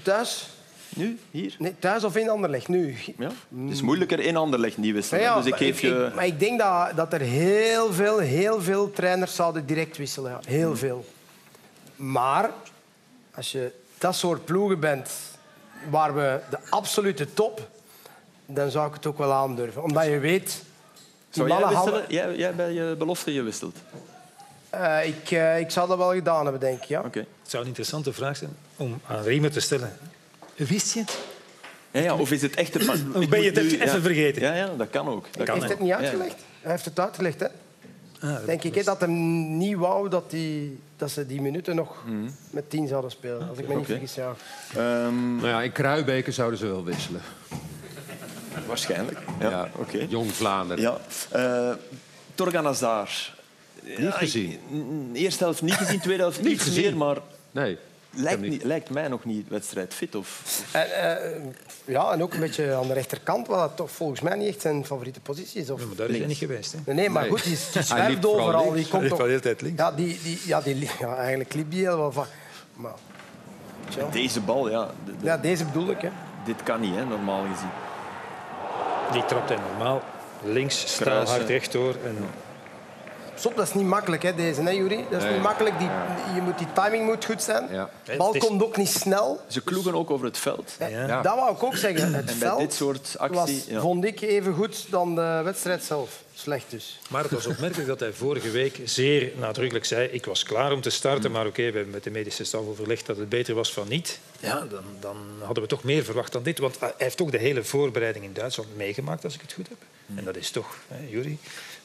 Thuis? 0.04 0.48
Nu? 0.96 1.20
Hier? 1.32 1.56
Nee, 1.60 1.76
thuis 1.80 2.04
of 2.04 2.16
in 2.16 2.30
Anderlecht? 2.30 2.68
Nu. 2.68 2.96
Ja? 3.18 3.30
Het 3.64 3.72
is 3.72 3.82
moeilijker 3.82 4.20
in 4.20 4.36
Anderlecht 4.36 4.78
niet 4.78 4.94
wisselen. 4.94 5.22
Ja, 5.22 5.30
ja, 5.30 5.36
dus 5.36 5.46
ik 5.46 5.50
maar 5.50 5.60
geef 5.60 5.82
je... 5.82 6.12
maar 6.16 6.26
ik 6.26 6.40
denk 6.40 6.60
dat, 6.60 6.92
dat 6.96 7.14
er 7.14 7.20
heel 7.20 7.94
veel, 7.94 8.18
heel 8.18 8.62
veel 8.62 8.92
trainers 8.92 9.36
zouden 9.36 9.66
direct 9.66 9.98
wisselen. 9.98 10.32
Ja. 10.32 10.40
Heel 10.46 10.76
veel. 10.78 11.06
Maar 11.96 12.52
Als 13.36 13.52
je 13.52 13.72
dat 13.98 14.16
soort 14.16 14.46
ploegen 14.46 14.80
bent 14.80 15.10
waar 15.90 16.16
we 16.16 16.40
de 16.50 16.58
absolute 16.70 17.34
top, 17.34 17.70
dan 18.46 18.72
zou 18.72 18.88
ik 18.88 18.94
het 18.94 19.06
ook 19.06 19.18
wel 19.18 19.34
aandurven. 19.34 19.84
Omdat 19.84 20.06
je 20.06 20.20
weet... 20.20 20.64
Die 21.30 21.48
Zou 21.48 21.60
jij 21.60 21.68
wisselen? 21.68 22.06
Jij, 22.08 22.36
jij 22.36 22.56
bij 22.56 22.72
je 22.72 22.96
belofte 22.98 23.34
je 23.34 23.42
wisselt. 23.42 23.78
Eh, 24.70 25.06
ik, 25.06 25.32
eh, 25.32 25.60
ik 25.60 25.72
zou 25.72 25.88
dat 25.88 25.98
wel 25.98 26.14
gedaan 26.14 26.44
hebben, 26.44 26.60
denk 26.60 26.82
ik. 26.82 26.88
Ja. 26.88 27.02
Oké. 27.06 27.20
Het 27.20 27.52
zou 27.52 27.62
een 27.62 27.68
interessante 27.68 28.14
vraag 28.14 28.38
zijn 28.38 28.56
om 28.78 29.02
aan 29.08 29.24
Riemer 29.24 29.52
te 29.52 29.60
stellen. 29.60 29.98
Wist 30.56 30.94
je 30.94 31.00
het? 31.00 31.18
Ja, 31.92 32.02
ja, 32.02 32.16
of 32.16 32.32
is 32.32 32.42
het 32.42 32.56
echt 32.56 32.76
een... 32.76 32.90
Of 33.22 33.30
ben 33.30 33.42
je 33.42 33.52
het 33.52 33.58
even 33.58 34.02
vergeten? 34.02 34.42
Ja, 34.42 34.54
ja, 34.56 34.70
dat 34.78 34.90
kan 34.90 35.08
ook. 35.08 35.26
Dat 35.32 35.46
Kan, 35.46 35.56
Heeft 35.58 35.70
het 35.70 35.80
niet 35.80 35.92
uitgelegd? 35.92 36.36
Hij 36.62 36.72
heeft 36.72 36.86
het 36.86 37.00
uitgelegd, 37.00 37.40
hè? 37.40 37.48
denk 38.46 38.64
ik, 38.64 38.76
hè, 38.76 38.84
dat 38.84 39.00
hem 39.02 39.58
niet 39.58 39.76
wou 39.78 40.10
dat, 40.10 40.30
die, 40.32 40.80
dat 40.98 41.12
ze 41.12 41.26
die 41.26 41.42
minuten 41.42 41.76
nog 41.76 42.04
met 42.50 42.70
tien 42.70 42.88
zouden 42.88 43.12
spelen. 43.12 43.50
Als 43.50 43.58
ik 43.58 43.68
me 43.68 43.76
niet 43.76 43.86
vergis, 43.86 44.16
ja. 44.16 44.34
Ehm, 44.76 45.36
Nou 45.36 45.48
ja, 45.48 45.62
in 45.62 45.72
Kruijbeke 45.72 46.32
zouden 46.32 46.60
ze 46.60 46.66
wel 46.68 46.84
wisselen. 46.84 47.22
waarschijnlijk. 48.68 49.18
Ja, 49.40 49.50
Ja, 49.50 49.70
oké. 49.76 50.06
Jong 50.10 50.32
Vlaanderen. 50.32 50.84
Ja. 50.84 50.98
Eh 51.32 51.76
Torgan 52.36 52.66
Hazard. 52.66 53.34
Niet 53.98 54.12
gezien. 54.14 54.60
Eerste 55.14 55.44
helft 55.44 55.62
niet 55.62 55.74
gezien, 55.74 56.00
tweede 56.00 56.22
helft 56.22 56.42
niet 56.42 56.62
gezien. 56.62 56.84
meer, 56.84 56.98
maar 56.98 57.18
Nee. 57.52 57.78
Lijkt, 58.14 58.42
niet. 58.42 58.64
lijkt 58.64 58.90
mij 58.90 59.08
nog 59.08 59.26
niet 59.26 59.50
wedstrijdfit. 59.50 60.16
Of... 60.16 60.42
En, 60.72 61.18
eh, 61.22 61.42
ja, 61.86 62.12
en 62.12 62.24
ook 62.24 62.34
een 62.34 62.40
beetje 62.40 62.74
aan 62.74 62.88
de 62.88 62.94
rechterkant, 62.94 63.48
wat 63.48 63.60
dat 63.60 63.76
toch 63.76 63.92
volgens 63.92 64.22
mij 64.22 64.36
niet 64.36 64.48
echt 64.48 64.62
zijn 64.62 64.86
favoriete 64.86 65.20
positie 65.20 65.62
is. 65.62 65.70
Of... 65.70 65.80
Ja, 65.80 65.86
maar 65.88 65.96
daar 65.96 66.10
is 66.10 66.18
hij 66.18 66.28
niet 66.28 66.38
geweest. 66.38 66.72
Hè? 66.72 66.78
Nee, 66.86 66.96
nee, 66.96 67.10
maar 67.10 67.22
Nee. 67.22 67.32
goed, 67.32 67.44
die, 67.44 67.58
die 67.74 67.82
zwerft 67.84 68.18
vooral 68.22 68.40
overal. 68.40 68.72
Die 68.72 68.88
komt 68.88 69.08
toch... 69.08 69.18
de 69.18 69.24
hele 69.24 69.40
tijd 69.40 69.62
links. 69.62 69.82
Ja, 69.82 69.92
die, 69.92 70.20
die, 70.24 70.40
ja, 70.46 70.62
die, 70.62 70.90
ja, 71.00 71.16
eigenlijk 71.16 71.54
liep 71.54 71.72
die 71.72 71.82
heel 71.86 71.98
wel 71.98 72.12
van... 72.12 72.26
Maar, 72.74 72.94
tja. 73.90 74.08
Deze 74.12 74.40
bal, 74.42 74.70
ja, 74.70 74.90
Ja, 75.22 75.38
deze 75.38 75.66
bedoel 75.66 75.90
ik. 75.90 76.02
Hè. 76.02 76.10
dit 76.46 76.64
kan 76.64 76.80
niet, 76.82 76.96
hè, 76.96 77.06
normaal 77.06 77.42
gezien. 77.54 77.70
Die 79.12 79.26
trapt 79.26 79.50
hij 79.50 79.58
normaal 79.70 80.02
links, 80.44 80.76
Kruisen. 80.76 80.96
straalhard 80.96 81.48
rechtdoor. 81.50 81.96
En 82.06 82.18
Stop, 83.44 83.56
dat 83.58 83.68
is 83.68 83.74
niet 83.74 83.86
makkelijk, 83.86 84.24
hè, 84.24 84.36
deze, 84.36 84.62
hè, 84.62 84.70
Jury? 84.70 85.06
Dat 85.10 85.18
is 85.20 85.24
Nee. 85.24 85.34
niet 85.34 85.42
makkelijk. 85.42 85.80
Die, 85.80 85.88
je 86.36 86.42
moet, 86.42 86.58
die 86.58 86.68
timing 86.74 87.06
moet 87.06 87.26
goed 87.26 87.42
zijn. 87.44 87.68
Ja. 87.72 87.90
De 88.04 88.16
bal 88.18 88.34
is- 88.34 88.46
komt 88.46 88.64
ook 88.64 88.78
niet 88.78 88.88
snel. 88.88 89.42
Ze 89.48 89.62
kloegen 89.62 89.94
ook 89.96 90.12
over 90.12 90.26
het 90.26 90.38
veld. 90.38 90.76
Ja. 90.90 91.22
Dat 91.22 91.36
wou 91.36 91.56
ik 91.56 91.64
ook 91.64 91.76
zeggen. 91.76 92.06
Het 92.14 92.16
En 92.16 92.26
bij 92.26 92.36
veld 92.48 92.60
dit 92.60 92.74
soort 92.74 93.16
actie... 93.18 93.36
was, 93.40 93.52
ja. 93.68 93.80
vond 93.80 94.06
ik, 94.06 94.22
even 94.22 94.54
goed 94.54 94.86
dan 94.90 95.16
de 95.16 95.42
wedstrijd 95.44 95.84
zelf. 95.84 96.22
Slecht 96.34 96.66
dus. 96.72 97.00
Maar 97.10 97.24
het 97.24 97.32
was 97.32 97.46
opmerkelijk 97.46 97.88
dat 97.88 98.00
hij 98.00 98.14
vorige 98.14 98.52
week 98.52 98.80
zeer 98.84 99.32
nadrukkelijk 99.38 99.86
zei 99.86 100.08
ik 100.08 100.26
was 100.26 100.44
klaar 100.44 100.72
om 100.72 100.82
te 100.82 100.90
starten, 100.90 101.32
maar 101.32 101.46
oké, 101.46 101.58
we 101.72 101.76
hebben 101.76 101.90
met 101.94 102.04
de 102.04 102.10
medische 102.12 102.44
staf 102.44 102.62
overlegd 102.68 103.06
dat 103.06 103.18
het 103.18 103.30
beter 103.30 103.56
was 103.56 103.74
van 103.74 103.88
niet. 103.88 104.20
Ja, 104.40 104.60
dan, 104.70 104.84
dan 105.00 105.18
hadden 105.44 105.64
we 105.64 105.70
toch 105.70 105.84
meer 105.84 106.04
verwacht 106.04 106.32
dan 106.32 106.44
dit. 106.44 106.60
Want 106.60 106.80
hij 106.80 106.94
heeft 106.98 107.18
toch 107.18 107.30
de 107.30 107.38
hele 107.38 107.64
voorbereiding 107.64 108.26
in 108.26 108.34
Duitsland 108.34 108.76
meegemaakt, 108.78 109.24
als 109.24 109.34
ik 109.36 109.42
het 109.42 109.54
goed 109.54 109.68
heb. 109.70 109.78
En 110.16 110.24
dat 110.24 110.36
is 110.36 110.50
toch, 110.52 110.76
hè, 110.88 111.08
Jury, 111.10 111.38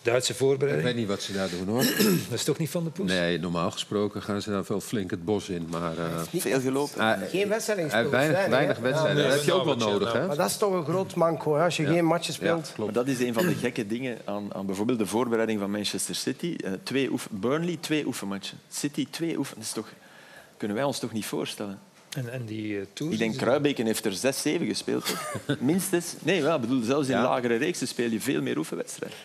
Duitse 0.02 0.32
Ik 0.32 0.38
voorbereiding, 0.38 0.86
weet 0.86 0.96
niet 0.96 1.06
wat 1.08 1.22
ze 1.22 1.32
daar 1.32 1.48
doen 1.50 1.66
hoor. 1.68 1.82
dat 2.30 2.38
is 2.38 2.44
toch 2.44 2.58
niet 2.58 2.70
van 2.70 2.84
de 2.84 2.90
poes? 2.90 3.06
Nee, 3.10 3.38
normaal 3.38 3.70
gesproken 3.70 4.22
gaan 4.22 4.42
ze 4.42 4.50
daar 4.50 4.64
wel 4.68 4.80
flink 4.80 5.10
het 5.10 5.24
bos 5.24 5.48
in. 5.48 5.66
Maar 5.70 5.98
eh, 5.98 6.04
Veel 6.36 6.60
gelopen. 6.60 7.18
Geen 7.30 7.48
wedstrijd 7.48 7.78
hij 7.78 7.88
gespeeld. 7.90 8.12
heeft 8.12 8.30
weinig, 8.32 8.48
weinig, 8.50 8.78
wedstrijden. 8.78 9.22
Ja, 9.22 9.28
dat 9.28 9.36
heb 9.38 9.44
je 9.46 9.52
ook 9.52 9.64
wel 9.64 9.76
nodig, 9.76 10.08
nou, 10.08 10.18
hè? 10.20 10.26
Maar 10.26 10.36
dat 10.36 10.48
is 10.50 10.56
toch 10.56 10.72
een 10.72 10.84
groot 10.84 11.14
manco, 11.14 11.54
hè, 11.56 11.64
als 11.64 11.76
je 11.76 11.86
geen 11.86 12.04
matchen 12.04 12.32
Ja, 12.32 12.38
speelt. 12.62 12.72
Maar 12.86 12.92
dat 12.94 13.06
is 13.08 13.20
een 13.20 13.32
van 13.34 13.46
de 13.46 13.54
gekke 13.54 13.86
dingen 13.86 14.18
aan, 14.24 14.54
aan 14.54 14.66
bijvoorbeeld 14.66 14.98
de 14.98 15.06
voorbereiding 15.06 15.60
van 15.60 15.70
Manchester 15.70 16.14
City. 16.14 16.56
Eh, 16.64 16.72
twee 16.82 17.10
oef- 17.12 17.28
Burnley, 17.30 17.76
twee 17.80 18.06
oefenmatchen. 18.06 18.58
City, 18.70 19.06
twee 19.10 19.38
oefen... 19.38 19.54
Dat 19.56 19.64
is 19.64 19.72
toch, 19.72 19.88
kunnen 20.56 20.76
wij 20.76 20.84
ons 20.86 20.98
toch 20.98 21.12
niet 21.12 21.26
voorstellen? 21.26 21.78
En, 22.16 22.32
en 22.32 22.44
die 22.44 22.86
tours... 22.92 23.12
Ik 23.12 23.18
denk 23.18 23.36
Kruijbeke 23.36 23.82
heeft 23.82 24.04
er 24.04 24.12
zes, 24.12 24.42
zeven 24.42 24.66
gespeeld. 24.66 25.06
toch? 25.46 25.56
Minstens. 25.60 26.14
Nee, 26.22 26.42
ik 26.42 26.60
bedoel, 26.60 26.82
zelfs 26.82 27.08
in 27.08 27.14
Ja. 27.16 27.22
lagere 27.22 27.56
reeksen 27.56 27.88
speel 27.88 28.10
je 28.10 28.20
veel 28.20 28.42
meer 28.42 28.58
oefenwedstrijden. 28.58 29.18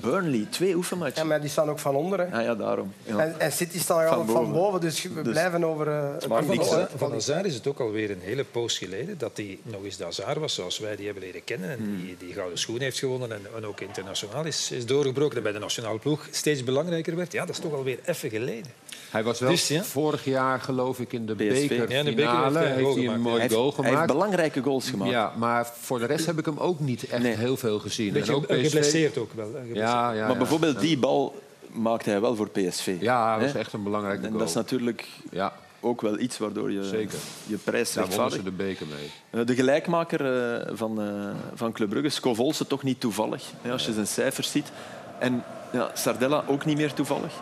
Burnley, 0.00 0.46
twee 0.50 0.68
Ja, 0.68 0.74
oefenmatchen. 0.74 1.26
maar 1.26 1.40
die 1.40 1.50
staan 1.50 1.70
ook 1.70 1.78
van 1.78 1.94
onder. 1.94 2.18
Hè. 2.18 2.36
Ah, 2.38 2.42
ja, 2.44 2.54
daarom. 2.54 2.92
Ja. 3.02 3.18
En, 3.18 3.40
en 3.40 3.52
City 3.52 3.78
staat 3.78 4.08
Van 4.08 4.18
al 4.18 4.24
van 4.24 4.34
boven. 4.34 4.52
boven. 4.52 4.80
dus 4.80 5.02
we 5.02 5.22
Dus 5.22 5.32
blijven 5.32 5.64
over... 5.64 5.88
eh, 5.88 6.12
het 6.14 6.24
Van, 6.24 6.48
hè. 6.78 6.86
Van 6.96 7.12
Hazard 7.12 7.44
is 7.46 7.54
het 7.54 7.66
ook 7.66 7.80
alweer 7.80 8.10
een 8.10 8.20
hele 8.20 8.44
poos 8.44 8.78
geleden 8.78 9.18
dat 9.18 9.30
hij 9.34 9.58
nog 9.62 9.84
eens 9.84 9.96
de 9.96 10.04
Hazard 10.04 10.38
was 10.38 10.54
zoals 10.54 10.78
wij 10.78 10.96
die 10.96 11.04
hebben 11.04 11.22
leren 11.24 11.44
kennen. 11.44 11.70
En 11.70 11.76
Hmm. 11.78 11.96
die, 12.04 12.16
die 12.18 12.32
gouden 12.34 12.58
schoen 12.58 12.80
heeft 12.80 12.98
gewonnen 12.98 13.32
en, 13.32 13.40
en 13.56 13.66
ook 13.66 13.80
internationaal 13.80 14.44
is, 14.44 14.70
is 14.70 14.86
doorgebroken. 14.86 15.36
En 15.36 15.42
bij 15.42 15.52
de 15.52 15.58
nationale 15.58 15.98
ploeg 15.98 16.28
steeds 16.30 16.64
belangrijker 16.64 17.16
werd. 17.16 17.32
Ja, 17.32 17.40
dat 17.46 17.54
is 17.56 17.62
toch 17.62 17.72
alweer 17.72 17.98
even 18.04 18.30
geleden. 18.30 18.70
Hij 19.14 19.22
was 19.24 19.40
wel 19.40 19.50
Dus, 19.50 19.68
ja. 19.68 19.82
vorig 19.82 20.24
jaar, 20.24 20.60
geloof 20.60 20.98
ik, 21.00 21.12
in 21.12 21.26
de 21.26 21.34
PSV. 21.34 21.68
bekerfinale. 21.68 21.92
Ja, 21.92 21.98
in 21.98 22.04
de 22.04 22.14
beker 22.14 22.42
heeft 22.42 22.54
hij 22.54 22.64
een 22.66 22.72
heeft 22.72 22.82
goal 22.84 22.94
hij 22.94 23.04
een 23.04 23.12
gemaakt, 23.12 23.24
Hij 23.40 23.40
heeft, 23.40 23.76
hij 23.82 23.90
heeft 23.90 24.06
belangrijke 24.06 24.62
goals 24.62 24.90
gemaakt. 24.90 25.10
Ja, 25.10 25.32
maar 25.36 25.66
voor 25.80 25.98
de 25.98 26.06
rest 26.06 26.26
heb 26.26 26.38
ik 26.38 26.44
hem 26.44 26.58
ook 26.58 26.80
niet 26.80 27.06
echt 27.08 27.22
Nee. 27.22 27.34
heel 27.36 27.56
veel 27.56 27.78
gezien. 27.78 28.12
Beetje 28.12 28.32
en 28.32 28.38
ook 28.38 28.46
PSV. 28.46 28.62
geblesseerd 28.64 29.18
ook 29.18 29.32
wel. 29.32 29.44
geblesseerd. 29.46 29.76
Ja, 29.76 30.12
ja, 30.12 30.20
maar 30.20 30.30
ja. 30.32 30.36
bijvoorbeeld 30.38 30.80
die 30.80 30.98
bal 30.98 31.42
maakte 31.72 32.10
hij 32.10 32.20
wel 32.20 32.36
voor 32.36 32.48
PSV. 32.50 32.96
Ja, 33.00 33.34
dat 33.38 33.46
was 33.52 33.54
echt 33.60 33.72
een 33.72 33.82
belangrijke 33.82 34.22
En 34.22 34.26
goal. 34.28 34.38
dat 34.38 34.48
is 34.48 34.54
natuurlijk 34.54 35.06
Ja, 35.30 35.52
ook 35.80 36.00
wel 36.00 36.18
iets 36.18 36.38
waardoor 36.38 36.72
je 36.72 36.84
Zeker. 36.84 37.18
je 37.46 37.56
prijs 37.56 37.92
daar 37.92 38.04
ze 38.04 38.08
rechtvaardigt. 38.10 38.44
de 38.44 38.50
beker 38.50 38.86
mee. 38.86 39.40
Eh, 39.40 39.46
De 39.46 39.54
gelijkmaker 39.54 40.52
eh, 40.54 40.70
van, 40.74 41.00
eh, 41.02 41.08
van 41.54 41.72
Club 41.72 41.88
Brugge, 41.88 42.08
Scovolse, 42.08 42.66
toch 42.66 42.82
niet 42.82 43.00
toevallig. 43.00 43.42
hè, 43.62 43.72
als 43.72 43.86
je 43.86 43.92
zijn 43.92 44.06
cijfers 44.06 44.50
ziet. 44.50 44.72
En 45.18 45.44
ja, 45.72 45.90
Sardella 45.94 46.44
ook 46.46 46.64
niet 46.64 46.76
meer 46.76 46.92
toevallig. 46.92 47.32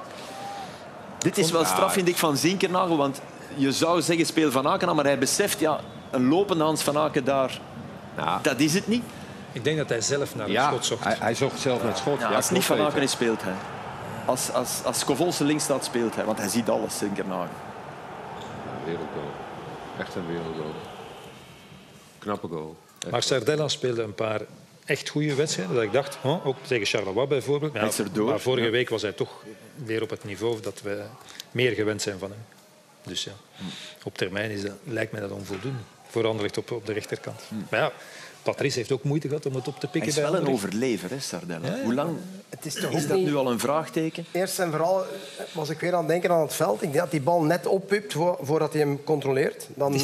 Dit 1.23 1.39
is 1.39 1.51
wel 1.51 1.65
straf, 1.65 1.93
vind 1.93 2.09
ik, 2.09 2.17
van 2.17 2.37
Zinkernagel. 2.37 2.97
Want 2.97 3.21
je 3.55 3.73
zou 3.73 4.03
zeggen 4.03 4.27
speel 4.27 4.51
Van 4.51 4.69
Aken 4.69 4.89
aan, 4.89 4.97
maar 4.97 5.05
hij 5.05 5.19
beseft, 5.19 5.59
ja, 5.59 5.81
een 6.11 6.29
lopende 6.29 6.65
Hans 6.65 6.83
Van 6.83 6.99
Aken 6.99 7.25
daar, 7.25 7.61
Nou, 8.17 8.43
dat 8.43 8.61
is 8.61 8.75
het 8.75 8.89
niet. 8.89 9.03
Ik 9.53 9.65
denk 9.65 9.79
dat 9.79 9.89
hij 9.89 10.01
zelf 10.01 10.35
naar 10.35 10.51
ja, 10.51 10.67
schot 10.69 10.85
zocht. 10.85 11.05
hij, 11.05 11.17
hij 11.19 11.35
zocht 11.35 11.61
zelf 11.61 11.79
naar 11.79 11.89
het 11.89 11.99
schot. 11.99 12.21
Ja, 12.21 12.29
Ja, 12.31 12.37
als 12.37 12.45
het 12.45 12.55
niet 12.55 12.65
Van 12.65 12.81
Aken 12.81 13.03
is, 13.03 13.11
speelt 13.11 13.43
hij. 13.43 13.55
Als, 14.25 14.53
als, 14.53 14.81
als 14.85 14.99
Scovolse 14.99 15.45
links 15.45 15.65
staat, 15.65 15.85
speelt 15.85 16.15
hij. 16.15 16.25
Want 16.25 16.39
hij 16.39 16.49
ziet 16.49 16.69
alles, 16.69 16.99
Zinkernagel. 16.99 17.47
Wereldgoal. 18.85 19.31
Echt 19.99 20.15
een 20.15 20.27
wereldgoal. 20.27 20.75
Knappe 22.19 22.49
goal. 22.49 22.77
Echt. 22.99 23.11
Maar 23.11 23.23
Sardella 23.23 23.69
speelde 23.69 24.03
een 24.03 24.15
paar 24.15 24.41
echt 24.93 25.09
goede 25.09 25.35
wedstrijden. 25.35 25.75
Dat 25.75 25.85
ik 25.85 25.93
dacht, 25.93 26.19
ook 26.45 26.57
tegen 26.67 26.87
Charleroi 26.87 27.27
bijvoorbeeld. 27.27 27.73
Maar 27.73 28.41
vorige 28.41 28.67
ja. 28.67 28.71
week 28.71 28.89
was 28.89 29.03
hij 29.03 29.13
toch 29.13 29.45
weer 29.85 30.03
op 30.03 30.11
het 30.11 30.25
niveau 30.25 30.61
dat 30.61 30.83
we 30.83 31.03
meer 31.51 31.73
gewend 31.73 32.03
zijn 32.03 32.19
van 32.19 32.31
hem. 32.31 32.45
Dus 33.03 33.25
ja, 33.25 33.33
op 34.03 34.17
termijn 34.17 34.51
is 34.51 34.63
dat, 34.63 34.75
lijkt 34.85 35.13
mij 35.13 35.21
dat 35.21 35.31
onvoldoende. 35.31 35.79
Voor 36.09 36.27
Anderlecht 36.27 36.59
op, 36.59 36.71
op 36.71 36.87
de 36.87 36.93
rechterkant. 36.93 37.41
Maar 37.71 37.81
ja, 37.81 37.93
Patrice 38.43 38.79
heeft 38.79 38.93
ook 38.93 39.03
moeite 39.05 39.29
gehad 39.29 39.47
om 39.47 39.55
het 39.55 39.69
op 39.69 39.75
te 39.75 39.81
Hij 39.81 39.91
pikken 39.91 40.11
is 40.11 40.15
bij 40.15 40.25
wel 40.31 40.41
een 40.41 40.49
overlever, 40.49 41.11
hè, 41.11 41.21
Sardella. 41.21 41.67
Ja, 41.67 41.77
ja. 41.77 41.83
Hoe 41.83 41.95
lang 41.95 42.17
Het 42.49 42.67
is 42.67 42.75
toch 42.75 42.91
is 42.91 43.07
dat 43.07 43.17
niet... 43.17 43.27
nu 43.27 43.35
al 43.37 43.51
een 43.51 43.59
vraagteken? 43.59 44.25
Eerst 44.33 44.59
en 44.59 44.71
vooral 44.71 45.05
was 45.53 45.69
ik 45.69 45.81
weer 45.81 45.93
aan 45.93 45.99
het 45.99 46.09
denken 46.09 46.31
aan 46.31 46.41
het 46.41 46.55
veld. 46.55 46.75
Ik 46.75 46.81
denk 46.81 46.95
dat 46.95 47.11
die 47.11 47.21
bal 47.21 47.43
net 47.43 47.67
oppupt 47.67 48.13
voor, 48.13 48.39
voordat 48.41 48.73
hij 48.73 48.83
hem 48.83 49.05
controleert. 49.05 49.69
Dan 49.75 50.01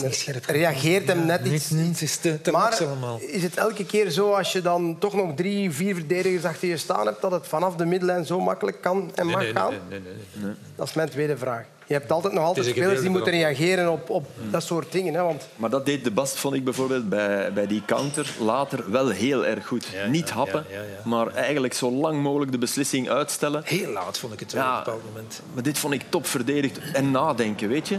reageert 0.46 1.06
hem 1.08 1.26
net 1.26 1.46
iets. 1.46 1.70
Nee, 1.70 1.88
het 1.88 2.02
is 2.02 2.16
te, 2.16 2.40
te 2.42 2.50
Maar 2.50 2.76
allemaal. 2.86 3.18
is 3.20 3.42
het 3.42 3.56
elke 3.56 3.86
keer 3.86 4.10
zo 4.10 4.32
als 4.32 4.52
je 4.52 4.62
dan 4.62 4.96
toch 4.98 5.14
nog 5.14 5.34
drie, 5.34 5.70
vier 5.70 5.94
verdedigers 5.94 6.44
achter 6.44 6.68
je 6.68 6.76
staan 6.76 7.06
hebt, 7.06 7.20
dat 7.20 7.30
het 7.30 7.46
vanaf 7.46 7.76
de 7.76 7.84
middenlijn 7.84 8.26
zo 8.26 8.40
makkelijk 8.40 8.80
kan 8.80 9.10
en 9.14 9.26
Nee, 9.26 9.34
mag 9.34 9.42
nee, 9.42 9.52
gaan? 9.52 9.70
nee, 9.70 9.80
nee, 10.00 10.00
nee, 10.00 10.44
nee. 10.44 10.54
Dat 10.76 10.88
is 10.88 10.94
mijn 10.94 11.08
tweede 11.08 11.36
vraag. 11.36 11.64
Je 11.88 11.94
hebt 11.94 12.12
altijd 12.12 12.32
nog 12.32 12.44
altijd 12.44 12.66
spelers 12.66 13.00
die 13.00 13.10
moeten 13.10 13.32
reageren 13.32 13.92
op, 13.92 14.10
op 14.10 14.26
dat 14.50 14.62
soort 14.62 14.92
dingen. 14.92 15.14
Hè, 15.14 15.22
want 15.22 15.48
Maar 15.56 15.70
dat 15.70 15.86
deed 15.86 16.04
de 16.04 16.10
Bast, 16.10 16.38
vond 16.38 16.54
ik 16.54 16.64
bijvoorbeeld, 16.64 17.08
bij, 17.08 17.52
bij 17.52 17.66
die 17.66 17.82
counter 17.86 18.34
later 18.40 18.90
wel 18.90 19.08
heel 19.08 19.46
erg 19.46 19.66
goed. 19.66 19.86
Ja, 19.86 20.06
Niet 20.06 20.28
ja, 20.28 20.34
happen, 20.34 20.64
ja, 20.68 20.76
ja, 20.76 20.82
ja. 20.82 21.08
maar 21.08 21.34
eigenlijk 21.34 21.74
zo 21.74 21.90
lang 21.90 22.22
mogelijk 22.22 22.52
de 22.52 22.58
beslissing 22.58 23.08
uitstellen. 23.08 23.62
Heel 23.64 23.90
laat 23.92 24.18
vond 24.18 24.32
ik 24.32 24.40
het 24.40 24.52
wel 24.52 24.62
Ja. 24.62 24.70
op 24.70 24.76
een 24.78 24.84
bepaald 24.84 25.04
moment. 25.04 25.42
Maar 25.54 25.62
dit 25.62 25.78
vond 25.78 25.94
ik 25.94 26.02
top 26.08 26.26
verdedigd. 26.26 26.78
En 26.92 27.10
nadenken, 27.10 27.68
weet 27.68 27.88
je. 27.88 27.98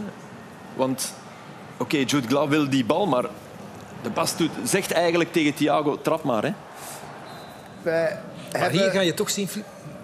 Want, 0.76 1.14
oké, 1.78 1.98
Jude 1.98 2.28
Glaw 2.28 2.50
wil 2.50 2.70
die 2.70 2.86
bal, 2.86 3.06
maar 3.08 3.26
de 4.02 4.10
Bast 4.10 4.38
doet, 4.38 4.52
zegt 4.64 4.92
eigenlijk 4.92 5.32
tegen 5.32 5.54
Thiago, 5.54 6.02
trap 6.02 6.24
maar. 6.24 6.44
Hè. 6.44 6.52
wij 7.82 8.20
Maar 8.52 8.62
hebben... 8.62 8.80
hier 8.80 8.92
ga 8.92 9.02
je 9.02 9.14
toch 9.14 9.30
zien... 9.30 9.50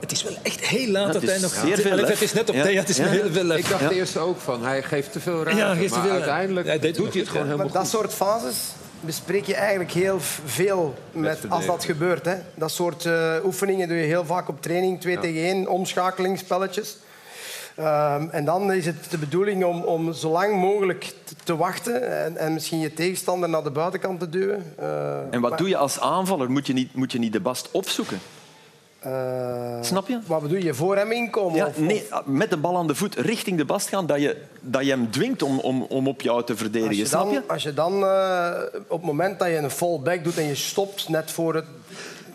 Het 0.06 0.14
is 0.14 0.24
wel 0.24 0.38
echt 0.41 0.66
heel 0.66 0.91
laat 0.91 1.14
dat 1.14 1.22
het 1.22 1.32
hij 1.32 1.39
nog... 1.39 1.53
zeer 1.53 1.78
veel 1.78 1.95
lef. 1.95 2.08
Het 2.08 2.22
is 2.22 2.34
net 2.34 2.49
op 2.49 2.56
Ja. 2.56 2.66
het 2.66 2.89
is 2.89 2.97
Ja. 2.97 3.06
heel 3.06 3.30
veel 3.32 3.43
lef. 3.43 3.58
Ik 3.58 3.70
dacht 3.70 3.89
eerst 3.89 4.18
ook 4.18 4.39
van, 4.39 4.64
hij 4.64 4.84
geeft 4.84 5.12
te 5.12 5.20
veel 5.20 5.43
ruimte. 5.43 5.62
Ja, 5.62 5.68
maar 5.74 6.01
veel 6.01 6.12
uiteindelijk 6.12 6.68
Hij 6.68 6.80
doet 6.80 7.12
hij 7.12 7.22
het 7.22 7.30
gewoon 7.30 7.45
helemaal 7.45 7.68
dat 7.68 7.82
goed. 7.82 7.88
soort 7.91 8.14
fases 8.14 8.58
bespreek 8.99 9.45
je 9.45 9.56
eigenlijk 9.56 9.91
heel 9.91 10.20
veel 10.45 10.93
met, 11.12 11.39
als 11.49 11.66
dat 11.66 11.84
gebeurt. 11.84 12.26
Hè. 12.26 12.36
Dat 12.56 12.72
soort 12.72 13.06
eh, 13.06 13.34
oefeningen 13.45 13.88
doe 13.88 13.97
je 13.97 14.03
heel 14.03 14.26
vaak 14.26 14.47
op 14.47 14.62
training, 14.62 15.01
twee 15.01 15.20
tegen 15.20 15.41
één, 15.41 15.68
omschakelingsspelletjes. 15.68 16.97
Ehm, 17.76 18.28
en 18.32 18.45
dan 18.45 18.72
is 18.74 18.86
het 18.86 18.95
de 19.10 19.18
bedoeling 19.18 19.64
om, 19.64 19.82
om 19.84 20.14
zo 20.14 20.30
lang 20.32 20.56
mogelijk 20.56 21.14
te, 21.24 21.36
te 21.43 21.56
wachten 21.56 22.24
en, 22.24 22.38
en 22.38 22.53
misschien 22.53 22.80
je 22.80 22.93
tegenstander 22.93 23.49
naar 23.49 23.64
de 23.64 23.72
buitenkant 23.72 24.20
te 24.20 24.30
duwen. 24.30 24.74
Eh, 24.78 25.18
En 25.32 25.41
wat 25.41 25.49
maar, 25.49 25.60
doe 25.60 25.70
je 25.70 25.78
als 25.78 25.99
aanvaller? 25.99 26.51
Moet 26.51 26.68
je 26.68 26.74
niet, 26.74 26.95
moet 26.95 27.12
je 27.12 27.20
niet 27.20 27.34
de 27.34 27.39
Bast 27.39 27.70
opzoeken? 27.72 28.20
Eh, 29.06 29.78
Snap 29.82 30.08
je? 30.08 30.20
Wat 30.26 30.41
bedoel 30.41 30.58
je? 30.58 30.74
Voor 30.74 30.97
hem 30.97 31.12
inkomen? 31.12 31.56
Ja, 31.56 31.66
of- 31.68 31.78
nee, 31.80 32.08
met 32.26 32.49
de 32.49 32.58
bal 32.58 32.78
aan 32.78 32.88
de 32.88 32.95
voet 32.95 33.16
richting 33.16 33.58
de 33.58 33.66
bast 33.66 33.88
gaan, 33.89 34.06
dat 34.06 34.22
je, 34.22 34.38
dat 34.62 34.84
je 34.84 34.89
hem 34.89 35.12
dwingt 35.12 35.41
om, 35.41 35.60
om, 35.60 35.82
om 35.82 36.08
op 36.08 36.22
jou 36.22 36.43
te 36.43 36.51
Als 36.51 36.62
verdedigen. 36.62 36.95
je 36.97 37.06
Snap 37.06 37.28
je? 37.30 37.34
dan, 37.34 37.47
als 37.49 37.64
je 37.64 37.74
dan 37.74 38.03
eh, 38.03 38.51
op 38.88 38.97
het 38.97 39.06
moment 39.06 39.39
dat 39.39 39.47
je 39.47 39.56
een 39.58 39.70
fallback 39.70 40.24
doet 40.24 40.38
en 40.38 40.43
je 40.47 40.56
stopt 40.56 41.10
net 41.10 41.32
voor 41.32 41.56
het 41.56 41.66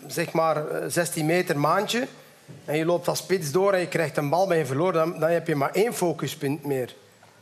zeg 0.07 0.31
maar 0.31 0.67
eh, 0.67 0.83
16 0.87 1.25
meter 1.25 1.59
maandje 1.59 2.07
en 2.65 2.77
je 2.77 2.85
loopt 2.85 3.07
als 3.07 3.17
spits 3.17 3.51
door 3.51 3.73
en 3.73 3.79
je 3.79 3.87
krijgt 3.87 4.17
een 4.17 4.29
bal 4.29 4.47
bij 4.47 4.57
je 4.57 4.65
verloren, 4.65 4.93
dan, 4.93 5.19
dan 5.19 5.29
heb 5.29 5.47
je 5.47 5.55
maar 5.55 5.71
één 5.73 5.93
focuspunt 5.93 6.65
meer. 6.65 6.95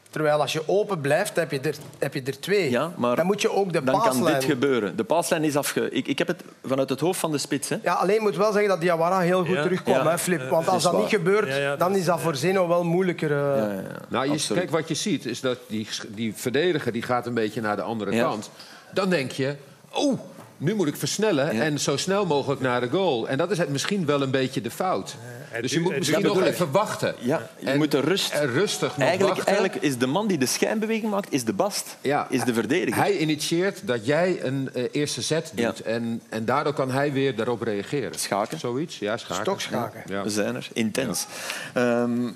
Terwijl 0.10 0.42
als 0.42 0.54
je 0.54 0.62
open 0.66 1.02
blijft, 1.02 1.36
heb 1.36 1.52
je 1.52 1.60
er, 1.60 1.76
heb 2.00 2.14
je 2.14 2.22
er 2.26 2.40
twee. 2.40 2.70
Ja, 2.70 2.92
maar 2.98 3.16
dan 3.16 3.26
moet 3.26 3.42
je 3.42 3.52
ook 3.52 3.74
de 3.74 3.84
dan 3.84 4.02
kan 4.02 4.26
dit 4.26 4.44
gebeuren. 4.44 4.96
De 4.96 5.04
paaslijn 5.04 5.44
is 5.44 5.56
afge... 5.56 5.90
Ik, 5.92 6.08
ik 6.08 6.18
heb 6.18 6.28
het 6.28 6.44
vanuit 6.66 6.90
het 6.90 7.00
hoofd 7.00 7.20
van 7.20 7.32
de 7.32 7.38
spits. 7.38 7.70
Hè. 7.70 7.76
Ja, 7.84 7.94
alleen 7.94 8.22
moet 8.22 8.36
wel 8.36 8.52
zeggen 8.52 8.70
dat 8.70 8.82
Diawara 8.82 9.20
heel 9.20 9.46
goed 9.46 9.56
Ja, 9.56 9.62
terugkomt, 9.62 9.96
ja. 9.96 10.10
hè, 10.10 10.18
Flip. 10.18 10.50
Want 10.50 10.68
als 10.68 10.84
dat 10.84 10.98
niet 10.98 11.10
gebeurt, 11.10 11.48
Ja, 11.48 11.56
ja, 11.56 11.76
dan 11.76 11.96
is 11.96 12.06
dat 12.06 12.20
voor 12.22 12.36
Zeno 12.36 12.68
wel 12.68 12.84
moeilijker. 12.84 13.32
eh. 13.32 13.38
Ja, 13.38 13.56
ja, 13.68 13.74
ja. 13.74 13.82
Nou, 14.10 14.32
je, 14.32 14.54
kijk, 14.54 14.70
wat 14.70 14.88
je 14.88 14.94
ziet 14.96 15.26
is 15.26 15.42
dat 15.42 15.58
die, 15.68 15.88
die 16.08 16.34
verdediger 16.36 16.92
die 16.92 17.02
gaat 17.02 17.26
een 17.26 17.34
beetje 17.34 17.62
naar 17.62 17.76
de 17.76 17.82
andere 17.82 18.12
Ja. 18.12 18.24
kant. 18.24 18.50
Dan 18.94 19.10
denk 19.10 19.32
je, 19.32 19.56
oh, 19.94 20.20
nu 20.58 20.76
moet 20.76 20.88
ik 20.88 20.96
versnellen 20.96 21.56
Ja. 21.56 21.62
en 21.64 21.80
zo 21.80 21.98
snel 21.98 22.26
mogelijk 22.26 22.62
naar 22.62 22.82
de 22.82 22.90
goal. 22.90 23.28
En 23.28 23.38
dat 23.38 23.52
is 23.52 23.58
het 23.58 23.70
misschien 23.70 24.06
wel 24.06 24.22
een 24.22 24.32
beetje 24.32 24.62
de 24.62 24.72
fout. 24.72 25.16
Dus 25.62 25.72
je 25.72 25.80
moet 25.80 25.98
misschien 25.98 26.22
nog 26.22 26.42
even 26.42 26.72
wachten. 26.72 27.16
Ja, 27.20 27.50
je 27.60 27.66
En- 27.66 27.78
moet 27.78 27.92
de 27.92 28.00
rust... 28.00 28.34
rustig 28.34 28.98
nog 28.98 29.08
Eigenlijk, 29.08 29.36
wachten. 29.36 29.56
eigenlijk 29.56 29.84
is 29.86 29.98
de 29.98 30.08
man 30.08 30.28
die 30.28 30.38
de 30.38 30.46
schijnbeweging 30.46 31.12
maakt, 31.12 31.34
is 31.34 31.44
de 31.44 31.54
bast. 31.54 31.98
Ja, 32.02 32.28
is 32.30 32.44
de 32.44 32.54
verdediger. 32.54 33.02
Hij 33.02 33.18
initieert 33.18 33.88
dat 33.88 34.06
jij 34.06 34.40
een 34.44 34.70
eh, 34.74 34.84
eerste 34.92 35.24
set 35.24 35.52
doet. 35.56 35.78
Ja. 35.78 35.84
En, 35.84 36.22
en 36.30 36.46
daardoor 36.46 36.74
kan 36.74 36.92
hij 36.92 37.12
weer 37.14 37.36
daarop 37.36 37.62
reageren. 37.62 38.20
Schaken. 38.20 38.60
Zoiets, 38.60 39.00
ja, 39.00 39.18
schaken. 39.18 39.44
Stokschaken. 39.44 40.04
Ja. 40.06 40.24
We 40.24 40.30
zijn 40.30 40.56
er, 40.56 40.68
intens. 40.74 41.26
Ehm, 41.74 42.32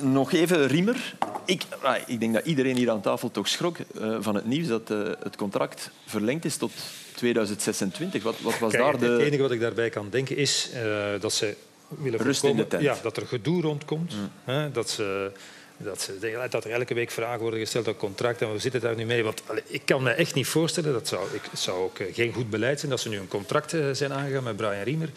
nog 0.00 0.32
even 0.32 0.66
Riemer. 0.66 1.14
Ik, 1.44 1.62
ah, 1.82 1.96
ik 2.06 2.20
denk 2.20 2.34
dat 2.34 2.46
iedereen 2.46 2.76
hier 2.76 2.90
aan 2.90 3.00
tafel 3.00 3.30
toch 3.30 3.48
schrok 3.48 3.76
eh, 3.78 4.16
van 4.20 4.34
het 4.34 4.44
nieuws 4.44 4.66
dat 4.66 4.90
eh, 4.90 4.98
het 5.22 5.36
contract 5.36 5.90
verlengd 6.06 6.44
is 6.44 6.56
tot 6.56 6.72
2026. 7.14 8.22
Wat, 8.22 8.40
wat 8.40 8.58
was 8.58 8.70
Kijk, 8.70 8.82
daar 8.82 8.92
het, 8.92 9.00
de... 9.00 9.06
het 9.06 9.20
enige 9.20 9.42
wat 9.42 9.50
ik 9.50 9.60
daarbij 9.60 9.90
kan 9.90 10.06
denken 10.10 10.36
is 10.36 10.70
eh, 10.74 10.82
dat 11.20 11.32
ze 11.32 11.54
willen 11.98 12.20
Rust 12.20 12.44
in 12.44 12.56
de 12.56 12.66
tent. 12.66 12.82
Ja, 12.82 12.96
dat 13.02 13.16
er 13.16 13.26
gedoe 13.26 13.62
rondkomt. 13.62 14.14
Hè, 14.44 14.70
dat, 14.70 14.90
ze, 14.90 15.32
dat, 15.76 16.02
ze, 16.02 16.46
dat 16.50 16.64
er 16.64 16.70
elke 16.70 16.94
week 16.94 17.10
vragen 17.10 17.40
worden 17.40 17.60
gesteld 17.60 17.88
op 17.88 17.98
contracten. 17.98 18.46
En 18.46 18.52
we 18.52 18.58
zitten 18.58 18.80
daar 18.80 18.96
nu 18.96 19.04
mee. 19.04 19.24
Want 19.24 19.42
allee, 19.46 19.62
ik 19.66 19.82
kan 19.84 20.02
me 20.02 20.10
echt 20.10 20.34
niet 20.34 20.46
voorstellen, 20.46 20.92
dat 20.92 21.08
zou, 21.08 21.26
ik, 21.32 21.42
zou 21.52 21.82
ook 21.82 21.98
eh, 21.98 22.14
geen 22.14 22.32
goed 22.32 22.50
beleid 22.50 22.78
zijn, 22.78 22.90
dat 22.90 23.00
ze 23.00 23.08
nu 23.08 23.18
een 23.18 23.28
contract 23.28 23.72
eh, 23.72 23.80
zijn 23.92 24.12
aangegaan 24.12 24.42
met 24.42 24.56
Brian 24.56 24.82
Riemer. 24.82 25.08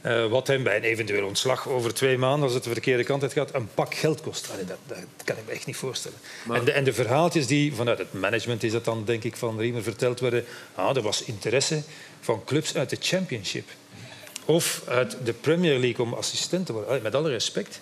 eh, 0.00 0.26
wat 0.26 0.46
hem 0.46 0.62
bij 0.62 0.76
een 0.76 0.82
eventueel 0.82 1.26
ontslag 1.26 1.68
over 1.68 1.94
twee 1.94 2.18
maanden, 2.18 2.42
als 2.44 2.54
het 2.54 2.64
de 2.64 2.70
verkeerde 2.70 3.04
kant 3.04 3.22
uit 3.22 3.32
gaat, 3.32 3.54
een 3.54 3.68
pak 3.74 3.94
geld 3.94 4.20
kost. 4.20 4.50
Allee, 4.52 4.64
dat, 4.64 4.78
dat 4.86 4.98
kan 5.24 5.36
ik 5.36 5.42
me 5.46 5.52
echt 5.52 5.66
niet 5.66 5.76
voorstellen. 5.76 6.18
En, 6.52 6.64
de, 6.64 6.72
en 6.72 6.84
de 6.84 6.92
verhaaltjes 6.92 7.46
die 7.46 7.74
vanuit 7.74 7.98
het 7.98 8.12
management 8.12 8.62
is 8.62 8.72
dat 8.72 8.84
dan, 8.84 9.04
denk 9.04 9.24
ik, 9.24 9.36
van 9.36 9.58
Riemer 9.58 9.82
verteld 9.82 10.20
werden. 10.20 10.44
Ah, 10.74 10.96
er 10.96 11.02
was 11.02 11.24
interesse 11.24 11.82
van 12.20 12.44
clubs 12.44 12.76
uit 12.76 12.90
de 12.90 12.96
Championship. 13.00 13.68
Of 14.46 14.82
uit 14.88 15.16
de 15.24 15.32
Premier 15.32 15.78
League 15.78 16.04
om 16.04 16.14
assistent 16.14 16.66
te 16.66 16.72
worden. 16.72 16.90
Allee, 16.90 17.02
Met 17.02 17.14
alle 17.14 17.28
respect. 17.30 17.80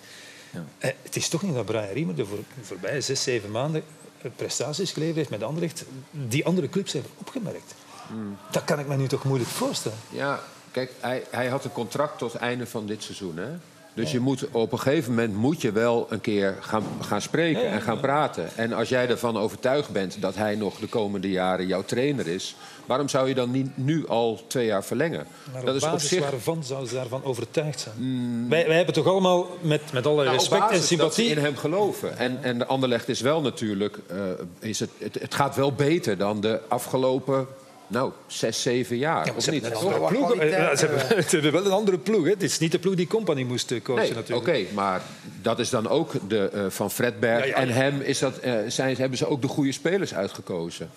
Eh, 0.77 0.91
Het 1.01 1.15
is 1.15 1.29
toch 1.29 1.41
niet 1.41 1.53
dat 1.53 1.65
Brian 1.65 1.93
Riemer 1.93 2.15
de 2.15 2.25
voor, 2.25 2.39
voorbije 2.61 3.01
zes, 3.01 3.23
zeven 3.23 3.51
maanden 3.51 3.83
eh, 4.21 4.31
prestaties 4.35 4.91
geleverd 4.91 5.15
heeft 5.17 5.29
met 5.29 5.43
Anderlecht 5.43 5.83
die 6.11 6.45
andere 6.45 6.69
clubs 6.69 6.93
hebben 6.93 7.11
opgemerkt. 7.17 7.73
Dat 8.51 8.63
kan 8.63 8.79
ik 8.79 8.87
me 8.87 8.95
nu 8.97 9.07
toch 9.07 9.23
moeilijk 9.23 9.49
voorstellen. 9.49 9.97
Ja, 10.09 10.43
kijk, 10.71 10.91
hij, 10.99 11.23
hij 11.29 11.47
had 11.47 11.65
een 11.65 11.71
contract 11.71 12.17
tot 12.17 12.33
het 12.33 12.41
einde 12.41 12.67
van 12.67 12.85
dit 12.85 13.03
seizoen. 13.03 13.37
Hè? 13.37 13.49
Dus 13.95 14.11
je 14.11 14.19
moet, 14.19 14.47
op 14.51 14.71
een 14.71 14.79
gegeven 14.79 15.09
moment 15.09 15.35
moet 15.35 15.61
je 15.61 15.71
wel 15.71 16.07
een 16.09 16.21
keer 16.21 16.55
gaan, 16.59 16.83
gaan 17.01 17.21
spreken 17.21 17.69
en 17.69 17.81
gaan 17.81 17.99
praten. 17.99 18.49
En 18.55 18.73
als 18.73 18.89
jij 18.89 19.09
ervan 19.09 19.37
overtuigd 19.37 19.89
bent 19.89 20.21
dat 20.21 20.35
hij 20.35 20.55
nog 20.55 20.79
de 20.79 20.87
komende 20.87 21.29
jaren 21.29 21.67
jouw 21.67 21.83
trainer 21.83 22.27
is... 22.27 22.55
waarom 22.85 23.09
zou 23.09 23.27
je 23.27 23.33
dan 23.33 23.51
niet 23.51 23.77
nu 23.77 24.07
al 24.07 24.41
twee 24.47 24.65
jaar 24.65 24.83
verlengen? 24.83 25.27
Maar 25.53 25.65
dat 25.65 25.75
is 25.75 25.83
op 25.83 25.99
zich 25.99 26.29
waarvan 26.29 26.63
zouden 26.63 26.89
ze 26.89 26.95
daarvan 26.95 27.23
overtuigd 27.23 27.79
zijn? 27.79 28.49
Wij, 28.49 28.67
wij 28.67 28.75
hebben 28.75 28.93
toch 28.93 29.07
allemaal, 29.07 29.47
met, 29.61 29.81
met 29.93 30.05
alle 30.05 30.23
Nou, 30.23 30.35
respect 30.35 30.71
en 30.71 30.81
sympathie... 30.81 31.29
in 31.29 31.37
hem 31.37 31.55
geloven. 31.55 32.17
En, 32.17 32.43
en 32.43 32.57
de 32.57 32.65
Anderlecht 32.65 33.09
is 33.09 33.21
wel 33.21 33.41
natuurlijk... 33.41 33.99
eh, 34.07 34.17
is 34.59 34.79
het, 34.79 34.89
het, 34.97 35.17
het 35.19 35.33
gaat 35.33 35.55
wel 35.55 35.73
beter 35.73 36.17
dan 36.17 36.41
de 36.41 36.59
afgelopen 36.67 37.47
nou, 37.87 38.11
zes, 38.27 38.61
zeven 38.61 38.97
jaar. 38.97 39.33
of 39.35 39.43
Ze 39.43 39.51
niet? 39.51 39.61
hebben, 39.61 39.93
een 39.93 40.07
ploeg, 40.07 40.31
ze, 41.29 41.39
wel 41.51 41.65
een 41.65 41.71
andere 41.71 41.97
ploeg. 41.97 42.23
Hè. 42.23 42.29
Het 42.29 42.43
is 42.43 42.59
niet 42.59 42.71
de 42.71 42.79
ploeg 42.79 42.95
die 42.95 43.07
Company 43.07 43.43
moest 43.43 43.71
eh, 43.71 43.81
coachen 43.81 44.03
Nee, 44.03 44.11
oké, 44.11 44.19
natuurlijk. 44.19 44.71
maar 44.73 45.01
dat 45.41 45.59
is 45.59 45.69
dan 45.69 45.87
ook 45.89 46.11
de, 46.27 46.49
eh, 46.49 46.65
van 46.69 46.91
Fredberg. 46.91 47.39
Ja, 47.39 47.45
ja, 47.45 47.55
En 47.55 47.67
ja. 47.67 47.73
hem 47.73 48.01
is 48.01 48.19
dat, 48.19 48.37
eh, 48.37 48.53
zijn, 48.67 48.95
hebben 48.95 49.17
ze 49.17 49.27
ook 49.27 49.41
de 49.41 49.47
goede 49.47 49.71
spelers 49.71 50.13
uitgekozen. 50.13 50.89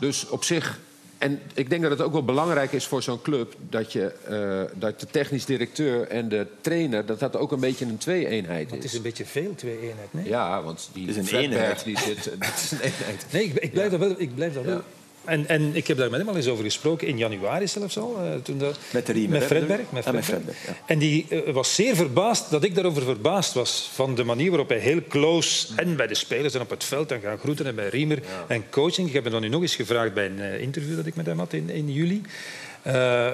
Dus 0.00 0.28
op 0.28 0.44
zich... 0.44 0.78
En 1.18 1.40
ik 1.54 1.70
denk 1.70 1.82
dat 1.82 1.90
het 1.90 2.00
ook 2.00 2.12
wel 2.12 2.24
belangrijk 2.24 2.72
is 2.72 2.86
voor 2.86 3.02
zo'n 3.02 3.22
club... 3.22 3.54
Dat, 3.70 3.92
je, 3.92 4.06
eh, 4.06 4.78
dat 4.80 5.00
de 5.00 5.06
technisch 5.06 5.44
directeur 5.44 6.08
en 6.08 6.28
de 6.28 6.46
trainer... 6.60 7.06
dat 7.06 7.18
dat 7.18 7.36
ook 7.36 7.52
een 7.52 7.60
beetje 7.60 7.84
een 7.84 7.98
twee-eenheid 7.98 8.70
Het 8.70 8.84
is 8.84 8.90
is. 8.90 8.96
een 8.96 9.02
beetje 9.02 9.24
veel, 9.24 9.54
twee-eenheid. 9.54 10.08
Nee? 10.10 10.28
Ja, 10.28 10.62
want 10.62 10.90
die 10.92 11.08
is 11.08 11.16
een 11.16 11.26
Fredberg 11.26 11.60
eenheid. 11.60 11.84
die 11.84 11.98
zit... 11.98 12.24
Dat 12.38 12.54
is 12.56 12.70
een 12.70 12.80
eenheid. 12.80 13.26
Nee, 13.32 13.44
ik, 13.44 13.54
ik 13.54 13.72
blijf 13.72 13.90
daar 13.90 13.98
wel. 13.98 14.14
Ik 14.16 14.34
blijf 14.34 14.54
daar 14.54 14.64
wel. 14.64 14.82
En, 15.24 15.48
en 15.48 15.76
ik 15.76 15.86
heb 15.86 15.96
daar 15.96 16.10
met 16.10 16.20
hem 16.20 16.28
al 16.28 16.36
eens 16.36 16.48
over 16.48 16.64
gesproken, 16.64 17.06
in 17.08 17.18
januari 17.18 17.68
zelfs 17.68 17.98
al. 17.98 18.16
eh, 18.22 18.34
toen 18.42 18.58
dat, 18.58 18.78
Met 18.92 19.06
de 19.06 19.12
Riemer, 19.12 19.38
Met 19.38 19.46
Fredberg. 19.46 19.90
Met? 19.90 20.06
Ah, 20.06 20.12
met 20.14 20.24
Fredberg. 20.24 20.56
En 20.86 20.98
die 20.98 21.26
eh, 21.28 21.52
was 21.52 21.74
zeer 21.74 21.96
verbaasd 21.96 22.50
dat 22.50 22.64
ik 22.64 22.74
daarover 22.74 23.02
verbaasd 23.02 23.52
was. 23.54 23.90
Van 23.92 24.14
de 24.14 24.24
manier 24.24 24.48
waarop 24.48 24.68
hij 24.68 24.78
heel 24.78 25.00
close 25.08 25.66
en 25.76 25.96
bij 25.96 26.06
de 26.06 26.14
spelers 26.14 26.54
en 26.54 26.60
op 26.60 26.70
het 26.70 26.84
veld 26.84 27.12
en 27.12 27.20
gaan 27.20 27.38
groeten 27.38 27.66
en 27.66 27.74
bij 27.74 27.88
Riemer 27.88 28.18
en 28.46 28.70
coaching. 28.70 29.08
Ik 29.08 29.14
heb 29.14 29.22
hem 29.22 29.32
dan 29.32 29.42
nu 29.42 29.48
nog 29.48 29.62
eens 29.62 29.74
gevraagd 29.76 30.14
bij 30.14 30.26
een 30.26 30.40
eh, 30.40 30.60
interview 30.60 30.96
dat 30.96 31.06
ik 31.06 31.14
met 31.16 31.26
hem 31.26 31.38
had 31.38 31.52
in, 31.52 31.70
in 31.70 31.92
juli. 31.92 32.22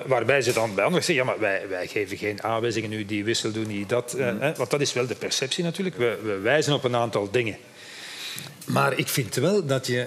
Waarbij 0.07 0.43
ze 0.43 0.53
dan 0.53 0.74
bij 0.74 0.84
anderen 0.84 1.05
zeggen, 1.05 1.24
ja, 1.24 1.30
maar 1.30 1.41
wij, 1.41 1.68
wij 1.68 1.87
geven 1.87 2.16
geen 2.16 2.43
aanwijzingen 2.43 2.91
nu, 2.91 3.05
die 3.05 3.24
wissel 3.24 3.53
doen, 3.53 3.66
niet 3.66 3.89
dat. 3.89 4.12
hè, 4.18 4.55
want 4.55 4.70
dat 4.70 4.80
is 4.80 4.93
wel 4.93 5.07
de 5.07 5.14
perceptie 5.14 5.64
natuurlijk. 5.64 5.97
We, 5.97 6.18
we 6.22 6.39
wijzen 6.39 6.74
op 6.74 6.84
een 6.84 6.97
aantal 6.97 7.30
dingen. 7.30 7.57
Maar 8.64 8.99
ik 8.99 9.09
vind 9.09 9.34
wel 9.34 9.66
dat 9.66 9.87
je 9.87 10.07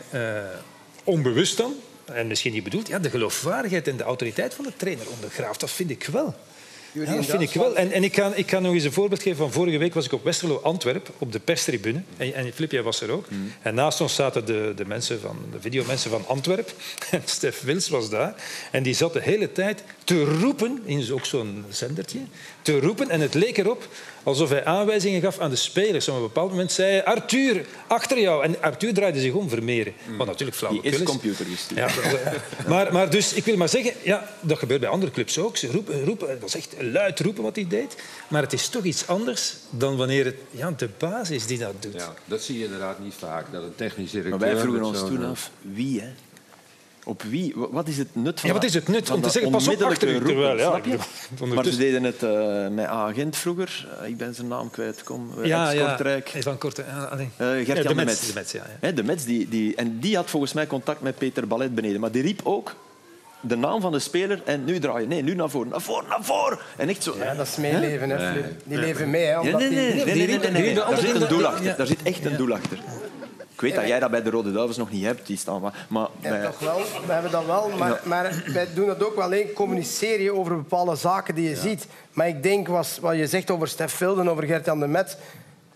onbewust 1.10 1.58
dan, 1.58 1.74
en 2.06 2.28
misschien 2.28 2.54
niet 2.54 2.64
bedoeld, 2.64 2.88
ja, 2.88 3.00
de 3.00 3.10
geloofwaardigheid 3.10 3.88
en 3.88 3.98
de 3.98 4.04
autoriteit 4.04 4.54
van 4.54 4.66
de 4.66 4.74
trainer 4.78 5.10
ondergraaft. 5.10 5.60
Dat 5.60 5.72
vind 5.72 5.90
ik 5.90 6.06
wel. 6.06 6.36
Ja, 6.92 7.16
dat 7.16 7.26
vind 7.26 7.42
ik 7.42 7.54
wel. 7.54 7.76
En, 7.76 7.92
en 7.92 8.04
ik, 8.04 8.12
kan, 8.12 8.36
ik 8.36 8.46
kan 8.46 8.62
nog 8.62 8.74
eens 8.74 8.84
een 8.84 8.92
voorbeeld 8.92 9.22
geven 9.22 9.38
van 9.38 9.52
vorige 9.52 9.78
week 9.78 9.94
was 9.94 10.06
ik 10.06 10.12
op 10.12 10.24
Westerlo 10.24 10.60
Antwerp 10.64 11.10
op 11.18 11.32
de 11.32 11.40
perstribune. 11.40 12.02
En, 12.18 12.34
en 12.34 12.54
Flip, 12.54 12.72
jij 12.72 12.84
was 12.84 13.02
er 13.02 13.12
ook. 13.12 13.28
En 13.62 13.76
naast 13.76 14.02
ons 14.02 14.16
zaten 14.16 14.46
de, 14.46 14.74
de, 14.76 14.86
mensen 14.86 15.20
van, 15.20 15.38
de 15.52 15.62
videomensen 15.62 16.12
van 16.12 16.28
Antwerp. 16.28 16.74
En 17.12 17.22
Stef 17.26 17.62
Wils 17.62 17.90
was 17.90 18.10
daar. 18.10 18.36
En 18.72 18.84
die 18.84 18.94
zat 18.94 19.14
de 19.14 19.22
hele 19.22 19.52
tijd 19.52 19.84
te 20.04 20.24
roepen, 20.24 20.82
in 20.86 21.14
ook 21.14 21.26
zo'n 21.26 21.66
zendertje, 21.70 22.20
te 22.62 22.80
roepen. 22.80 23.10
En 23.10 23.22
het 23.22 23.34
leek 23.34 23.58
erop 23.58 23.88
alsof 24.30 24.50
hij 24.50 24.66
aanwijzingen 24.66 25.22
gaf 25.22 25.40
aan 25.40 25.50
de 25.50 25.56
spelers. 25.56 26.08
Op 26.08 26.16
een 26.16 26.22
bepaald 26.22 26.50
moment 26.50 26.72
zei 26.72 26.92
hij, 26.92 27.06
Arthur, 27.06 27.66
achter 27.88 28.20
jou. 28.20 28.44
En 28.44 28.62
Arthur 28.62 28.94
draaide 28.94 29.20
zich 29.20 29.34
om, 29.34 29.50
Vermeeren. 29.50 29.94
Wat 30.18 30.28
natuurlijk 30.28 30.58
flauw 30.58 30.72
Die 30.72 30.82
is 30.82 31.04
computergestuurd. 31.04 31.94
ja, 31.94 32.34
maar, 32.68 32.94
maar 32.94 33.10
dus, 33.10 33.34
ik 33.34 33.46
wil 33.46 33.58
maar 33.58 33.70
zeggen, 33.70 33.94
ja, 34.04 34.30
dat 34.40 34.58
gebeurt 34.58 34.80
bij 34.80 34.90
andere 34.90 35.12
clubs 35.12 35.38
ook. 35.38 35.58
Ze 35.58 35.72
roepen, 35.72 36.06
roepen, 36.06 36.30
het 36.30 36.42
was 36.42 36.56
echt 36.56 36.76
luid 36.80 37.20
roepen 37.20 37.44
wat 37.44 37.56
hij 37.56 37.68
deed. 37.68 37.96
Maar 38.28 38.42
het 38.42 38.54
is 38.54 38.68
toch 38.68 38.84
iets 38.84 39.08
anders 39.08 39.56
dan 39.70 39.98
wanneer 39.98 40.26
het 40.26 40.36
ja, 40.52 40.72
de 40.72 40.90
baas 40.98 41.30
is 41.30 41.46
die 41.46 41.58
dat 41.58 41.74
doet. 41.80 41.94
Ja, 41.94 42.14
dat 42.26 42.42
zie 42.42 42.58
je 42.58 42.64
inderdaad 42.64 43.00
niet 43.00 43.14
vaak. 43.18 43.52
Dat 43.52 43.64
een 43.64 43.76
technisch 43.76 44.12
directeur... 44.12 44.40
Maar 44.40 44.54
wij 44.54 44.62
vroegen 44.62 44.84
ons 44.84 45.00
toen 45.00 45.24
eh, 45.24 45.30
af, 45.30 45.52
wie 45.62 46.02
hè? 46.02 46.08
Op 47.04 47.22
wie? 47.24 47.54
Wa- 47.56 47.68
Wat 47.72 47.88
is 47.88 47.98
het 47.98 48.08
nut 48.12 48.40
van 48.40 48.50
Ja, 48.50 48.56
wat 48.56 48.64
is 48.64 48.74
het 48.74 48.88
nut 48.88 49.10
om 49.12 49.22
te 49.22 49.30
zeggen, 49.30 49.52
pas 49.52 49.68
op 49.68 49.82
achter 49.82 50.10
u, 50.10 50.22
terwijl, 50.26 50.58
ja, 50.58 50.68
snap 50.70 50.86
je? 50.86 50.98
Maar 51.56 51.66
ze 51.66 51.78
deden 51.78 52.04
het 52.04 52.24
eh, 52.24 52.68
met 52.68 52.86
agent 52.86 53.38
vroeger. 53.38 53.88
Eh, 54.02 54.08
ik 54.08 54.18
ben 54.18 54.36
zijn 54.36 54.48
naam 54.48 54.70
kwijt. 54.70 55.04
Kom, 55.04 55.30
Ja, 55.44 55.72
ja, 55.72 55.80
ex-Kortrijk. 55.82 56.32
van 56.40 56.58
Kortrijk. 56.58 56.88
Allee. 57.10 57.30
Eh, 57.38 57.48
Gert-Jan 57.48 57.76
Ja, 57.76 57.84
de. 57.84 57.96
Metz, 57.96 58.28
de 58.28 58.32
Metz, 58.36 58.52
ja, 58.82 58.92
de 58.92 59.04
Metz, 59.04 59.24
die, 59.24 59.50
die, 59.50 59.76
en 59.76 60.00
die 60.00 60.16
had 60.16 60.30
volgens 60.30 60.54
mij 60.54 60.68
contact 60.68 61.02
met 61.02 61.18
Peter 61.18 61.48
Ballet 61.48 61.76
beneden. 61.76 62.00
Maar 62.00 62.12
die 62.12 62.22
riep 62.22 62.42
ook 62.44 62.76
de 63.42 63.56
naam 63.58 63.82
van 63.82 63.92
de 63.92 64.00
speler 64.00 64.42
en 64.46 64.64
nu 64.66 64.80
draaien. 64.80 65.08
Nee, 65.08 65.24
nu 65.24 65.36
naar 65.36 65.50
voren, 65.50 65.70
naar 65.70 65.82
voren, 65.82 66.10
naar 66.10 66.24
voren. 66.24 66.58
En 66.78 66.90
echt 66.90 67.04
zo... 67.04 67.16
Ja, 67.18 67.34
dat 67.36 67.48
is 67.48 67.56
meeleven, 67.56 68.10
hè. 68.10 68.42
Die 68.64 68.78
leven 68.78 69.10
mee, 69.10 69.26
hè. 69.26 69.36
Nee, 69.42 69.46
Omdat 69.46 69.60
nee, 69.62 69.70
nee, 69.70 69.94
die- 69.94 70.06
nee, 70.06 70.16
nee, 70.16 70.28
nee, 70.28 70.38
nee, 70.40 70.52
nee, 70.52 70.62
die- 70.64 70.74
Daar 70.74 70.88
die- 70.88 70.96
zit 70.98 71.14
die- 71.14 71.22
een 71.22 71.28
doel 71.28 71.38
die- 71.38 71.48
achter. 71.48 71.66
ja. 71.66 71.74
Daar 71.76 71.88
zit 71.88 72.04
echt 72.04 72.26
een 72.26 72.38
doel 72.38 72.54
achter. 72.54 72.80
Ik 73.60 73.66
weet 73.66 73.76
dat 73.76 73.88
jij 73.88 74.00
dat 74.00 74.12
bij 74.12 74.22
de 74.24 74.30
Rode 74.30 74.52
Duivels 74.52 74.78
nog 74.78 74.92
niet 74.92 75.04
hebt, 75.04 75.28
die 75.28 75.38
staan. 75.38 75.62
Maar, 75.62 75.86
maar 75.88 76.08
Ja, 76.20 76.30
bij- 76.30 76.42
toch 76.46 76.60
wel. 76.60 76.82
We 77.06 77.12
hebben 77.14 77.32
dat 77.32 77.46
wel. 77.46 77.70
Maar, 77.78 78.02
maar 78.04 78.44
wij 78.54 78.68
doen 78.74 78.88
dat 78.88 79.04
ook 79.04 79.16
wel 79.16 79.24
alleen 79.24 79.54
communiceren 79.54 80.38
over 80.38 80.56
bepaalde 80.56 80.96
zaken 80.96 81.36
die 81.36 81.50
je 81.50 81.56
ziet. 81.56 81.88
Maar 82.14 82.28
ik 82.28 82.44
denk, 82.44 82.68
was, 82.68 82.98
wat 83.02 83.16
je 83.16 83.28
zegt 83.28 83.52
over 83.52 83.68
Stef 83.68 83.94
Vilden, 83.94 84.30
over 84.30 84.44
Gert-Jan 84.44 84.80
de 84.80 84.88
Met... 84.88 85.18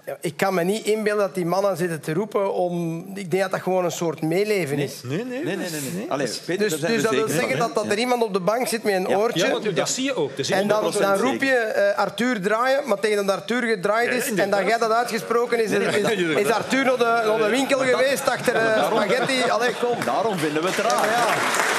Ja, 0.05 0.17
ik 0.21 0.37
kan 0.37 0.53
me 0.53 0.63
niet 0.63 0.85
inbeelden 0.85 1.25
dat 1.25 1.35
die 1.35 1.45
mannen 1.45 1.77
zitten 1.77 2.01
te 2.01 2.13
roepen 2.13 2.53
om... 2.53 2.99
Ik 3.15 3.31
denk 3.31 3.43
dat 3.43 3.51
dat 3.51 3.61
gewoon 3.61 3.85
een 3.85 3.91
soort 3.91 4.21
meeleven 4.21 4.77
is. 4.77 5.01
Nee, 5.03 5.25
nee, 5.25 5.43
nee. 5.43 5.55
nee, 5.55 5.69
nee. 5.95 6.11
Allee, 6.11 6.27
Peter, 6.45 6.69
Dus, 6.69 6.79
dus 6.79 7.01
dat 7.03 7.11
wil 7.11 7.27
zeker 7.27 7.39
zeggen 7.39 7.59
dat, 7.59 7.75
dat 7.75 7.85
er 7.85 7.97
iemand 7.97 8.23
op 8.23 8.33
de 8.33 8.39
bank 8.39 8.67
zit 8.67 8.83
met 8.83 8.93
een 8.93 9.07
Ja, 9.09 9.17
oortje. 9.17 9.45
Ja, 9.45 9.51
want 9.51 9.75
dat 9.75 9.89
zie 9.89 10.03
je 10.03 10.15
ook. 10.15 10.37
Dus 10.37 10.49
En 10.49 10.67
dan, 10.67 10.93
100% 10.93 10.97
dan 10.97 11.17
roep 11.17 11.41
je 11.41 11.55
eh, 11.55 11.97
Arthur 11.97 12.41
draaien, 12.41 12.87
maar 12.87 12.99
tegen 12.99 13.25
dat 13.25 13.35
Arthur 13.35 13.61
gedraaid 13.61 14.13
is 14.13 14.33
en 14.33 14.49
dat 14.49 14.59
jij 14.67 14.77
dat 14.77 14.91
uitgesproken 14.91 15.63
is, 15.63 15.71
is, 15.71 15.95
is 16.35 16.49
Arthur 16.49 16.83
naar 16.85 16.97
de, 16.97 17.03
naar 17.03 17.37
de 17.37 17.49
winkel 17.49 17.79
geweest 17.79 18.29
achter 18.29 18.55
eh, 18.55 18.85
spaghetti. 18.85 19.41
Allee, 19.49 19.73
kom. 19.81 19.97
Daarom 20.05 20.37
vinden 20.37 20.61
we 20.61 20.67
het 20.67 20.77
raar. 20.77 21.05
Ja. 21.05 21.72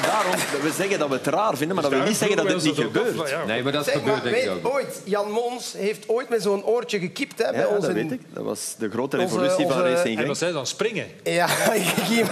Maar 0.00 0.02
daarom, 0.12 0.32
we 0.62 0.72
zeggen 0.76 0.98
dat 0.98 1.08
we 1.08 1.14
het 1.14 1.26
raar 1.26 1.56
vinden, 1.56 1.74
maar 1.76 1.84
dat 1.84 1.92
wil 1.94 2.02
niet 2.02 2.16
zeggen 2.16 2.36
dat 2.36 2.46
het 2.48 2.62
niet 2.62 2.74
gebeurt. 2.74 3.46
Nee, 3.46 3.62
maar 3.62 3.72
dat 3.72 3.84
Zeg, 3.84 3.94
gebeurt 3.94 4.22
maar 4.22 4.32
denk 4.32 4.44
ik 4.44 4.50
ook. 4.66 4.72
ooit, 4.74 5.00
Jan 5.04 5.30
Mons 5.30 5.72
heeft 5.76 6.08
ooit 6.08 6.28
met 6.28 6.42
zo'n 6.42 6.64
oortje 6.64 6.98
gekipt 6.98 7.42
hè, 7.42 7.50
bij 7.50 7.60
Ja, 7.60 7.66
onze... 7.66 7.80
dat 7.86 7.92
weet 7.92 8.12
ik. 8.12 8.20
Dat 8.32 8.44
was 8.44 8.74
de 8.78 8.90
grote 8.90 9.18
Onze- 9.18 9.38
revolutie 9.38 9.66
van 9.66 9.82
Racing 9.82 10.18
En 10.18 10.26
wat 10.26 10.38
zij 10.38 10.52
dan 10.52 10.66
springen. 10.66 11.06
Ja, 11.22 11.46
ik 11.72 11.82
ging... 11.82 12.28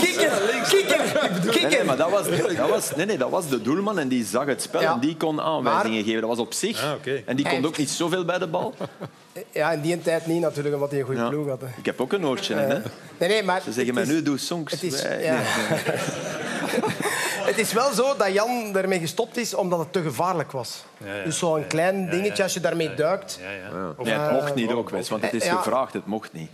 Kikker, 0.00 0.30
kikker, 0.68 1.00
Nee, 1.22 1.40
nee, 1.42 1.50
kikker. 1.50 1.84
maar 1.84 1.96
dat 1.96 2.10
was, 2.10 2.26
dat, 2.56 2.68
was, 2.68 2.94
nee, 2.96 3.06
nee, 3.06 3.18
dat 3.18 3.30
was 3.30 3.48
de 3.48 3.62
doelman 3.62 3.98
en 3.98 4.08
die 4.08 4.24
zag 4.24 4.46
het 4.46 4.62
spel 4.62 4.80
Ja. 4.80 4.92
en 4.92 5.00
die 5.00 5.16
kon 5.16 5.40
aanwijzingen 5.40 5.94
Maar- 5.94 6.04
geven. 6.04 6.20
Dat 6.20 6.28
was 6.30 6.38
op 6.38 6.52
zich. 6.52 6.82
Ah. 6.84 6.90
En 7.26 7.36
die 7.36 7.48
kon 7.48 7.66
ook 7.66 7.76
niet 7.76 7.90
zoveel 7.90 8.24
bij 8.24 8.38
de 8.38 8.46
bal. 8.46 8.74
Ja, 9.50 9.72
in 9.72 9.80
die 9.80 10.00
tijd 10.00 10.26
niet 10.26 10.40
natuurlijk, 10.40 10.74
omdat 10.74 10.90
hij 10.90 11.00
een 11.00 11.06
goede 11.06 11.20
Ja. 11.20 11.28
ploeg 11.28 11.48
had. 11.48 11.60
hè. 11.60 11.66
Ik 11.76 11.84
heb 11.84 12.00
ook 12.00 12.12
een 12.12 12.26
oortje. 12.26 12.54
hè. 12.54 12.66
Nee, 13.18 13.28
nee, 13.28 13.42
maar... 13.42 13.62
Ze 13.62 13.72
zeggen 13.72 13.94
mij 13.94 14.02
is- 14.02 14.08
nu, 14.08 14.22
doe 14.22 14.38
songs. 14.38 14.72
Het 14.72 14.82
is, 14.82 15.02
Wij- 15.02 15.22
ja. 15.24 15.32
nee. 15.32 15.40
het 17.50 17.58
is 17.58 17.72
wel 17.72 17.92
zo 17.92 18.16
dat 18.16 18.32
Jan 18.32 18.76
ermee 18.76 18.98
gestopt 18.98 19.36
is 19.36 19.54
omdat 19.54 19.78
het 19.78 19.92
te 19.92 20.02
gevaarlijk 20.02 20.52
was. 20.52 20.84
Ja, 21.04 21.14
ja. 21.14 21.24
Dus 21.24 21.38
zo'n 21.38 21.66
klein 21.66 22.10
dingetje, 22.10 22.42
als 22.42 22.54
je 22.54 22.60
daarmee 22.60 22.94
duikt... 22.94 23.38
Ja, 23.42 23.50
ja. 23.50 23.94
Of- 23.96 24.06
Nee, 24.06 24.14
het 24.14 24.32
mocht 24.32 24.54
niet 24.54 24.70
ook, 24.70 24.90
want 24.90 25.22
het 25.22 25.34
is 25.34 25.44
Ja. 25.44 25.56
gevraagd. 25.56 25.92
Het 25.92 26.06
mocht 26.06 26.32
niet. 26.32 26.50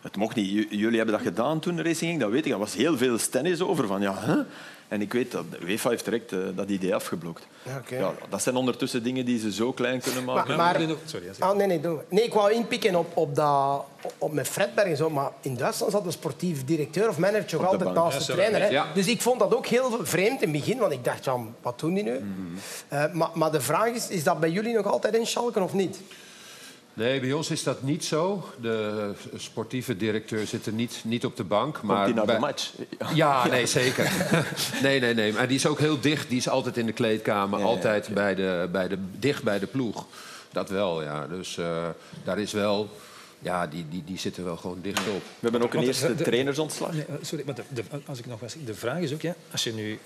Het 0.00 0.16
mocht 0.16 0.36
niet. 0.36 0.50
J- 0.50 0.66
Jullie 0.76 0.96
hebben 0.96 1.14
dat 1.14 1.24
gedaan 1.24 1.60
toen 1.60 1.76
de 1.76 1.82
Racing 1.82 2.10
ging, 2.10 2.20
dat 2.20 2.30
weet 2.30 2.46
ik. 2.46 2.52
Er 2.52 2.58
was 2.58 2.74
heel 2.74 2.96
veel 2.96 3.18
stennis 3.18 3.60
over. 3.60 3.86
Van, 3.86 4.00
ja, 4.00 4.14
hè? 4.18 4.36
En 4.90 5.00
ik 5.00 5.12
weet 5.12 5.32
dat 5.32 5.44
de 5.50 5.58
UEFA 5.66 5.90
heeft 5.90 6.04
direct 6.04 6.32
eh, 6.32 6.38
dat 6.54 6.68
idee 6.68 6.94
afgeblokt. 6.94 7.46
Ja, 7.62 7.76
oké. 7.76 7.96
Ja, 7.96 8.12
dat 8.28 8.42
zijn 8.42 8.56
ondertussen 8.56 9.02
dingen 9.02 9.24
die 9.24 9.38
ze 9.38 9.52
zo 9.52 9.72
klein 9.72 10.00
kunnen 10.00 10.24
maken. 10.24 10.56
Maar, 10.56 10.80
sorry, 11.04 11.26
ah, 11.38 11.56
nee, 11.56 11.66
nee, 11.66 11.80
doe. 11.80 12.00
nee, 12.08 12.24
ik 12.24 12.32
wou 12.32 12.52
inpikken 12.52 12.94
op, 12.94 13.16
op, 13.16 13.34
dat, 13.34 13.84
op 14.18 14.32
met 14.32 14.48
Fredberg 14.48 14.88
en 14.88 14.96
zo, 14.96 15.10
maar 15.10 15.30
in 15.40 15.56
Duitsland 15.56 15.92
zat 15.92 16.04
de 16.04 16.10
sportief 16.10 16.64
directeur 16.64 17.08
of 17.08 17.18
manager 17.18 17.66
altijd 17.66 17.92
naast 17.94 18.26
de 18.26 18.32
Ja, 18.32 18.38
trainer. 18.38 18.60
Hè. 18.60 18.68
Ja. 18.68 18.86
Dus 18.94 19.06
ik 19.06 19.22
vond 19.22 19.38
dat 19.38 19.54
ook 19.54 19.66
heel 19.66 19.98
vreemd 20.02 20.42
in 20.42 20.52
het 20.52 20.64
begin, 20.64 20.78
want 20.78 20.92
ik 20.92 21.04
dacht, 21.04 21.24
ja, 21.24 21.36
wat 21.62 21.78
doen 21.78 21.94
die 21.94 22.02
nu? 22.02 22.18
Mhm. 22.18 22.24
Eh, 22.88 23.12
maar, 23.12 23.30
maar 23.34 23.52
de 23.52 23.60
vraag 23.60 23.88
is, 23.88 24.08
is 24.08 24.24
dat 24.24 24.40
bij 24.40 24.50
jullie 24.50 24.74
nog 24.74 24.86
altijd 24.86 25.14
in 25.14 25.26
Schalke 25.26 25.60
of 25.60 25.72
niet? 25.72 26.00
Nee, 26.94 27.20
bij 27.20 27.32
ons 27.32 27.50
is 27.50 27.62
dat 27.62 27.82
niet 27.82 28.04
zo. 28.04 28.48
De 28.60 29.10
sportieve 29.36 29.96
directeur 29.96 30.46
zit 30.46 30.66
er 30.66 30.72
niet, 30.72 31.00
niet 31.04 31.24
op 31.24 31.36
de 31.36 31.44
bank. 31.44 31.82
Maar 31.82 32.14
naar 32.14 32.24
bij- 32.26 32.34
de 32.34 32.40
match? 32.40 32.70
Ja, 33.14 33.46
nee, 33.46 33.66
zeker. 33.66 34.12
nee, 34.82 35.00
nee, 35.00 35.14
nee. 35.14 35.32
Maar 35.32 35.48
die 35.48 35.56
is 35.56 35.66
ook 35.66 35.78
heel 35.78 36.00
dicht. 36.00 36.28
Die 36.28 36.38
is 36.38 36.48
altijd 36.48 36.76
in 36.76 36.86
de 36.86 36.92
kleedkamer. 36.92 37.58
Ja, 37.58 37.64
ja, 37.64 37.70
altijd 37.70 38.08
bij 38.14 38.34
de, 38.34 38.68
bij 38.72 38.88
de, 38.88 38.96
dicht 39.18 39.42
bij 39.42 39.58
de 39.58 39.66
ploeg. 39.66 40.06
Dat 40.52 40.68
wel, 40.70 41.02
ja. 41.02 41.26
Dus 41.26 41.58
eh, 41.58 41.88
daar 42.24 42.38
is 42.38 42.52
wel... 42.52 42.88
Ja, 43.42 43.66
die, 43.66 43.86
die, 43.90 44.02
die 44.06 44.18
zitten 44.18 44.44
wel 44.44 44.56
gewoon 44.56 44.78
dicht 44.82 44.98
op. 44.98 45.04
We 45.06 45.20
hebben 45.40 45.62
ook 45.62 45.68
een 45.70 45.74
Want 45.74 45.86
eerste 45.86 46.14
de- 46.14 46.24
trainersontslag. 46.24 46.92
Nee, 46.92 47.04
eh, 47.08 47.14
sorry, 47.22 47.44
maar 47.46 47.54
de, 47.54 47.62
de- 47.68 47.82
als 48.06 48.18
ik 48.18 48.26
nog 48.26 48.40
was, 48.40 48.54
de 48.64 48.74
vraag 48.74 48.98
is 48.98 49.12
ook, 49.12 49.20
ja, 49.22 49.34
als 49.52 49.64
je 49.64 49.72
nu 49.72 49.98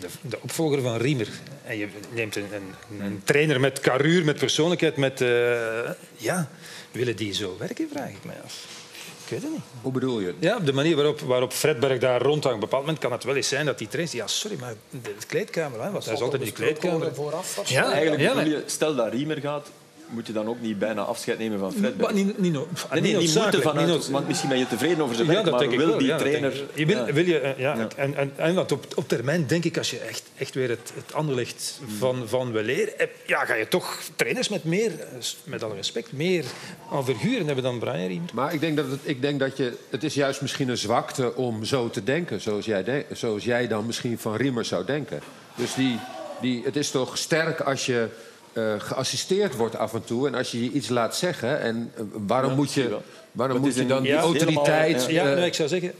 de, 0.00 0.06
de 0.20 0.38
opvolger 0.40 0.82
van 0.82 0.96
Riemer 0.96 1.28
en 1.64 1.76
je 1.78 1.88
neemt 2.12 2.36
een, 2.36 2.46
een, 2.52 3.00
een 3.04 3.20
trainer 3.24 3.60
met 3.60 3.80
karuur, 3.80 4.24
met 4.24 4.38
persoonlijkheid, 4.38 4.96
met 4.96 5.20
eh, 5.20 5.90
ja, 6.16 6.48
willen 6.92 7.16
die 7.16 7.32
zo 7.32 7.56
werken, 7.58 7.88
vraag 7.92 8.08
ik 8.08 8.24
mij 8.24 8.36
af. 8.44 8.84
Ik 9.24 9.32
weet 9.32 9.42
het 9.42 9.50
niet. 9.50 9.60
Hoe 9.82 9.92
bedoel 9.92 10.20
je? 10.20 10.34
Ja, 10.38 10.56
op 10.56 10.66
de 10.66 10.72
manier 10.72 10.96
waarop, 10.96 11.20
waarop 11.20 11.52
Fredberg 11.52 11.98
daar 11.98 12.22
rondhangt. 12.22 12.46
Op 12.46 12.52
een 12.52 12.60
bepaald 12.60 12.82
moment 12.82 12.98
kan 12.98 13.12
het 13.12 13.24
wel 13.24 13.36
eens 13.36 13.48
zijn 13.48 13.66
dat 13.66 13.78
die 13.78 13.88
trainer... 13.88 14.16
Ja, 14.16 14.26
sorry, 14.26 14.56
maar 14.60 14.74
de 14.90 15.14
kleedkamer, 15.26 15.82
hè, 15.82 15.90
want 15.90 16.04
hij 16.04 16.14
is 16.14 16.20
altijd 16.20 16.42
in 16.42 16.48
de 16.48 16.54
kleedkamer. 16.54 17.14
Vooraf, 17.14 17.68
Ja, 17.68 17.92
Eigenlijk 17.92 18.20
ja, 18.22 18.34
bedoel 18.34 18.50
nee. 18.50 18.52
je, 18.52 18.62
stel 18.66 18.94
dat 18.94 19.12
Riemer 19.12 19.40
gaat, 19.40 19.70
moet 20.08 20.26
je 20.26 20.32
dan 20.32 20.46
ook 20.48 20.60
niet 20.60 20.78
bijna 20.78 21.02
afscheid 21.02 21.38
nemen 21.38 21.58
van 21.58 21.72
Fred. 21.72 21.96
Maar 21.96 22.12
niet, 22.14 22.38
niet, 22.38 22.52
no- 22.52 22.68
Nee, 22.92 23.00
nee, 23.00 23.16
niet 23.16 23.34
moeten 23.34 23.62
vanuit, 23.62 23.86
niet 23.88 24.08
want 24.08 24.26
misschien 24.28 24.48
ben 24.48 24.58
je 24.58 24.66
tevreden 24.66 25.02
over 25.02 25.14
zijn 25.14 25.26
Ja, 25.26 25.32
werk, 25.32 25.44
dat 25.44 25.52
maar 25.54 25.62
denk 25.62 25.72
ik 25.72 25.78
wil 25.78 25.88
wel. 25.88 25.98
die 25.98 26.06
ja, 26.06 26.16
trainer... 26.18 26.50
denk 26.50 26.62
ik. 26.70 26.78
Je 26.78 26.86
wil, 26.86 27.06
Ja. 27.06 27.12
wil 27.12 27.24
je, 27.24 27.38
eh, 27.38 27.58
ja, 27.58 27.74
Ja. 27.76 27.88
En, 27.96 28.14
en, 28.14 28.32
en 28.36 28.54
want 28.54 28.72
op, 28.72 28.86
op 28.94 29.08
termijn 29.08 29.46
denk 29.46 29.64
ik, 29.64 29.78
als 29.78 29.90
je 29.90 29.98
echt, 29.98 30.22
echt 30.38 30.54
weer 30.54 30.68
het, 30.68 30.92
het 30.94 31.14
anderlicht 31.14 31.80
van, 31.98 32.28
van 32.28 32.52
weleer 32.52 32.92
hebt, 32.96 33.16
ja, 33.26 33.44
ga 33.44 33.54
je 33.54 33.68
toch 33.68 33.98
trainers 34.16 34.48
met 34.48 34.64
meer, 34.64 34.90
eh, 35.00 35.06
met 35.44 35.62
alle 35.62 35.74
respect, 35.74 36.12
meer 36.12 36.44
aan 36.92 37.04
verhuren 37.04 37.46
hebben 37.46 37.64
dan 37.64 37.78
Brian 37.78 38.06
Riemer. 38.06 38.30
Maar 38.34 38.54
ik 38.54 38.60
denk 38.60 38.76
dat 38.76 38.90
het, 38.90 39.00
ik 39.02 39.20
denk 39.22 39.40
dat 39.40 39.56
je, 39.56 39.72
het 39.90 40.04
is 40.04 40.14
juist 40.14 40.40
misschien 40.40 40.68
een 40.68 40.78
zwakte 40.78 41.34
om 41.34 41.64
zo 41.64 41.90
te 41.90 42.04
denken. 42.04 42.40
Zoals 42.40 42.64
jij, 42.64 42.84
de- 42.84 43.04
zoals 43.12 43.44
jij 43.44 43.68
dan 43.68 43.86
misschien 43.86 44.18
van 44.18 44.36
Riemer 44.36 44.64
zou 44.64 44.84
denken. 44.84 45.20
Dus 45.54 45.74
die, 45.74 45.98
die, 46.40 46.62
het 46.64 46.76
is 46.76 46.90
toch 46.90 47.18
sterk 47.18 47.60
als 47.60 47.86
je 47.86 48.08
eh, 48.56 48.74
geassisteerd 48.78 49.56
wordt 49.56 49.76
af 49.76 49.94
en 49.94 50.04
toe. 50.04 50.26
En 50.26 50.34
als 50.34 50.50
je 50.50 50.64
je 50.64 50.70
iets 50.70 50.88
laat 50.88 51.16
zeggen. 51.16 51.60
En 51.60 51.92
eh, 51.96 52.02
waarom 52.26 52.54
moet 52.54 52.72
je, 52.72 52.96
waarom 53.32 53.60
moet 53.60 53.74
je 53.74 53.80
een- 53.80 53.88
dan 53.88 54.02
die 54.02 54.12
Ja, 54.12 54.18
autoriteit... 54.20 55.06
helemaal, 55.06 55.26
Ja, 55.28 55.34
nou, 55.34 55.46
ik 55.46 55.54
zou 55.54 55.68
zeggen, 55.68 55.92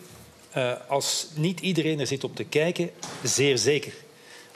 eh, 0.50 0.72
als 0.88 1.26
niet 1.34 1.60
iedereen 1.60 2.00
er 2.00 2.06
zit 2.06 2.24
om 2.24 2.34
te 2.34 2.44
kijken, 2.44 2.90
zeer 3.22 3.58
zeker. 3.58 3.92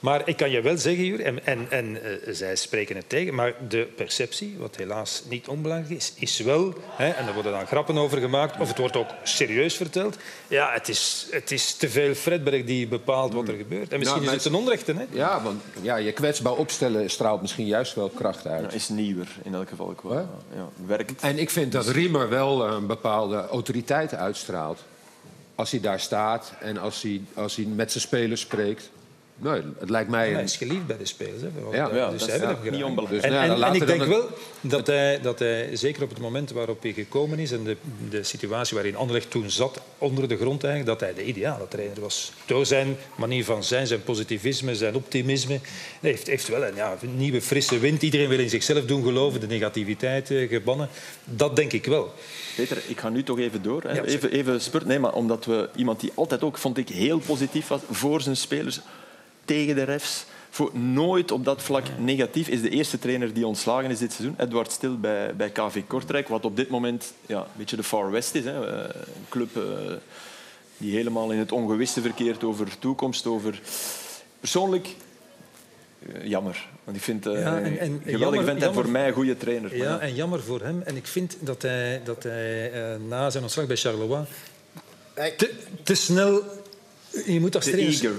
Maar 0.00 0.28
ik 0.28 0.36
kan 0.36 0.50
je 0.50 0.60
wel 0.60 0.78
zeggen, 0.78 1.04
Jur, 1.04 1.20
en, 1.20 1.46
en, 1.46 1.66
en 1.70 2.02
eh, 2.02 2.34
zij 2.34 2.56
spreken 2.56 2.96
het 2.96 3.08
tegen, 3.08 3.34
maar 3.34 3.54
de 3.68 3.88
perceptie, 3.96 4.56
wat 4.58 4.76
helaas 4.76 5.22
niet 5.28 5.48
onbelangrijk 5.48 5.98
is, 5.98 6.12
is 6.16 6.38
wel, 6.38 6.74
hè, 6.88 7.08
en 7.08 7.26
er 7.26 7.34
worden 7.34 7.52
dan 7.52 7.66
grappen 7.66 7.98
over 7.98 8.18
gemaakt, 8.18 8.60
of 8.60 8.68
het 8.68 8.78
wordt 8.78 8.96
ook 8.96 9.08
serieus 9.22 9.76
verteld, 9.76 10.16
ja, 10.48 10.72
het 10.72 10.88
is, 10.88 11.26
het 11.30 11.50
is 11.50 11.74
te 11.74 11.88
veel 11.88 12.14
Fredberg 12.14 12.64
die 12.64 12.86
bepaalt 12.86 13.32
wat 13.32 13.48
er 13.48 13.54
gebeurt. 13.54 13.92
En 13.92 13.98
misschien 13.98 14.22
Nou, 14.22 14.36
is 14.36 14.44
het 14.44 14.52
een 14.52 14.58
onrechte, 14.58 14.92
hè? 14.92 15.04
Ja, 15.10 15.42
want 15.42 15.62
ja, 15.82 15.96
je 15.96 16.12
kwetsbaar 16.12 16.54
opstellen 16.56 17.10
straalt 17.10 17.40
misschien 17.40 17.66
juist 17.66 17.94
wel 17.94 18.08
kracht 18.08 18.46
uit. 18.46 18.70
Ja, 18.70 18.76
is 18.76 18.88
nieuwer 18.88 19.28
in 19.42 19.54
elk 19.54 19.68
geval. 19.68 19.88
ook 19.88 20.02
wel. 20.02 20.28
Ja, 20.54 20.68
werkt. 20.86 21.22
En 21.22 21.38
ik 21.38 21.50
vind 21.50 21.72
dat 21.72 21.88
Riemer 21.88 22.28
wel 22.28 22.66
een 22.66 22.86
bepaalde 22.86 23.46
autoriteit 23.46 24.14
uitstraalt. 24.14 24.78
Als 25.54 25.70
hij 25.70 25.80
daar 25.80 26.00
staat 26.00 26.52
en 26.60 26.78
als 26.78 27.02
hij, 27.02 27.22
als 27.34 27.56
hij 27.56 27.64
met 27.64 27.90
zijn 27.90 28.04
spelers 28.04 28.40
spreekt. 28.40 28.90
Nee, 29.42 29.62
het 29.78 29.90
lijkt 29.90 30.10
mij... 30.10 30.30
Hij 30.32 30.42
is 30.42 30.56
geliefd 30.56 30.86
bij 30.86 30.96
de 30.96 31.06
spelers. 31.06 31.42
Hè. 31.42 31.76
Ja, 31.76 31.88
eh, 31.88 31.96
ja, 31.96 32.10
dus 32.10 32.20
dat 32.20 32.28
zij 32.28 32.38
is 32.38 32.44
hebben 32.44 32.64
ja, 32.64 32.70
hem 32.70 32.72
niet 32.72 32.84
onbelangrijk. 32.84 33.22
Dus, 33.22 33.30
En, 33.30 33.36
nou 33.36 33.46
ja, 33.46 33.54
en- 33.54 33.60
dan 33.60 33.68
en 33.68 33.80
ik 33.80 33.86
denk 33.86 34.02
we 34.02 34.08
wel 34.08 34.28
dat 34.60 34.86
hij, 34.86 35.20
dat 35.20 35.38
hij, 35.38 35.68
zeker 35.72 36.02
op 36.02 36.08
het 36.08 36.20
moment 36.20 36.50
waarop 36.50 36.82
hij 36.82 36.92
gekomen 36.92 37.38
is 37.38 37.52
en 37.52 37.64
de, 37.64 37.76
de 38.10 38.22
situatie 38.22 38.74
waarin 38.74 38.96
Anderlecht 38.96 39.30
toen 39.30 39.50
zat, 39.50 39.80
onder 39.98 40.28
de 40.28 40.36
grond 40.36 40.64
eigenlijk, 40.64 40.98
dat 40.98 41.08
hij 41.08 41.24
de 41.24 41.28
ideale 41.28 41.68
trainer 41.68 42.00
was. 42.00 42.32
Door 42.46 42.66
zijn 42.66 42.96
manier 43.14 43.44
van 43.44 43.64
zijn, 43.64 43.86
zijn 43.86 44.02
positivisme, 44.02 44.74
zijn 44.74 44.94
optimisme. 44.94 45.58
Hij 46.00 46.10
heeft, 46.10 46.26
heeft 46.26 46.48
wel 46.48 46.64
een 46.64 46.74
ja, 46.74 46.96
een 47.02 47.16
nieuwe 47.16 47.42
frisse 47.42 47.78
wind. 47.78 48.02
Iedereen 48.02 48.28
wil 48.28 48.38
in 48.38 48.50
zichzelf 48.50 48.84
doen 48.84 49.02
geloven, 49.02 49.40
de 49.40 49.46
negativiteit 49.46 50.30
eh, 50.30 50.48
gebannen. 50.48 50.88
Dat 51.24 51.56
denk 51.56 51.72
ik 51.72 51.84
wel. 51.84 52.12
Peter, 52.56 52.82
ik 52.86 53.00
ga 53.00 53.08
nu 53.08 53.22
toch 53.22 53.38
even 53.38 53.62
door. 53.62 53.82
Hè. 53.82 53.92
Ja, 53.92 54.04
even, 54.04 54.30
even 54.30 54.60
spurt. 54.60 54.86
Nee, 54.86 54.98
maar 54.98 55.12
omdat 55.12 55.44
we 55.44 55.68
iemand 55.76 56.00
die 56.00 56.12
altijd 56.14 56.42
ook, 56.42 56.58
vond 56.58 56.78
ik, 56.78 56.88
heel 56.88 57.18
positief 57.18 57.68
was 57.68 57.80
voor 57.90 58.20
zijn 58.20 58.36
spelers, 58.36 58.80
tegen 59.54 59.74
de 59.74 59.82
refs. 59.82 60.24
Voor 60.50 60.70
nooit 60.78 61.30
op 61.30 61.44
dat 61.44 61.62
vlak 61.62 61.84
negatief 61.98 62.48
is 62.48 62.62
de 62.62 62.68
eerste 62.70 62.98
trainer 62.98 63.32
die 63.32 63.46
ontslagen 63.46 63.90
is 63.90 63.98
dit 63.98 64.12
seizoen. 64.12 64.34
Edward 64.38 64.72
Stil 64.72 64.98
bij, 65.00 65.36
bij 65.36 65.50
KV 65.50 65.82
Kortrijk, 65.86 66.28
wat 66.28 66.44
op 66.44 66.56
dit 66.56 66.68
moment 66.68 67.12
ja, 67.26 67.38
een 67.38 67.46
beetje 67.56 67.76
de 67.76 67.82
Far 67.82 68.10
West 68.10 68.34
is. 68.34 68.44
Hè. 68.44 68.66
Eh, 68.82 68.94
Een 68.94 69.26
club 69.28 69.56
eh, 69.56 69.62
die 70.76 70.94
helemaal 70.96 71.30
in 71.30 71.38
het 71.38 71.52
ongewisse 71.52 72.00
verkeert 72.00 72.44
over 72.44 72.78
toekomst, 72.78 73.26
over... 73.26 73.60
Persoonlijk, 74.40 74.88
eh, 76.12 76.26
jammer. 76.26 76.68
Want 76.84 76.96
ik 76.96 77.02
vind 77.02 77.26
uh, 77.26 77.40
Ja, 77.40 77.60
en- 77.60 77.78
en 77.78 78.02
jammer- 78.04 78.44
vent 78.44 78.62
en 78.62 78.74
voor 78.74 78.88
mij 78.88 79.06
een 79.06 79.12
goede 79.14 79.36
trainer. 79.36 79.76
Ja, 79.76 79.90
Maar 79.90 80.00
en 80.00 80.14
jammer 80.14 80.42
voor 80.42 80.60
hem. 80.60 80.82
En 80.84 80.96
ik 80.96 81.06
vind 81.06 81.36
dat 81.40 81.62
hij, 81.62 82.00
dat 82.04 82.22
hij 82.22 82.72
eh, 82.72 83.00
na 83.08 83.30
zijn 83.30 83.42
ontslag 83.42 83.66
bij 83.66 83.76
Charleroi 83.76 84.24
te, 85.14 85.50
te 85.82 85.94
snel... 85.94 86.42
Je 87.26 87.40
moet 87.40 87.54
als 87.54 87.64
trainer... 87.64 88.12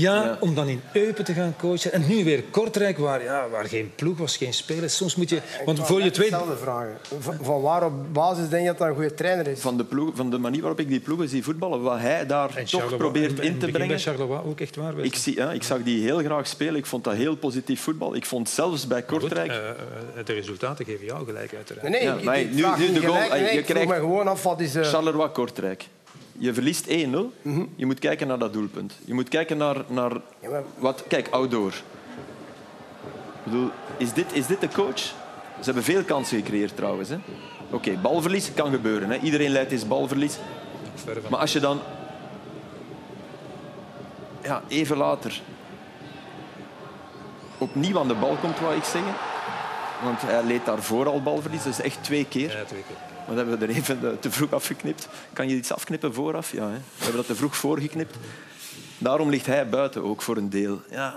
Ja, 0.00 0.14
Ja. 0.24 0.36
om 0.40 0.54
dan 0.54 0.68
in 0.68 0.80
Eupen 0.92 1.24
te 1.24 1.32
gaan 1.32 1.54
coachen. 1.58 1.92
En 1.92 2.06
nu 2.08 2.24
weer 2.24 2.42
Kortrijk, 2.50 2.98
waar, 2.98 3.22
ja, 3.22 3.48
waar 3.48 3.64
geen 3.64 3.92
ploeg 3.94 4.18
was, 4.18 4.36
geen 4.36 4.52
spelers. 4.54 4.96
Soms 4.96 5.16
moet 5.16 5.28
je... 5.30 5.40
Want 5.64 5.86
voor 5.86 5.98
je. 5.98 6.04
Hetzelfde 6.04 6.56
vragen. 6.56 6.96
Van, 7.18 7.34
van 7.42 7.60
waar 7.60 7.84
op 7.84 7.92
basis 8.12 8.48
denk 8.48 8.62
je 8.62 8.68
dat 8.68 8.78
dat 8.78 8.88
een 8.88 8.94
goede 8.94 9.14
trainer 9.14 9.46
is? 9.46 9.60
van 9.60 9.76
de, 9.76 9.84
ploeg, 9.84 10.10
van 10.14 10.30
de 10.30 10.38
manier 10.38 10.60
waarop 10.60 10.80
ik 10.80 10.88
die 10.88 11.00
ploegen 11.00 11.28
zie 11.28 11.42
voetballen, 11.44 11.82
wat 11.82 11.98
hij 11.98 12.26
daar 12.26 12.56
En 12.56 12.64
toch 12.64 12.96
probeert 12.96 13.40
in 13.40 13.58
te 13.58 13.66
brengen. 13.66 13.88
bij 13.88 13.98
Charleroi 13.98 14.40
ook 14.46 14.60
echt 14.60 14.76
waar. 14.76 14.98
Ik, 14.98 15.14
zie, 15.14 15.36
ja, 15.36 15.50
ik 15.50 15.62
zag 15.62 15.82
die 15.82 16.02
heel 16.02 16.18
graag 16.18 16.46
spelen. 16.46 16.74
Ik 16.76 16.86
vond 16.86 17.04
dat 17.04 17.14
heel 17.14 17.36
positief 17.36 17.80
voetbal. 17.80 18.14
Ik 18.14 18.26
vond 18.26 18.48
zelfs 18.48 18.86
bij 18.86 19.02
Kortrijk... 19.02 19.50
Eh, 19.50 19.68
eh, 19.68 19.74
de 20.24 20.32
resultaten 20.32 20.84
geven 20.84 21.04
jou 21.06 21.24
gelijk, 21.24 21.54
uiteraard. 21.54 21.88
Nee, 21.88 21.92
nee, 22.00 22.02
Ja, 22.08 22.14
ik- 22.14 22.22
maar 22.24 22.38
ik 22.40 22.52
nu- 22.54 22.60
vraag 22.60 22.78
nu 22.78 22.86
niet 22.88 22.94
de 22.94 23.06
goal- 23.06 23.20
gelijk. 23.20 23.42
Nee, 23.42 23.54
je 23.54 23.62
krijgt- 23.62 23.88
me 23.88 23.94
gewoon 23.94 24.28
af 24.28 24.42
wat 24.42 24.60
is... 24.60 24.74
eh, 24.74 24.82
Charleroi-Kortrijk. 24.84 25.84
Je 26.38 26.54
verliest 26.54 26.86
1-0. 26.86 26.90
Je 27.76 27.86
moet 27.86 27.98
kijken 27.98 28.26
naar 28.26 28.38
dat 28.38 28.52
doelpunt. 28.52 28.94
Je 29.04 29.14
moet 29.14 29.28
kijken 29.28 29.56
naar, 29.56 29.76
naar 29.86 30.12
Ja, 30.40 30.48
maar- 30.50 30.62
wat... 30.78 31.04
Kijk, 31.08 31.28
outdoor. 31.30 31.72
Ik 31.72 33.44
bedoel, 33.44 33.70
is 33.96 34.12
dit, 34.12 34.26
is 34.32 34.46
dit 34.46 34.60
de 34.60 34.68
coach? 34.68 34.98
Ze 34.98 35.64
hebben 35.64 35.82
veel 35.82 36.02
kansen 36.02 36.36
gecreëerd 36.38 36.76
trouwens. 36.76 37.08
hè. 37.08 37.16
Oké, 37.70 37.90
balverlies 38.02 38.50
kan 38.54 38.70
gebeuren. 38.70 39.10
Hè. 39.10 39.18
Iedereen 39.18 39.50
leidt 39.50 39.72
eens 39.72 39.88
balverlies. 39.88 40.38
Maar 41.30 41.40
als 41.40 41.52
je 41.52 41.60
dan 41.60 41.80
ja, 44.42 44.62
even 44.68 44.96
later 44.96 45.40
opnieuw 47.58 47.98
aan 47.98 48.08
de 48.08 48.14
bal 48.14 48.36
komt, 48.40 48.60
wou 48.60 48.74
ik 48.76 48.84
zeggen. 48.84 49.12
Want 50.02 50.20
hij 50.22 50.44
leed 50.44 50.64
daarvoor 50.64 51.06
al 51.08 51.22
balverlies, 51.22 51.62
dus 51.62 51.80
echt 51.80 52.02
twee 52.04 52.24
keer. 52.24 52.56
Ja, 52.56 52.64
twee 52.64 52.82
keer. 52.88 52.96
Dat 53.28 53.36
hebben 53.36 53.58
we 53.58 53.66
er 53.66 53.70
even 53.76 53.98
eh, 54.10 54.16
te 54.20 54.30
vroeg 54.30 54.52
afgeknipt. 54.52 55.08
Kan 55.32 55.48
je 55.48 55.54
iets 55.56 55.72
afknippen 55.72 56.14
vooraf? 56.14 56.52
Ja, 56.52 56.62
hè? 56.68 56.74
we 56.76 56.80
hebben 56.98 57.16
dat 57.16 57.26
te 57.26 57.34
vroeg 57.34 57.56
voorgeknipt. 57.56 58.16
Daarom 58.98 59.28
ligt 59.30 59.46
hij 59.46 59.68
buiten 59.68 60.02
ook 60.04 60.22
voor 60.22 60.36
een 60.36 60.50
deel. 60.50 60.80
Ja. 60.90 61.14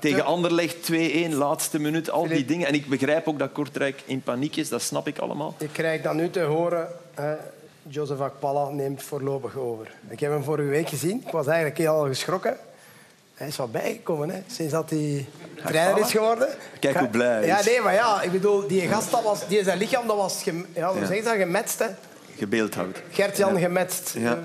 Tegen 0.00 0.18
te- 0.18 0.24
Anderlecht 0.24 0.92
2-1, 0.92 0.96
laatste 1.32 1.78
minuut, 1.78 2.10
al 2.10 2.28
die 2.28 2.44
dingen. 2.44 2.66
En 2.66 2.74
ik 2.74 2.88
begrijp 2.88 3.28
ook 3.28 3.38
dat 3.38 3.52
Kortrijk 3.52 4.02
in 4.04 4.22
paniek 4.22 4.56
is, 4.56 4.68
dat 4.68 4.82
snap 4.82 5.06
ik 5.08 5.18
allemaal. 5.18 5.54
Je 5.58 5.68
krijgt 5.68 6.04
dan 6.04 6.16
nu 6.16 6.30
te 6.30 6.40
horen, 6.40 6.88
hè, 7.14 7.34
Joseph 7.82 8.20
Akpala 8.20 8.68
neemt 8.68 9.02
voorlopig 9.02 9.56
over. 9.56 9.90
Ik 10.08 10.20
heb 10.20 10.30
hem 10.30 10.42
vorige 10.42 10.68
week 10.68 10.88
gezien. 10.88 11.22
Ik 11.26 11.32
was 11.32 11.46
eigenlijk 11.46 11.78
heel 11.78 12.06
geschrokken. 12.06 12.56
Hij 13.40 13.48
is 13.48 13.56
wat 13.56 13.72
bijgekomen, 13.72 14.30
hè, 14.30 14.42
sinds 14.46 14.72
dat 14.72 14.90
hij 14.90 15.26
trainer 15.64 15.98
is 16.04 16.10
geworden. 16.10 16.48
Kijk 16.80 16.96
hoe 16.98 17.08
blij 17.08 17.26
hij 17.36 17.46
Ja, 17.46 17.58
is. 17.58 17.64
nee, 17.66 17.80
maar 17.80 17.92
ja, 17.94 18.22
ik 18.22 18.32
bedoel, 18.32 18.66
die 18.66 18.88
gast, 18.88 19.10
dat 19.10 19.22
was, 19.22 19.48
die 19.48 19.64
zijn 19.64 19.78
lichaam, 19.78 20.06
dat 20.06 20.16
was 20.16 20.42
gem, 20.42 20.66
ja, 20.72 20.90
hoe 20.92 21.00
Ja. 21.00 21.06
zeg 21.06 21.24
dat, 21.24 21.34
gemetst, 21.36 21.78
hè. 21.78 21.86
Gebeeldhouwd. 22.36 23.02
Gert-Jan 23.10 23.58
gemetst. 23.58 24.14
Ja. 24.18 24.38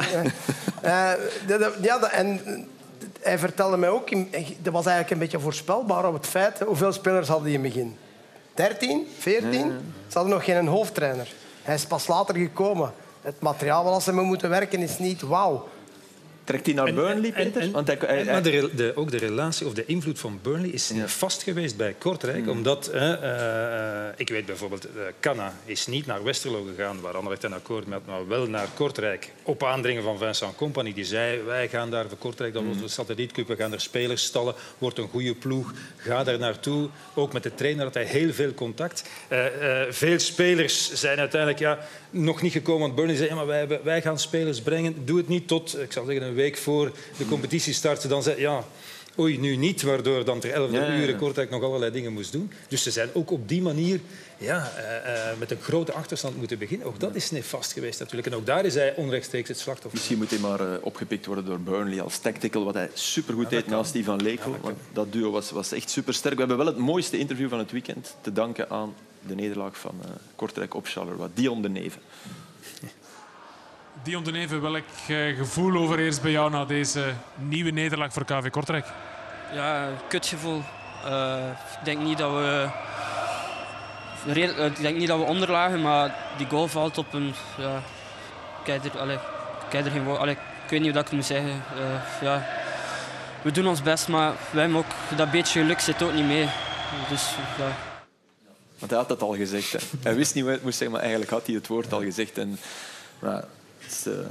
Eh, 0.82 1.12
eh, 1.12 1.20
dat- 1.48 1.60
dat- 1.60 1.74
ja, 1.82 1.98
dat- 2.00 2.10
en 2.10 2.40
hij 3.22 3.38
vertelde 3.38 3.78
mij 3.78 3.90
ook, 3.90 4.10
dat 4.64 4.74
was 4.74 4.86
eigenlijk 4.86 5.12
een 5.12 5.20
beetje 5.20 5.40
voorspelbaar 5.40 6.08
op 6.08 6.14
het 6.14 6.28
feit, 6.28 6.60
hoeveel 6.60 6.92
spelers 6.94 7.28
hadden 7.28 7.46
die 7.48 7.58
in 7.58 7.64
het 7.64 7.74
begin? 7.74 7.98
13, 8.54 9.08
14? 9.20 9.72
Ze 10.08 10.14
hadden 10.18 10.34
nog 10.34 10.44
geen 10.44 10.68
hoofdtrainer. 10.68 11.28
Hij 11.64 11.76
is 11.76 11.86
pas 11.86 12.08
later 12.08 12.36
gekomen. 12.36 12.92
Het 13.22 13.40
materiaal 13.40 13.84
waar 13.84 14.02
ze 14.02 14.14
mee 14.14 14.26
moeten 14.26 14.50
werken 14.50 14.80
is 14.80 14.98
niet 15.00 15.22
wauw. 15.22 15.68
Trekt 16.46 16.66
hij 16.66 16.76
naar 16.76 16.94
Burnley, 16.94 17.16
En- 17.16 17.24
en- 17.36 17.44
Pinter? 17.44 17.62
en- 17.62 17.72
Want 17.72 17.88
hij, 17.88 17.98
hij- 18.00 18.18
en- 18.20 18.26
maar 18.26 18.44
de, 18.44 18.70
de, 18.76 18.92
ook 18.96 19.12
de 19.12 19.18
relatie 19.18 19.66
of 19.68 19.74
de 19.74 19.86
invloed 19.86 20.20
van 20.20 20.40
Burnley 20.42 20.70
is 20.70 20.92
vast 21.06 21.44
geweest 21.44 21.78
bij 21.78 21.96
Kortrijk. 21.98 22.50
Omdat, 22.50 22.88
eh, 22.88 23.12
eh, 23.14 24.14
ik 24.18 24.30
weet 24.30 24.46
bijvoorbeeld, 24.46 24.86
eh 24.86 24.92
Canna 25.20 25.54
is 25.66 25.88
niet 25.88 26.06
naar 26.06 26.24
Westerlo 26.24 26.66
gegaan, 26.76 27.02
waar 27.02 27.14
Anderlecht 27.16 27.44
een 27.44 27.54
akkoord 27.54 27.88
met, 27.88 28.06
maar 28.06 28.28
wel 28.28 28.48
naar 28.48 28.68
Kortrijk. 28.74 29.32
Op 29.44 29.64
aandringen 29.64 30.04
van 30.04 30.18
Vincent 30.18 30.56
Company. 30.56 30.94
Die 30.94 31.06
zei, 31.06 31.42
wij 31.42 31.68
gaan 31.70 31.90
daar 31.92 32.06
voor 32.10 32.18
Kortrijk, 32.18 32.54
dat 32.54 32.64
was 32.68 32.80
de 32.80 32.88
satellietclub, 32.88 33.48
we 33.48 33.56
gaan 33.56 33.74
er 33.74 33.82
spelers 33.82 34.24
stallen, 34.24 34.54
wordt 34.78 34.98
een 34.98 35.10
goede 35.10 35.34
ploeg, 35.36 35.74
ga 35.98 36.24
daar 36.24 36.40
naartoe. 36.40 36.90
Ook 37.14 37.34
met 37.34 37.44
de 37.44 37.56
trainer 37.56 37.84
had 37.84 37.94
hij 37.94 38.06
heel 38.06 38.34
veel 38.34 38.54
contact. 38.54 39.04
Eh, 39.28 39.82
eh, 39.82 39.92
veel 39.92 40.20
spelers 40.20 40.94
zijn 40.94 41.20
uiteindelijk 41.20 41.60
ja, 41.62 41.80
nog 42.10 42.42
niet 42.42 42.52
gekomen, 42.52 42.82
want 42.82 42.96
Burnley 42.96 43.16
zei, 43.16 43.30
ja, 43.30 43.36
maar 43.36 43.46
wij, 43.48 43.58
hebben- 43.60 43.80
wij 43.84 44.02
gaan 44.02 44.20
spelers 44.20 44.62
brengen. 44.62 45.06
Doe 45.06 45.18
het 45.18 45.28
niet 45.28 45.48
tot, 45.48 45.80
ik 45.82 45.92
zal 45.92 46.06
zeggen, 46.06 46.24
een 46.26 46.35
week 46.36 46.58
voor 46.58 46.92
de 47.18 47.28
competitie 47.28 47.74
start. 47.74 48.10
Dan 48.10 48.24
zei 48.24 48.40
ja, 48.40 48.64
oei, 49.20 49.40
nu 49.40 49.56
niet, 49.56 49.82
waardoor 49.82 50.26
dan 50.26 50.40
ter 50.40 50.52
11 50.52 50.72
Ja, 50.72 50.96
uur 50.96 51.16
Kortrijk 51.16 51.50
nog 51.50 51.64
allerlei 51.64 51.92
dingen 51.92 52.14
moest 52.14 52.32
doen. 52.32 52.52
Dus 52.68 52.84
ze 52.84 52.92
zijn 52.92 53.10
ook 53.14 53.32
op 53.32 53.50
die 53.50 53.62
manier 53.62 54.00
ja, 54.38 54.72
eh, 54.76 55.30
eh, 55.30 55.38
met 55.38 55.52
een 55.52 55.62
grote 55.62 55.94
achterstand 55.94 56.38
moeten 56.38 56.58
beginnen. 56.58 56.88
Ook 56.88 57.00
dat 57.00 57.16
is 57.16 57.32
nefast 57.32 57.74
geweest 57.74 58.00
natuurlijk. 58.00 58.28
En 58.28 58.36
ook 58.36 58.46
daar 58.46 58.66
is 58.66 58.74
hij 58.74 58.96
onrechtstreeks 58.96 59.48
het 59.48 59.60
slachtoffer. 59.60 59.94
Misschien 59.94 60.18
moet 60.18 60.30
hij 60.30 60.40
maar 60.40 60.60
eh, 60.60 60.78
opgepikt 60.82 61.26
worden 61.26 61.46
door 61.46 61.60
Burnley 61.60 62.02
als 62.02 62.18
tactical, 62.18 62.64
wat 62.64 62.74
hij 62.74 62.90
supergoed 62.94 63.50
deed 63.50 63.68
naast 63.68 63.94
die 63.94 64.04
van 64.04 64.22
Leko. 64.22 64.58
want 64.62 64.78
dat 64.94 65.12
duo 65.12 65.32
was, 65.32 65.52
was 65.52 65.72
echt 65.72 65.90
supersterk. 65.90 66.34
We 66.34 66.40
hebben 66.40 66.58
wel 66.58 66.66
het 66.66 66.78
mooiste 66.78 67.18
interview 67.18 67.50
van 67.50 67.60
het 67.60 67.72
weekend 67.72 68.16
te 68.22 68.34
danken 68.34 68.70
aan 68.70 68.94
de 69.28 69.36
nederlaag 69.36 69.78
van 69.78 69.96
Kortrijk 70.36 70.74
op 70.74 70.88
Charleroi, 70.88 71.30
Dion 71.34 71.62
de 71.62 71.70
Neven. 71.70 72.02
Dion 74.06 74.24
de 74.24 74.32
Neve, 74.32 74.60
welk 74.60 74.84
eh, 75.08 75.38
gevoel 75.38 75.76
overeerst 75.82 76.22
bij 76.22 76.32
jou 76.32 76.52
na 76.52 76.66
deze 76.66 77.14
nieuwe 77.36 77.72
nederlaag 77.72 78.14
voor 78.14 78.26
KV 78.26 78.50
Kortrijk? 78.50 78.86
Ja, 79.54 79.88
kutgevoel. 80.08 80.62
Eh, 81.06 81.38
ik 81.80 81.86
denk 81.86 82.02
niet 82.02 82.18
dat 82.18 82.32
we. 82.32 82.70
redelijk- 84.26 84.58
eh, 84.60 84.66
Ik 84.66 84.82
denk 84.82 84.98
niet 84.98 85.08
dat 85.08 85.18
we 85.20 85.24
onderlagen, 85.26 85.82
maar 85.82 86.16
die 86.38 86.48
goal 86.48 86.68
valt 86.68 86.98
op 86.98 87.14
een. 87.14 87.34
Ja, 87.58 87.82
ik 88.64 88.68
heb 88.84 88.94
er, 88.94 89.00
allee, 89.00 89.18
er 89.72 89.92
geen 89.92 90.04
woord. 90.04 90.20
allee, 90.20 90.34
ik 90.34 90.70
weet 90.70 90.80
niet 90.82 90.82
hoe 90.82 90.92
dat 90.92 91.02
ik 91.04 91.08
het 91.10 91.16
moet 91.20 91.26
zeggen. 91.26 91.64
Eh, 91.78 92.22
ja, 92.22 92.48
we 93.42 93.52
doen 93.52 93.68
ons 93.68 93.82
best, 93.82 94.08
maar 94.08 94.34
wij 94.52 94.62
hebben 94.62 94.80
ook, 94.80 95.18
dat 95.18 95.32
beetje 95.32 95.60
geluk 95.60 95.80
zit 95.80 96.02
ook 96.04 96.14
niet 96.14 96.26
mee. 96.26 96.48
Dus 97.10 97.30
ja. 97.58 97.76
Want 98.80 98.92
hij 98.92 99.00
had 99.00 99.10
het 99.10 99.22
al 99.22 99.36
gezegd. 99.36 99.72
Hè. 99.72 99.80
Hij 100.04 100.16
wist 100.16 100.34
niet 100.34 100.44
hoe 100.44 100.52
hij 100.52 100.54
het 100.54 100.64
moest 100.64 100.78
zeggen, 100.78 100.92
maar 100.92 101.02
eigenlijk 101.06 101.32
had 101.32 101.46
hij 101.46 101.56
het 101.56 101.68
woord 101.68 101.94
al 101.94 102.02
gezegd. 102.02 102.38
En, 102.38 102.60
maar, 103.20 103.44
is 103.90 104.06
een 104.06 104.26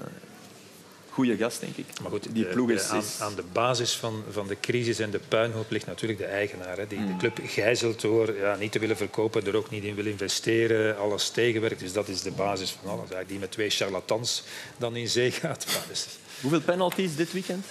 goede 1.10 1.36
gast, 1.36 1.60
denk 1.60 1.76
ik. 1.76 1.86
Maar 2.02 2.10
goed, 2.10 2.26
die 2.32 2.44
ploeg 2.44 2.68
de- 2.68 2.74
is... 2.74 2.88
aan, 2.88 2.98
is- 2.98 3.20
aan 3.20 3.34
de 3.34 3.44
basis 3.52 3.92
van, 3.96 4.22
van 4.30 4.46
de 4.46 4.56
crisis 4.60 4.98
en 4.98 5.10
de 5.10 5.20
puinhoop 5.28 5.70
ligt 5.70 5.86
natuurlijk 5.86 6.20
de 6.20 6.26
eigenaar. 6.26 6.76
Hè, 6.76 6.86
die 6.86 7.06
de 7.06 7.16
club 7.18 7.38
gijzelt 7.44 8.00
door 8.00 8.36
ja, 8.36 8.56
niet 8.56 8.72
te 8.72 8.78
willen 8.78 8.96
verkopen, 8.96 9.46
er 9.46 9.56
ook 9.56 9.70
niet 9.70 9.84
in 9.84 9.94
wil 9.94 10.06
investeren, 10.06 10.98
alles 10.98 11.28
tegenwerkt. 11.30 11.80
Dus 11.80 11.92
dat 11.92 12.08
is 12.08 12.22
de 12.22 12.30
basis 12.30 12.70
van 12.70 12.84
alles. 12.90 13.00
Eigenlijk 13.00 13.28
die 13.28 13.38
met 13.38 13.50
twee 13.50 13.70
charlatans 13.70 14.42
dan 14.76 14.96
in 14.96 15.08
zee 15.08 15.30
gaat. 15.30 15.64
Maar 15.72 15.84
dus, 15.88 16.06
Hoeveel 16.40 16.60
penalties 16.60 17.16
dit 17.16 17.32
weekend 17.32 17.64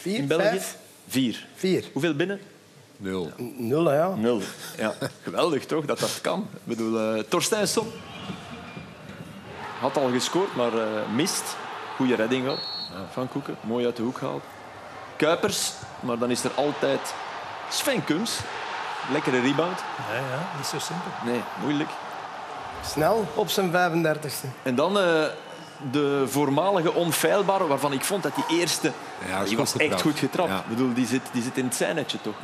Vier, 0.00 0.16
in 0.18 0.26
België? 0.26 0.44
vijf, 0.44 0.76
Vier. 1.08 1.46
vier. 1.54 1.84
Hoeveel 1.92 2.14
binnen? 2.14 2.40
Nul. 2.96 3.30
Nul, 3.56 3.92
ja. 3.92 4.14
Nul. 4.14 4.40
Ja. 4.78 4.94
Geweldig 5.22 5.64
toch, 5.66 5.84
dat 5.86 5.98
dat 5.98 6.18
kan. 6.20 6.48
Ik 6.54 6.60
bedoel, 6.64 6.98
eh 7.16 7.22
Torstijnsson 7.28 7.86
had 9.80 9.96
al 9.96 10.10
gescoord, 10.10 10.56
maar 10.56 10.72
eh, 10.72 10.86
mist. 11.14 11.56
Goede 11.96 12.14
redding 12.14 12.44
wel 12.44 12.58
van 13.12 13.28
Koeken. 13.28 13.56
Mooi 13.60 13.84
uit 13.84 13.96
de 13.96 14.02
hoek 14.02 14.18
gehaald. 14.18 14.42
Kuipers, 15.16 15.72
maar 16.00 16.18
dan 16.18 16.30
is 16.30 16.44
er 16.44 16.50
altijd 16.54 17.14
Sven 17.70 18.04
Kums. 18.04 18.38
Lekkere 19.12 19.40
rebound. 19.40 19.78
ja, 20.08 20.14
ja, 20.14 20.48
niet 20.56 20.66
zo 20.66 20.78
simpel. 20.78 21.10
Nee, 21.24 21.40
moeilijk. 21.62 21.90
Snel 22.84 23.28
op 23.34 23.48
zijn 23.48 23.70
35e. 23.70 24.48
En 24.62 24.74
dan 24.74 24.98
eh, 24.98 25.24
de 25.90 26.24
voormalige 26.26 26.92
onfeilbare, 26.92 27.66
waarvan 27.66 27.92
ik 27.92 28.04
vond 28.04 28.22
dat 28.22 28.34
die 28.34 28.58
eerste... 28.58 28.92
Ja, 29.28 29.44
die 29.44 29.56
was 29.56 29.76
echt 29.76 30.00
goed 30.00 30.18
getrapt. 30.18 30.50
Ja. 30.50 30.58
Ik 30.58 30.68
bedoel, 30.68 30.94
die 30.94 31.06
zit, 31.06 31.22
die 31.32 31.42
zit 31.42 31.56
in 31.56 31.64
het 31.64 31.74
zijnetje 31.74 32.20
toch. 32.20 32.34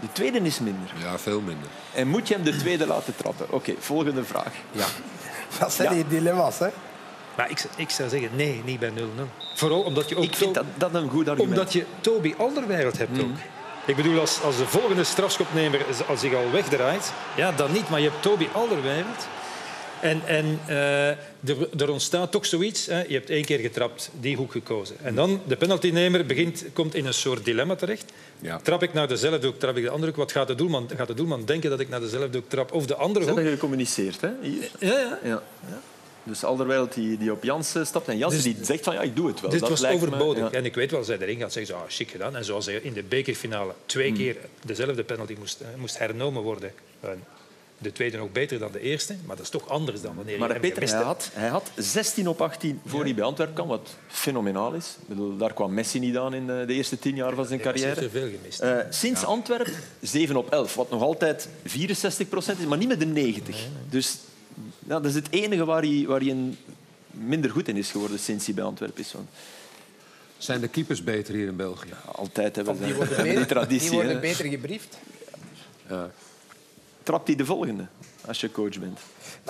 De 0.00 0.12
tweede 0.12 0.38
is 0.38 0.60
minder. 0.60 0.90
Ja, 0.98 1.18
veel 1.18 1.40
minder. 1.40 1.68
En 1.92 2.08
moet 2.08 2.28
je 2.28 2.34
hem 2.34 2.42
de 2.42 2.56
tweede 2.56 2.86
laten 2.86 3.16
trappen? 3.16 3.46
Oké, 3.50 3.74
volgende 3.78 4.24
vraag. 4.24 4.52
Ja. 4.70 4.86
Dat 5.60 5.72
zijn 5.72 5.88
Ja. 5.88 5.94
die 5.94 6.06
dilemma's, 6.18 6.58
hè. 6.58 6.68
Maar 7.36 7.50
ik, 7.50 7.64
ik 7.76 7.90
zou 7.90 8.08
zeggen, 8.08 8.30
nee, 8.34 8.62
niet 8.64 8.78
bij 8.78 8.90
0-0. 8.90 8.94
Vooral 9.54 9.80
omdat 9.82 10.08
je 10.08 10.16
ook 10.16 10.22
Ik 10.24 10.36
vind 10.36 10.54
dat, 10.54 10.64
dat 10.76 10.94
een 10.94 11.08
goed 11.08 11.28
argument. 11.28 11.50
Omdat 11.50 11.72
je 11.72 11.84
Toby 12.00 12.34
Alderweireld 12.38 12.98
hebt 12.98 13.20
ook. 13.20 13.36
Ik 13.84 13.96
bedoel, 13.96 14.20
als, 14.20 14.42
als 14.42 14.56
de 14.56 14.66
volgende 14.66 15.04
strafschopnemer 15.04 15.80
als 16.08 16.20
zich 16.20 16.34
al 16.34 16.50
wegdraait, 16.52 17.12
ja, 17.34 17.52
dan 17.52 17.72
niet. 17.72 17.88
Maar 17.88 18.00
je 18.00 18.08
hebt 18.08 18.22
Toby 18.22 18.46
Alderweireld. 18.52 19.26
En, 20.02 20.22
en 20.26 20.58
eh, 20.66 21.08
er, 21.08 21.16
er 21.78 21.90
ontstaat 21.90 22.30
toch 22.32 22.46
zoiets. 22.46 22.86
Hè. 22.86 23.02
Je 23.02 23.12
hebt 23.14 23.30
één 23.30 23.44
keer 23.44 23.58
getrapt, 23.58 24.10
die 24.20 24.36
hoek 24.36 24.52
gekozen. 24.52 24.96
En 25.02 25.14
dan 25.14 25.40
de 25.46 25.56
penaltynemer 25.56 26.26
begint, 26.26 26.64
komt 26.72 26.94
in 26.94 27.06
een 27.06 27.14
soort 27.14 27.44
dilemma 27.44 27.74
terecht. 27.76 28.04
Ja. 28.40 28.58
Trap 28.62 28.82
ik 28.82 28.92
naar 28.92 29.08
dezelfde 29.08 29.46
hoek, 29.46 29.58
trap 29.58 29.76
ik 29.76 29.82
de 29.82 29.90
andere 29.90 30.06
hoek. 30.06 30.16
Wat 30.20 30.32
gaat 30.32 30.46
de 30.46 30.54
doelman, 30.54 30.90
gaat 30.96 31.06
de 31.06 31.14
doelman 31.14 31.44
denken 31.44 31.70
dat 31.70 31.80
ik 31.80 31.88
naar 31.88 32.00
dezelfde 32.00 32.38
hoek 32.38 32.48
trap? 32.48 32.72
Of 32.72 32.86
de 32.86 32.94
andere 32.94 33.24
Ze 33.24 33.30
hoek? 33.30 33.38
hebben 33.38 33.54
gecommuniceerd, 33.58 34.20
hè? 34.20 34.28
Hier. 34.40 34.70
Ja, 34.78 35.18
ja. 35.22 35.42
Ja. 35.68 35.80
Dus 36.24 36.44
Alderweireld 36.44 36.94
die, 36.94 37.18
die 37.18 37.32
op 37.32 37.42
Jans 37.44 37.74
stapt 37.82 38.08
en 38.08 38.18
Jans 38.18 38.34
Dus- 38.34 38.42
die 38.42 38.56
zegt 38.62 38.84
van 38.84 38.94
ja, 38.94 39.00
ik 39.00 39.16
doe 39.16 39.26
het 39.28 39.40
wel. 39.40 39.50
Dit 39.50 39.60
Dat 39.60 39.68
was 39.68 39.80
lijkt 39.80 40.00
me- 40.00 40.06
overbodig. 40.06 40.50
ja. 40.50 40.58
En 40.58 40.64
ik 40.64 40.74
weet 40.74 40.90
wel, 40.90 40.98
als 40.98 41.08
hij 41.08 41.18
erin 41.18 41.38
gaat, 41.38 41.52
zeggen 41.52 41.74
ze, 41.74 41.80
ah, 41.80 41.88
chic 41.88 42.10
gedaan. 42.10 42.36
En 42.36 42.44
zoals 42.44 42.66
hij 42.66 42.74
in 42.82 42.92
de 42.92 43.02
bekerfinale 43.02 43.72
twee 43.86 44.08
Hmm. 44.08 44.16
keer 44.16 44.36
dezelfde 44.64 45.02
penalty 45.04 45.34
moest, 45.38 45.60
eh, 45.60 45.66
moest 45.76 45.98
hernomen 45.98 46.42
worden. 46.42 46.72
De 47.82 47.92
tweede 47.92 48.16
nog 48.16 48.32
beter 48.32 48.58
dan 48.58 48.72
de 48.72 48.80
eerste, 48.80 49.14
maar 49.26 49.36
dat 49.36 49.44
is 49.44 49.50
toch 49.50 49.68
anders 49.68 50.00
dan 50.00 50.14
wanneer 50.14 50.32
je 50.34 50.40
Maar 50.40 50.48
hem 50.50 50.60
Peter, 50.60 50.82
hij 50.88 51.02
had, 51.02 51.30
hij 51.32 51.48
had 51.48 51.70
16 51.76 52.28
op 52.28 52.40
18 52.40 52.80
voor 52.86 53.02
hij 53.04 53.14
bij 53.14 53.24
Antwerpen 53.24 53.54
kwam, 53.54 53.68
wat 53.68 53.88
fenomenaal 54.08 54.72
is. 54.72 54.96
Ik 55.00 55.08
bedoel, 55.08 55.36
daar 55.36 55.52
kwam 55.54 55.74
Messi 55.74 55.98
niet 55.98 56.16
aan 56.16 56.34
in 56.34 56.46
de, 56.46 56.64
de 56.66 56.72
eerste 56.74 56.98
tien 56.98 57.14
jaar 57.16 57.34
van 57.34 57.46
zijn 57.46 57.60
Hij 57.60 57.72
heeft 57.72 57.84
carrière. 57.84 58.04
er 58.04 58.10
veel 58.10 58.38
gemist. 58.38 58.60
Eh, 58.60 58.76
sinds 58.90 59.24
Antwerpen 59.24 59.74
7 60.00 60.36
op 60.36 60.50
11, 60.52 60.74
wat 60.74 60.90
nog 60.90 61.02
altijd 61.02 61.48
64 61.64 62.28
procent 62.28 62.58
is, 62.58 62.64
maar 62.66 62.78
niet 62.78 62.88
met 62.88 63.00
de 63.00 63.06
90. 63.06 63.56
Dus 63.90 64.16
ja, 64.78 64.94
dat 65.00 65.04
is 65.04 65.14
het 65.14 65.26
enige 65.30 65.64
waar 65.64 65.82
hij, 65.82 66.04
waar 66.06 66.20
hij 66.20 66.30
een 66.30 66.56
minder 67.10 67.50
goed 67.50 67.68
in 67.68 67.76
is 67.76 67.90
geworden 67.90 68.18
sinds 68.18 68.46
hij 68.46 68.54
bij 68.54 68.64
Antwerpen 68.64 69.00
is. 69.02 69.12
Want 69.12 69.28
Zijn 70.38 70.60
de 70.60 70.68
keepers 70.68 71.04
beter 71.04 71.34
hier 71.34 71.46
in 71.46 71.56
België? 71.56 71.88
altijd 72.14 72.56
hebben 72.56 72.76
ze 72.76 72.84
Die 72.84 72.94
die 73.06 73.22
beter, 73.22 73.46
traditie. 73.46 73.80
die 73.88 73.90
worden 73.98 74.14
hè. 74.14 74.20
beter 74.20 74.44
gebriefd. 74.44 74.98
Trapt 77.02 77.26
hij 77.26 77.36
de 77.36 77.44
volgende? 77.44 77.86
als 78.26 78.40
je 78.40 78.50
coach 78.50 78.78
bent. 78.78 78.98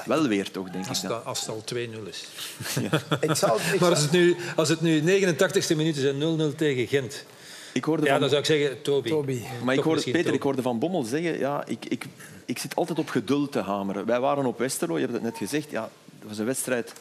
Wel 0.06 0.26
weer 0.26 0.50
toch, 0.50 0.70
denk 0.70 0.88
Als 0.88 0.96
ik. 0.96 1.02
het, 1.02 1.12
Dan. 1.12 1.24
als 1.24 1.40
het 1.40 1.48
al 1.48 1.62
2-0 1.74 2.08
is. 2.08 2.26
Ik 3.20 3.30
ik 3.30 3.80
Maar 3.80 3.90
als 3.90 4.00
het 4.02 4.10
nu, 4.10 4.36
als 4.56 4.68
het 4.68 4.80
nu 4.80 5.00
89e 5.00 5.76
minuut 5.76 5.96
is 5.96 6.04
en 6.04 6.52
0-0 6.52 6.56
tegen 6.56 6.86
Gent... 6.86 7.24
Ik 7.72 7.84
hoorde 7.84 8.04
Ja, 8.04 8.10
van, 8.10 8.20
dan 8.20 8.28
zou 8.28 8.40
ik 8.40 8.46
zeggen 8.46 8.82
Toby. 8.82 9.08
Toby. 9.08 9.42
maar 9.64 9.74
ik 9.74 9.80
hoorde, 9.80 10.02
Peter, 10.02 10.22
Toby. 10.22 10.36
ik 10.36 10.42
hoorde 10.42 10.62
van 10.62 10.78
Bommel 10.78 11.02
zeggen... 11.02 11.38
Ja, 11.38 11.62
ik, 11.66 11.84
ik, 11.84 12.04
ik 12.44 12.58
zit 12.58 12.74
altijd 12.74 12.98
op 12.98 13.08
geduld 13.08 13.52
te 13.52 13.60
hameren. 13.60 14.06
Wij 14.06 14.20
waren 14.20 14.46
op 14.46 14.58
Westerlo, 14.58 14.94
je 14.94 15.00
hebt 15.00 15.12
het 15.12 15.22
net 15.22 15.36
gezegd. 15.36 15.70
Ja, 15.70 15.90
dat 16.20 16.28
was 16.28 16.38
een 16.38 16.44
wedstrijd 16.44 16.92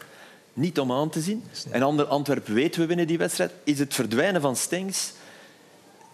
niet 0.53 0.79
om 0.79 0.91
aan 0.91 1.09
te 1.09 1.21
zien. 1.21 1.43
En 1.69 1.81
ander 1.81 2.05
Antwerpen 2.05 2.53
weten 2.53 2.81
we 2.81 2.87
winnen 2.87 3.07
die 3.07 3.17
wedstrijd. 3.17 3.51
Is 3.63 3.79
het 3.79 3.93
verdwijnen 3.93 4.41
van 4.41 4.55
Stengs 4.55 5.11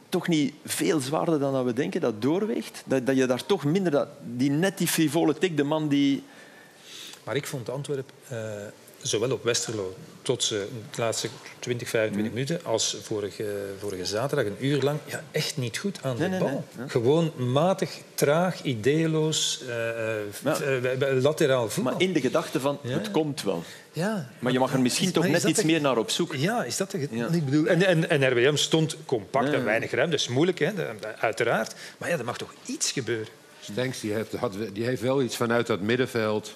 toch 0.09 0.27
niet 0.27 0.53
veel 0.65 0.99
zwaarder 0.99 1.39
dan 1.39 1.53
dat 1.53 1.65
we 1.65 1.73
denken, 1.73 2.01
dat 2.01 2.21
doorweegt? 2.21 2.83
Dat, 2.85 3.05
dat 3.05 3.15
je 3.15 3.25
daar 3.25 3.45
toch 3.45 3.63
minder... 3.63 3.91
Dat, 3.91 4.07
die 4.23 4.49
net 4.49 4.77
die 4.77 4.87
frivole 4.87 5.33
tik, 5.33 5.57
de 5.57 5.63
man 5.63 5.87
die... 5.87 6.23
Maar 7.23 7.35
ik 7.35 7.47
vond 7.47 7.69
Antwerpen, 7.69 8.13
eh, 8.27 8.37
zowel 9.01 9.31
op 9.31 9.43
Westerlo 9.43 9.95
tot 10.21 10.43
ze 10.43 10.67
de 10.95 11.01
laatste 11.01 11.27
20, 11.59 11.89
25 11.89 12.33
minuten, 12.33 12.59
als 12.65 12.97
vorige, 13.01 13.45
vorige 13.79 14.05
zaterdag 14.05 14.45
een 14.45 14.65
uur 14.65 14.81
lang, 14.81 14.99
ja, 15.05 15.23
echt 15.31 15.57
niet 15.57 15.77
goed 15.77 15.99
aan 16.01 16.15
de 16.15 16.19
Nee, 16.21 16.29
nee, 16.29 16.39
bal. 16.39 16.63
nee. 16.77 16.89
Gewoon 16.89 17.31
matig, 17.51 17.89
traag, 18.15 18.63
ideeloos, 18.63 19.61
eh, 19.67 20.15
eh, 20.17 20.99
Ja. 20.99 21.13
lateraal 21.13 21.69
voetbal. 21.69 21.93
Maar 21.93 22.01
in 22.01 22.13
de 22.13 22.21
gedachte 22.21 22.59
van, 22.59 22.79
Ja. 22.81 22.89
het 22.97 23.11
komt 23.11 23.43
wel. 23.43 23.63
ja. 23.91 24.29
Maar 24.39 24.51
je 24.51 24.59
mag 24.59 24.73
er 24.73 24.79
misschien 24.81 25.07
Is- 25.07 25.13
toch 25.13 25.27
net 25.27 25.43
iets 25.43 25.59
de- 25.59 25.65
meer 25.65 25.81
naar 25.81 25.97
op 25.97 26.09
zoek. 26.09 26.35
Ja, 26.35 26.63
is 26.63 26.77
dat 26.77 26.91
de... 26.91 27.07
Ja. 27.11 27.27
Ik 27.27 27.45
bedoel, 27.45 27.65
en, 27.65 27.83
en, 27.85 28.09
en 28.09 28.29
RWM 28.31 28.55
stond 28.55 28.95
compact 29.05 29.47
Ja, 29.47 29.53
en 29.53 29.63
weinig 29.63 29.91
ruimte. 29.91 30.11
Dat 30.11 30.19
is 30.19 30.27
moeilijk, 30.27 30.59
hè, 30.59 30.71
uiteraard. 31.19 31.75
Maar 31.97 32.09
ja, 32.09 32.17
er 32.17 32.25
mag 32.25 32.37
toch 32.37 32.53
iets 32.65 32.91
gebeuren. 32.91 33.27
Stenks 33.61 33.99
die 33.99 34.13
heeft, 34.13 34.33
had, 34.33 34.53
die 34.73 34.83
heeft 34.85 35.01
wel 35.01 35.21
iets 35.21 35.35
vanuit 35.35 35.67
dat 35.67 35.79
middenveld. 35.81 36.55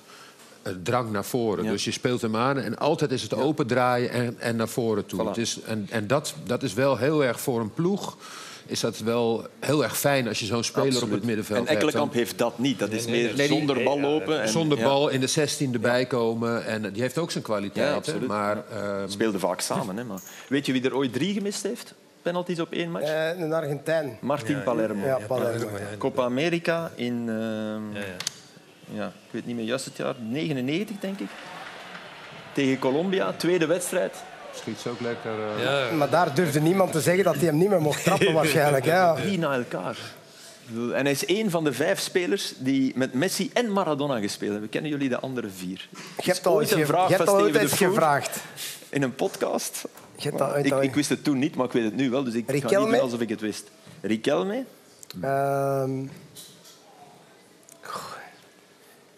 Eh, 0.64 0.74
drang 0.84 1.12
naar 1.12 1.26
voren. 1.26 1.64
Ja. 1.64 1.72
Dus 1.72 1.84
je 1.84 1.91
speelt 1.91 2.22
hem 2.22 2.36
aan 2.36 2.57
en 2.57 2.78
altijd 2.78 3.12
is 3.12 3.22
het 3.22 3.34
open 3.34 3.68
draaien 3.68 4.09
en, 4.09 4.36
en 4.39 4.55
naar 4.55 4.68
voren 4.68 5.05
toe. 5.05 5.22
Voilà. 5.24 5.28
Het 5.28 5.38
is, 5.38 5.59
en 5.66 5.88
en 5.89 6.07
dat, 6.07 6.34
dat 6.43 6.64
is 6.64 6.74
wel 6.74 6.97
heel 6.97 7.24
erg 7.24 7.39
voor 7.41 7.59
een 7.59 7.74
ploeg. 7.74 8.18
Is 8.66 8.80
dat 8.80 8.97
wel 8.99 9.45
heel 9.59 9.84
erg 9.84 9.97
fijn 9.97 10.28
als 10.28 10.39
je 10.39 10.45
zo'n 10.45 10.64
speler 10.64 11.03
op 11.03 11.12
het 11.12 11.24
middenveld 11.24 11.59
En 11.59 11.66
hebt. 11.66 11.76
Ekkelenkamp 11.76 12.12
Dan- 12.12 12.20
heeft 12.20 12.38
dat 12.38 12.59
niet. 12.59 12.80
Dat 12.80 12.91
is 12.91 13.05
nee, 13.05 13.24
meer 13.24 13.36
nee, 13.36 13.47
zonder 13.47 13.76
nee, 13.76 13.86
bal 13.86 13.95
ja, 13.95 14.01
lopen. 14.01 14.41
En, 14.41 14.49
Zonder 14.49 14.78
ja, 14.78 14.84
bal 14.84 15.09
in 15.09 15.20
de 15.20 15.28
16 15.28 15.74
erbij 15.74 16.05
komen. 16.05 16.66
En 16.66 16.93
die 16.93 17.01
heeft 17.01 17.18
ook 17.18 17.32
zijn 17.32 17.43
Ja, 17.47 17.49
kwaliteiten. 17.49 17.95
absoluut. 17.95 18.28
maar 18.28 18.64
ehm, 18.70 19.09
speelden 19.09 19.39
vaak 19.39 19.62
samen. 19.62 19.97
Hè, 19.97 20.03
maar. 20.03 20.20
Weet 20.49 20.66
je 20.66 20.72
wie 20.72 20.84
er 20.84 20.95
ooit 20.95 21.14
drie 21.14 21.34
gemist 21.34 21.64
heeft? 21.64 21.93
Penalties 22.22 22.59
op 22.59 22.72
één 22.72 22.91
match? 22.91 23.05
Eh, 23.05 23.39
een 23.39 23.53
Argentijn. 23.53 24.18
Martin 24.22 24.64
Palermo. 24.64 25.05
Ja, 25.05 25.20
Palermo. 25.28 25.68
Copa 25.97 26.24
America 26.24 26.91
in... 26.95 27.26
ehm, 27.30 28.03
ja, 28.93 29.05
ik 29.05 29.31
weet 29.31 29.45
niet 29.45 29.55
meer 29.55 29.65
juist 29.65 29.85
het 29.85 29.97
jaar. 29.97 30.15
99, 30.19 30.95
denk 30.99 31.19
ik. 31.19 31.29
Tegen 32.53 32.79
Colombia, 32.79 33.33
tweede 33.37 33.65
wedstrijd. 33.65 34.15
schiet 34.55 34.79
ze 34.79 34.89
ook 34.89 34.99
lekker. 34.99 35.31
eh, 35.57 35.63
Ja, 35.89 35.95
Maar 35.95 36.09
daar 36.09 36.35
durfde 36.35 36.61
niemand 36.61 36.91
te 36.91 37.01
zeggen 37.01 37.23
dat 37.23 37.35
hij 37.35 37.45
hem 37.45 37.57
niet 37.57 37.69
meer 37.69 37.81
mocht 37.81 38.03
trappen 38.03 38.33
waarschijnlijk. 38.39 38.85
Ja. 38.85 39.13
Drie 39.15 39.37
na 39.39 39.53
elkaar. 39.53 39.97
En 40.75 41.03
hij 41.03 41.11
is 41.11 41.25
één 41.25 41.49
van 41.49 41.63
de 41.63 41.73
vijf 41.73 41.99
spelers 41.99 42.53
die 42.57 42.91
met 42.95 43.13
Messi 43.13 43.49
en 43.53 43.71
Maradona 43.71 44.19
gespeeld 44.19 44.51
hebben. 44.51 44.69
Kennen 44.69 44.91
jullie 44.91 45.09
de 45.09 45.19
andere 45.19 45.49
vier? 45.49 45.87
Je 46.17 46.31
hebt 46.31 46.45
al 46.47 46.53
ooit 46.53 46.71
eens, 46.71 46.79
een 46.79 46.85
vraag 46.85 47.09
je 47.09 47.15
hebt 47.15 47.27
al 47.29 47.39
ooit 47.41 47.57
gevraagd. 47.73 48.37
in 48.89 49.01
een 49.03 49.15
podcast. 49.15 49.83
Je 50.15 50.29
hebt 50.29 50.41
al 50.41 50.51
ooit 50.53 50.65
Ik, 50.65 50.71
al- 50.71 50.81
ik 50.81 50.95
wist 50.95 51.09
het 51.09 51.23
toen 51.23 51.39
niet, 51.39 51.55
maar 51.55 51.65
ik 51.65 51.71
weet 51.71 51.83
het 51.83 51.95
nu 51.95 52.09
wel. 52.09 52.23
Dus 52.23 52.33
ik 52.33 52.45
ga 52.45 52.51
niet 52.53 52.61
Riquelme? 52.63 52.91
doen 52.91 53.01
alsof 53.01 53.19
ik 53.19 53.29
het 53.29 53.41
wist. 53.41 53.63
Riquelme? 54.01 54.63
Ehm, 55.21 55.89
goh. 55.89 56.07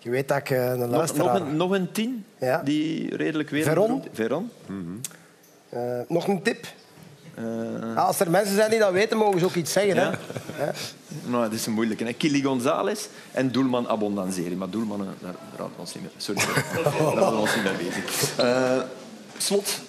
Je 0.04 0.10
weet 0.10 0.28
dat 0.28 0.38
ik 0.38 0.50
eh, 0.50 0.66
een 0.72 0.80
Nog, 0.80 0.90
luisteraar... 0.90 1.40
nog, 1.40 1.48
een, 1.50 1.56
nog 1.56 1.72
een 1.72 1.92
tien 1.92 2.26
Ja. 2.40 2.62
die 2.64 3.16
redelijk 3.16 3.50
weer... 3.50 3.64
Veron? 3.64 4.04
Veron. 4.14 4.52
Eh, 5.70 6.00
nog 6.08 6.28
een 6.28 6.42
tip? 6.42 6.66
Eh, 7.36 7.44
Ja, 7.82 8.02
als 8.02 8.20
er 8.20 8.30
mensen 8.30 8.56
zijn 8.56 8.70
die 8.70 8.80
dat 8.80 8.92
weten, 8.92 9.18
mogen 9.18 9.40
ze 9.40 9.46
ook 9.46 9.56
iets 9.56 9.72
zeggen. 9.72 9.96
Ja. 9.96 10.14
Hè? 10.52 10.70
nou, 11.26 11.44
dat 11.44 11.54
is 11.54 11.66
een 11.66 11.74
moeilijke. 11.74 12.04
hè. 12.04 12.14
Kili 12.14 12.44
González 12.44 13.08
en 13.32 13.52
Doelman 13.52 13.88
Abondanzeri. 13.88 14.56
Maar 14.56 14.70
Doelman, 14.70 14.98
daar, 15.20 15.34
houden 15.56 15.76
we 15.76 15.82
ons 15.82 15.94
niet 15.94 16.04
mee. 16.04 16.12
Sorry, 16.18 16.42
daar 16.84 16.94
houden 16.94 17.30
we 17.36 17.40
ons 17.40 17.56
niet 17.56 17.64
mee 17.64 17.74
bezig. 17.90 18.38
Eh, 18.38 18.78
slot 19.38 19.80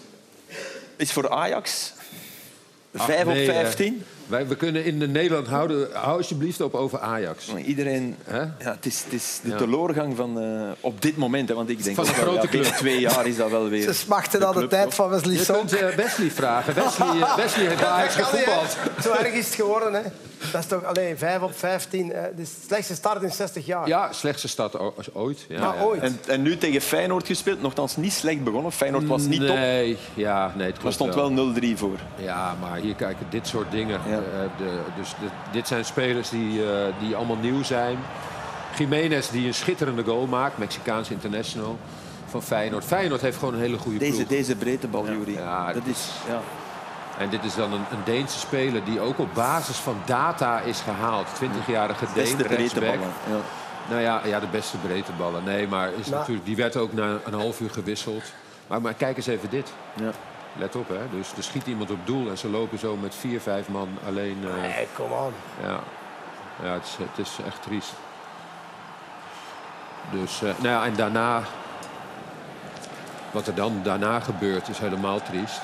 is 0.97 1.13
voor 1.13 1.31
Ajax. 1.31 1.93
ach, 2.97 3.05
5 3.05 3.25
nee, 3.25 3.43
op 3.43 3.49
eh, 3.55 3.61
15. 3.61 4.03
Wij, 4.27 4.47
we 4.47 4.55
kunnen 4.57 4.85
in 4.85 5.13
Nederland 5.13 5.47
houden. 5.47 5.89
Hou 5.93 6.17
alsjeblieft 6.17 6.61
op 6.61 6.75
over 6.75 6.99
Ajax. 7.01 7.53
Iedereen, 7.65 8.17
Hè? 8.25 8.39
ja, 8.41 8.49
het, 8.59 8.87
is, 8.87 9.03
het 9.05 9.13
is 9.13 9.41
de 9.43 9.49
Ja. 9.49 9.57
teleurgang 9.57 10.17
van 10.17 10.41
eh, 10.41 10.71
op 10.81 11.03
dit 11.03 11.17
moment. 11.17 11.49
Hè, 11.49 11.55
want 11.55 11.69
ik 11.69 11.85
denk 11.85 11.97
Van 11.97 12.05
de 12.05 12.11
wel, 12.15 12.21
grote 12.21 12.43
ja, 12.47 12.51
binnen 12.51 12.69
club. 12.71 12.81
twee 12.81 13.01
jaar 13.01 13.27
is 13.27 13.37
dat 13.37 13.51
wel 13.51 13.69
weer. 13.69 13.83
Ze 13.83 13.93
smachten 13.95 14.47
aan 14.47 14.53
de 14.53 14.59
club, 14.59 14.71
tijd 14.71 14.85
toch? 14.85 14.95
van 14.95 15.09
Wesley 15.09 15.33
Je 15.35 15.45
kunt 15.47 15.73
eh, 15.73 15.89
Wesley 15.89 16.31
vragen. 16.31 16.75
Wesley, 16.75 17.09
eh, 17.21 17.37
Wesley 17.45 17.67
heeft 17.67 17.81
bij 17.81 17.89
Ajax 17.89 18.15
Allee, 18.15 18.27
hè. 18.27 18.31
gevoetbald. 18.53 18.77
Zo 19.03 19.13
erg 19.13 19.33
is 19.33 19.47
het 19.47 19.55
geworden. 19.55 19.93
Hè? 19.95 20.01
Dat 20.53 20.61
is 20.61 20.67
toch 20.67 20.85
alleen 20.85 21.19
5 21.19 21.41
op 21.41 21.59
15. 21.59 22.13
eh, 22.13 22.23
de 22.37 22.45
slechtste 22.67 22.95
start 22.95 23.23
in 23.23 23.31
60 23.31 23.67
jaar. 23.67 23.89
Ja, 23.89 24.13
slechtste 24.13 24.49
stad 24.49 24.79
o- 24.79 24.95
ooit. 25.13 25.47
Ja, 25.49 25.75
ooit. 25.83 26.01
En, 26.03 26.19
en 26.27 26.43
nu 26.43 26.57
tegen 26.59 26.81
Feyenoord 26.81 27.27
gespeeld. 27.27 27.63
Nogthans 27.63 27.97
niet 27.97 28.13
slecht 28.13 28.45
begonnen. 28.45 28.73
Feyenoord 28.73 29.07
was 29.07 29.23
niet 29.27 29.47
top. 29.47 29.57
Nee, 29.57 29.97
ja, 30.15 30.53
nee, 30.57 30.67
het 30.73 30.83
Er 30.85 30.93
stond 30.93 31.15
wel 31.15 31.31
0-3 31.55 31.77
voor. 31.77 31.99
Ja, 32.17 32.55
maar 32.61 32.79
hier 32.79 32.95
kijken, 32.95 33.27
dit 33.31 33.47
soort 33.47 33.71
dingen. 33.71 34.01
Ja. 34.09 34.15
Eh, 34.17 34.21
de, 34.59 34.79
dus 34.97 35.09
de- 35.09 35.27
dit 35.53 35.69
zijn 35.69 35.85
spelers 35.85 36.29
die, 36.29 36.71
eh, 36.73 36.85
die 37.01 37.17
allemaal 37.17 37.37
nieuw 37.37 37.63
zijn. 37.63 37.99
Jiménez 38.79 39.29
die 39.29 39.47
een 39.47 39.55
schitterende 39.55 40.05
goal 40.05 40.27
maakt, 40.27 40.59
Mexicaans 40.59 41.11
international 41.11 41.79
van 42.27 42.43
Feyenoord. 42.43 42.85
Feyenoord 42.85 43.21
heeft 43.21 43.39
gewoon 43.39 43.55
een 43.55 43.61
hele 43.61 43.77
goede 43.79 43.99
Deze, 43.99 44.13
ploeg. 44.17 44.29
deze 44.29 44.57
breedtebal, 44.57 45.05
Jury. 45.07 45.33
Ja, 45.35 45.73
dat 45.73 45.83
is, 45.87 46.09
ja. 46.29 46.41
En 47.19 47.29
dit 47.29 47.45
is 47.45 47.55
dan 47.55 47.73
een, 47.73 47.85
een 47.91 48.05
Deense 48.05 48.39
speler 48.39 48.85
die 48.85 49.01
ook 49.01 49.19
op 49.19 49.35
basis 49.35 49.77
van 49.77 49.97
data 50.05 50.61
is 50.61 50.81
gehaald. 50.81 51.27
20-jarige 51.43 52.05
Deen, 52.15 52.37
beste 52.37 52.55
rechtsback. 52.55 52.85
Ja. 53.29 53.37
Nou 53.89 54.01
ja, 54.01 54.21
ja, 54.25 54.41
de 54.41 54.47
beste 54.47 54.77
breedteballen. 54.77 55.45
Nee, 55.45 55.69
maar 55.69 55.89
is 55.93 56.07
Nou. 56.07 56.19
natuurlijk, 56.19 56.47
die 56.47 56.57
werd 56.57 56.77
ook 56.77 56.93
na 56.93 57.17
een 57.25 57.35
half 57.35 57.61
uur 57.61 57.71
gewisseld. 57.71 58.23
Maar, 58.67 58.81
maar 58.81 58.95
kijk 58.95 59.17
eens 59.17 59.27
even 59.27 59.51
dit. 59.51 59.73
Ja. 59.95 60.11
Let 60.57 60.77
op, 60.77 60.89
hè. 60.89 61.19
Dus 61.19 61.33
er 61.37 61.43
schiet 61.43 61.67
iemand 61.67 61.91
op 61.91 61.99
doel 62.07 62.31
en 62.31 62.39
ze 62.39 62.49
lopen 62.49 62.79
zo 62.79 62.97
met 62.97 63.15
vier, 63.15 63.41
vijf 63.41 63.69
man 63.69 63.89
alleen... 64.07 64.45
eh, 64.55 64.61
Nee, 64.61 64.87
kom 64.97 65.13
aan. 65.13 65.33
ja, 65.63 65.79
ja 66.63 66.73
het, 66.73 66.85
is, 66.85 66.97
het 66.99 67.27
is 67.27 67.39
echt 67.47 67.63
triest. 67.63 67.93
Dus, 70.11 70.43
eh, 70.43 70.49
nou 70.59 70.69
ja, 70.69 70.85
en 70.85 70.95
daarna... 70.95 71.43
Wat 73.31 73.47
er 73.47 73.55
dan 73.55 73.81
daarna 73.83 74.21
gebeurt 74.21 74.69
is 74.69 74.79
helemaal 74.79 75.23
triest. 75.23 75.61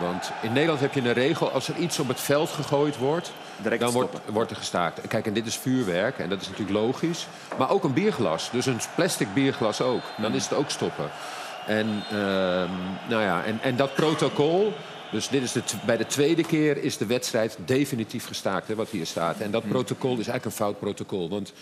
Want 0.00 0.30
in 0.42 0.52
Nederland 0.52 0.80
heb 0.80 0.92
je 0.92 1.00
een 1.00 1.12
regel... 1.12 1.50
als 1.50 1.68
er 1.68 1.76
iets 1.76 1.98
op 1.98 2.08
het 2.08 2.20
veld 2.20 2.50
gegooid 2.50 2.96
wordt... 2.96 3.32
Direct 3.62 3.80
dan 3.80 3.92
wordt, 3.92 4.16
wordt 4.26 4.50
er 4.50 4.56
gestaakt. 4.56 5.08
Kijk, 5.08 5.26
en 5.26 5.32
dit 5.32 5.46
is 5.46 5.56
vuurwerk, 5.56 6.18
en 6.18 6.28
dat 6.28 6.40
is 6.40 6.48
natuurlijk 6.48 6.78
logisch. 6.78 7.26
Maar 7.58 7.70
ook 7.70 7.84
een 7.84 7.92
bierglas, 7.92 8.50
dus 8.50 8.66
een 8.66 8.80
plastic 8.94 9.34
bierglas 9.34 9.80
ook. 9.80 10.02
Dan 10.16 10.34
is 10.34 10.42
het 10.42 10.58
ook 10.58 10.70
stoppen. 10.70 11.10
En, 11.66 12.02
ehm, 12.10 12.70
nou 13.08 13.22
ja, 13.22 13.44
en, 13.44 13.58
en 13.62 13.76
dat 13.76 13.94
protocol... 13.94 14.72
Dus 15.10 15.28
dit 15.28 15.42
is 15.42 15.52
de, 15.52 15.62
bij 15.86 15.96
de 15.96 16.06
tweede 16.06 16.44
keer 16.44 16.82
is 16.82 16.96
de 16.96 17.06
wedstrijd 17.06 17.58
definitief 17.64 18.26
gestaakt, 18.26 18.68
hè, 18.68 18.74
wat 18.74 18.88
hier 18.88 19.06
staat. 19.06 19.38
En 19.38 19.50
dat 19.50 19.68
protocol 19.68 20.10
is 20.10 20.28
eigenlijk 20.28 20.44
een 20.44 20.64
fout 20.64 20.78
protocol. 20.78 21.28
Want 21.28 21.52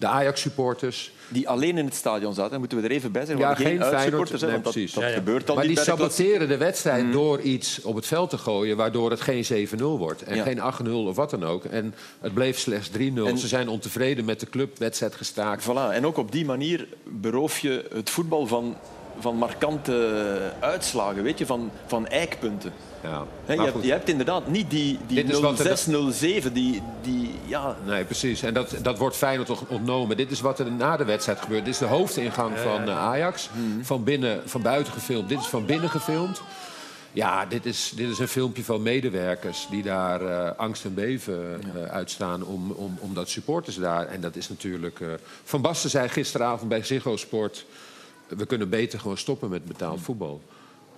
de 0.00 0.06
Ajax-supporters... 0.06 1.12
Die 1.28 1.48
alleen 1.48 1.78
in 1.78 1.84
het 1.84 1.94
stadion 1.94 2.34
zaten, 2.34 2.58
moeten 2.58 2.78
we 2.78 2.84
er 2.84 2.90
even 2.90 3.12
bij 3.12 3.24
zeggen. 3.26 3.44
Ja, 3.44 3.54
geen 3.54 3.66
geen 3.66 3.76
Feyenoord, 3.82 4.30
nee, 4.40 4.50
dat, 4.50 4.64
dat 4.64 4.74
Ja, 4.74 5.06
ja. 5.06 5.14
gebeurt 5.14 5.46
dan 5.46 5.56
Maar 5.56 5.64
die 5.64 5.74
klas- 5.74 5.86
saboteren 5.86 6.48
de 6.48 6.56
wedstrijd 6.56 7.12
door 7.12 7.40
iets 7.40 7.82
op 7.82 7.94
het 7.94 8.06
veld 8.06 8.30
te 8.30 8.38
gooien... 8.38 8.76
waardoor 8.76 9.10
het 9.10 9.20
geen 9.20 9.68
7-0 9.68 9.76
wordt 9.82 10.22
en 10.22 10.36
Ja. 10.36 10.42
geen 10.42 10.58
8-0 10.86 10.90
of 10.92 11.16
wat 11.16 11.30
dan 11.30 11.44
ook. 11.44 11.64
En 11.64 11.94
het 12.20 12.34
bleef 12.34 12.58
slechts 12.58 12.90
3-0. 12.98 13.26
En- 13.26 13.38
Ze 13.38 13.48
zijn 13.48 13.68
ontevreden 13.68 14.24
met 14.24 14.40
de 14.40 14.46
club, 14.50 14.78
wedstrijd 14.78 15.14
gestaakt. 15.14 15.64
Voilà. 15.64 15.92
En 15.94 16.06
ook 16.06 16.16
op 16.16 16.32
die 16.32 16.44
manier 16.44 16.86
beroof 17.04 17.58
je 17.58 17.84
het 17.94 18.10
voetbal 18.10 18.46
van, 18.46 18.76
van 19.18 19.36
markante 19.36 20.28
uitslagen, 20.60 21.22
weet 21.22 21.38
je, 21.38 21.46
van, 21.46 21.70
van 21.86 22.06
eikpunten. 22.06 22.72
Ja. 23.02 23.26
Je, 23.46 23.60
hebt, 23.60 23.72
goed. 23.72 23.84
je 23.84 23.90
hebt 23.90 24.08
inderdaad 24.08 24.46
niet 24.46 24.70
die, 24.70 24.98
die 25.06 25.24
06-07, 25.24 26.52
die, 26.52 26.82
die 27.02 27.34
ja, 27.46 27.76
Nee, 27.86 28.04
precies. 28.04 28.42
En 28.42 28.54
dat, 28.54 28.74
dat 28.82 28.98
wordt 28.98 29.16
Feyenoord 29.16 29.48
toch 29.48 29.64
ontnomen. 29.68 30.16
Dit 30.16 30.30
is 30.30 30.40
wat 30.40 30.58
er 30.58 30.72
na 30.72 30.96
de 30.96 31.04
wedstrijd 31.04 31.40
gebeurt. 31.40 31.64
Dit 31.64 31.74
is 31.74 31.80
de 31.80 31.86
hoofdingang 31.86 32.58
van 32.58 32.82
eh, 32.82 32.98
Ajax. 32.98 33.50
Mhm. 33.52 33.82
Van, 33.82 34.04
binnen, 34.04 34.42
van 34.44 34.62
buiten 34.62 34.92
gefilmd. 34.92 35.28
Dit 35.28 35.40
is 35.40 35.46
van 35.46 35.66
binnen 35.66 35.90
gefilmd. 35.90 36.42
Ja, 37.12 37.46
dit 37.46 37.66
is, 37.66 37.92
dit 37.96 38.10
is 38.10 38.18
een 38.18 38.28
filmpje 38.28 38.64
van 38.64 38.82
medewerkers 38.82 39.66
die 39.70 39.82
daar 39.82 40.22
eh, 40.22 40.58
angst 40.58 40.84
en 40.84 40.94
beven 40.94 41.60
eh, 41.74 41.82
uitstaan 41.82 42.44
om, 42.44 42.70
om, 42.70 42.98
omdat 43.00 43.28
supporters 43.28 43.76
daar. 43.76 44.06
En 44.06 44.20
dat 44.20 44.36
is 44.36 44.48
natuurlijk. 44.48 45.00
Van 45.44 45.62
Basten 45.62 45.90
zei 45.90 46.08
gisteravond 46.08 46.68
bij 46.68 46.82
Ziggo 46.82 47.16
Sport: 47.16 47.66
we 48.28 48.46
kunnen 48.46 48.68
beter 48.68 49.00
gewoon 49.00 49.18
stoppen 49.18 49.50
met 49.50 49.64
betaald 49.64 50.00
voetbal. 50.00 50.40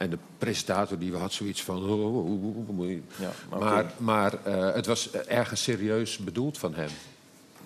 En 0.03 0.11
de 0.11 0.19
presentator 0.39 0.99
die 0.99 1.17
had 1.17 1.33
zoiets 1.33 1.63
van. 1.63 1.77
oh, 1.77 1.91
oh, 1.91 2.17
oh, 2.17 2.57
oh, 2.69 2.79
oh. 2.79 2.91
Ja, 3.17 3.31
maar 3.59 3.93
maar 3.97 4.33
eh, 4.45 4.75
het 4.75 4.87
was 4.87 5.11
ergens 5.11 5.63
serieus 5.63 6.17
bedoeld 6.19 6.59
van 6.59 6.75
hem. 6.75 6.89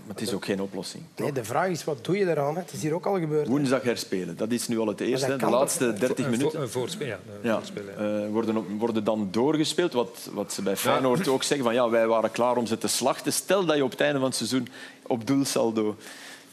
Maar 0.07 0.15
het 0.17 0.25
is 0.25 0.33
ook 0.35 0.45
geen 0.45 0.61
oplossing. 0.61 1.03
Nee, 1.17 1.33
de 1.33 1.45
vraag 1.45 1.69
is, 1.69 1.85
wat 1.85 2.05
doe 2.05 2.17
je 2.19 2.31
eraan? 2.31 2.57
Het 2.57 2.73
is 2.73 2.83
hier 2.83 2.95
ook 2.95 3.07
al 3.07 3.19
gebeurd. 3.19 3.47
Woensdag 3.49 3.83
herspelen, 3.83 4.37
dat 4.37 4.51
is 4.51 4.69
nu 4.69 4.79
al 4.79 4.87
het 4.87 5.01
eerste. 5.01 5.37
De 5.37 5.47
laatste 5.51 5.91
toch- 5.91 5.99
30 5.99 6.19
Een 6.19 6.25
vo- 6.25 6.31
minuten 6.39 6.61
Een 6.61 6.69
voorspel, 6.69 7.07
ja. 7.07 7.15
een 7.43 7.49
ja, 7.49 7.55
voorspel, 7.57 7.83
ja. 7.99 8.23
eh, 8.25 8.29
worden, 8.31 8.77
worden 8.79 9.05
dan 9.05 9.29
doorgespeeld. 9.31 9.93
Wat, 9.93 10.29
wat 10.33 10.53
ze 10.53 10.63
bij 10.63 10.77
Feyenoord 10.77 11.29
ook 11.29 11.43
zeggen, 11.43 11.67
van 11.67 11.75
ja, 11.75 11.89
wij 11.89 12.07
waren 12.07 12.31
klaar 12.31 12.57
om 12.57 12.67
ze 12.67 12.79
te 12.79 12.89
slachten. 12.89 13.33
Stel 13.33 13.65
dat 13.65 13.77
je 13.77 13.85
op 13.85 13.91
het 13.91 14.01
einde 14.01 14.19
van 14.19 14.29
het 14.29 14.37
seizoen 14.37 14.69
op 15.03 15.27
doelsaldo 15.27 15.97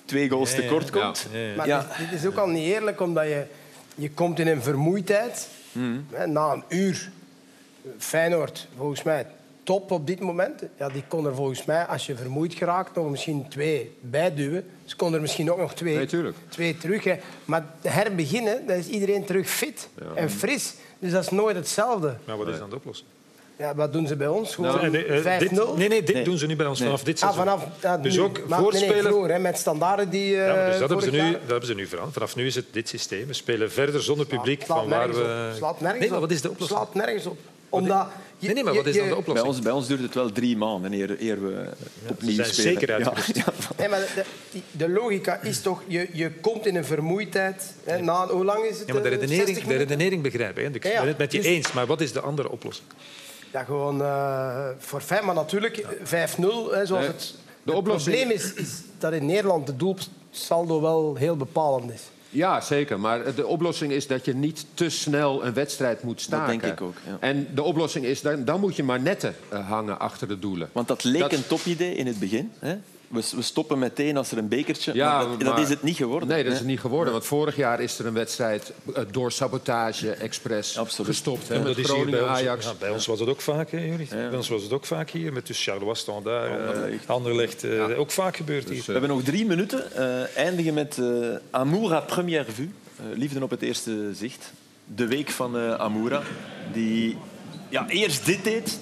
twee 0.05 0.29
goals 0.29 0.49
Ja, 0.51 0.55
ja, 0.55 0.61
tekort 0.61 0.89
komt. 0.89 1.27
Ja, 1.33 1.39
ja. 1.39 1.55
Maar 1.55 1.67
Ja. 1.67 1.79
dit, 1.97 2.09
dit 2.09 2.19
is 2.19 2.25
ook 2.27 2.37
al 2.37 2.47
niet 2.47 2.63
eerlijk, 2.67 3.01
omdat 3.01 3.23
je, 3.25 3.45
je 3.95 4.11
komt 4.11 4.39
in 4.39 4.47
een 4.47 4.61
vermoeidheid. 4.61 5.47
Na 6.27 6.51
een 6.51 6.63
uur. 6.69 7.11
Feyenoord, 7.97 8.67
volgens 8.77 9.03
mij, 9.03 9.27
top 9.63 9.91
op 9.91 10.07
dit 10.07 10.19
moment. 10.19 10.63
Ja, 10.77 10.89
die 10.89 11.03
kon 11.07 11.25
er 11.25 11.35
volgens 11.35 11.65
mij, 11.65 11.85
als 11.85 12.05
je 12.05 12.15
vermoeid 12.15 12.53
geraakt, 12.53 12.95
nog 12.95 13.09
misschien 13.09 13.47
twee 13.47 13.95
bijduwen. 14.01 14.65
Ze 14.85 14.95
konden 14.95 15.15
er 15.15 15.21
misschien 15.21 15.51
ook 15.51 15.57
nog 15.57 15.73
twee, 15.73 15.95
Nee, 15.95 16.33
twee 16.49 16.77
terug. 16.77 17.03
Hè. 17.03 17.15
Maar 17.45 17.65
herbeginnen, 17.81 18.67
dan 18.67 18.75
is 18.75 18.87
iedereen 18.87 19.25
terug 19.25 19.49
fit 19.49 19.89
en 20.15 20.29
fris. 20.29 20.73
Dus 20.99 21.11
dat 21.11 21.23
is 21.23 21.29
nooit 21.29 21.55
hetzelfde. 21.55 22.15
Maar 22.25 22.37
wat 22.37 22.47
is 22.47 22.57
dan 22.57 22.69
de 22.69 22.75
oplossing? 22.75 23.09
Ja, 23.57 23.75
wat 23.75 23.93
doen 23.93 24.07
ze 24.07 24.15
bij 24.15 24.27
ons? 24.27 24.55
Gewoon 24.55 24.81
Nee, 24.81 24.89
nee, 24.89 25.05
eh, 25.05 25.39
dit- 25.39 25.49
5-0? 25.49 25.77
nee, 25.77 25.87
nee, 25.87 26.03
dit 26.03 26.15
Nee. 26.15 26.23
doen 26.23 26.37
ze 26.37 26.45
nu 26.45 26.55
bij 26.55 26.65
ons 26.65 26.79
Nee. 26.79 26.87
vanaf 26.87 27.03
dit 27.03 27.13
Ah, 27.15 27.33
seizoen. 27.33 27.43
vanaf, 27.59 27.67
ja, 27.81 27.97
Dus 27.97 28.19
ook 28.19 28.31
Maar- 28.47 28.61
nee, 28.61 28.69
nee, 28.71 28.79
voorspelen- 28.79 29.11
vroeger, 29.11 29.31
hè, 29.33 29.39
met 29.39 29.57
standaarden 29.57 30.09
die... 30.09 30.31
Ja, 30.31 30.45
maar 30.47 30.57
eh, 30.65 30.69
dus 30.69 30.79
dat, 30.79 30.89
hebben 30.89 31.05
ze 31.05 31.11
nu, 31.11 31.17
jaar- 31.17 31.31
dat 31.31 31.41
hebben 31.47 31.65
ze 31.67 31.75
nu 31.75 31.85
veranderd. 31.87 32.13
Vanaf 32.13 32.35
nu 32.35 32.45
is 32.45 32.55
het 32.55 32.65
dit 32.71 32.89
systeem. 32.89 33.27
We 33.27 33.33
spelen 33.33 33.71
verder 33.71 34.01
zonder 34.03 34.25
publiek 34.25 34.63
Slaat 34.63 34.77
van 34.79 34.89
waar 34.89 34.97
nergens 35.07 35.17
we... 35.17 35.47
op. 35.51 35.57
Slaat 35.57 35.79
nergens 35.81 35.99
nee, 35.99 36.09
maar 36.09 36.17
op. 36.17 36.23
wat 36.23 36.33
is 36.33 36.41
de 36.41 36.49
oplossing? 36.49 36.79
Slaat 36.79 36.93
nergens 36.95 37.25
op. 37.25 37.37
Omdat 37.69 38.07
je- 38.37 38.45
Nee, 38.45 38.55
nee, 38.55 38.63
maar 38.63 38.73
wat 38.73 38.85
is 38.85 38.93
dan 38.95 39.03
je- 39.03 39.09
de 39.09 39.15
Bij 39.15 39.23
oplossing? 39.25 39.47
ons, 39.53 39.59
bij 39.59 39.71
ons 39.71 39.87
duurt 39.87 40.01
het 40.01 40.13
wel 40.13 40.31
drie 40.31 40.57
maanden 40.57 40.93
eer, 40.93 41.15
eer 41.21 41.41
we 41.43 41.65
opnieuw 42.09 42.33
zijn 42.35 42.47
spelen. 42.47 42.71
zeker 42.73 42.93
uitgerust. 42.93 43.35
Ja, 43.35 43.43
ja. 43.45 43.53
Nee, 43.77 43.87
maar 43.89 43.99
de, 43.99 44.59
de, 44.71 44.89
logica 44.89 45.41
is 45.41 45.61
toch, 45.61 45.81
je, 45.87 46.07
je 46.13 46.31
komt 46.31 46.65
in 46.65 46.75
een 46.75 46.85
vermoeidheid. 46.85 47.73
Hè, 47.83 48.01
na, 48.01 48.27
hoe 48.27 48.45
lang 48.45 48.63
is 48.65 48.79
het? 48.79 48.87
Ja, 48.87 48.93
maar 48.93 49.03
de 49.03 49.09
eh, 49.09 49.15
redenering, 49.15 49.47
60 49.47 49.67
de 49.67 49.75
redenering 49.77 50.21
begrijp 50.21 50.57
ik. 50.57 50.83
hè. 50.83 50.89
Ik 50.89 50.95
ben 50.97 51.07
het 51.07 51.17
met 51.17 51.31
je 51.31 51.37
Dus- 51.37 51.47
eens, 51.47 51.71
maar 51.71 51.85
wat 51.85 52.01
is 52.01 52.11
de 52.11 52.19
andere 52.19 52.49
oplossing? 52.51 52.87
Ja, 53.53 53.63
gewoon 53.63 54.01
eh 54.01 54.67
voor 54.77 55.01
fijn, 55.01 55.25
maar 55.25 55.35
natuurlijk 55.35 55.85
5-0. 56.03 56.71
Hè, 56.71 56.85
zoals 56.85 56.89
Nee, 56.89 56.99
het, 57.01 57.35
de 57.63 57.69
het 57.71 57.79
oplossing- 57.79 58.15
probleem 58.15 58.37
is, 58.37 58.53
is 58.53 58.81
dat 58.97 59.13
in 59.13 59.25
Nederland 59.25 59.67
de 59.67 59.75
doelsaldo 59.75 60.81
wel 60.81 61.15
heel 61.15 61.37
bepalend 61.37 61.91
is. 61.91 62.01
Ja, 62.29 62.61
zeker. 62.61 62.99
Maar 62.99 63.35
de 63.35 63.45
oplossing 63.47 63.91
is 63.91 64.07
dat 64.07 64.25
je 64.25 64.33
niet 64.35 64.65
te 64.73 64.89
snel 64.89 65.45
een 65.45 65.53
wedstrijd 65.53 66.03
moet 66.03 66.21
staken. 66.21 66.59
denk 66.59 66.73
ik 66.73 66.81
ook, 66.81 66.95
ja. 67.07 67.17
En 67.19 67.47
de 67.55 67.63
oplossing 67.63 68.05
is, 68.05 68.21
dan, 68.21 68.45
dan 68.45 68.59
moet 68.59 68.75
je 68.75 68.83
maar 68.83 68.99
netten 69.01 69.35
eh, 69.49 69.67
hangen 69.69 69.99
achter 69.99 70.27
de 70.27 70.39
doelen. 70.39 70.69
Want 70.71 70.87
dat 70.87 71.03
leek 71.03 71.21
Dat- 71.21 71.33
een 71.33 71.47
topidee 71.47 71.95
in 71.95 72.07
het 72.07 72.19
begin. 72.19 72.51
Hè? 72.59 72.75
We, 73.13 73.23
we 73.35 73.41
stoppen 73.41 73.79
meteen 73.79 74.17
als 74.17 74.31
er 74.31 74.37
een 74.37 74.47
bekertje... 74.47 74.93
Ja, 74.93 75.25
maar 75.25 75.37
dat, 75.37 75.59
is 75.59 75.69
het 75.69 75.83
niet 75.83 75.95
geworden. 75.97 76.27
Nee, 76.29 76.43
dat 76.43 76.51
is 76.51 76.57
het 76.57 76.67
niet 76.67 76.79
geworden. 76.79 77.13
Want 77.13 77.25
vorig 77.25 77.55
jaar 77.55 77.81
is 77.81 77.99
er 77.99 78.05
een 78.05 78.13
wedstrijd 78.13 78.71
eh, 78.95 79.03
door 79.11 79.31
sabotage 79.31 80.11
expres 80.11 80.77
Absoluut. 80.77 81.09
gestopt. 81.11 81.47
Hè, 81.47 81.53
Ja, 81.53 81.59
met 81.59 81.67
dat 81.67 81.77
is 81.77 81.83
hier 81.85 81.93
Groningen, 81.95 82.19
bij 82.19 82.29
ons, 82.29 82.39
Ajax. 82.39 82.65
ja, 82.65 82.73
bij 82.79 82.89
ons 82.89 83.05
was 83.05 83.19
het 83.19 83.29
ook 83.29 83.41
vaak, 83.41 83.71
hè? 83.71 83.95
Bij 84.09 84.35
ons 84.35 84.49
was 84.49 84.63
het 84.63 84.71
ook 84.73 84.85
vaak 84.85 85.09
hier, 85.09 85.33
met 85.33 85.47
dus 85.47 85.63
Charleroi 85.63 85.95
Standaard, 85.95 86.59
eh, 86.59 86.67
Anderlecht. 86.67 87.07
Anderlecht. 87.07 87.63
eh, 87.63 87.99
Ook 87.99 88.11
vaak 88.11 88.35
gebeurd 88.35 88.65
hier. 88.67 88.75
Dus, 88.75 88.85
We 88.85 88.91
hebben 88.91 89.09
nog 89.09 89.23
drie 89.23 89.45
minuten. 89.45 89.91
eh, 89.95 90.37
eindigen 90.37 90.73
met 90.73 90.97
eh, 90.97 91.05
Amour 91.51 91.93
à 91.93 91.99
première 91.99 92.51
vue. 92.51 92.69
Liefde 93.13 93.43
op 93.43 93.49
het 93.49 93.61
eerste 93.61 94.09
zicht. 94.13 94.51
De 94.95 95.07
week 95.07 95.29
van 95.29 95.57
eh 95.57 95.73
Amoura. 95.73 96.21
Die 96.73 97.17
ja, 97.69 97.85
eerst 97.89 98.25
dit 98.25 98.43
deed. 98.43 98.79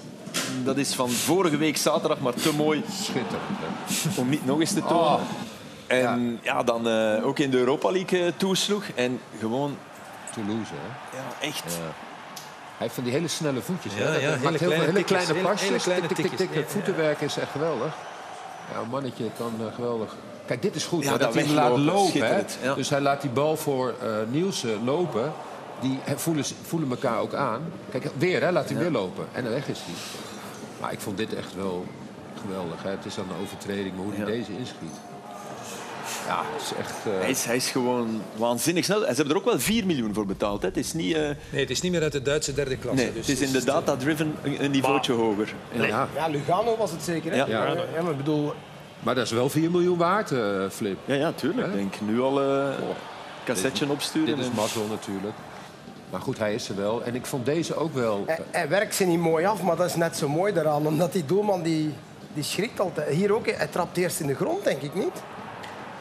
Dat 0.64 0.78
is 0.78 0.96
van 0.96 1.10
vorige 1.10 1.58
week 1.58 1.78
zaterdag, 1.78 2.20
maar 2.20 2.34
te 2.34 2.54
mooi 2.54 2.84
Schitterend. 3.02 4.18
om 4.18 4.30
niet 4.30 4.46
nog 4.46 4.60
eens 4.60 4.74
te 4.74 4.82
tonen. 4.82 5.14
Oh. 5.14 5.22
En 5.88 6.40
ja. 6.44 6.64
dan 6.64 6.88
eh, 6.88 7.26
ook 7.26 7.40
in 7.40 7.50
de 7.52 7.58
Europa 7.58 7.92
League 7.92 8.26
eh, 8.26 8.32
toesloeg. 8.38 8.84
En 8.96 9.20
gewoon 9.40 9.78
Toulouse, 10.34 10.72
hè. 10.74 11.18
ja, 11.18 11.48
echt 11.48 11.64
Hij 11.64 11.80
heeft 12.78 12.94
van 12.94 13.04
die 13.04 13.14
hele 13.14 13.28
snelle 13.28 13.62
voetjes. 13.62 13.94
hè. 13.96 14.04
Ja, 14.04 14.20
ja, 14.20 14.30
maakt 14.30 14.42
hele 14.42 14.58
heel 14.58 14.68
kleine 14.68 14.86
hele 14.86 14.94
tikjes, 14.98 15.26
kleine 15.26 15.48
pasjes. 15.48 15.70
hele 15.70 15.80
kleine 15.80 16.08
tik, 16.08 16.16
tik, 16.16 16.26
tik, 16.26 16.38
tik. 16.38 16.48
tikjes. 16.48 16.64
Het 16.64 16.72
voetenwerk 16.72 17.22
is 17.22 17.38
echt 17.38 17.52
geweldig. 17.52 17.94
Ja, 18.74 18.80
een 18.80 18.90
mannetje 18.90 19.24
kan 19.38 19.54
eh, 19.60 19.76
geweldig. 19.76 20.16
Kijk, 20.46 20.62
dit 20.62 20.76
is 20.76 20.86
goed. 20.86 21.04
Ja, 21.04 21.10
dat 21.10 21.20
dat 21.20 21.34
hij 21.34 21.44
hem 21.44 21.54
laat 21.54 21.78
lopen. 21.78 22.28
Hè. 22.28 22.76
Dus 22.76 22.90
hij 22.90 23.02
laat 23.02 23.22
die 23.22 23.30
bal 23.30 23.58
voor 23.58 23.94
eh 24.02 24.08
Nielsen 24.30 24.84
lopen. 24.84 25.34
Die 25.82 26.00
voelen, 26.16 26.44
voelen 26.62 26.90
elkaar 26.90 27.20
ook 27.20 27.34
aan. 27.34 27.62
Kijk, 27.92 28.06
weer, 28.18 28.42
hè, 28.42 28.52
laat 28.52 28.70
hij 28.70 28.78
weer 28.78 28.92
lopen. 28.92 29.26
En 29.32 29.44
dan 29.44 29.54
weg 29.54 29.68
is 29.68 29.80
hij. 29.86 29.94
Maar 30.82 30.92
ik 30.92 31.00
vond 31.00 31.18
dit 31.18 31.34
echt 31.36 31.56
wel 31.56 31.86
geweldig. 32.42 32.84
Hè. 32.84 32.90
Het 32.90 33.06
is 33.06 33.16
dan 33.16 33.26
een 33.30 33.42
overtreding, 33.44 33.96
maar 33.96 34.04
hoe 34.04 34.14
hij 34.14 34.20
Ja. 34.26 34.26
deze 34.32 34.58
inschiet. 34.58 35.00
Ja, 36.28 36.42
het 36.54 36.62
is 36.62 36.72
echt... 36.78 36.92
eh, 37.06 37.20
Hij 37.20 37.30
is, 37.30 37.46
hij 37.46 37.56
is 37.56 37.70
gewoon 37.70 38.22
waanzinnig 38.36 38.84
snel. 38.86 39.06
En 39.06 39.10
ze 39.10 39.16
hebben 39.16 39.36
er 39.36 39.42
ook 39.42 39.48
wel 39.48 39.60
4 39.60 39.86
miljoen 39.86 40.14
voor 40.14 40.26
betaald. 40.26 40.62
Hè. 40.62 40.68
Het 40.68 40.78
is 40.78 40.94
niet... 40.94 41.16
eh, 41.16 41.22
Nee, 41.50 41.62
het 41.62 41.70
is 41.70 41.82
niet 41.82 41.92
meer 41.92 42.02
uit 42.02 42.12
de 42.12 42.22
Duitse 42.22 42.54
derde 42.54 42.78
klasse. 42.78 43.04
nee, 43.04 43.14
dus 43.14 43.28
het 43.28 43.40
is 43.42 43.48
in 43.48 43.54
de 43.54 43.64
data-driven 43.66 44.36
een, 44.44 44.64
een 44.64 44.72
niveautje 44.72 45.14
hoger. 45.14 45.54
Ja. 45.72 45.84
ja. 45.86 46.08
Ja, 46.16 46.28
Lugano 46.28 46.78
was 46.78 46.92
het 46.92 47.04
zeker. 47.04 47.32
Hè? 47.32 47.38
Ja. 47.38 47.46
Ja, 47.48 47.66
ja, 47.96 48.02
maar 48.02 48.12
ik 48.12 48.18
bedoel, 48.18 48.54
Maar 49.00 49.16
dat 49.16 49.26
is 49.26 49.32
wel 49.32 49.50
4 49.50 49.72
miljoen 49.72 49.98
waard, 49.98 50.32
eh, 50.32 50.70
Flip. 50.70 50.98
Ja, 51.06 51.16
ja, 51.16 51.32
tuurlijk. 51.32 51.68
Ik 51.68 51.74
denk 51.74 51.94
nu 52.02 52.22
al 52.22 52.42
eh 52.42 52.68
cassetje 53.46 53.90
opsturen. 53.90 54.28
Dit 54.36 54.38
is 54.40 54.46
en- 54.46 54.56
mazzel 54.56 54.88
natuurlijk. 54.90 55.34
Maar 56.12 56.22
goed, 56.22 56.38
hij 56.38 56.53
is 56.53 56.70
er 56.70 56.76
wel. 56.76 57.03
En 57.03 57.16
ik 57.16 57.26
vond 57.26 57.45
deze 57.45 57.76
ook 57.76 57.93
wel... 57.93 58.24
hij, 58.28 58.39
hij 58.51 58.70
werkt 58.70 58.95
ze 58.95 59.03
niet 59.05 59.20
mooi 59.20 59.45
af, 59.45 59.62
maar 59.62 59.76
dat 59.76 59.86
is 59.89 59.95
net 59.95 60.18
zo 60.18 60.30
mooi 60.30 60.53
daaraan. 60.53 60.88
Omdat 60.88 61.14
die 61.14 61.26
doelman 61.26 61.62
die, 61.62 61.93
die 62.34 62.43
schrikt 62.43 62.80
altijd. 62.80 63.16
Hier 63.16 63.34
ook, 63.36 63.45
hè. 63.45 63.51
hij 63.53 63.68
trapt 63.68 63.97
eerst 63.97 64.20
in 64.20 64.28
de 64.28 64.36
grond, 64.36 64.64
denk 64.64 64.82
ik 64.82 64.93
niet. 64.95 65.22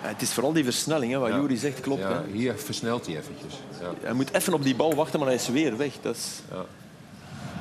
Het 0.00 0.22
is 0.22 0.32
vooral 0.32 0.52
die 0.52 0.64
versnelling, 0.64 1.12
hè, 1.12 1.18
wat 1.18 1.28
Ja. 1.28 1.36
Juri 1.36 1.56
zegt, 1.56 1.80
klopt. 1.80 2.00
Ja, 2.02 2.08
Hè. 2.08 2.32
hier 2.32 2.54
versnelt 2.56 3.06
hij 3.06 3.16
eventjes. 3.16 3.54
Ja, 3.80 3.90
Hij 4.00 4.12
moet 4.12 4.32
even 4.34 4.54
op 4.54 4.62
die 4.62 4.74
bal 4.76 4.94
wachten, 4.94 5.18
maar 5.18 5.28
hij 5.28 5.36
is 5.36 5.48
weer 5.48 5.76
weg. 5.76 5.92
Dat 6.02 6.16
is... 6.16 6.42
ja 6.50 6.54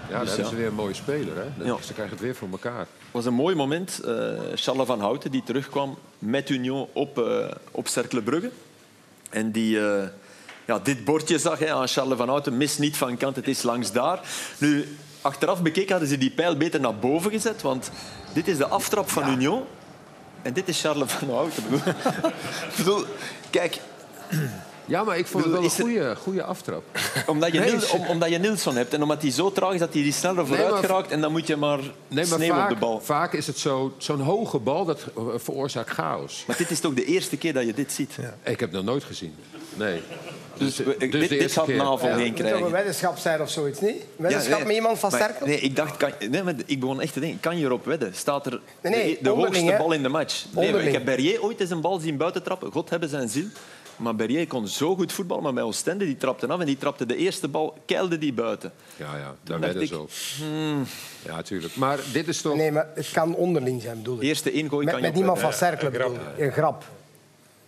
dan 0.10 0.18
hebben 0.28 0.38
ja. 0.44 0.50
ze 0.50 0.56
weer 0.56 0.68
een 0.68 0.74
mooie 0.74 0.94
speler. 0.94 1.36
Hè? 1.36 1.64
Ja. 1.66 1.78
Ze 1.82 1.94
krijgen 1.94 2.14
het 2.16 2.24
weer 2.26 2.36
voor 2.36 2.48
elkaar. 2.52 2.88
was 3.12 3.26
een 3.26 3.34
mooi 3.34 3.56
moment. 3.56 4.00
eh 4.00 4.14
Charles 4.56 4.88
van 4.88 5.00
Houten, 5.00 5.32
die 5.32 5.44
terugkwam 5.44 5.98
met 6.20 6.50
Union 6.50 6.88
op, 6.94 7.18
eh 7.18 7.46
op 7.72 7.88
Cercle 7.88 8.22
Brugge. 8.22 8.50
En 9.30 9.52
die 9.52 9.80
eh, 9.88 10.08
ja, 10.70 10.80
dit 10.84 11.04
bordje 11.06 11.38
zag 11.40 11.60
hè, 11.60 11.74
aan 11.74 11.88
Charles 11.88 12.18
van 12.18 12.28
Houten. 12.30 12.58
Mis 12.58 12.78
niet 12.78 12.98
van 12.98 13.18
kant, 13.18 13.36
het 13.36 13.48
is 13.48 13.64
langs 13.64 13.92
daar. 13.92 14.20
Nu, 14.58 14.98
achteraf 15.22 15.62
bekeken 15.62 15.90
hadden 15.92 16.10
ze 16.10 16.18
die 16.18 16.32
pijl 16.32 16.58
beter 16.58 16.80
naar 16.80 16.96
boven 16.96 17.32
gezet. 17.32 17.62
Want 17.62 17.92
dit 18.34 18.48
is 18.48 18.58
de 18.58 18.68
aftrap 18.68 19.10
van 19.10 19.30
Union. 19.30 19.64
En 20.42 20.54
dit 20.54 20.68
is 20.68 20.82
Charles 20.82 21.12
van 21.12 21.30
Houten. 21.30 21.64
Ik 22.70 22.76
bedoel- 22.78 23.06
kijk, 23.50 23.80
Ja, 24.86 25.04
maar 25.04 25.18
ik 25.18 25.28
vond 25.28 25.44
het 25.44 25.54
wel 25.54 25.64
een 25.64 25.70
goede, 25.70 26.16
goede 26.16 26.44
aftrap. 26.44 26.84
omdat 27.28 27.52
je, 27.54 27.60
Nee, 27.60 27.92
om- 27.92 28.06
omdat 28.08 28.30
je 28.30 28.38
Nilsson 28.38 28.76
hebt 28.76 28.94
en 28.94 29.02
omdat 29.02 29.22
hij 29.22 29.32
zo 29.32 29.52
traag 29.52 29.74
is 29.74 29.80
dat 29.80 29.94
hij 29.94 30.04
die 30.04 30.14
sneller 30.14 30.48
vooruit 30.48 30.76
geraakt. 30.86 31.12
En 31.12 31.22
dan 31.22 31.32
moet 31.32 31.48
je 31.48 31.56
maar, 31.56 31.78
Nee, 31.78 31.92
maar 32.08 32.26
sneeuw 32.26 32.50
op 32.50 32.56
de 32.56 32.62
vaak, 32.70 32.80
bal. 32.80 33.00
vaak 33.02 33.34
is 33.34 33.48
het 33.48 33.58
zo- 33.58 33.94
zo'n 33.98 34.22
hoge 34.22 34.60
bal 34.60 34.86
dat 34.86 35.06
veroorzaakt 35.36 35.90
chaos. 35.90 36.44
Maar 36.48 36.58
dit 36.58 36.72
is 36.72 36.80
toch 36.80 36.94
de 36.94 37.06
eerste 37.06 37.38
keer 37.38 37.54
dat 37.54 37.66
je 37.66 37.74
dit 37.74 37.92
ziet. 37.92 38.12
Ik 38.44 38.60
heb 38.60 38.60
het 38.60 38.72
nog 38.72 38.84
nooit 38.84 39.04
gezien. 39.04 39.36
Nee. 39.76 40.02
Dus, 40.58 40.76
dus 40.76 40.86
dit, 40.98 41.12
de 41.12 41.20
dit 41.20 41.62
keer. 41.66 41.76
navolging 41.76 42.20
Ja. 42.20 42.24
Het 42.24 42.28
moet 42.28 42.38
toch 42.38 42.38
een 42.38 42.44
krijgen. 42.44 42.72
weddenschap 42.72 43.18
zijn 43.18 43.42
of 43.42 43.50
zoiets, 43.50 43.80
niet? 43.80 44.04
Weddenschap 44.16 44.58
nee, 44.58 44.68
met 44.68 44.76
iemand 44.76 45.00
van 45.00 45.12
Sterkel? 45.12 45.48
Nee, 45.48 45.60
ik 45.60 45.76
dacht, 45.76 45.98
kan, 45.98 46.12
nee, 46.30 46.44
maar 46.44 46.54
ik 46.66 46.80
begon 46.80 47.02
echt 47.02 47.14
te 47.14 47.20
denken, 47.20 47.40
kan 47.40 47.58
je 47.58 47.66
erop 47.66 47.86
wedden? 47.86 48.16
Staat 48.16 48.46
er 48.46 48.60
Nee, 48.82 48.92
nee, 48.94 49.18
de, 49.22 49.30
hoogste 49.30 49.76
bal 49.78 49.92
in 49.92 50.04
de 50.04 50.10
match? 50.10 50.46
Nee, 50.52 50.74
ik 50.74 50.94
heb 50.94 51.06
Berrier 51.06 51.44
ooit 51.44 51.60
eens 51.60 51.70
een 51.70 51.82
bal 51.82 52.00
zien 52.00 52.18
buiten 52.18 52.44
trappen. 52.44 52.72
God 52.72 52.90
hebben 52.90 53.10
zijn 53.10 53.30
ziel. 53.30 53.48
Maar 54.00 54.16
Berrier 54.16 54.48
kon 54.48 54.68
zo 54.68 54.96
goed 54.96 55.12
voetballen, 55.12 55.44
maar 55.44 55.54
bij 55.54 55.64
Oostende 55.64 56.06
die 56.06 56.18
trapte 56.18 56.48
af 56.48 56.60
en 56.60 56.66
die 56.66 56.78
trapte 56.78 57.06
de 57.06 57.16
eerste 57.16 57.48
bal, 57.48 57.78
keilde 57.86 58.18
die 58.18 58.34
buiten. 58.34 58.72
Ja, 58.96 59.18
ja, 59.18 59.36
daar 59.44 59.88
ze 59.88 60.00
op. 60.00 60.10
Ja, 61.26 61.36
natuurlijk. 61.36 61.76
Maar 61.76 62.00
dit 62.14 62.28
is 62.28 62.42
toch... 62.42 62.56
Nee, 62.56 62.72
maar 62.72 62.88
het 62.96 63.12
kan 63.12 63.36
onderling 63.36 63.82
zijn, 63.82 63.98
bedoel 63.98 64.16
De 64.16 64.22
ik. 64.22 64.28
eerste 64.28 64.52
ingooi 64.52 64.86
Met, 64.86 64.94
kan 64.94 65.04
je 65.04 65.10
met 65.10 65.20
iemand 65.20 65.40
van 65.40 65.54
ik. 65.54 66.20
Een 66.38 66.52
grap. 66.52 66.84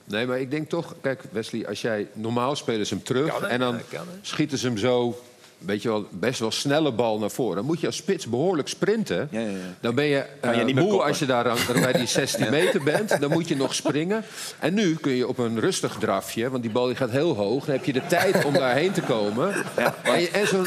Nee, 0.06 0.26
maar 0.26 0.39
ik 0.39 0.52
denk 0.52 0.70
toch... 0.70 0.95
Kijk, 1.02 1.22
Wesley, 1.32 1.68
als 1.68 1.82
jij... 1.82 2.08
Normaal 2.14 2.56
spelen 2.56 2.86
ze 2.86 2.93
hem 2.93 3.04
terug 3.04 3.39
en 3.41 3.60
dan 3.60 3.80
schieten 4.22 4.58
ze 4.58 4.68
hem 4.68 4.78
zo... 4.78 5.22
Weet 5.66 5.82
je 5.82 5.88
wel, 5.89 6.08
best 6.12 6.39
wel 6.39 6.52
snelle 6.52 6.91
bal 6.91 7.20
naar 7.20 7.32
voren. 7.32 7.56
Dan 7.56 7.66
moet 7.66 7.80
je 7.80 7.88
als 7.88 7.95
spits 7.95 8.26
behoorlijk 8.26 8.68
sprinten. 8.68 9.28
Ja, 9.32 9.39
ja, 9.39 9.47
ja. 9.49 9.56
Dan 9.80 9.95
ben 9.95 10.06
je, 10.06 10.26
Kan 10.39 10.58
je 10.58 10.64
niet 10.64 10.76
meer 10.76 10.84
moe 10.84 10.91
koppen. 10.91 11.08
als 11.10 11.20
je 11.20 11.26
daar 11.26 11.49
aan- 11.49 11.58
bij 11.82 11.93
die 11.93 12.08
16 12.08 12.49
meter 12.49 12.84
bent. 12.84 13.20
Dan 13.20 13.32
moet 13.32 13.47
je 13.47 13.56
nog 13.56 13.76
springen. 13.76 14.24
En 14.60 14.74
nu 14.74 14.95
kun 14.95 15.12
je 15.12 15.28
op 15.28 15.38
een 15.38 15.60
rustig 15.60 15.97
drafje, 15.99 16.49
want 16.49 16.64
die 16.64 16.72
bal 16.72 16.86
die 16.86 16.95
gaat 16.95 17.10
heel 17.10 17.36
hoog. 17.36 17.66
Dan 17.66 17.76
heb 17.76 17.86
je 17.86 17.93
de 17.93 18.08
tijd 18.08 18.45
om 18.45 18.54
daarheen 18.54 18.91
te 18.91 19.02
komen. 19.02 19.54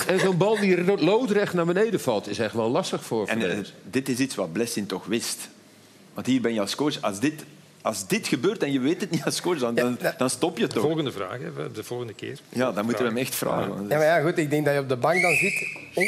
en 0.07 0.21
zo'n 0.21 0.37
bal 0.37 0.59
die 0.61 1.03
loodrecht 1.05 1.53
naar 1.55 1.67
beneden 1.67 2.01
valt, 2.01 2.29
is 2.29 2.39
echt 2.39 2.55
wel 2.55 2.71
lastig 2.71 3.05
voor 3.05 3.27
En 3.27 3.51
eh, 3.51 3.59
dit 3.91 4.09
is 4.09 4.19
iets 4.19 4.35
wat 4.35 4.53
Blessing 4.53 4.89
toch 4.89 5.07
wist. 5.07 5.49
Want 6.15 6.27
hier 6.27 6.41
ben 6.41 6.55
je 6.55 6.61
als 6.61 6.75
coach. 6.75 7.01
Als 7.01 7.21
dit, 7.21 7.45
als 7.85 8.07
dit 8.07 8.27
gebeurt 8.29 8.63
en 8.63 8.73
je 8.73 8.81
weet 8.81 9.01
het 9.01 9.11
niet 9.11 9.25
als 9.25 9.41
coach, 9.41 9.59
dan, 9.59 9.75
dan, 9.75 9.99
dan 10.19 10.31
stop 10.31 10.59
je 10.59 10.67
De 10.67 10.73
toch. 10.75 10.83
volgende 10.83 11.13
vraag, 11.13 11.39
hè, 11.39 11.73
de 11.73 11.85
volgende 11.85 12.15
keer. 12.15 12.39
Ja, 12.49 12.73
dan 12.73 12.85
moeten 12.85 13.03
we 13.03 13.09
hem 13.09 13.19
echt 13.19 13.35
vragen. 13.35 13.87
Ja, 13.89 13.97
maar 13.97 14.05
ja, 14.07 14.21
goed, 14.21 14.39
ik 14.39 14.51
denk 14.51 14.65
dat 14.65 14.75
je 14.75 14.81
op 14.81 14.89
de 14.89 14.97
bank 14.97 15.23
dan 15.23 15.35
zit. 15.35 15.67
Oh, 15.95 16.05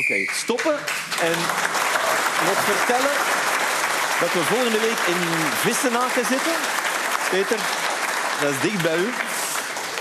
Oké, 0.00 0.32
stoppen 0.32 0.74
en 1.28 1.36
nog 2.48 2.58
vertellen. 2.70 3.14
dat 4.20 4.32
we 4.32 4.40
volgende 4.54 4.78
week 4.78 5.00
in 5.14 5.20
Vissenaken 5.64 6.24
zitten. 6.26 6.52
Peter, 7.30 7.58
dat 8.40 8.50
is 8.50 8.60
dicht 8.60 8.82
bij 8.82 8.98
u. 8.98 9.08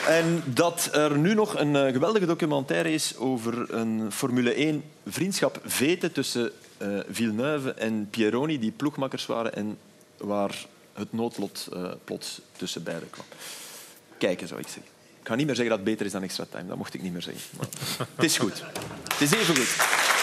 En 0.08 0.44
dat 0.46 0.90
er 0.94 1.18
nu 1.18 1.34
nog 1.34 1.60
een 1.60 1.76
eh, 1.76 1.92
geweldige 1.94 2.26
documentaire 2.26 2.92
is 2.94 3.18
over 3.18 3.74
een 3.74 4.12
Formule 4.12 4.54
1 4.54 4.84
vriendschap 5.08 5.62
veten 5.66 6.12
tussen 6.12 6.52
eh, 6.78 6.88
Villeneuve 7.10 7.74
en 7.74 8.08
Pieroni, 8.10 8.60
die 8.60 8.72
ploegmakkers 8.72 9.26
waren 9.26 9.56
en 9.56 9.78
waar 10.20 10.66
het 10.94 11.14
noodlot 11.14 11.68
eh, 11.74 11.92
plots 12.04 12.42
tussen 12.58 12.84
beiden 12.84 13.10
kwam. 13.10 13.26
Kijken, 14.18 14.48
zou 14.48 14.60
ik 14.60 14.68
zeggen. 14.68 14.92
Ik 15.22 15.28
ga 15.28 15.36
niet 15.36 15.46
meer 15.46 15.56
zeggen 15.56 15.76
dat 15.76 15.86
het 15.86 15.94
beter 15.94 16.06
is 16.06 16.12
dan 16.12 16.24
extra 16.24 16.46
time. 16.50 16.68
Dat 16.68 16.78
mocht 16.78 16.94
ik 16.94 17.02
niet 17.02 17.14
meer 17.14 17.22
zeggen. 17.22 17.44
Maar 17.58 17.68
het 18.16 18.26
is 18.26 18.38
goed. 18.38 18.64
Het 19.04 19.22
is 19.22 19.32
even 19.32 19.56
goed. 19.56 20.19